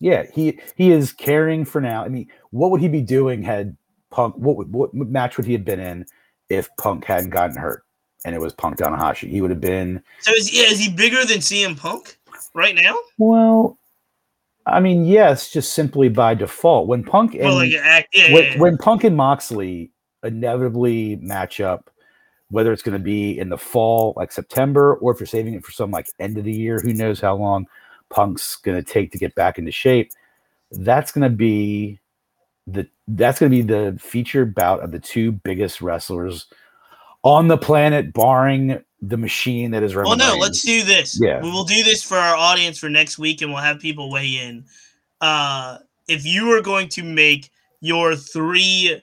Yeah, 0.00 0.24
he 0.32 0.58
he 0.76 0.92
is 0.92 1.12
caring 1.12 1.64
for 1.64 1.80
now. 1.80 2.04
I 2.04 2.08
mean, 2.08 2.28
what 2.50 2.70
would 2.70 2.80
he 2.80 2.88
be 2.88 3.02
doing 3.02 3.42
had 3.42 3.76
Punk? 4.10 4.34
What 4.36 4.56
would, 4.56 4.72
what 4.72 4.94
match 4.94 5.36
would 5.36 5.44
he 5.46 5.52
have 5.52 5.64
been 5.64 5.80
in 5.80 6.06
if 6.48 6.68
Punk 6.78 7.04
hadn't 7.04 7.30
gotten 7.30 7.56
hurt 7.56 7.84
and 8.24 8.34
it 8.34 8.40
was 8.40 8.54
Punk 8.54 8.78
Tanahashi? 8.78 9.28
He 9.28 9.42
would 9.42 9.50
have 9.50 9.60
been. 9.60 10.02
So 10.20 10.32
is, 10.32 10.56
yeah, 10.56 10.68
is 10.68 10.78
he 10.78 10.90
bigger 10.90 11.24
than 11.26 11.38
CM 11.38 11.76
Punk 11.76 12.18
right 12.54 12.74
now? 12.74 12.96
Well, 13.18 13.78
I 14.70 14.80
mean, 14.80 15.04
yes, 15.04 15.50
just 15.50 15.74
simply 15.74 16.08
by 16.08 16.34
default. 16.34 16.86
When 16.86 17.04
Punk 17.04 17.34
and 17.34 17.44
well, 17.44 17.60
act, 17.60 18.08
yeah, 18.12 18.32
when, 18.32 18.44
yeah, 18.44 18.52
yeah. 18.52 18.58
when 18.58 18.78
Punk 18.78 19.04
and 19.04 19.16
Moxley 19.16 19.90
inevitably 20.22 21.16
match 21.16 21.60
up, 21.60 21.90
whether 22.50 22.72
it's 22.72 22.82
going 22.82 22.96
to 22.96 23.02
be 23.02 23.38
in 23.38 23.48
the 23.48 23.58
fall, 23.58 24.12
like 24.16 24.32
September, 24.32 24.94
or 24.96 25.12
if 25.12 25.20
you're 25.20 25.26
saving 25.26 25.54
it 25.54 25.64
for 25.64 25.72
some 25.72 25.90
like 25.90 26.06
end 26.18 26.38
of 26.38 26.44
the 26.44 26.52
year, 26.52 26.78
who 26.80 26.92
knows 26.92 27.20
how 27.20 27.34
long 27.34 27.66
Punk's 28.10 28.56
going 28.56 28.82
to 28.82 28.92
take 28.92 29.12
to 29.12 29.18
get 29.18 29.34
back 29.34 29.58
into 29.58 29.72
shape. 29.72 30.10
That's 30.72 31.12
going 31.12 31.28
to 31.28 31.36
be 31.36 32.00
the 32.66 32.88
that's 33.08 33.40
going 33.40 33.50
to 33.50 33.56
be 33.56 33.62
the 33.62 33.98
feature 33.98 34.44
bout 34.44 34.82
of 34.82 34.92
the 34.92 35.00
two 35.00 35.32
biggest 35.32 35.80
wrestlers 35.80 36.46
on 37.22 37.48
the 37.48 37.58
planet, 37.58 38.12
barring 38.12 38.82
the 39.02 39.16
machine 39.16 39.70
that 39.70 39.82
is 39.82 39.94
Roman 39.94 40.08
Well, 40.10 40.18
no, 40.18 40.32
Reigns. 40.32 40.40
let's 40.42 40.62
do 40.62 40.82
this. 40.82 41.18
Yeah. 41.20 41.40
We 41.40 41.50
will 41.50 41.64
do 41.64 41.82
this 41.82 42.02
for 42.02 42.16
our 42.18 42.36
audience 42.36 42.78
for 42.78 42.88
next 42.90 43.18
week 43.18 43.40
and 43.42 43.50
we'll 43.52 43.62
have 43.62 43.78
people 43.80 44.10
weigh 44.10 44.38
in. 44.38 44.64
Uh, 45.20 45.78
if 46.08 46.26
you 46.26 46.46
were 46.48 46.60
going 46.60 46.88
to 46.90 47.02
make 47.02 47.50
your 47.80 48.14
three 48.14 49.00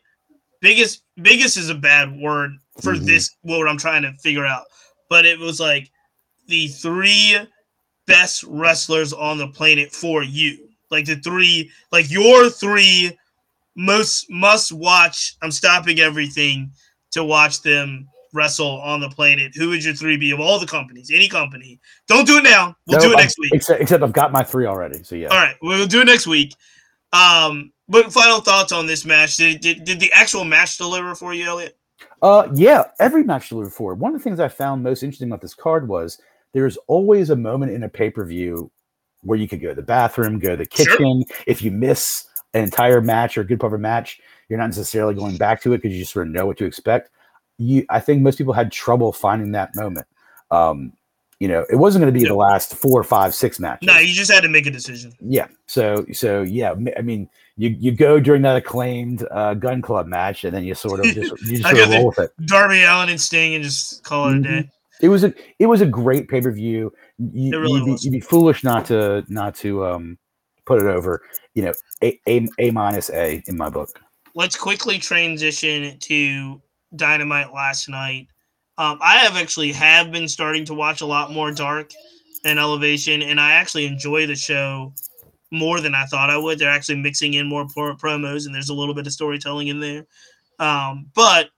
biggest, 0.61 1.03
biggest 1.21 1.57
is 1.57 1.69
a 1.69 1.75
bad 1.75 2.15
word 2.19 2.51
for 2.81 2.93
Mhm. 2.93 3.05
this, 3.05 3.35
what 3.41 3.67
I'm 3.67 3.77
trying 3.77 4.03
to 4.03 4.13
figure 4.21 4.45
out, 4.45 4.65
but 5.09 5.25
it 5.25 5.39
was 5.39 5.59
like 5.59 5.89
the 6.47 6.67
three 6.67 7.37
best 8.05 8.43
wrestlers 8.43 9.13
on 9.13 9.37
the 9.37 9.47
planet 9.47 9.91
for 9.91 10.21
you. 10.23 10.69
Like 10.91 11.05
the 11.05 11.15
three, 11.15 11.71
like 11.91 12.09
your 12.11 12.49
three 12.49 13.11
most 13.75 14.29
must 14.29 14.71
watch. 14.71 15.35
I'm 15.41 15.51
stopping 15.51 15.99
everything 15.99 16.71
to 17.11 17.23
watch 17.23 17.61
them 17.61 18.07
wrestle 18.34 18.80
on 18.82 18.99
the 18.99 19.09
planet. 19.09 19.53
Who 19.55 19.69
would 19.69 19.84
your 19.84 19.93
three 19.93 20.17
be 20.17 20.32
of 20.32 20.39
all 20.39 20.59
the 20.59 20.65
companies? 20.65 21.11
Any 21.13 21.28
company. 21.28 21.80
Don't 22.07 22.25
do 22.28 22.38
it 22.38 22.43
now. 22.43 22.75
We'll 22.88 22.99
No, 22.99 23.07
do 23.07 23.13
it 23.13 23.17
next 23.17 23.38
week. 23.39 23.53
Except, 23.53 23.82
except 23.82 24.03
I've 24.03 24.13
got 24.13 24.32
my 24.32 24.43
three 24.43 24.65
already. 24.65 25.03
So 25.03 25.15
yeah. 25.15 25.28
All 25.28 25.38
right, 25.38 25.55
we'll 25.61 25.88
do 25.88 26.01
it 26.01 26.05
next 26.05 26.28
week. 26.28 26.53
Um, 27.13 27.71
but 27.88 28.11
final 28.11 28.41
thoughts 28.41 28.71
on 28.71 28.86
this 28.86 29.05
match? 29.05 29.38
Did, 29.38 29.61
did, 29.61 29.84
did 29.86 29.99
the 29.99 30.11
actual 30.13 30.43
match 30.43 30.78
deliver 30.78 31.15
for 31.15 31.34
you, 31.34 31.45
Elliot? 31.45 31.78
Uh, 32.21 32.47
yeah, 32.53 32.84
every 32.99 33.23
match 33.23 33.49
delivered 33.49 33.71
for. 33.71 33.93
One 33.95 34.13
of 34.13 34.19
the 34.19 34.23
things 34.23 34.39
I 34.39 34.47
found 34.47 34.84
most 34.84 35.03
interesting 35.03 35.30
about 35.30 35.41
this 35.41 35.53
card 35.53 35.88
was 35.88 36.19
there's 36.53 36.78
always 36.88 37.30
a 37.30 37.36
moment 37.36 37.71
in 37.71 37.84
a 37.84 37.89
pay 37.89 38.09
per 38.09 38.25
view 38.25 38.71
where 39.21 39.38
you 39.38 39.47
could 39.47 39.61
go 39.61 39.69
to 39.69 39.75
the 39.75 39.82
bathroom, 39.82 40.39
go 40.39 40.55
to 40.55 40.57
the 40.63 40.67
Sure. 40.71 40.86
kitchen. 40.86 41.23
If 41.45 41.61
you 41.61 41.71
miss 41.71 42.25
an 42.53 42.63
entire 42.63 43.01
match 43.01 43.38
or 43.38 43.41
a 43.41 43.45
good 43.45 43.59
part 43.59 43.73
of 43.73 43.80
a 43.80 43.82
match, 43.82 44.19
you're 44.49 44.59
not 44.59 44.67
necessarily 44.67 45.13
going 45.15 45.38
back 45.38 45.61
to 45.61 45.73
it 45.73 45.78
because 45.78 45.93
you 45.93 46.01
just 46.01 46.13
sort 46.13 46.28
of 46.28 46.34
know 46.34 46.45
what 46.45 46.57
to 46.57 46.65
expect. 46.65 47.09
You, 47.57 47.85
I 47.89 47.99
think 47.99 48.21
most 48.21 48.37
people 48.37 48.53
had 48.53 48.71
trouble 48.71 49.11
finding 49.11 49.51
that 49.53 49.75
moment. 49.75 50.07
Um, 50.51 50.93
you 51.39 51.47
know, 51.47 51.65
it 51.69 51.75
wasn't 51.75 52.01
going 52.01 52.11
to 52.13 52.17
be 52.19 52.23
Yeah. 52.23 52.29
the 52.29 52.35
last 52.35 52.73
four, 52.75 53.03
five, 53.03 53.33
six 53.35 53.59
matches. 53.59 53.85
No, 53.87 53.97
you 53.99 54.13
just 54.13 54.31
had 54.31 54.41
to 54.41 54.49
make 54.49 54.65
a 54.65 54.71
decision. 54.71 55.13
Yeah. 55.21 55.47
So 55.67 56.05
so 56.11 56.41
yeah, 56.41 56.73
I 56.97 57.01
mean, 57.01 57.29
you 57.57 57.75
you 57.79 57.91
go 57.91 58.19
during 58.19 58.41
that 58.43 58.55
acclaimed 58.55 59.27
uh, 59.31 59.53
Gunn 59.53 59.81
Club 59.81 60.07
match, 60.07 60.43
and 60.45 60.55
then 60.55 60.63
you 60.63 60.73
sort 60.73 60.99
of 60.99 61.05
just 61.13 61.31
you 61.43 61.57
just 61.61 61.63
sort 61.69 61.77
of 61.79 61.89
roll 61.89 62.07
with 62.07 62.19
it. 62.19 62.31
Darby 62.45 62.83
Allin 62.83 63.09
and 63.09 63.21
Sting 63.21 63.53
and 63.55 63.63
just 63.63 64.03
call 64.03 64.29
it 64.29 64.37
a 64.37 64.41
day. 64.41 64.69
It 64.99 65.09
was 65.09 65.23
a 65.23 65.31
it 65.59 65.67
was 65.67 65.81
a 65.81 65.85
great 65.85 66.27
pay 66.27 66.41
per 66.41 66.51
view. 66.51 66.91
You, 67.19 67.59
really 67.59 67.81
would 67.81 67.85
be, 67.85 68.01
you'd 68.01 68.11
be 68.11 68.19
foolish 68.19 68.63
not 68.63 68.85
to 68.87 69.23
not 69.27 69.53
to 69.57 69.85
um 69.85 70.17
put 70.65 70.79
it 70.81 70.87
over. 70.87 71.21
You 71.53 71.65
know, 71.65 71.73
a 72.01 72.19
a, 72.27 72.47
a 72.59 72.71
minus 72.71 73.11
a 73.11 73.43
in 73.45 73.57
my 73.57 73.69
book. 73.69 73.89
let's 74.34 74.55
quickly 74.55 74.97
transition 74.97 75.99
to 75.99 76.59
Dynamite 76.95 77.53
last 77.53 77.89
night. 77.89 78.27
Um, 78.77 78.99
I 79.01 79.18
have 79.18 79.35
actually 79.35 79.72
have 79.72 80.11
been 80.11 80.27
starting 80.27 80.65
to 80.65 80.73
watch 80.73 81.01
a 81.01 81.05
lot 81.05 81.31
more 81.31 81.51
Dark 81.51 81.91
and 82.45 82.59
Elevation, 82.59 83.22
and 83.22 83.39
I 83.39 83.53
actually 83.53 83.85
enjoy 83.85 84.27
the 84.27 84.35
show 84.35 84.93
more 85.51 85.80
than 85.80 85.95
I 85.95 86.05
thought 86.05 86.30
I 86.30 86.38
would. 86.38 86.59
They're 86.59 86.69
actually 86.69 86.97
mixing 86.97 87.34
in 87.34 87.47
more 87.47 87.68
pro- 87.68 87.95
promos, 87.95 88.45
and 88.45 88.53
there's 88.53 88.69
a 88.69 88.73
little 88.73 88.93
bit 88.93 89.07
of 89.07 89.14
storytelling 89.14 89.69
in 89.69 89.80
there. 89.80 90.05
Um, 90.59 91.07
but 91.15 91.49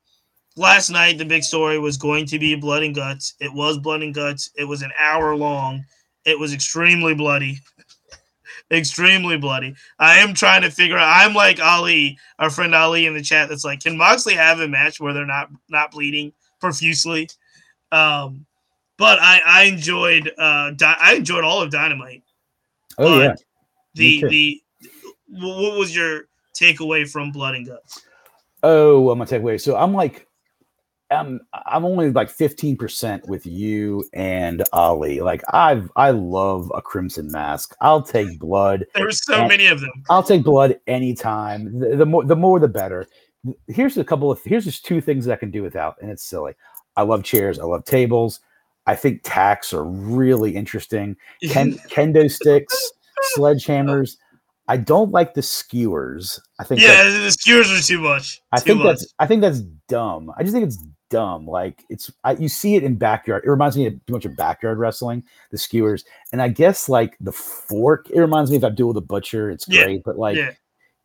last 0.56 0.90
night, 0.90 1.18
the 1.18 1.26
big 1.26 1.44
story 1.44 1.80
was 1.80 1.98
going 1.98 2.26
to 2.28 2.40
be 2.40 2.56
Blood 2.56 2.84
and 2.84 2.96
Guts. 2.96 3.34
It 3.40 3.54
was 3.54 3.78
Blood 3.78 4.02
and 4.02 4.14
Guts. 4.14 4.52
It 4.56 4.66
was 4.66 4.82
an 4.82 4.92
hour 4.98 5.36
long. 5.36 5.84
It 6.26 6.38
was 6.38 6.54
extremely 6.54 7.16
bloody. 7.16 7.60
extremely 8.72 9.38
bloody. 9.38 9.76
I 9.98 10.20
am 10.20 10.34
trying 10.34 10.62
to 10.64 10.72
figure 10.72 10.98
out. 10.98 11.26
I'm 11.26 11.34
like 11.34 11.60
Ali, 11.60 12.18
our 12.38 12.50
friend 12.50 12.74
Ali 12.76 13.06
in 13.06 13.14
the 13.14 13.22
chat. 13.22 13.50
That's 13.50 13.66
like, 13.66 13.82
can 13.82 13.98
Moxley 13.98 14.34
have 14.34 14.60
a 14.60 14.68
match 14.68 15.00
where 15.00 15.14
they're 15.14 15.26
not 15.26 15.50
not 15.70 15.92
bleeding 15.92 16.34
profusely? 16.60 17.30
Um, 17.92 18.46
but 18.98 19.20
I 19.20 19.42
I 19.46 19.64
enjoyed 19.64 20.32
uh 20.38 20.72
Di- 20.72 20.98
I 21.00 21.16
enjoyed 21.16 21.44
all 21.44 21.62
of 21.62 21.72
Dynamite. 21.72 22.24
Oh 22.98 23.20
yeah, 23.20 23.36
The 23.96 24.24
the 24.28 24.64
what 25.30 25.78
was 25.78 25.96
your 25.96 26.24
takeaway 26.60 27.10
from 27.10 27.32
Blood 27.32 27.56
and 27.56 27.66
Guts? 27.66 28.02
Oh, 28.64 29.00
well, 29.02 29.16
my 29.16 29.26
takeaway. 29.26 29.60
So 29.60 29.76
I'm 29.78 29.94
like, 29.94 30.28
I'm 31.12 31.42
I'm 31.66 31.86
only 31.86 32.12
like 32.12 32.30
15% 32.30 33.28
with 33.28 33.46
you 33.46 34.04
and 34.14 34.64
Ali. 34.74 35.22
Like 35.22 35.42
I've 35.54 35.90
I 35.96 36.12
love 36.12 36.72
a 36.76 36.82
crimson 36.82 37.32
mask. 37.32 37.76
I'll 37.82 38.02
take 38.02 38.40
blood. 38.40 38.86
There 38.94 39.06
were 39.06 39.12
so 39.12 39.48
many 39.48 39.68
of 39.68 39.82
them. 39.82 40.04
I'll 40.10 40.24
take 40.24 40.44
blood 40.44 40.80
anytime. 40.88 41.80
The, 41.80 41.96
the 41.96 42.06
more 42.06 42.24
the 42.24 42.36
more 42.36 42.60
the 42.60 42.68
better. 42.68 43.08
Here's 43.68 43.98
a 43.98 44.04
couple 44.04 44.32
of 44.32 44.44
here's 44.44 44.66
just 44.66 44.86
two 44.86 45.02
things 45.02 45.26
that 45.26 45.34
I 45.34 45.38
can 45.38 45.52
do 45.52 45.64
without, 45.64 45.96
and 46.02 46.12
it's 46.12 46.24
silly. 46.24 46.54
I 46.96 47.04
love 47.04 47.24
chairs. 47.24 47.60
I 47.60 47.64
love 47.64 47.86
tables. 47.86 48.42
I 48.86 48.96
think 48.96 49.22
tacks 49.24 49.74
are 49.74 49.84
really 49.86 50.56
interesting. 50.56 51.16
Ken, 51.48 51.74
kendo 51.90 52.30
sticks, 52.30 52.92
oh. 53.18 53.30
sledgehammers. 53.38 54.18
I 54.68 54.78
don't 54.78 55.12
like 55.12 55.34
the 55.34 55.42
skewers. 55.42 56.40
I 56.60 56.64
think 56.64 56.82
Yeah, 56.82 57.04
the 57.04 57.32
skewers 57.32 57.72
are 57.72 57.82
too 57.82 58.00
much. 58.00 58.40
I 58.52 58.60
Too 58.60 58.66
think 58.66 58.78
much. 58.80 59.00
that's 59.00 59.14
I 59.18 59.26
think 59.26 59.42
that's 59.42 59.62
dumb. 59.88 60.32
I 60.38 60.44
just 60.44 60.54
think 60.54 60.68
it's 60.68 60.78
dumb. 61.10 61.46
Like 61.48 61.84
it's 61.90 62.12
I, 62.24 62.34
you 62.34 62.50
see 62.50 62.76
it 62.76 62.84
in 62.84 62.96
backyard. 62.96 63.44
It 63.46 63.50
reminds 63.50 63.78
me 63.78 63.86
of 63.88 63.94
too 64.06 64.14
much 64.14 64.26
of 64.26 64.36
backyard 64.36 64.78
wrestling, 64.78 65.24
the 65.52 65.58
skewers, 65.58 66.06
and 66.32 66.42
I 66.42 66.48
guess 66.50 66.88
like 66.90 67.18
the 67.20 67.32
fork. 67.32 68.10
It 68.10 68.20
reminds 68.20 68.52
me 68.52 68.58
of 68.58 68.64
Abdul 68.64 68.94
the 68.94 69.02
Butcher. 69.02 69.50
It's 69.50 69.68
Yeah, 69.68 69.84
great, 69.86 70.04
but 70.04 70.18
like 70.18 70.38
yeah. 70.38 70.52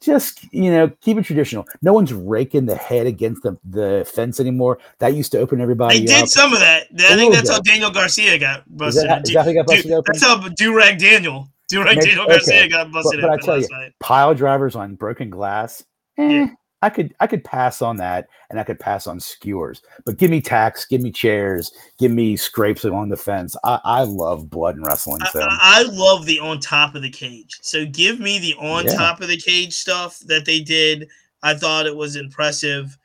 just 0.00 0.52
you 0.52 0.70
know 0.70 0.90
keep 1.00 1.16
it 1.18 1.22
traditional. 1.24 1.66
No 1.82 1.92
one's 1.92 2.12
raking 2.12 2.66
the 2.66 2.76
head 2.76 3.06
against 3.06 3.42
the, 3.42 3.56
the 3.64 4.08
fence 4.14 4.40
anymore. 4.40 4.78
That 4.98 5.14
used 5.14 5.32
to 5.32 5.38
open 5.38 5.60
everybody 5.60 6.00
They 6.00 6.04
did 6.06 6.22
up. 6.24 6.28
some 6.28 6.52
of 6.52 6.60
that. 6.60 6.86
I 7.00 7.16
think 7.16 7.32
that's 7.34 7.50
how. 7.50 7.60
Daniel 7.60 7.90
Garcia 7.90 8.38
got 8.38 8.64
busted. 8.76 9.08
that, 9.08 9.26
is 9.26 9.32
that 9.34 9.42
how 9.42 9.48
he 9.48 9.54
got 9.54 9.66
busted 9.66 9.90
Dude, 9.90 10.04
that's 10.06 10.22
how 10.22 10.40
Durag 10.48 10.98
Daniel, 10.98 11.48
Durag 11.72 11.84
rag 11.86 12.00
Daniel 12.00 12.26
Garcia 12.26 12.68
got 12.68 12.92
busted 12.92 13.20
but 13.20 13.30
I 13.30 13.34
open 13.34 13.44
tell 13.46 13.54
last 13.56 13.70
you, 13.70 13.76
night. 13.78 13.92
Pile 14.00 14.34
drivers 14.34 14.76
on 14.76 14.94
broken 14.96 15.30
glass. 15.30 15.82
eh, 16.18 16.28
Yeah. 16.28 16.46
I 16.84 16.90
could 16.90 17.14
I 17.18 17.26
could 17.26 17.42
pass 17.42 17.80
on 17.80 17.96
that, 17.96 18.28
and 18.50 18.60
I 18.60 18.62
could 18.62 18.78
pass 18.78 19.06
on 19.06 19.18
skewers. 19.18 19.80
But 20.04 20.18
give 20.18 20.30
me 20.30 20.42
tacks, 20.42 20.84
give 20.84 21.00
me 21.00 21.10
chairs, 21.10 21.72
give 21.98 22.12
me 22.12 22.36
scrapes 22.36 22.84
along 22.84 23.08
the 23.08 23.16
fence. 23.16 23.56
I, 23.64 23.80
I 23.84 24.02
love 24.02 24.50
blood 24.50 24.76
and 24.76 24.86
wrestling. 24.86 25.22
I, 25.22 25.30
I 25.34 25.80
I 25.80 25.82
love 25.84 26.26
the 26.26 26.38
on 26.40 26.60
top 26.60 26.94
of 26.94 27.00
the 27.00 27.08
cage. 27.08 27.58
So 27.62 27.86
give 27.86 28.20
me 28.20 28.38
the 28.38 28.52
on 28.56 28.84
Yeah. 28.84 28.96
top 28.96 29.22
of 29.22 29.28
the 29.28 29.38
cage 29.38 29.72
stuff 29.72 30.18
that 30.26 30.44
they 30.44 30.60
did. 30.60 31.08
I 31.42 31.54
thought 31.54 31.86
it 31.86 31.96
was 31.96 32.16
impressive. 32.16 32.98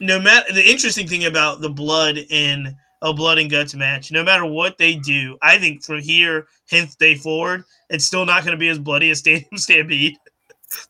No 0.00 0.18
matter 0.18 0.50
the 0.54 0.66
interesting 0.66 1.06
thing 1.06 1.26
about 1.26 1.60
the 1.60 1.68
blood 1.68 2.16
in 2.16 2.74
a 3.02 3.12
blood 3.12 3.36
and 3.36 3.50
guts 3.50 3.74
match, 3.74 4.10
no 4.10 4.24
matter 4.24 4.46
what 4.46 4.78
they 4.78 4.94
do, 4.94 5.36
I 5.42 5.58
think 5.58 5.84
from 5.84 6.00
here, 6.00 6.46
hence 6.70 6.94
day 6.94 7.16
forward, 7.16 7.64
it's 7.90 8.06
still 8.06 8.24
not 8.24 8.44
going 8.44 8.52
to 8.52 8.58
be 8.58 8.68
as 8.70 8.78
bloody 8.78 9.10
as 9.10 9.18
Stadium 9.18 9.50
Stampede. 9.58 10.16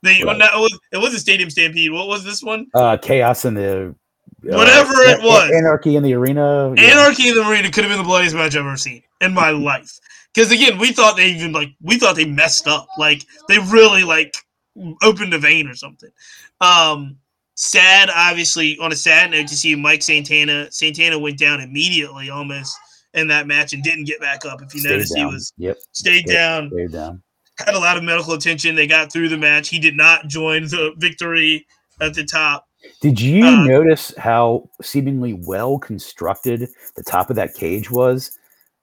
They 0.03 0.23
Right. 0.25 0.37
no, 0.37 0.47
it 0.47 0.61
was 0.61 0.79
it 0.93 0.97
was 0.99 1.15
a 1.15 1.19
Stadium 1.19 1.51
Stampede. 1.51 1.93
What 1.93 2.09
was 2.09 2.25
this 2.25 2.43
one? 2.43 2.67
uh, 2.75 2.97
chaos 2.97 3.45
in 3.45 3.55
the 3.55 3.89
uh, 3.89 4.57
Whatever 4.57 4.93
it 5.03 5.21
was. 5.23 5.51
anarchy 5.53 5.97
in 5.97 6.03
the 6.03 6.15
arena. 6.15 6.73
yeah. 6.77 6.93
Anarchy 6.93 7.29
in 7.29 7.35
the 7.35 7.49
Arena 7.49 7.71
could 7.71 7.85
have 7.85 7.91
been 7.91 7.99
the 7.99 8.05
bloodiest 8.05 8.35
match 8.37 8.55
I've 8.55 8.67
ever 8.67 8.77
seen 8.77 9.03
in 9.21 9.33
my 9.35 9.51
life. 9.51 9.99
Because 10.35 10.53
again, 10.53 10.79
we 10.79 10.93
thought 10.93 11.17
they 11.17 11.29
even 11.31 11.53
like 11.53 11.71
we 11.83 11.99
thought 11.99 12.15
they 12.17 12.25
messed 12.27 12.69
up. 12.69 12.87
Like 12.99 13.25
they 13.49 13.59
really 13.59 14.05
like 14.05 14.37
opened 15.03 15.35
a 15.35 15.39
vein 15.39 15.67
or 15.69 15.75
something. 15.75 16.11
Um 16.61 17.17
sad, 17.55 18.09
obviously, 18.15 18.79
on 18.79 18.93
a 18.93 18.97
sad 18.97 19.31
note 19.33 19.49
to 19.49 19.57
see 19.57 19.75
Mike 19.75 20.03
Santana. 20.03 20.71
Santana 20.71 21.19
went 21.19 21.39
down 21.39 21.61
immediately 21.61 22.31
almost 22.31 22.77
in 23.15 23.27
that 23.29 23.47
match 23.49 23.73
and 23.73 23.83
didn't 23.83 24.05
get 24.05 24.21
back 24.21 24.45
up. 24.45 24.63
If 24.63 24.73
you 24.75 24.81
Stayed 24.81 24.91
noticed, 24.91 25.17
he 25.17 25.25
was 25.25 25.53
yep 25.57 25.79
stayed 25.93 26.29
Yep. 26.29 26.37
down, 26.37 26.71
stayed 26.71 26.93
down. 26.93 27.23
Had 27.59 27.75
a 27.75 27.79
lot 27.79 27.97
of 27.97 28.05
medical 28.05 28.33
attention. 28.35 28.75
They 28.75 28.87
got 28.87 29.13
through 29.13 29.29
the 29.29 29.37
match. 29.37 29.69
He 29.69 29.79
did 29.79 29.97
not 29.97 30.29
join 30.29 30.65
the 30.65 30.93
victory 30.99 31.67
at 32.01 32.15
the 32.15 32.25
top. 32.25 32.67
Did 33.01 33.21
you 33.21 33.45
Uh, 33.45 33.65
notice 33.65 34.15
how 34.17 34.69
seemingly 34.81 35.33
well 35.35 35.79
constructed 35.79 36.69
the 36.97 37.03
top 37.03 37.31
of 37.31 37.37
that 37.37 37.55
cage 37.55 37.91
was? 37.91 38.39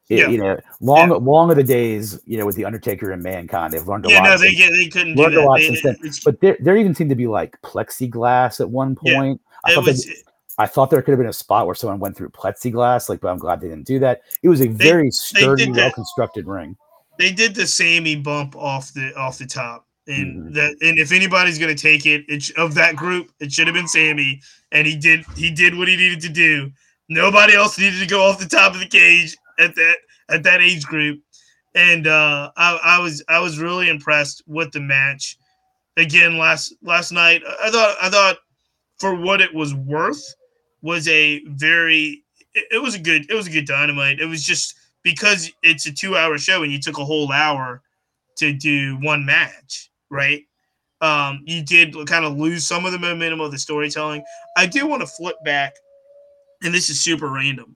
It- 0.09 0.19
Yeah. 0.19 0.27
You 0.29 0.37
know, 0.37 0.59
long 0.81 1.09
long 1.25 1.49
of 1.49 1.55
the 1.55 1.63
days, 1.63 2.19
you 2.25 2.37
know, 2.37 2.45
with 2.45 2.55
the 2.55 2.65
Undertaker 2.65 3.11
and 3.11 3.23
Mankind, 3.23 3.73
they've 3.73 3.87
learned 3.87 4.05
a 4.05 4.09
Yeah, 4.09 4.19
lot. 4.19 4.23
no, 4.29 4.37
they 4.37 4.51
since- 4.53 4.77
they 4.77 4.87
couldn't 4.87 5.15
do 5.15 5.23
learned 5.23 5.35
a 5.35 5.45
lot 5.45 5.57
They- 5.59 5.67
since 5.67 5.81
then. 5.81 5.97
but 6.25 6.41
there, 6.41 6.57
there 6.59 6.77
even 6.77 6.93
seemed 6.93 7.09
to 7.09 7.15
be 7.15 7.25
like 7.27 7.59
plexiglass 7.63 8.59
at 8.59 8.69
one 8.69 8.97
Yeah. 9.01 9.15
point. 9.15 9.41
I 9.63 9.73
thought 9.73 9.85
was 9.85 10.05
they, 10.05 10.13
I 10.57 10.67
thought 10.67 10.89
there 10.89 11.01
could 11.01 11.11
have 11.11 11.19
been 11.19 11.27
a 11.27 11.33
spot 11.33 11.65
where 11.65 11.75
someone 11.75 11.99
went 11.99 12.15
through 12.15 12.29
plexiglass, 12.29 13.09
like, 13.09 13.19
but 13.19 13.29
I'm 13.29 13.37
glad 13.37 13.59
they 13.61 13.67
didn't 13.67 13.87
do 13.87 13.99
that. 13.99 14.21
It 14.43 14.47
was 14.49 14.61
a 14.61 14.67
very 14.67 15.09
sturdy, 15.11 15.71
well 15.71 15.91
constructed 15.91 16.47
ring. 16.47 16.77
They 17.17 17.31
did 17.31 17.55
the 17.55 17.67
Sammy 17.67 18.15
bump 18.15 18.55
off 18.55 18.93
the 18.93 19.13
off 19.15 19.37
the 19.37 19.45
top, 19.45 19.87
and 20.07 20.51
Mhm. 20.51 20.53
that 20.55 20.75
and 20.81 20.97
if 20.99 21.11
anybody's 21.11 21.57
gonna 21.59 21.75
take 21.75 22.05
it, 22.05 22.25
it 22.27 22.49
of 22.57 22.73
that 22.75 22.95
group, 22.95 23.31
it 23.39 23.51
should 23.51 23.67
have 23.67 23.73
been 23.75 23.87
Sammy, 23.87 24.41
and 24.71 24.87
he 24.87 24.95
did 24.95 25.25
he 25.35 25.51
did 25.51 25.75
what 25.75 25.87
he 25.87 25.95
needed 25.95 26.21
to 26.21 26.29
do. 26.29 26.71
Nobody 27.09 27.53
else 27.53 27.77
needed 27.77 27.99
to 27.99 28.07
go 28.07 28.23
off 28.23 28.39
the 28.39 28.47
top 28.47 28.73
of 28.73 28.79
the 28.79 28.87
cage 28.87 29.35
at 29.59 29.75
that 29.75 29.97
at 30.29 30.43
that 30.43 30.61
age 30.61 30.85
group, 30.85 31.21
and 31.75 32.07
uh, 32.07 32.51
I, 32.57 32.79
I 32.83 32.99
was 32.99 33.23
I 33.27 33.39
was 33.39 33.59
really 33.59 33.89
impressed 33.89 34.43
with 34.47 34.71
the 34.71 34.79
match. 34.81 35.37
Again, 35.97 36.37
last 36.37 36.73
last 36.81 37.11
night, 37.11 37.41
I 37.63 37.69
thought 37.69 37.95
I 38.01 38.09
thought 38.09 38.37
for 38.99 39.15
what 39.15 39.41
it 39.41 39.53
was 39.53 39.73
worth 39.73 40.23
was 40.81 41.07
a 41.07 41.43
very 41.45 42.23
it, 42.53 42.65
it 42.71 42.81
was 42.81 42.95
a 42.95 42.99
good 42.99 43.29
it 43.29 43.33
was 43.33 43.47
a 43.47 43.51
good 43.51 43.65
dynamite. 43.67 44.19
It 44.19 44.25
was 44.25 44.43
just 44.43 44.75
because 45.05 45.51
it's 45.61 45.85
a 45.85 45.93
two 45.93 46.17
hour 46.17 46.37
show 46.37 46.63
and 46.63 46.71
you 46.71 46.79
took 46.79 46.97
a 46.97 47.05
whole 47.05 47.31
hour 47.31 47.81
to 48.37 48.51
do 48.51 48.97
one 49.01 49.23
match, 49.23 49.91
right? 50.09 50.41
Um, 50.99 51.43
you 51.45 51.63
did 51.63 51.95
kind 52.07 52.25
of 52.25 52.37
lose 52.37 52.67
some 52.67 52.85
of 52.85 52.91
the 52.91 52.99
momentum 52.99 53.39
of 53.39 53.51
the 53.51 53.59
storytelling. 53.59 54.23
I 54.57 54.65
do 54.65 54.87
want 54.87 55.01
to 55.01 55.07
flip 55.07 55.35
back, 55.45 55.73
and 56.63 56.73
this 56.73 56.89
is 56.89 56.99
super 56.99 57.29
random, 57.29 57.75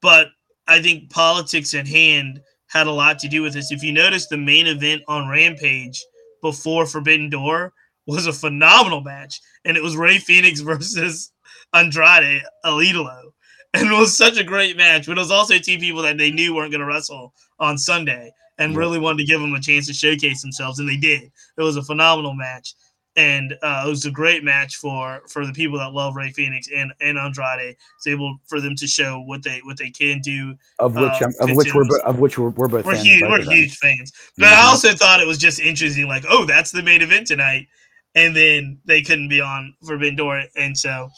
but 0.00 0.28
I 0.66 0.80
think 0.80 1.10
politics 1.10 1.74
at 1.74 1.86
hand 1.86 2.40
had 2.68 2.86
a 2.86 2.92
lot 2.92 3.18
to 3.18 3.28
do 3.28 3.42
with 3.42 3.52
this. 3.52 3.70
If 3.70 3.82
you 3.82 3.92
notice, 3.92 4.26
the 4.26 4.38
main 4.38 4.66
event 4.66 5.02
on 5.08 5.28
Rampage 5.28 6.02
before 6.40 6.86
Forbidden 6.86 7.28
Door 7.28 7.74
was 8.06 8.26
a 8.26 8.32
phenomenal 8.32 9.02
match, 9.02 9.40
and 9.66 9.76
it 9.76 9.82
was 9.82 9.96
Rey 9.96 10.16
Fenix 10.16 10.60
versus 10.62 11.32
Andrade 11.74 12.42
El 12.64 12.78
Idolo 12.78 13.31
and 13.74 13.88
it 13.88 13.98
was 13.98 14.16
such 14.16 14.38
a 14.38 14.44
great 14.44 14.76
match. 14.76 15.06
But 15.06 15.16
it 15.18 15.20
was 15.20 15.30
also 15.30 15.58
two 15.58 15.78
people 15.78 16.02
that 16.02 16.18
they 16.18 16.30
knew 16.30 16.54
weren't 16.54 16.70
going 16.72 16.80
to 16.80 16.86
wrestle 16.86 17.34
on 17.58 17.78
Sunday, 17.78 18.32
and 18.58 18.72
Yeah. 18.72 18.78
really 18.78 18.98
wanted 18.98 19.18
to 19.18 19.24
give 19.24 19.40
them 19.40 19.54
a 19.54 19.60
chance 19.60 19.86
to 19.86 19.94
showcase 19.94 20.42
themselves, 20.42 20.78
and 20.78 20.88
they 20.88 20.96
did. 20.96 21.22
It 21.56 21.62
was 21.62 21.76
a 21.76 21.82
phenomenal 21.82 22.34
match, 22.34 22.74
and 23.16 23.56
uh, 23.62 23.84
it 23.86 23.88
was 23.90 24.04
a 24.06 24.10
great 24.10 24.42
match 24.44 24.76
for 24.76 25.22
for 25.28 25.46
the 25.46 25.52
people 25.52 25.78
that 25.78 25.92
love 25.92 26.16
Rey 26.16 26.30
Fenix 26.32 26.68
and 26.74 26.92
and 27.00 27.18
Andrade. 27.18 27.76
It's 27.98 28.06
able 28.06 28.36
for 28.46 28.60
them 28.60 28.74
to 28.76 28.86
show 28.86 29.20
what 29.26 29.42
they 29.42 29.60
what 29.64 29.76
they 29.78 29.90
can 29.90 30.20
do. 30.20 30.54
Of 30.78 30.94
which, 30.94 31.22
Uh, 31.22 31.28
of 31.40 31.56
which 31.56 31.74
we're, 31.74 31.98
of 32.00 32.18
which 32.18 32.38
we're, 32.38 32.50
we're 32.50 32.68
both 32.68 32.84
We're 32.84 32.94
fans. 32.94 33.06
huge, 33.06 33.22
we're 33.22 33.42
huge 33.42 33.76
fans. 33.76 34.12
But 34.38 34.48
I 34.52 34.56
Mhm. 34.56 34.64
also 34.64 34.94
thought 34.94 35.20
it 35.20 35.26
was 35.26 35.38
just 35.38 35.60
interesting, 35.60 36.08
like, 36.08 36.24
oh, 36.28 36.44
that's 36.44 36.70
the 36.72 36.82
main 36.82 37.02
event 37.02 37.26
tonight, 37.28 37.68
and 38.14 38.34
then 38.34 38.78
they 38.84 39.00
couldn't 39.02 39.28
be 39.28 39.40
on 39.40 39.74
for 39.80 39.88
Forbidden 39.88 40.16
Door, 40.16 40.44
and 40.56 40.76
so, 40.76 41.08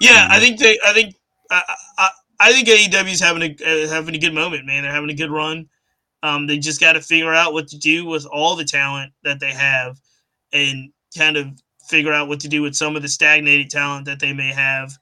yeah, 0.00 0.26
I 0.30 0.38
Mhm. 0.38 0.40
think 0.40 0.58
they, 0.60 0.78
I 0.86 0.92
think, 0.92 1.14
I, 1.50 2.10
I, 2.38 2.52
think 2.52 2.68
AEW 2.68 3.12
is 3.12 3.20
having 3.20 3.42
a 3.42 3.84
uh, 3.84 3.88
having 3.88 4.14
a 4.14 4.18
good 4.18 4.34
moment, 4.34 4.66
man. 4.66 4.82
They're 4.82 4.92
having 4.92 5.10
a 5.10 5.14
good 5.14 5.30
run. 5.30 5.68
Um, 6.22 6.46
they 6.46 6.58
just 6.58 6.80
got 6.80 6.92
to 6.92 7.00
figure 7.00 7.34
out 7.34 7.52
what 7.52 7.68
to 7.68 7.78
do 7.78 8.06
with 8.06 8.26
all 8.26 8.56
the 8.56 8.64
talent 8.64 9.12
that 9.24 9.40
they 9.40 9.52
have, 9.52 9.98
and 10.52 10.92
kind 11.16 11.36
of 11.36 11.48
figure 11.88 12.12
out 12.12 12.28
what 12.28 12.40
to 12.40 12.48
do 12.48 12.62
with 12.62 12.74
some 12.74 12.94
of 12.94 13.02
the 13.02 13.08
stagnated 13.08 13.70
talent 13.70 14.06
that 14.06 14.20
they 14.20 14.32
may 14.32 14.52
have. 14.52 14.96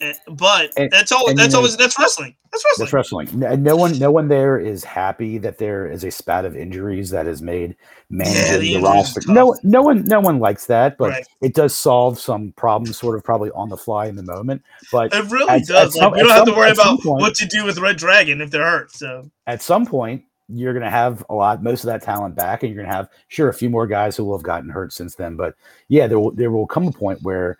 Uh, 0.00 0.12
But 0.28 0.72
And- 0.76 0.90
that's 0.90 1.10
all. 1.10 1.24
you 1.28 1.34
That's 1.34 1.52
know- 1.52 1.60
always 1.60 1.76
that's 1.76 1.98
wrestling. 1.98 2.36
That's 2.52 2.64
wrestling. 2.64 2.84
That's 2.84 2.92
wrestling. 2.92 3.28
No, 3.32 3.54
no 3.54 3.76
one, 3.76 3.98
no 3.98 4.10
one 4.10 4.28
there 4.28 4.58
is 4.58 4.84
happy 4.84 5.38
that 5.38 5.56
there 5.58 5.90
is 5.90 6.04
a 6.04 6.10
spat 6.10 6.44
of 6.44 6.54
injuries 6.56 7.08
that 7.10 7.24
has 7.26 7.40
made 7.40 7.76
managing 8.10 8.60
the 8.60 8.74
the, 8.74 8.82
roster. 8.82 9.20
No, 9.26 9.56
no 9.62 9.80
one, 9.82 10.04
no 10.04 10.20
one 10.20 10.38
likes 10.38 10.66
that, 10.66 10.98
but 10.98 11.10
Right. 11.10 11.26
it 11.40 11.54
does 11.54 11.74
solve 11.74 12.18
some 12.18 12.52
problems, 12.56 12.98
sort 12.98 13.16
of 13.16 13.24
probably 13.24 13.50
on 13.52 13.68
the 13.70 13.76
fly 13.76 14.06
in 14.06 14.16
the 14.16 14.22
moment. 14.22 14.62
But 14.92 15.14
It 15.14 15.30
really 15.30 15.48
At- 15.48 15.66
does. 15.66 15.96
at 15.96 16.00
some- 16.00 16.12
like, 16.12 16.14
we 16.14 16.20
don't 16.22 16.30
at 16.32 16.36
have 16.36 16.46
to 16.46 16.52
worry 16.52 16.70
about 16.70 17.00
point- 17.00 17.20
what 17.22 17.34
to 17.36 17.46
do 17.46 17.64
with 17.64 17.78
Red 17.78 17.96
Dragon 17.96 18.40
if 18.42 18.50
they're 18.50 18.64
hurt. 18.68 18.92
So 18.92 19.30
at 19.46 19.62
some 19.62 19.86
point, 19.86 20.22
you're 20.48 20.72
going 20.72 20.84
to 20.84 20.90
have 20.90 21.24
a 21.28 21.34
lot, 21.34 21.62
most 21.62 21.82
of 21.84 21.88
that 21.88 22.02
talent 22.02 22.34
back, 22.36 22.62
and 22.62 22.72
you're 22.72 22.80
going 22.80 22.88
to 22.90 22.96
have 22.96 23.08
sure 23.28 23.48
a 23.48 23.54
few 23.54 23.68
more 23.68 23.86
guys 23.86 24.16
who 24.16 24.24
will 24.24 24.36
have 24.36 24.44
gotten 24.44 24.70
hurt 24.70 24.92
since 24.92 25.14
then. 25.16 25.36
But 25.36 25.54
yeah, 25.88 26.06
there 26.06 26.20
will 26.20 26.30
there 26.32 26.50
will 26.52 26.66
come 26.68 26.86
a 26.86 26.92
point 26.92 27.18
where, 27.22 27.58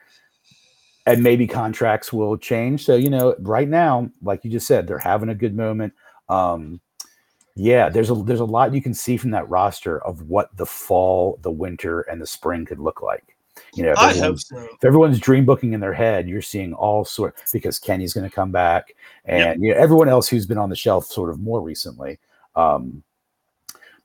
and 1.06 1.22
maybe 1.22 1.46
contracts 1.46 2.12
will 2.12 2.36
change. 2.36 2.84
So 2.84 2.96
you 2.96 3.10
know, 3.10 3.34
right 3.38 3.68
now, 3.68 4.10
like 4.22 4.44
you 4.44 4.50
just 4.50 4.66
said, 4.66 4.86
they're 4.86 4.98
having 4.98 5.28
a 5.28 5.34
good 5.34 5.56
moment. 5.56 5.94
Um, 6.28 6.80
yeah, 7.54 7.88
there's 7.88 8.10
a 8.10 8.14
there's 8.14 8.40
a 8.40 8.44
lot 8.44 8.74
you 8.74 8.82
can 8.82 8.92
see 8.92 9.16
from 9.16 9.30
that 9.30 9.48
roster 9.48 10.04
of 10.04 10.22
what 10.28 10.54
the 10.56 10.66
fall, 10.66 11.38
the 11.42 11.50
winter, 11.50 12.02
and 12.02 12.20
the 12.20 12.26
spring 12.26 12.64
could 12.66 12.78
look 12.78 13.00
like. 13.02 13.36
You 13.74 13.84
know, 13.84 13.92
if 13.92 13.98
I 13.98 14.08
hope 14.08 14.16
everyone's- 14.16 14.48
so. 14.48 14.58
if 14.58 14.84
everyone's 14.84 15.18
dream 15.18 15.46
booking 15.46 15.72
in 15.72 15.80
their 15.80 15.94
head, 15.94 16.28
you're 16.28 16.42
seeing 16.42 16.74
all 16.74 17.04
sort 17.04 17.36
because 17.52 17.78
Kenny's 17.78 18.12
going 18.12 18.28
to 18.28 18.34
come 18.34 18.52
back, 18.52 18.94
and 19.24 19.62
you 19.62 19.72
know 19.72 19.80
everyone 19.80 20.08
else 20.08 20.28
who's 20.28 20.46
been 20.46 20.58
on 20.58 20.68
the 20.68 20.76
shelf 20.76 21.06
sort 21.06 21.30
of 21.30 21.40
more 21.40 21.62
recently. 21.62 22.18
Um, 22.54 23.02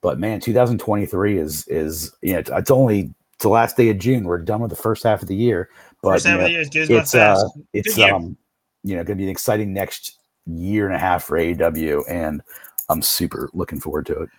but 0.01 0.19
man, 0.19 0.39
2023 0.39 1.37
is 1.37 1.67
is 1.67 2.13
you 2.21 2.33
know 2.33 2.39
it's, 2.39 2.49
it's 2.49 2.71
only 2.71 3.13
it's 3.41 3.45
the 3.45 3.49
last 3.49 3.75
day 3.75 3.89
of 3.89 3.97
June. 3.97 4.25
We're 4.25 4.37
done 4.37 4.61
with 4.61 4.69
the 4.69 4.75
first 4.75 5.01
half 5.01 5.23
of 5.23 5.27
the 5.27 5.35
year, 5.35 5.69
but 6.03 6.11
First 6.11 6.27
half 6.27 6.37
know, 6.37 6.45
of 6.45 6.45
the 6.45 6.51
year 6.51 6.99
it's 6.99 7.15
uh, 7.15 7.43
it's 7.73 7.95
Good 7.95 8.01
year. 8.01 8.13
um 8.13 8.37
you 8.83 8.95
know 8.95 9.03
going 9.03 9.17
to 9.17 9.21
be 9.21 9.23
an 9.23 9.31
exciting 9.31 9.73
next 9.73 10.19
year 10.45 10.85
and 10.85 10.95
a 10.95 10.99
half 10.99 11.23
for 11.23 11.39
AEW, 11.39 12.03
and 12.07 12.43
I'm 12.89 13.01
super 13.01 13.49
looking 13.53 13.79
forward 13.79 14.05
to 14.05 14.21
it. 14.21 14.29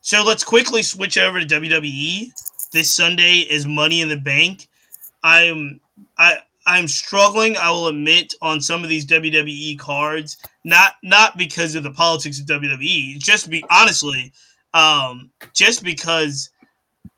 So 0.00 0.24
let's 0.24 0.42
quickly 0.42 0.82
switch 0.82 1.16
over 1.16 1.38
to 1.38 1.46
WWE. 1.46 2.32
This 2.72 2.90
Sunday 2.90 3.46
is 3.48 3.66
Money 3.66 4.00
in 4.00 4.08
the 4.08 4.16
Bank. 4.16 4.66
I'm 5.22 5.80
I 6.18 6.38
I'm 6.66 6.88
struggling, 6.88 7.56
I 7.56 7.70
will 7.70 7.86
admit, 7.86 8.34
on 8.42 8.60
some 8.60 8.82
of 8.82 8.88
these 8.88 9.06
WWE 9.06 9.78
cards. 9.78 10.38
Not 10.64 10.94
not 11.04 11.38
because 11.38 11.76
of 11.76 11.84
the 11.84 11.92
politics 11.92 12.40
of 12.40 12.46
WWE, 12.46 13.16
just 13.20 13.48
be 13.48 13.64
honestly, 13.70 14.32
um, 14.74 15.30
just 15.54 15.84
because 15.84 16.50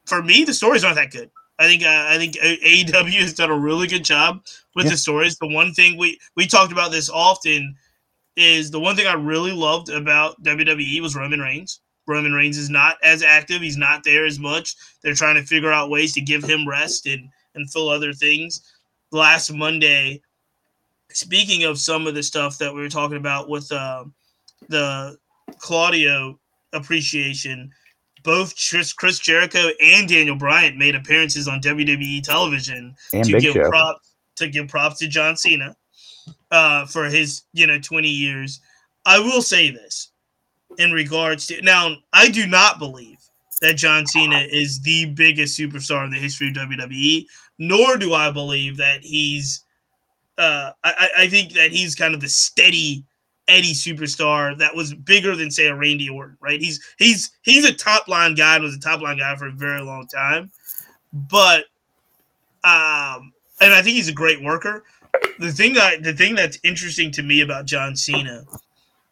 for 0.07 0.23
me, 0.23 0.45
the 0.45 0.55
stories 0.55 0.85
aren't 0.85 0.97
that 0.97 1.11
good. 1.11 1.31
I 1.59 1.67
think 1.69 1.83
uh, 1.85 2.07
I 2.09 2.19
think 2.19 2.35
AEW 2.37 3.21
has 3.21 3.35
done 3.35 3.51
a 3.51 3.59
really 3.59 3.87
good 3.87 4.05
job 4.05 4.43
with 4.75 4.87
Yeah. 4.87 4.93
the 4.93 4.97
stories. 4.97 5.37
The 5.39 5.47
one 5.49 5.73
thing 5.75 5.97
we 5.97 6.19
we 6.37 6.47
talked 6.47 6.73
about 6.73 6.91
this 6.91 7.09
often 7.11 7.77
is 8.37 8.71
the 8.71 8.81
one 8.81 8.97
thing 8.97 9.07
I 9.07 9.13
really 9.13 9.53
loved 9.53 9.89
about 9.91 10.43
WWE 10.43 11.01
was 11.01 11.15
Roman 11.15 11.41
Reigns. 11.41 11.81
Roman 12.09 12.33
Reigns 12.33 12.59
is 12.59 12.69
not 12.71 12.97
as 13.05 13.23
active. 13.23 13.61
He's 13.63 13.77
not 13.77 14.03
there 14.03 14.25
as 14.25 14.39
much. 14.39 14.75
They're 15.03 15.15
trying 15.15 15.37
to 15.37 15.43
figure 15.45 15.71
out 15.71 15.91
ways 15.91 16.13
to 16.15 16.21
give 16.21 16.43
him 16.43 16.67
rest 16.69 17.07
and 17.07 17.29
and 17.55 17.71
fill 17.71 17.89
other 17.91 18.13
things. 18.13 18.63
Last 19.13 19.53
Monday, 19.53 20.23
speaking 21.11 21.65
of 21.65 21.79
some 21.79 22.07
of 22.07 22.15
the 22.15 22.23
stuff 22.23 22.59
that 22.59 22.75
we 22.75 22.81
were 22.81 22.89
talking 22.89 23.19
about 23.19 23.49
with 23.51 23.71
uh, 23.71 24.05
the 24.69 25.17
Claudio 25.59 26.39
appreciation, 26.73 27.71
both 28.23 28.55
Chris, 28.97 29.19
Jericho 29.19 29.71
and 29.83 30.09
Daniel 30.09 30.37
Bryant 30.37 30.77
made 30.77 30.95
appearances 30.95 31.49
on 31.49 31.61
WWE 31.61 32.23
television 32.23 32.95
And 33.13 33.25
to 33.25 33.33
Big 33.33 33.43
give 33.43 33.55
Show. 33.55 33.69
props 33.69 34.15
to 34.37 34.49
give 34.49 34.69
props 34.69 34.99
to 35.01 35.09
John 35.09 35.37
Cena 35.37 35.77
uh, 36.51 36.87
for 36.87 37.05
his 37.07 37.43
you 37.53 37.67
know 37.67 37.79
20 37.79 38.09
years. 38.09 38.61
I 39.05 39.19
will 39.19 39.43
say 39.43 39.71
this 39.71 40.11
in 40.79 40.93
regards 40.93 41.47
to 41.49 41.61
now, 41.63 41.97
I 42.13 42.29
do 42.29 42.47
not 42.47 42.79
believe 42.79 43.19
that 43.61 43.75
John 43.77 44.07
Cena 44.07 44.47
is 44.51 44.81
the 44.81 45.07
biggest 45.07 45.59
superstar 45.59 46.05
in 46.05 46.11
the 46.11 46.19
history 46.19 46.49
of 46.49 46.55
WWE, 46.55 47.27
nor 47.59 47.97
do 47.97 48.15
I 48.15 48.31
believe 48.31 48.77
that 48.79 49.03
he's. 49.03 49.65
Uh, 50.39 50.71
I- 50.83 51.11
I 51.19 51.29
think 51.29 51.53
that 51.53 51.73
he's 51.73 51.95
kind 51.95 52.15
of 52.15 52.21
the 52.21 52.29
steady 52.29 53.05
Eddie 53.49 53.75
superstar 53.75 54.57
that 54.59 54.75
was 54.75 54.95
bigger 54.95 55.35
than 55.35 55.51
say 55.51 55.67
a 55.67 55.75
Randy 55.75 56.09
Orton, 56.09 56.37
right? 56.41 56.61
He's 56.61 56.81
he's 56.99 57.33
he's 57.43 57.65
a 57.65 57.73
top 57.73 58.09
line 58.09 58.35
guy 58.35 58.55
and 58.55 58.65
was 58.65 58.77
a 58.77 58.81
top 58.81 59.01
line 59.01 59.19
guy 59.19 59.35
for 59.37 59.47
a 59.47 59.53
very 59.53 59.83
long 59.83 60.07
time, 60.07 60.51
but 61.13 61.65
um, 62.65 63.33
and 63.61 63.75
I 63.75 63.83
think 63.83 63.97
he's 63.97 64.09
a 64.09 64.13
great 64.13 64.43
worker. 64.43 64.85
The 65.39 65.51
thing 65.51 65.75
that 65.75 66.03
the 66.03 66.13
thing 66.13 66.35
that's 66.35 66.59
interesting 66.63 67.11
to 67.13 67.23
me 67.23 67.41
about 67.41 67.67
John 67.67 67.97
Cena, 67.97 68.45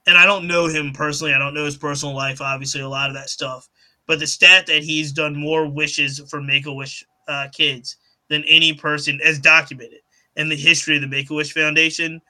and 0.06 0.16
I 0.16 0.24
don't 0.24 0.46
know 0.46 0.66
him 0.66 0.92
personally, 0.92 1.34
I 1.34 1.38
don't 1.38 1.54
know 1.54 1.64
his 1.64 1.76
personal 1.76 2.14
life, 2.14 2.40
obviously 2.40 2.82
a 2.82 2.88
lot 2.88 3.10
of 3.10 3.16
that 3.16 3.30
stuff, 3.30 3.68
but 4.06 4.20
the 4.20 4.26
stat 4.26 4.66
that 4.66 4.84
he's 4.84 5.12
done 5.12 5.36
more 5.36 5.66
wishes 5.66 6.20
for 6.30 6.40
Make 6.40 6.66
a 6.66 6.72
Wish 6.72 7.04
uh, 7.26 7.48
kids 7.52 7.96
than 8.28 8.44
any 8.44 8.72
person, 8.72 9.20
as 9.24 9.40
documented 9.40 10.00
in 10.36 10.48
the 10.48 10.56
history 10.56 10.94
of 10.94 11.02
the 11.02 11.08
Make 11.08 11.30
a 11.30 11.34
Wish 11.34 11.52
Foundation, 11.52 12.22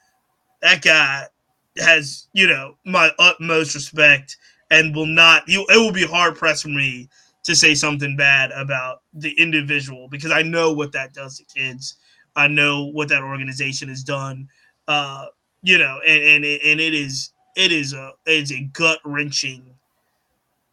that 0.62 0.80
guy 0.82 1.26
has 1.78 2.28
you 2.32 2.46
know 2.46 2.76
my 2.84 3.10
utmost 3.18 3.74
respect 3.74 4.36
and 4.70 4.94
will 4.94 5.06
not. 5.06 5.48
You, 5.48 5.64
it 5.68 5.76
will 5.76 5.92
be 5.92 6.06
hard 6.06 6.36
pressed 6.36 6.62
for 6.62 6.68
me 6.68 7.08
to 7.44 7.54
say 7.56 7.74
something 7.74 8.16
bad 8.16 8.50
about 8.52 9.02
the 9.14 9.32
individual 9.40 10.08
because 10.08 10.30
I 10.30 10.42
know 10.42 10.72
what 10.72 10.92
that 10.92 11.12
does 11.14 11.38
to 11.38 11.44
kids. 11.44 11.96
I 12.36 12.46
know 12.48 12.84
what 12.86 13.08
that 13.08 13.22
organization 13.22 13.88
has 13.88 14.04
done. 14.04 14.48
Uh, 14.88 15.26
you 15.62 15.78
know, 15.78 16.00
and 16.06 16.22
and 16.22 16.44
it, 16.44 16.62
and 16.64 16.80
it 16.80 16.94
is 16.94 17.32
it 17.56 17.72
is 17.72 17.92
a 17.92 18.12
it's 18.26 18.52
a 18.52 18.62
gut 18.72 18.98
wrenching 19.04 19.74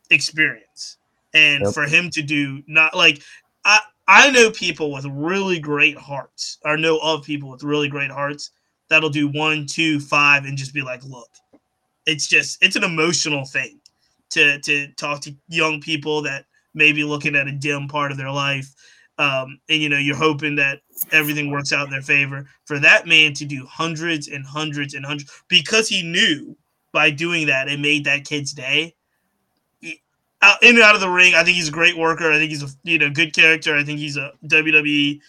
experience. 0.10 0.98
And 1.34 1.68
Yep. 1.68 1.70
for 1.70 1.86
him 1.86 2.10
to 2.12 2.22
do 2.22 2.64
not 2.68 2.96
like 2.96 3.22
I 3.66 3.80
I 4.08 4.32
know 4.32 4.50
people 4.52 4.92
with 4.92 5.06
really 5.06 5.60
great 5.60 5.98
hearts, 5.98 6.58
I 6.66 6.76
know 6.76 6.98
of 7.00 7.24
people 7.24 7.50
with 7.50 7.64
really 7.64 7.90
great 7.90 8.12
hearts 8.12 8.52
that'll 8.90 9.10
do 9.10 9.28
one, 9.28 9.66
two, 9.66 10.00
five, 10.00 10.46
and 10.46 10.58
just 10.58 10.74
be 10.74 10.82
like, 10.82 11.04
look, 11.04 11.30
it's 12.06 12.28
just 12.28 12.58
it's 12.64 12.76
an 12.76 12.84
emotional 12.84 13.46
thing 13.46 13.80
to 14.32 14.60
to 14.62 14.88
talk 14.94 15.22
to 15.22 15.36
young 15.50 15.82
people 15.82 16.22
that 16.24 16.46
may 16.74 16.92
be 16.92 17.04
looking 17.04 17.36
at 17.36 17.48
a 17.48 17.52
dim 17.52 17.88
part 17.88 18.12
of 18.12 18.18
their 18.18 18.32
life. 18.32 18.74
Um, 19.20 19.60
and 19.70 19.82
you 19.82 19.90
know, 19.90 19.98
you're 19.98 20.16
hoping 20.16 20.56
that 20.56 20.82
everything 21.12 21.50
works 21.50 21.74
out 21.74 21.86
in 21.86 21.92
their 21.92 22.02
favor. 22.02 22.48
For 22.66 22.80
that 22.80 23.08
man 23.08 23.34
to 23.34 23.46
do 23.46 23.66
hundreds 23.66 24.28
and 24.28 24.46
hundreds 24.46 24.94
and 24.94 25.06
hundreds 25.06 25.44
because 25.48 25.90
he 25.90 26.04
knew 26.04 26.56
by 26.92 27.10
doing 27.10 27.48
that 27.48 27.68
it 27.68 27.80
made 27.80 28.06
that 28.06 28.26
kid's 28.26 28.54
day. 28.54 28.96
Out 30.44 30.62
in 30.62 30.76
and 30.76 30.84
out 30.84 30.94
of 30.94 31.02
the 31.02 31.10
ring, 31.10 31.34
I 31.34 31.44
think 31.44 31.56
he's 31.56 31.70
a 31.70 31.72
great 31.72 31.98
worker. 31.98 32.32
I 32.32 32.38
think 32.38 32.52
he's 32.52 32.64
a 32.64 32.68
you 32.84 33.00
know 33.00 33.10
good 33.10 33.34
character. 33.34 33.76
I 33.76 33.84
think 33.84 33.98
he's 34.00 34.18
a 34.18 34.34
WWE 34.46 35.20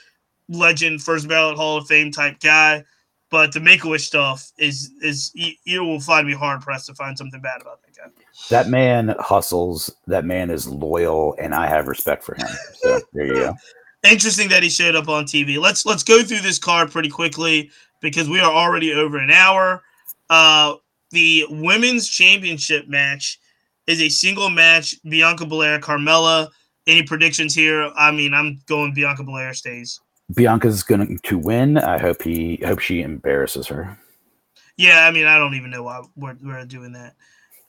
legend, 0.51 1.03
first 1.03 1.27
ballot 1.27 1.57
Hall 1.57 1.79
of 1.79 1.87
Fame 1.87 2.11
type 2.11 2.41
guy. 2.41 2.85
But 3.31 3.53
the 3.53 3.61
Make 3.61 3.85
a 3.85 3.89
Wish 3.89 4.07
stuff 4.07 4.53
is 4.59 4.91
is 5.03 5.31
you, 5.35 5.53
you 5.65 5.85
will 5.85 6.01
find 6.01 6.27
me 6.27 6.35
hard 6.35 6.63
pressed 6.63 6.87
to 6.87 6.95
find 6.95 7.17
something 7.17 7.41
bad 7.41 7.61
about 7.61 7.83
that 7.83 7.95
guy. 7.95 8.11
That 8.49 8.69
man 8.69 9.15
hustles. 9.19 9.95
That 10.07 10.25
man 10.25 10.51
is 10.51 10.67
loyal, 10.67 11.35
and 11.39 11.55
I 11.55 11.67
have 11.67 11.89
respect 11.89 12.25
for 12.25 12.35
him. 12.35 12.49
So 12.75 13.01
there 13.13 13.27
you 13.27 13.35
go. 13.35 13.55
Interesting 14.09 14.49
that 14.49 14.63
he 14.63 14.71
showed 14.71 14.95
up 14.95 15.09
on 15.09 15.25
TV. 15.25 15.59
Let's 15.59 15.85
let's 15.85 16.03
go 16.03 16.23
through 16.23 16.41
this 16.41 16.59
card 16.59 16.91
pretty 16.91 17.11
quickly 17.11 17.71
because 18.01 18.29
we 18.29 18.41
are 18.41 18.51
already 18.51 18.93
over 18.95 19.19
an 19.19 19.31
hour. 19.31 19.83
Uh, 20.31 20.77
the 21.11 21.47
women's 21.51 22.09
championship 22.09 22.89
match 22.89 23.41
is 23.87 24.01
a 24.01 24.09
single 24.09 24.51
match. 24.51 24.95
Bianca 25.03 25.47
Belair, 25.47 25.81
Carmella. 25.81 26.49
Any 26.87 27.03
predictions 27.03 27.55
here? 27.55 27.91
I 27.97 28.11
mean, 28.11 28.33
I'm 28.33 28.61
going 28.67 28.95
Bianca 28.95 29.25
Belair 29.25 29.53
stays. 29.53 30.01
Bianca's 30.35 30.83
going 30.83 31.19
to 31.19 31.39
win. 31.39 31.79
I 31.79 31.99
hope 31.99 32.23
he 32.23 32.61
hope 32.65 32.81
she 32.81 33.03
embarrasses 33.03 33.67
her. 33.69 33.99
Yeah, 34.77 35.07
I 35.07 35.11
mean, 35.11 35.27
I 35.27 35.39
don't 35.39 35.55
even 35.55 35.71
know 35.71 35.83
why 35.83 36.03
we're, 36.17 36.37
we're 36.43 36.65
doing 36.65 36.93
that. 36.93 37.15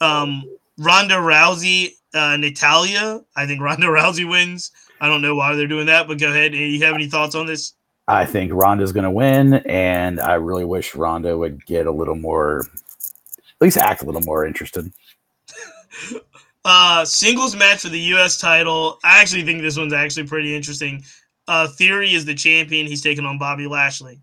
Um, 0.01 0.43
Ronda 0.77 1.15
Rousey, 1.15 1.93
uh, 2.13 2.37
Natalya. 2.37 3.21
I 3.35 3.47
think 3.47 3.61
Ronda 3.61 3.87
Rousey 3.87 4.29
wins. 4.29 4.71
I 5.01 5.07
don't 5.07 5.21
know 5.21 5.35
why 5.35 5.55
they're 5.55 5.67
doing 5.67 5.87
that, 5.87 6.07
but 6.07 6.19
go 6.19 6.29
ahead. 6.29 6.53
You 6.53 6.83
have 6.85 6.95
any 6.95 7.07
thoughts 7.07 7.35
on 7.35 7.45
this? 7.45 7.73
I 8.07 8.25
think 8.25 8.51
Ronda's 8.53 8.91
going 8.91 9.03
to 9.03 9.11
win, 9.11 9.53
and 9.65 10.19
I 10.19 10.33
really 10.33 10.65
wish 10.65 10.95
Ronda 10.95 11.37
would 11.37 11.65
get 11.65 11.85
a 11.85 11.91
little 11.91 12.15
more, 12.15 12.61
at 12.61 13.61
least 13.61 13.77
act 13.77 14.01
a 14.01 14.05
little 14.05 14.21
more 14.21 14.45
interested. 14.45 14.91
Uh, 16.65 17.05
singles 17.05 17.55
match 17.55 17.79
for 17.81 17.89
the 17.89 17.99
U.S. 17.99 18.37
title. 18.37 18.99
I 19.03 19.21
actually 19.21 19.43
think 19.43 19.61
this 19.61 19.77
one's 19.77 19.93
actually 19.93 20.27
pretty 20.27 20.53
interesting. 20.53 21.03
Uh, 21.49 21.67
Theory 21.67 22.13
is 22.13 22.25
the 22.25 22.35
champion. 22.35 22.85
He's 22.87 23.01
taking 23.01 23.25
on 23.25 23.37
Bobby 23.39 23.67
Lashley. 23.67 24.21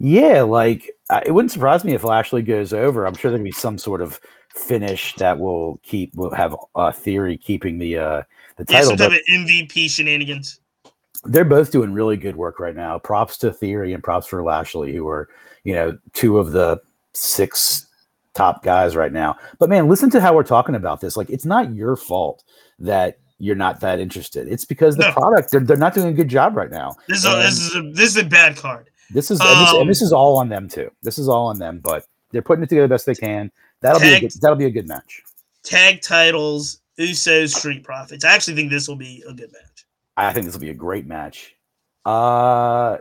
Yeah, 0.00 0.42
like 0.42 0.90
it 1.24 1.30
wouldn't 1.32 1.52
surprise 1.52 1.84
me 1.84 1.94
if 1.94 2.02
Lashley 2.04 2.42
goes 2.42 2.72
over. 2.72 3.06
I'm 3.06 3.14
sure 3.14 3.30
there'll 3.30 3.44
be 3.44 3.52
some 3.52 3.78
sort 3.78 4.02
of 4.02 4.20
finish 4.54 5.14
that 5.16 5.38
will 5.38 5.78
keep 5.84 6.14
will 6.14 6.34
have 6.34 6.56
uh, 6.74 6.90
theory 6.92 7.38
keeping 7.38 7.78
the 7.78 7.96
uh, 7.98 8.22
the 8.56 8.64
Yeah, 8.68 8.78
title. 8.80 8.88
some 8.88 8.96
type 8.98 9.12
of 9.12 9.20
MVP 9.32 9.88
shenanigans. 9.88 10.60
they're 11.24 11.44
both 11.44 11.70
doing 11.70 11.92
really 11.92 12.16
good 12.16 12.36
work 12.36 12.58
right 12.58 12.74
now. 12.76 12.98
Props 12.98 13.38
to 13.38 13.52
Theory 13.52 13.92
and 13.92 14.02
props 14.02 14.26
for 14.26 14.42
Lashley, 14.42 14.92
who 14.92 15.06
are 15.08 15.28
you 15.62 15.72
know 15.72 15.96
two 16.12 16.38
of 16.38 16.50
the 16.52 16.80
six 17.12 17.86
top 18.34 18.64
guys 18.64 18.96
right 18.96 19.12
now. 19.12 19.36
But 19.60 19.68
man, 19.70 19.88
listen 19.88 20.10
to 20.10 20.20
how 20.20 20.34
we're 20.34 20.42
talking 20.42 20.74
about 20.74 21.00
this. 21.00 21.16
Like 21.16 21.30
it's 21.30 21.44
not 21.46 21.72
your 21.72 21.94
fault 21.96 22.42
that 22.80 23.18
you're 23.38 23.56
not 23.56 23.80
that 23.80 23.98
interested. 24.00 24.48
It's 24.48 24.64
because 24.64 24.96
the 24.96 25.08
No. 25.08 25.12
product 25.12 25.50
they're, 25.50 25.60
they're 25.60 25.76
not 25.76 25.94
doing 25.94 26.08
a 26.08 26.12
good 26.12 26.28
job 26.28 26.56
right 26.56 26.70
now. 26.70 26.96
This 27.08 27.18
is 27.18 27.24
a, 27.26 27.36
this 27.36 27.58
is 27.60 27.74
a 27.76 27.82
this 27.92 28.08
is 28.10 28.16
a 28.16 28.24
bad 28.24 28.56
card. 28.56 28.90
This 29.10 29.30
is 29.30 29.40
and, 29.40 29.60
this, 29.60 29.70
Um, 29.70 29.80
and 29.82 29.90
this 29.90 30.02
is 30.02 30.12
all 30.12 30.36
on 30.38 30.48
them 30.48 30.68
too. 30.68 30.90
This 31.02 31.18
is 31.18 31.28
all 31.28 31.46
on 31.46 31.58
them, 31.58 31.80
but 31.82 32.06
they're 32.30 32.42
putting 32.42 32.62
it 32.62 32.68
together 32.68 32.86
the 32.88 32.94
best 32.94 33.06
they 33.06 33.14
can. 33.14 33.50
That'll 33.80 34.00
be 34.00 34.14
a 34.14 34.20
good, 34.20 34.32
that'll 34.40 34.56
be 34.56 34.64
a 34.66 34.70
good 34.70 34.88
match. 34.88 35.22
Tag 35.62 36.00
titles. 36.00 36.80
Usos, 36.98 37.50
Street 37.50 37.82
Profits. 37.82 38.24
I 38.24 38.32
actually 38.32 38.54
think 38.54 38.70
this 38.70 38.86
will 38.86 38.96
be 38.96 39.22
a 39.28 39.32
good 39.32 39.50
match. 39.52 39.84
I 40.16 40.32
think 40.32 40.46
this 40.46 40.54
will 40.54 40.60
be 40.60 40.70
a 40.70 40.74
great 40.74 41.06
match. 41.06 41.54
Uh 42.04 42.98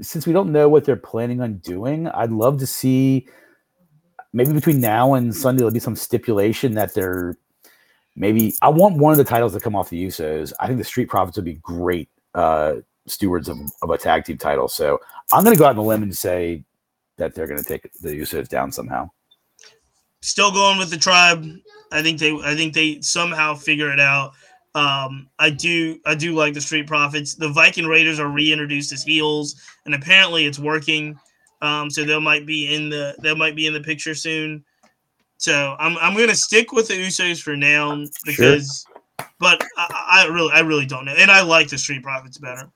since 0.00 0.26
we 0.26 0.32
don't 0.32 0.50
know 0.50 0.68
what 0.68 0.84
they're 0.84 0.96
planning 0.96 1.40
on 1.40 1.58
doing, 1.58 2.08
I'd 2.08 2.32
love 2.32 2.58
to 2.58 2.66
see 2.66 3.28
maybe 4.32 4.52
between 4.52 4.80
now 4.80 5.14
and 5.14 5.34
Sunday 5.34 5.58
there'll 5.58 5.72
be 5.72 5.78
some 5.78 5.94
stipulation 5.94 6.74
that 6.74 6.94
they're 6.94 7.38
maybe 8.16 8.54
I 8.62 8.68
want 8.68 8.96
one 8.96 9.12
of 9.12 9.18
the 9.18 9.24
titles 9.24 9.54
to 9.54 9.60
come 9.60 9.76
off 9.76 9.90
the 9.90 10.04
Usos. 10.06 10.52
I 10.60 10.66
think 10.66 10.78
the 10.78 10.84
Street 10.84 11.08
Profits 11.08 11.36
would 11.36 11.44
be 11.44 11.54
great 11.54 12.08
uh 12.34 12.76
stewards 13.06 13.48
of, 13.48 13.58
of 13.82 13.90
a 13.90 13.98
tag 13.98 14.24
team 14.24 14.38
title. 14.38 14.68
So 14.68 14.98
I'm 15.32 15.44
gonna 15.44 15.56
go 15.56 15.64
out 15.64 15.70
on 15.70 15.76
the 15.76 15.82
limb 15.82 16.02
and 16.02 16.16
say 16.16 16.64
that 17.16 17.34
they're 17.34 17.46
gonna 17.46 17.62
take 17.62 17.90
the 18.00 18.10
Usos 18.10 18.48
down 18.48 18.72
somehow. 18.72 19.10
Still 20.22 20.52
going 20.52 20.78
with 20.78 20.90
the 20.90 20.96
tribe. 20.96 21.46
I 21.92 22.02
think 22.02 22.18
they 22.18 22.32
I 22.42 22.54
think 22.54 22.74
they 22.74 23.00
somehow 23.00 23.54
figure 23.54 23.92
it 23.92 24.00
out. 24.00 24.32
Um, 24.74 25.28
I 25.38 25.50
do 25.50 26.00
I 26.04 26.14
do 26.14 26.34
like 26.34 26.54
the 26.54 26.60
Street 26.60 26.86
Profits. 26.86 27.34
The 27.34 27.48
Viking 27.48 27.86
Raiders 27.86 28.18
are 28.18 28.28
reintroduced 28.28 28.92
as 28.92 29.04
heels, 29.04 29.54
and 29.84 29.94
apparently 29.94 30.46
it's 30.46 30.58
working. 30.58 31.18
Um, 31.62 31.90
so 31.90 32.04
they 32.04 32.18
might 32.18 32.46
be 32.46 32.74
in 32.74 32.88
the 32.88 33.14
they 33.22 33.34
might 33.34 33.54
be 33.54 33.66
in 33.66 33.72
the 33.72 33.80
picture 33.80 34.14
soon. 34.14 34.64
So 35.44 35.76
I'm 35.78 35.98
I'm 35.98 36.16
gonna 36.16 36.34
stick 36.34 36.72
with 36.72 36.88
the 36.88 36.94
Usos 36.94 37.42
for 37.42 37.54
now 37.54 38.02
because, 38.24 38.86
but 39.38 39.62
I, 39.76 40.24
I 40.24 40.32
really 40.32 40.50
I 40.54 40.60
really 40.60 40.86
don't 40.86 41.04
know, 41.04 41.14
and 41.18 41.30
I 41.30 41.42
like 41.42 41.68
the 41.68 41.76
Street 41.76 42.02
Profits 42.02 42.38
better. 42.38 42.70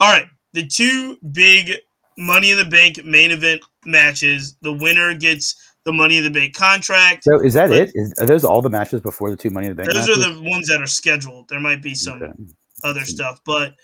All 0.00 0.10
right, 0.10 0.24
the 0.54 0.66
two 0.66 1.18
big 1.32 1.74
Money 2.16 2.50
in 2.50 2.56
the 2.56 2.64
Bank 2.64 3.04
main 3.04 3.30
event 3.30 3.62
matches. 3.84 4.56
The 4.62 4.72
winner 4.72 5.12
gets 5.12 5.54
the 5.84 5.92
Money 5.92 6.16
in 6.16 6.24
the 6.24 6.30
Bank 6.30 6.54
contract. 6.54 7.24
So 7.24 7.40
is 7.40 7.52
that 7.52 7.70
it? 7.72 7.92
Is, 7.94 8.14
are 8.18 8.24
those 8.24 8.42
all 8.42 8.62
the 8.62 8.70
matches 8.70 9.02
before 9.02 9.30
the 9.30 9.36
two 9.36 9.50
Money 9.50 9.66
in 9.66 9.72
the 9.72 9.82
Bank? 9.82 9.92
Those 9.92 10.08
matches? 10.08 10.24
are 10.24 10.32
the 10.32 10.48
ones 10.48 10.66
that 10.68 10.80
are 10.80 10.86
scheduled. 10.86 11.50
There 11.50 11.60
might 11.60 11.82
be 11.82 11.94
some 11.94 12.22
Okay. 12.22 12.32
other 12.84 13.04
stuff. 13.04 13.38
But 13.44 13.74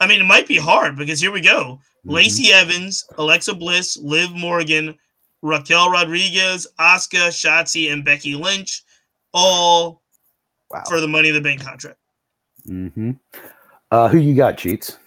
I 0.00 0.06
mean, 0.06 0.22
it 0.22 0.26
might 0.26 0.48
be 0.48 0.56
hard 0.56 0.96
because 0.96 1.20
here 1.20 1.32
we 1.32 1.42
go: 1.42 1.80
Mhm. 2.06 2.12
Lacey 2.12 2.50
Evans, 2.50 3.04
Alexa 3.18 3.52
Bliss, 3.52 3.98
Liv 3.98 4.30
Morgan, 4.32 4.94
Raquel 5.44 5.90
Rodriguez, 5.90 6.66
Asuka, 6.80 7.28
Shotzi, 7.28 7.92
and 7.92 8.02
Becky 8.02 8.34
Lynch, 8.34 8.82
all 9.34 10.00
Wow. 10.70 10.82
for 10.88 11.00
the 11.00 11.06
Money 11.06 11.28
in 11.28 11.34
the 11.34 11.40
Bank 11.40 11.62
contract. 11.62 11.98
Mm-hmm. 12.66 13.10
Uh, 13.90 14.08
who 14.08 14.18
you 14.18 14.34
got, 14.34 14.56
cheats? 14.56 14.98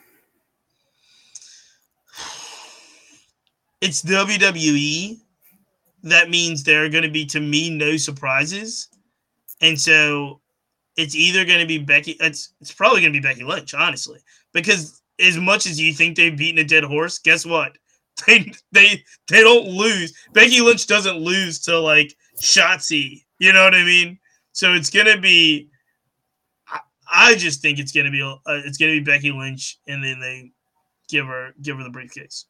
It's 3.81 4.03
WWE. 4.03 5.17
That 6.03 6.29
means 6.29 6.63
there 6.63 6.85
are 6.85 6.89
going 6.89 7.03
to 7.03 7.09
be, 7.09 7.25
to 7.25 7.39
me, 7.39 7.71
no 7.71 7.97
surprises, 7.97 8.89
and 9.61 9.79
so 9.81 10.39
it's 10.95 11.15
either 11.15 11.45
going 11.45 11.59
to 11.59 11.65
be 11.65 11.79
Becky. 11.79 12.15
It's 12.19 12.53
it's 12.61 12.71
probably 12.71 13.01
going 13.01 13.11
to 13.11 13.19
be 13.19 13.27
Becky 13.27 13.43
Lynch, 13.43 13.73
honestly, 13.73 14.19
because 14.53 15.01
as 15.19 15.37
much 15.37 15.65
as 15.65 15.79
you 15.79 15.93
think 15.93 16.15
they've 16.15 16.37
beaten 16.37 16.59
a 16.59 16.63
dead 16.63 16.83
horse, 16.83 17.17
guess 17.17 17.45
what? 17.45 17.77
They 18.25 18.51
they 18.71 19.03
they 19.29 19.41
don't 19.41 19.67
lose. 19.67 20.11
Becky 20.33 20.59
Lynch 20.59 20.87
doesn't 20.87 21.17
lose 21.17 21.59
to 21.61 21.79
like 21.79 22.15
Shotzi. 22.41 23.23
You 23.39 23.53
know 23.53 23.63
what 23.63 23.75
I 23.75 23.83
mean? 23.83 24.17
So 24.53 24.73
it's 24.73 24.89
going 24.89 25.05
to 25.05 25.21
be. 25.21 25.69
I, 26.67 26.79
I 27.11 27.35
just 27.35 27.61
think 27.61 27.77
it's 27.77 27.91
going 27.91 28.07
to 28.07 28.11
be 28.11 28.23
uh, 28.23 28.37
it's 28.65 28.79
to 28.79 28.87
be 28.87 28.99
Becky 28.99 29.31
Lynch, 29.31 29.77
and 29.87 30.03
then 30.03 30.19
they 30.19 30.51
give 31.07 31.27
her 31.27 31.53
give 31.61 31.77
her 31.77 31.83
the 31.83 31.89
briefcase. 31.89 32.45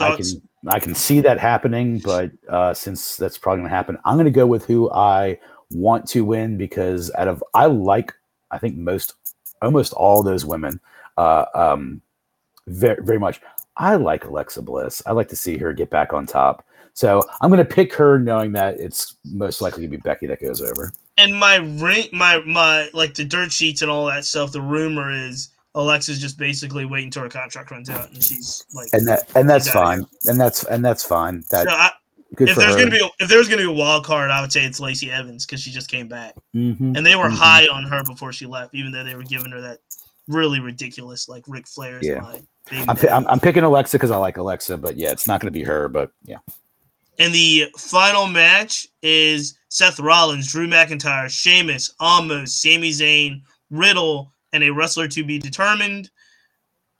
I 0.00 0.16
can 0.16 0.26
I 0.68 0.78
can 0.80 0.94
see 0.94 1.20
that 1.20 1.38
happening, 1.38 1.98
but 1.98 2.30
uh, 2.48 2.74
since 2.74 3.16
that's 3.16 3.38
probably 3.38 3.60
going 3.60 3.70
to 3.70 3.76
happen, 3.76 3.98
I'm 4.04 4.16
going 4.16 4.24
to 4.24 4.30
go 4.30 4.46
with 4.46 4.64
who 4.64 4.90
I 4.90 5.38
want 5.70 6.06
to 6.08 6.24
win 6.24 6.56
because 6.56 7.10
out 7.16 7.28
of 7.28 7.42
I 7.54 7.66
like 7.66 8.12
I 8.50 8.58
think 8.58 8.76
most 8.76 9.14
almost 9.60 9.92
all 9.92 10.22
those 10.22 10.44
women 10.44 10.80
uh, 11.16 11.46
um, 11.54 12.00
very 12.66 13.02
very 13.02 13.18
much. 13.18 13.40
I 13.76 13.96
like 13.96 14.24
Alexa 14.24 14.62
Bliss. 14.62 15.02
I 15.06 15.12
like 15.12 15.28
to 15.28 15.36
see 15.36 15.56
her 15.58 15.72
get 15.72 15.90
back 15.90 16.12
on 16.12 16.26
top. 16.26 16.64
So 16.94 17.22
I'm 17.40 17.50
going 17.50 17.64
to 17.66 17.74
pick 17.74 17.94
her, 17.94 18.18
knowing 18.18 18.52
that 18.52 18.78
it's 18.78 19.16
most 19.24 19.62
likely 19.62 19.82
to 19.84 19.88
be 19.88 19.96
Becky 19.96 20.26
that 20.26 20.40
goes 20.42 20.60
over. 20.60 20.92
and 21.16 21.34
my 21.34 21.56
ring, 21.56 22.06
my 22.12 22.42
my 22.46 22.88
like 22.92 23.14
the 23.14 23.24
dirt 23.24 23.50
sheets 23.52 23.80
and 23.82 23.90
all 23.90 24.06
that 24.06 24.24
stuff. 24.26 24.52
The 24.52 24.60
rumor 24.60 25.10
is 25.10 25.48
Alexa's 25.74 26.20
just 26.20 26.36
basically 26.38 26.84
waiting 26.84 27.06
until 27.06 27.22
her 27.22 27.28
contract 27.30 27.70
runs 27.70 27.88
out, 27.88 28.10
and 28.10 28.22
she's 28.22 28.66
like, 28.74 28.88
And 28.92 29.06
that 29.08 29.30
and 29.34 29.48
that's 29.48 29.70
fine. 29.70 30.06
And 30.28 30.38
that's 30.38 30.64
and 30.64 30.84
that's 30.84 31.02
fine. 31.04 31.42
That 31.50 31.66
so 31.66 31.70
I, 31.74 31.90
if 32.38 32.56
there's 32.56 32.74
her. 32.74 32.78
gonna 32.78 32.90
be 32.90 32.98
a, 33.02 33.08
if 33.24 33.28
there's 33.30 33.48
gonna 33.48 33.62
be 33.62 33.68
a 33.68 33.72
wild 33.72 34.04
card, 34.04 34.30
I 34.30 34.42
would 34.42 34.52
say 34.52 34.64
it's 34.66 34.80
Lacey 34.80 35.10
Evans 35.10 35.46
because 35.46 35.62
she 35.62 35.70
just 35.70 35.90
came 35.90 36.08
back, 36.08 36.34
Mhm. 36.54 36.94
and 36.96 37.06
they 37.06 37.16
were 37.16 37.30
Mhm. 37.30 37.36
high 37.38 37.66
on 37.68 37.84
her 37.84 38.04
before 38.04 38.32
she 38.34 38.44
left, 38.44 38.74
even 38.74 38.92
though 38.92 39.04
they 39.04 39.14
were 39.14 39.22
giving 39.22 39.50
her 39.52 39.60
that 39.62 39.78
really 40.28 40.60
ridiculous 40.60 41.26
like 41.28 41.44
Ric 41.48 41.66
Flair 41.66 41.98
is 42.00 42.06
Yeah. 42.06 42.20
baby 42.20 42.46
I'm, 42.70 42.96
daddy. 42.96 43.08
I'm, 43.08 43.26
I'm 43.26 43.40
picking 43.40 43.64
Alexa 43.64 43.96
because 43.96 44.10
I 44.10 44.16
like 44.16 44.36
Alexa, 44.36 44.78
but 44.78 44.96
yeah, 44.96 45.10
it's 45.10 45.26
not 45.26 45.40
going 45.40 45.52
to 45.52 45.58
be 45.58 45.64
her. 45.64 45.88
But 45.88 46.10
yeah, 46.24 46.38
And 47.18 47.34
the 47.34 47.68
final 47.76 48.26
match 48.26 48.88
is 49.02 49.56
Seth 49.68 50.00
Rollins, 50.00 50.50
Drew 50.50 50.68
McIntyre, 50.68 51.28
Sheamus, 51.28 51.94
Omos, 52.00 52.48
Sami 52.48 52.90
Zayn, 52.90 53.42
Riddle, 53.70 54.32
and 54.52 54.62
a 54.62 54.70
wrestler 54.70 55.08
to 55.08 55.24
be 55.24 55.38
determined. 55.38 56.10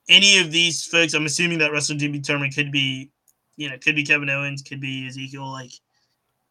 Any 0.09 0.39
of 0.39 0.51
these 0.51 0.85
folks, 0.85 1.15
I'm 1.15 1.27
assuming 1.27 1.59
that 1.59 1.73
wrestler 1.73 1.97
to 1.97 2.09
be 2.09 2.19
determined 2.19 2.55
could 2.55 2.73
be, 2.73 3.11
you 3.57 3.69
know, 3.69 3.77
could 3.79 3.95
be 3.95 4.05
Kevin 4.05 4.31
Owens, 4.31 4.63
could 4.63 4.81
be 4.81 5.07
Ezekiel. 5.07 5.51
Like, 5.51 5.73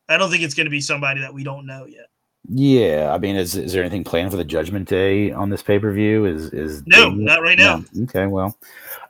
I 0.10 0.18
don't 0.18 0.30
think 0.30 0.44
it's 0.44 0.54
going 0.54 0.68
to 0.68 0.72
be 0.72 0.82
somebody 0.82 1.22
that 1.22 1.34
we 1.34 1.44
don't 1.44 1.66
know 1.66 1.86
yet. 1.86 2.08
Yeah. 2.50 3.12
I 3.14 3.18
mean, 3.18 3.36
is 3.36 3.56
is 3.56 3.74
there 3.74 3.84
anything 3.84 4.04
planned 4.04 4.32
for 4.32 4.38
the 4.38 4.44
Judgment 4.44 4.88
Day 4.88 5.32
on 5.32 5.50
this 5.50 5.62
pay 5.62 5.80
per 5.80 5.92
view? 5.92 6.26
Is 6.26 6.52
is 6.54 6.86
No, 6.86 7.10
Daniel- 7.10 7.26
not 7.26 7.42
right 7.42 7.58
now. 7.58 7.84
No. 7.94 8.04
Okay, 8.04 8.28
well, 8.28 8.58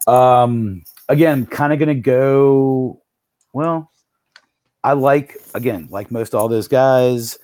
um, 0.07 0.83
again, 1.09 1.45
kind 1.45 1.73
of 1.73 1.79
going 1.79 1.89
to 1.89 1.95
go. 1.95 3.01
Well, 3.53 3.91
I 4.83 4.93
like 4.93 5.37
again, 5.53 5.87
like 5.91 6.11
most 6.11 6.33
all 6.35 6.47
those 6.47 6.67
guys. 6.67 7.37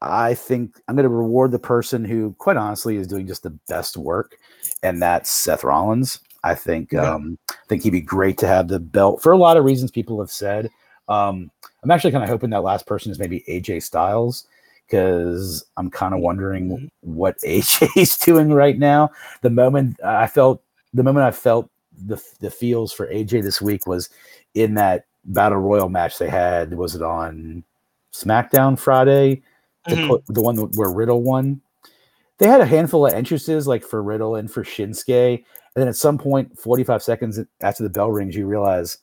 I 0.00 0.34
think 0.34 0.80
I'm 0.88 0.96
going 0.96 1.04
to 1.04 1.08
reward 1.08 1.52
the 1.52 1.60
person 1.60 2.04
who, 2.04 2.34
quite 2.38 2.56
honestly, 2.56 2.96
is 2.96 3.06
doing 3.06 3.26
just 3.26 3.44
the 3.44 3.56
best 3.68 3.96
work, 3.96 4.36
and 4.82 5.00
that's 5.00 5.30
Seth 5.30 5.62
Rollins. 5.62 6.18
I 6.44 6.56
think 6.56 6.92
um, 6.94 7.38
I 7.50 7.54
think 7.68 7.84
he'd 7.84 7.90
be 7.90 8.00
great 8.00 8.36
to 8.38 8.48
have 8.48 8.66
the 8.66 8.80
belt 8.80 9.22
for 9.22 9.30
a 9.30 9.36
lot 9.38 9.56
of 9.56 9.64
reasons 9.64 9.90
people 9.92 10.18
have 10.20 10.30
said. 10.30 10.68
Um, 11.08 11.50
I'm 11.82 11.90
actually 11.90 12.10
kind 12.12 12.24
of 12.24 12.30
hoping 12.30 12.50
that 12.50 12.62
last 12.64 12.86
person 12.86 13.12
is 13.12 13.18
maybe 13.18 13.44
AJ 13.48 13.82
Styles 13.84 14.46
because 14.92 15.64
I'm 15.78 15.90
kind 15.90 16.12
of 16.14 16.20
wondering 16.20 16.68
Mhm. 16.68 16.88
what 17.00 17.38
AJ 17.44 17.88
is 17.96 18.16
doing 18.18 18.52
right 18.52 18.78
now. 18.78 19.10
The 19.40 19.48
moment 19.50 19.98
I 20.04 20.26
felt, 20.26 20.62
the 20.92 21.02
moment 21.02 21.24
I 21.24 21.30
felt 21.30 21.70
the 22.06 22.18
the 22.40 22.50
feels 22.50 22.92
for 22.92 23.06
AJ 23.06 23.42
this 23.42 23.62
week 23.62 23.86
was 23.86 24.10
in 24.54 24.74
that 24.74 25.06
battle 25.24 25.58
royal 25.58 25.88
match 25.88 26.18
they 26.18 26.28
had. 26.28 26.74
Was 26.74 26.94
it 26.94 27.00
on 27.02 27.64
SmackDown 28.12 28.78
Friday? 28.78 29.42
The, 29.88 29.94
Mhm. 29.96 30.06
cl- 30.06 30.22
the 30.28 30.42
one 30.42 30.56
where 30.76 30.90
Riddle 30.90 31.22
won. 31.22 31.60
They 32.38 32.46
had 32.48 32.60
a 32.60 32.66
handful 32.66 33.06
of 33.06 33.14
entrances 33.14 33.66
like 33.66 33.82
for 33.84 34.02
Riddle 34.02 34.36
and 34.36 34.50
for 34.50 34.62
Shinsuke, 34.62 35.36
and 35.36 35.44
then 35.74 35.88
at 35.88 35.96
some 35.96 36.18
point, 36.18 36.58
45 36.58 37.02
seconds 37.02 37.40
after 37.62 37.82
the 37.82 37.88
bell 37.90 38.10
rings, 38.10 38.36
you 38.36 38.46
realize, 38.46 38.98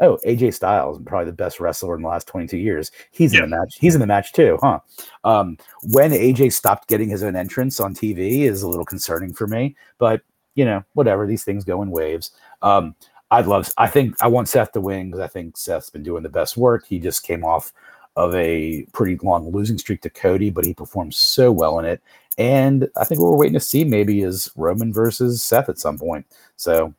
oh, 0.00 0.18
AJ 0.26 0.54
Styles, 0.54 1.00
probably 1.06 1.26
the 1.26 1.32
best 1.36 1.60
wrestler 1.60 1.94
in 1.96 2.02
the 2.02 2.08
last 2.08 2.26
22 2.28 2.56
years. 2.56 2.90
He's 3.10 3.32
Yeah. 3.32 3.44
in 3.44 3.50
the 3.50 3.56
match. 3.56 3.76
He's 3.80 3.94
in 3.94 4.00
the 4.00 4.06
match 4.06 4.32
too, 4.32 4.58
huh? 4.62 4.80
Um, 5.24 5.56
when 5.92 6.12
AJ 6.12 6.50
stopped 6.50 6.88
getting 6.88 7.08
his 7.08 7.22
own 7.22 7.36
entrance 7.36 7.80
on 7.80 7.94
TV 7.94 8.42
is 8.42 8.62
a 8.62 8.68
little 8.68 8.84
concerning 8.84 9.32
for 9.32 9.46
me, 9.46 9.76
but 9.98 10.22
you 10.54 10.64
know, 10.64 10.84
whatever. 10.94 11.26
These 11.26 11.42
things 11.44 11.64
go 11.64 11.82
in 11.82 11.90
waves. 11.90 12.30
Um, 12.62 12.94
I'd 13.32 13.46
love. 13.46 13.72
I 13.76 13.88
think 13.88 14.14
I 14.22 14.28
want 14.28 14.48
Seth 14.48 14.70
to 14.72 14.80
win 14.80 15.06
because 15.10 15.20
I 15.20 15.26
think 15.26 15.56
Seth's 15.56 15.90
been 15.90 16.04
doing 16.04 16.22
the 16.22 16.28
best 16.28 16.56
work. 16.56 16.86
He 16.86 17.00
just 17.00 17.24
came 17.24 17.44
off 17.44 17.72
of 18.16 18.32
a 18.36 18.86
pretty 18.92 19.16
long 19.24 19.50
losing 19.50 19.76
streak 19.78 20.00
to 20.02 20.10
Cody, 20.10 20.50
but 20.50 20.64
he 20.64 20.72
performed 20.72 21.12
so 21.14 21.50
well 21.50 21.80
in 21.80 21.84
it. 21.84 22.00
And 22.38 22.88
I 22.96 23.04
think 23.04 23.20
what 23.20 23.32
we're 23.32 23.38
waiting 23.38 23.54
to 23.54 23.60
see 23.60 23.82
maybe 23.82 24.22
is 24.22 24.50
Roman 24.54 24.92
versus 24.92 25.42
Seth 25.42 25.68
at 25.68 25.80
some 25.80 25.98
point. 25.98 26.24
So 26.56 26.94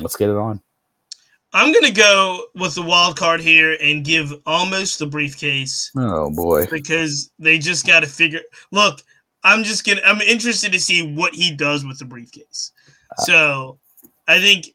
let's 0.00 0.16
get 0.16 0.30
it 0.30 0.36
on. 0.36 0.60
I'm 1.52 1.72
going 1.72 1.84
to 1.84 1.90
go 1.92 2.44
with 2.54 2.74
the 2.76 2.82
wild 2.82 3.16
card 3.16 3.40
here 3.40 3.76
and 3.80 4.04
give 4.04 4.28
Omos 4.44 4.98
the 4.98 5.06
briefcase 5.06 5.90
Oh 5.96 6.30
boy. 6.30 6.66
because 6.70 7.30
they 7.38 7.58
just 7.58 7.86
got 7.86 8.00
to 8.00 8.06
figure. 8.06 8.40
Look, 8.70 9.00
I'm 9.42 9.64
just 9.64 9.86
gonna. 9.86 10.02
I'm 10.04 10.20
interested 10.20 10.70
to 10.72 10.78
see 10.80 11.14
what 11.14 11.34
he 11.34 11.50
does 11.50 11.84
with 11.84 11.98
the 11.98 12.04
briefcase. 12.04 12.72
Uh, 13.18 13.22
So, 13.22 13.78
I 14.28 14.38
think, 14.38 14.66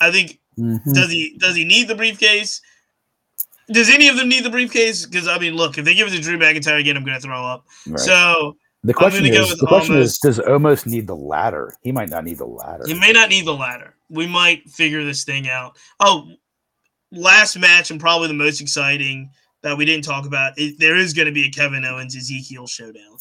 I 0.00 0.10
think 0.10 0.40
Mhm. 0.58 0.94
does 0.94 1.10
he 1.10 1.36
does 1.38 1.54
he 1.54 1.64
need 1.64 1.86
the 1.88 1.94
briefcase? 1.94 2.60
Does 3.70 3.90
any 3.90 4.08
of 4.08 4.16
them 4.16 4.28
need 4.30 4.42
the 4.44 4.48
briefcase? 4.50 5.04
Because 5.04 5.28
I 5.28 5.38
mean, 5.38 5.54
look, 5.54 5.76
if 5.76 5.84
they 5.84 5.92
give 5.94 6.08
it 6.08 6.12
to 6.12 6.20
Drew 6.20 6.38
McIntyre 6.38 6.80
again, 6.80 6.96
I'm 6.96 7.04
gonna 7.04 7.20
throw 7.20 7.44
up. 7.44 7.66
Right. 7.86 7.98
So 8.00 8.56
the 8.82 8.94
question 8.94 9.26
is, 9.26 9.56
the 9.58 9.66
question 9.66 9.96
is, 9.98 10.18
does 10.18 10.38
Omos 10.38 10.86
need 10.86 11.06
the 11.06 11.16
ladder? 11.16 11.76
He 11.82 11.92
might 11.92 12.08
not 12.08 12.24
need 12.24 12.38
the 12.38 12.46
ladder. 12.46 12.84
he 12.86 12.94
may 12.94 13.12
not 13.12 13.28
need 13.28 13.44
the 13.44 13.54
ladder. 13.54 13.95
We 14.08 14.26
might 14.26 14.68
figure 14.70 15.04
this 15.04 15.24
thing 15.24 15.48
out. 15.48 15.76
Oh, 16.00 16.28
last 17.12 17.56
match 17.58 17.90
and 17.90 18.00
probably 18.00 18.28
the 18.28 18.34
most 18.34 18.60
exciting 18.60 19.30
that 19.62 19.76
we 19.76 19.84
didn't 19.84 20.04
talk 20.04 20.26
about. 20.26 20.52
It, 20.56 20.78
there 20.78 20.96
is 20.96 21.12
going 21.12 21.26
to 21.26 21.32
be 21.32 21.44
a 21.46 21.50
Kevin 21.50 21.84
Owens 21.84 22.14
Ezekiel 22.16 22.66
showdown. 22.66 23.16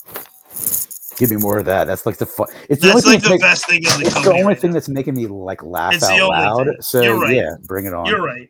Give 1.18 1.32
me 1.32 1.38
more 1.38 1.57
of 1.60 1.66
that. 1.66 1.86
That's 1.86 2.06
like 2.06 2.18
the 2.18 2.26
fun. 2.26 2.48
It's 2.70 2.82
the 2.82 2.90
That's 2.90 3.06
like 3.06 3.22
the 3.22 3.30
that's 3.30 3.41
best 3.41 3.68
thing 3.68 3.78
in 3.78 3.84
the 4.02 4.06
it's 4.06 4.14
the 4.24 4.32
only 4.32 4.44
right 4.44 4.60
thing 4.60 4.72
now. 4.72 4.74
that's 4.76 4.90
making 4.90 5.16
me 5.16 5.28
like 5.28 5.64
laugh 5.64 5.94
It's 5.94 6.03
out 6.03 6.30
loud. 6.30 6.66
thing. 6.68 6.76
So 6.82 7.02
You're 7.02 7.20
right. 7.22 7.36
yeah, 7.36 7.52
bring 7.64 7.86
it 7.86 7.94
on. 7.94 8.06
You're 8.06 8.22
right. 8.24 8.49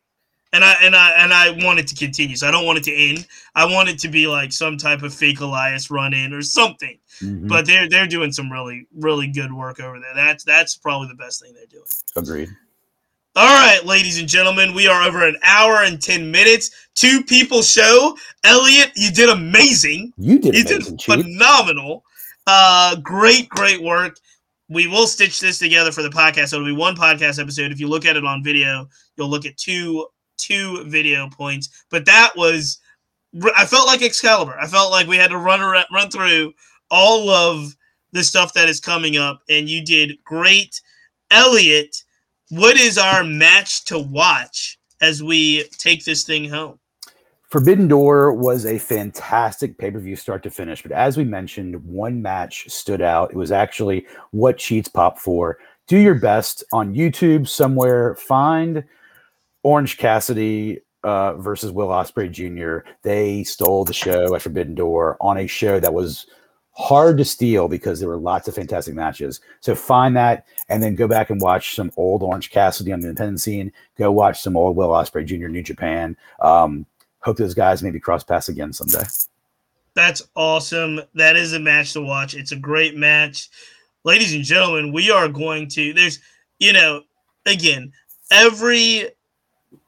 And 0.55 0.63
I 0.63 0.73
and 0.81 0.95
I 0.95 1.11
and 1.23 1.33
I 1.33 1.51
want 1.65 1.79
it 1.79 1.87
to 1.87 1.95
continue. 1.95 2.37
So 2.37 2.47
I 2.47 2.51
don't 2.51 2.65
want 2.65 2.77
it 2.77 2.85
to 2.85 2.95
end. 2.95 3.27
I 3.55 3.65
want 3.65 3.89
it 3.89 3.99
to 3.99 4.07
be 4.07 4.25
like 4.25 4.53
some 4.53 4.77
type 4.77 5.03
of 5.03 5.13
fake 5.13 5.41
Elias 5.41 5.91
run 5.91 6.13
in 6.13 6.31
or 6.33 6.41
something. 6.41 6.97
Mhm. 7.21 7.49
But 7.49 7.65
they're 7.65 7.89
they're 7.89 8.07
doing 8.07 8.31
some 8.31 8.49
really 8.49 8.87
really 8.95 9.27
good 9.27 9.51
work 9.51 9.81
over 9.81 9.99
there. 9.99 10.15
That's 10.15 10.45
that's 10.45 10.77
probably 10.77 11.09
the 11.09 11.15
best 11.15 11.41
thing 11.41 11.53
they're 11.53 11.65
doing. 11.65 11.83
Agreed. 12.15 12.49
All 13.37 13.53
right, 13.53 13.85
ladies 13.85 14.17
and 14.17 14.29
gentlemen, 14.29 14.73
we 14.73 14.87
are 14.87 15.01
over 15.03 15.27
an 15.27 15.35
hour 15.43 15.83
and 15.83 16.01
ten 16.01 16.31
minutes. 16.31 16.71
Two 16.95 17.21
people 17.23 17.61
show. 17.61 18.17
Elliot, 18.45 18.91
you 18.95 19.11
did 19.11 19.27
amazing. 19.27 20.13
You 20.17 20.39
did 20.39 20.55
You 20.55 20.61
amazing, 20.61 20.95
did 20.95 21.01
phenomenal. 21.01 22.05
Uh, 22.47 22.95
great, 22.97 23.49
great 23.49 23.81
work. 23.83 24.17
We 24.69 24.87
will 24.87 25.05
stitch 25.05 25.41
this 25.41 25.59
together 25.59 25.91
for 25.91 26.01
the 26.01 26.09
podcast. 26.09 26.49
So 26.49 26.55
it'll 26.55 26.67
be 26.67 26.71
one 26.71 26.95
podcast 26.95 27.41
episode. 27.41 27.73
If 27.73 27.79
you 27.81 27.89
look 27.89 28.05
at 28.05 28.15
it 28.15 28.23
on 28.23 28.41
video, 28.41 28.87
you'll 29.17 29.29
look 29.29 29.45
at 29.45 29.57
two 29.57 30.07
two 30.37 30.83
video 30.85 31.29
points. 31.29 31.85
But 31.89 32.05
that 32.05 32.31
was, 32.35 32.79
I 33.55 33.65
felt 33.65 33.87
like 33.87 34.01
Excalibur. 34.01 34.57
I 34.59 34.67
felt 34.67 34.91
like 34.91 35.07
we 35.07 35.17
had 35.17 35.31
to 35.31 35.37
run 35.37 35.61
around, 35.61 35.85
run 35.91 36.09
through 36.09 36.53
all 36.89 37.29
of 37.29 37.75
the 38.11 38.23
stuff 38.23 38.53
that 38.53 38.69
is 38.69 38.79
coming 38.79 39.17
up, 39.17 39.41
and 39.49 39.69
you 39.69 39.83
did 39.83 40.17
great. 40.23 40.81
Elliot, 41.31 42.03
what 42.49 42.77
is 42.77 42.97
our 42.97 43.23
match 43.23 43.85
to 43.85 43.99
watch 43.99 44.79
as 45.01 45.21
we 45.21 45.65
take 45.77 46.05
this 46.05 46.23
thing 46.23 46.49
home? 46.49 46.79
Forbidden 47.49 47.87
Door 47.87 48.33
was 48.33 48.65
a 48.65 48.77
fantastic 48.77 49.77
pay 49.77 49.91
per 49.91 49.99
view 49.99 50.15
start 50.15 50.43
to 50.43 50.49
finish, 50.49 50.81
but 50.81 50.91
as 50.91 51.17
we 51.17 51.23
mentioned, 51.23 51.75
one 51.85 52.21
match 52.21 52.69
stood 52.69 53.01
out. 53.01 53.31
It 53.31 53.37
was 53.37 53.51
actually 53.51 54.07
what 54.31 54.57
Cheats 54.57 54.87
pop 54.87 55.19
for 55.19 55.57
do 55.87 55.97
your 55.97 56.15
best 56.15 56.63
on 56.71 56.95
YouTube 56.95 57.47
somewhere. 57.47 58.15
Find 58.15 58.83
Orange 59.65 59.97
Cassidy 59.97 60.79
uh, 61.03 61.33
versus 61.37 61.71
Will 61.71 61.87
Ospreay 61.87 62.31
Jr. 62.31 62.87
They 63.01 63.43
stole 63.43 63.83
the 63.83 63.93
show 63.93 64.35
at 64.35 64.43
Forbidden 64.43 64.75
Door 64.75 65.17
on 65.19 65.39
a 65.39 65.47
show 65.47 65.79
that 65.79 65.91
was 65.91 66.27
hard 66.73 67.17
to 67.17 67.25
steal 67.25 67.67
because 67.67 67.99
there 67.99 68.07
were 68.07 68.15
lots 68.15 68.47
of 68.47 68.53
fantastic 68.53 68.93
matches. 68.93 69.41
So 69.61 69.73
find 69.73 70.15
that 70.17 70.45
and 70.69 70.83
then 70.83 70.93
go 70.93 71.07
back 71.07 71.31
and 71.31 71.41
watch 71.41 71.73
some 71.73 71.91
old 71.97 72.21
Orange 72.21 72.51
Cassidy 72.51 72.93
on 72.93 72.99
the 72.99 73.07
independent 73.07 73.41
scene. 73.41 73.71
Go 73.97 74.11
watch 74.11 74.39
some 74.39 74.55
old 74.55 74.75
Will 74.75 74.89
Ospreay 74.89 75.25
Jr. 75.25 75.47
New 75.47 75.63
Japan. 75.63 76.15
Um, 76.41 76.85
hope 77.21 77.37
those 77.37 77.55
guys 77.55 77.81
maybe 77.81 77.99
cross 77.99 78.23
paths 78.23 78.49
again 78.49 78.71
someday. 78.71 79.07
That's 79.95 80.21
awesome. 80.35 81.01
That 81.15 81.37
is 81.37 81.53
a 81.53 81.59
match 81.59 81.93
to 81.93 82.01
watch. 82.01 82.35
It's 82.35 82.51
a 82.51 82.55
great 82.55 82.95
match. 82.95 83.49
Ladies 84.03 84.35
and 84.35 84.43
gentlemen, 84.43 84.93
we 84.93 85.09
are 85.09 85.27
going 85.27 85.69
to 85.69 85.91
there's 85.91 86.19
you 86.59 86.71
know, 86.71 87.01
again, 87.47 87.91
every 88.29 89.09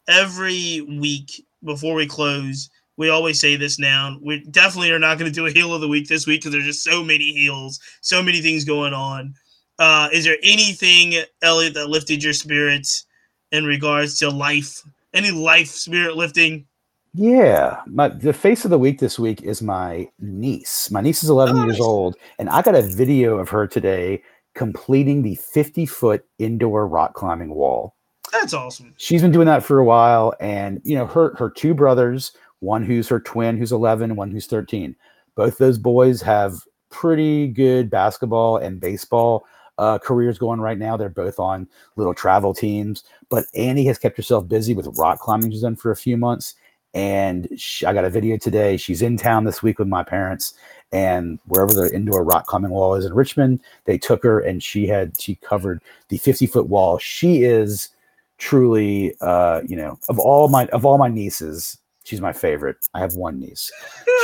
every 0.08 0.82
week 0.82 1.46
before 1.64 1.96
we 1.96 2.08
close, 2.08 2.70
we 2.98 3.10
always 3.10 3.40
say 3.40 3.56
this 3.56 3.80
now. 3.80 4.18
We 4.24 4.44
definitely 4.52 4.92
are 4.92 5.00
not 5.00 5.18
going 5.20 5.32
to 5.32 5.36
do 5.36 5.46
a 5.46 5.52
heel 5.52 5.74
of 5.74 5.82
the 5.82 5.88
week 5.88 6.08
this 6.08 6.26
week 6.26 6.42
because 6.42 6.52
there's 6.52 6.66
just 6.66 6.84
so 6.84 7.04
many 7.04 7.32
heels, 7.34 7.80
so 8.02 8.24
many 8.24 8.42
things 8.42 8.66
going 8.66 8.94
on. 8.94 9.34
Uh, 9.80 10.10
is 10.12 10.26
there 10.26 10.38
anything, 10.42 11.24
Elliot, 11.44 11.76
that 11.76 11.90
lifted 11.90 12.24
your 12.24 12.34
spirits 12.34 13.06
in 13.52 13.66
regards 13.66 14.18
to 14.20 14.30
life? 14.30 14.82
Any 15.14 15.32
life 15.32 15.68
spirit 15.68 16.16
lifting? 16.18 16.66
Yeah, 17.14 17.82
my 17.88 18.10
the 18.10 18.34
face 18.34 18.66
of 18.66 18.72
the 18.72 18.78
week 18.78 19.00
this 19.00 19.18
week 19.18 19.42
is 19.42 19.62
my 19.62 20.08
niece. 20.20 20.92
My 20.92 21.02
niece 21.02 21.24
is 21.24 21.30
11 21.30 21.56
Oh, 21.56 21.64
years 21.64 21.80
nice. 21.80 21.82
old, 21.82 22.16
and 22.38 22.50
I 22.50 22.62
got 22.62 22.76
a 22.76 22.82
video 22.82 23.38
of 23.40 23.50
her 23.50 23.66
today 23.68 24.22
completing 24.56 25.22
the 25.24 25.36
50 25.36 25.86
foot 25.86 26.26
indoor 26.40 26.88
rock 26.88 27.14
climbing 27.14 27.54
wall. 27.54 27.96
That's 28.32 28.54
awesome. 28.54 28.94
She's 28.98 29.22
been 29.22 29.32
doing 29.32 29.48
that 29.48 29.64
for 29.64 29.80
a 29.80 29.86
while, 29.86 30.34
and 30.40 30.82
you 30.84 30.98
know 30.98 31.06
her 31.08 31.36
her 31.36 31.50
two 31.50 31.74
brothers, 31.74 32.32
one 32.60 32.84
who's 32.84 33.08
her 33.08 33.20
twin, 33.20 33.58
who's 33.58 33.72
11, 33.72 34.16
one 34.16 34.32
who's 34.32 34.48
13. 34.48 34.96
Both 35.36 35.58
those 35.58 35.78
boys 35.78 36.22
have 36.22 36.64
pretty 36.90 37.48
good 37.48 37.90
basketball 37.90 38.58
and 38.58 38.80
baseball 38.80 39.46
uh, 39.78 40.00
careers 40.00 40.38
going 40.38 40.60
right 40.60 40.78
now. 40.78 40.98
They're 40.98 41.10
both 41.10 41.40
on 41.40 41.68
little 41.96 42.14
travel 42.14 42.54
teams, 42.54 43.04
but 43.30 43.46
Annie 43.54 43.86
has 43.86 43.98
kept 43.98 44.18
herself 44.18 44.48
busy 44.48 44.74
with 44.74 44.88
rock 44.98 45.20
climbing 45.20 45.52
she's 45.52 45.62
done 45.62 45.76
for 45.76 45.92
a 45.92 45.96
few 45.96 46.18
months. 46.18 46.56
And 46.94 47.48
she, 47.58 47.86
I 47.86 47.94
got 47.94 48.06
a 48.06 48.10
video 48.10 48.38
today. 48.38 48.78
She's 48.78 49.04
in 49.04 49.18
town 49.18 49.44
this 49.44 49.62
week 49.62 49.78
with 49.78 49.88
my 49.88 50.04
parents, 50.04 50.54
and 50.92 51.38
wherever 51.46 51.74
the 51.74 51.94
indoor 51.94 52.24
rock 52.24 52.48
climbing 52.48 52.72
wall 52.72 52.96
is 52.96 53.06
in 53.06 53.14
Richmond, 53.14 53.60
they 53.86 53.98
took 53.98 54.24
her 54.24 54.40
and 54.40 54.64
she 54.64 54.88
had 54.88 55.20
she 55.20 55.36
covered 55.36 55.84
the 56.10 56.18
50 56.18 56.48
foot 56.48 56.68
wall. 56.68 56.98
She 56.98 57.44
is 57.44 57.90
truly, 58.38 59.14
uh, 59.22 59.62
you 59.68 59.76
know, 59.76 60.00
of 60.10 60.20
all 60.20 60.48
my 60.48 60.68
of 60.68 60.86
all 60.86 60.98
my 60.98 61.08
nieces, 61.08 61.78
she's 62.04 62.22
my 62.22 62.34
favorite. 62.34 62.78
I 62.94 63.00
have 63.00 63.16
one 63.16 63.40
niece. 63.40 63.72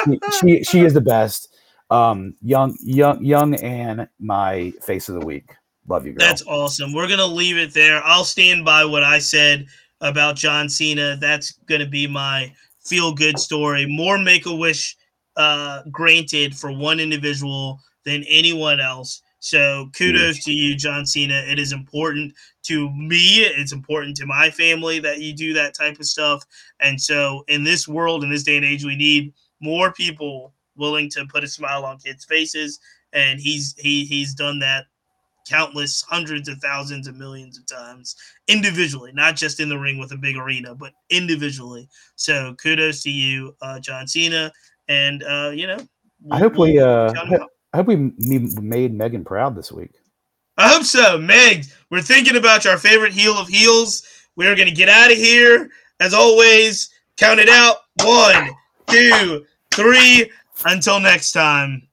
She 0.06 0.20
she, 0.40 0.64
she 0.64 0.80
is 0.82 0.94
the 0.94 1.02
best. 1.02 1.50
Um, 1.90 2.36
young 2.42 2.76
young 2.82 3.24
young 3.24 3.56
and 3.56 4.08
my 4.20 4.72
face 4.82 5.10
of 5.10 5.20
the 5.20 5.26
week. 5.26 5.54
Love 5.88 6.06
you, 6.06 6.14
girl. 6.14 6.28
That's 6.28 6.44
awesome. 6.48 6.94
We're 6.94 7.10
gonna 7.10 7.26
leave 7.26 7.58
it 7.58 7.74
there. 7.74 8.02
I'll 8.04 8.24
stand 8.24 8.66
by 8.66 8.86
what 8.86 9.04
I 9.04 9.20
said 9.20 9.68
about 10.02 10.36
John 10.36 10.70
Cena. 10.70 11.18
That's 11.20 11.52
gonna 11.68 11.88
be 11.88 12.08
my 12.08 12.54
feel 12.80 13.14
good 13.14 13.38
story. 13.40 13.86
More 13.86 14.18
make 14.18 14.46
a 14.46 14.56
wish 14.56 14.98
uh, 15.36 15.84
granted 15.92 16.56
for 16.56 16.72
one 16.72 17.00
individual 17.00 17.80
than 18.06 18.24
anyone 18.28 18.80
else. 18.80 19.22
So 19.44 19.90
kudos 19.92 20.42
to 20.46 20.54
you, 20.54 20.74
John 20.74 21.06
Cena. 21.06 21.44
It 21.46 21.60
is 21.60 21.74
important 21.74 22.34
to 22.64 22.90
me. 22.92 23.44
It's 23.44 23.74
important 23.74 24.16
to 24.18 24.26
my 24.26 24.50
family 24.50 25.00
that 25.00 25.20
you 25.20 25.34
do 25.34 25.52
that 25.54 25.74
type 25.74 26.00
of 26.00 26.06
stuff. 26.06 26.46
And 26.80 27.00
so 27.00 27.44
in 27.50 27.66
this 27.66 27.86
world, 27.86 28.24
in 28.24 28.30
this 28.30 28.44
day 28.44 28.56
and 28.56 28.64
age, 28.64 28.86
we 28.86 28.96
need 28.96 29.34
more 29.60 29.92
people 29.92 30.54
willing 30.78 31.10
to 31.10 31.26
put 31.26 31.44
a 31.44 31.48
smile 31.50 31.84
on 31.84 31.98
kids' 31.98 32.24
faces. 32.24 32.80
And 33.12 33.38
he's 33.38 33.76
he 33.78 34.06
he's 34.06 34.34
done 34.34 34.60
that 34.60 34.86
countless 35.46 36.02
hundreds 36.04 36.48
of 36.48 36.60
thousands 36.60 37.06
of 37.06 37.18
millions 37.18 37.58
of 37.58 37.66
times 37.66 38.16
individually, 38.48 39.12
not 39.14 39.36
just 39.36 39.60
in 39.60 39.68
the 39.68 39.78
ring 39.78 40.00
with 40.00 40.14
a 40.14 40.18
big 40.18 40.38
arena, 40.38 40.74
but 40.74 40.94
individually. 41.10 41.90
So 42.16 42.56
kudos 42.64 43.04
to 43.04 43.12
you, 43.12 43.58
uh, 43.62 43.82
John 43.82 44.08
Cena, 44.08 44.54
and 44.88 45.22
uh, 45.24 45.52
you 45.54 45.68
know, 45.68 45.80
I 46.32 46.40
hope 46.40 46.56
we 46.58 46.80
uh, 46.80 47.12
count 47.12 47.28
him 47.28 47.42
out. 47.42 47.50
I 47.74 47.78
hope 47.78 47.88
we 47.88 48.14
made 48.20 48.94
Megan 48.94 49.26
proud 49.26 49.56
this 49.56 49.72
week. 49.72 49.92
I 50.58 50.68
hope 50.70 50.84
so, 50.84 51.18
Meg. 51.18 51.66
We're 51.90 52.04
thinking 52.04 52.36
about 52.36 52.68
our 52.68 52.78
favorite 52.78 53.14
heel 53.14 53.34
of 53.34 53.48
heels. 53.48 54.04
We're 54.36 54.56
gonna 54.56 54.72
get 54.72 54.90
out 54.90 55.12
of 55.12 55.18
here. 55.18 55.72
As 56.00 56.14
always, 56.14 56.92
count 57.18 57.40
it 57.40 57.50
out. 57.50 57.78
One, 58.04 58.52
two, 58.88 59.46
three. 59.72 60.32
Until 60.66 61.00
next 61.00 61.32
time. 61.32 61.88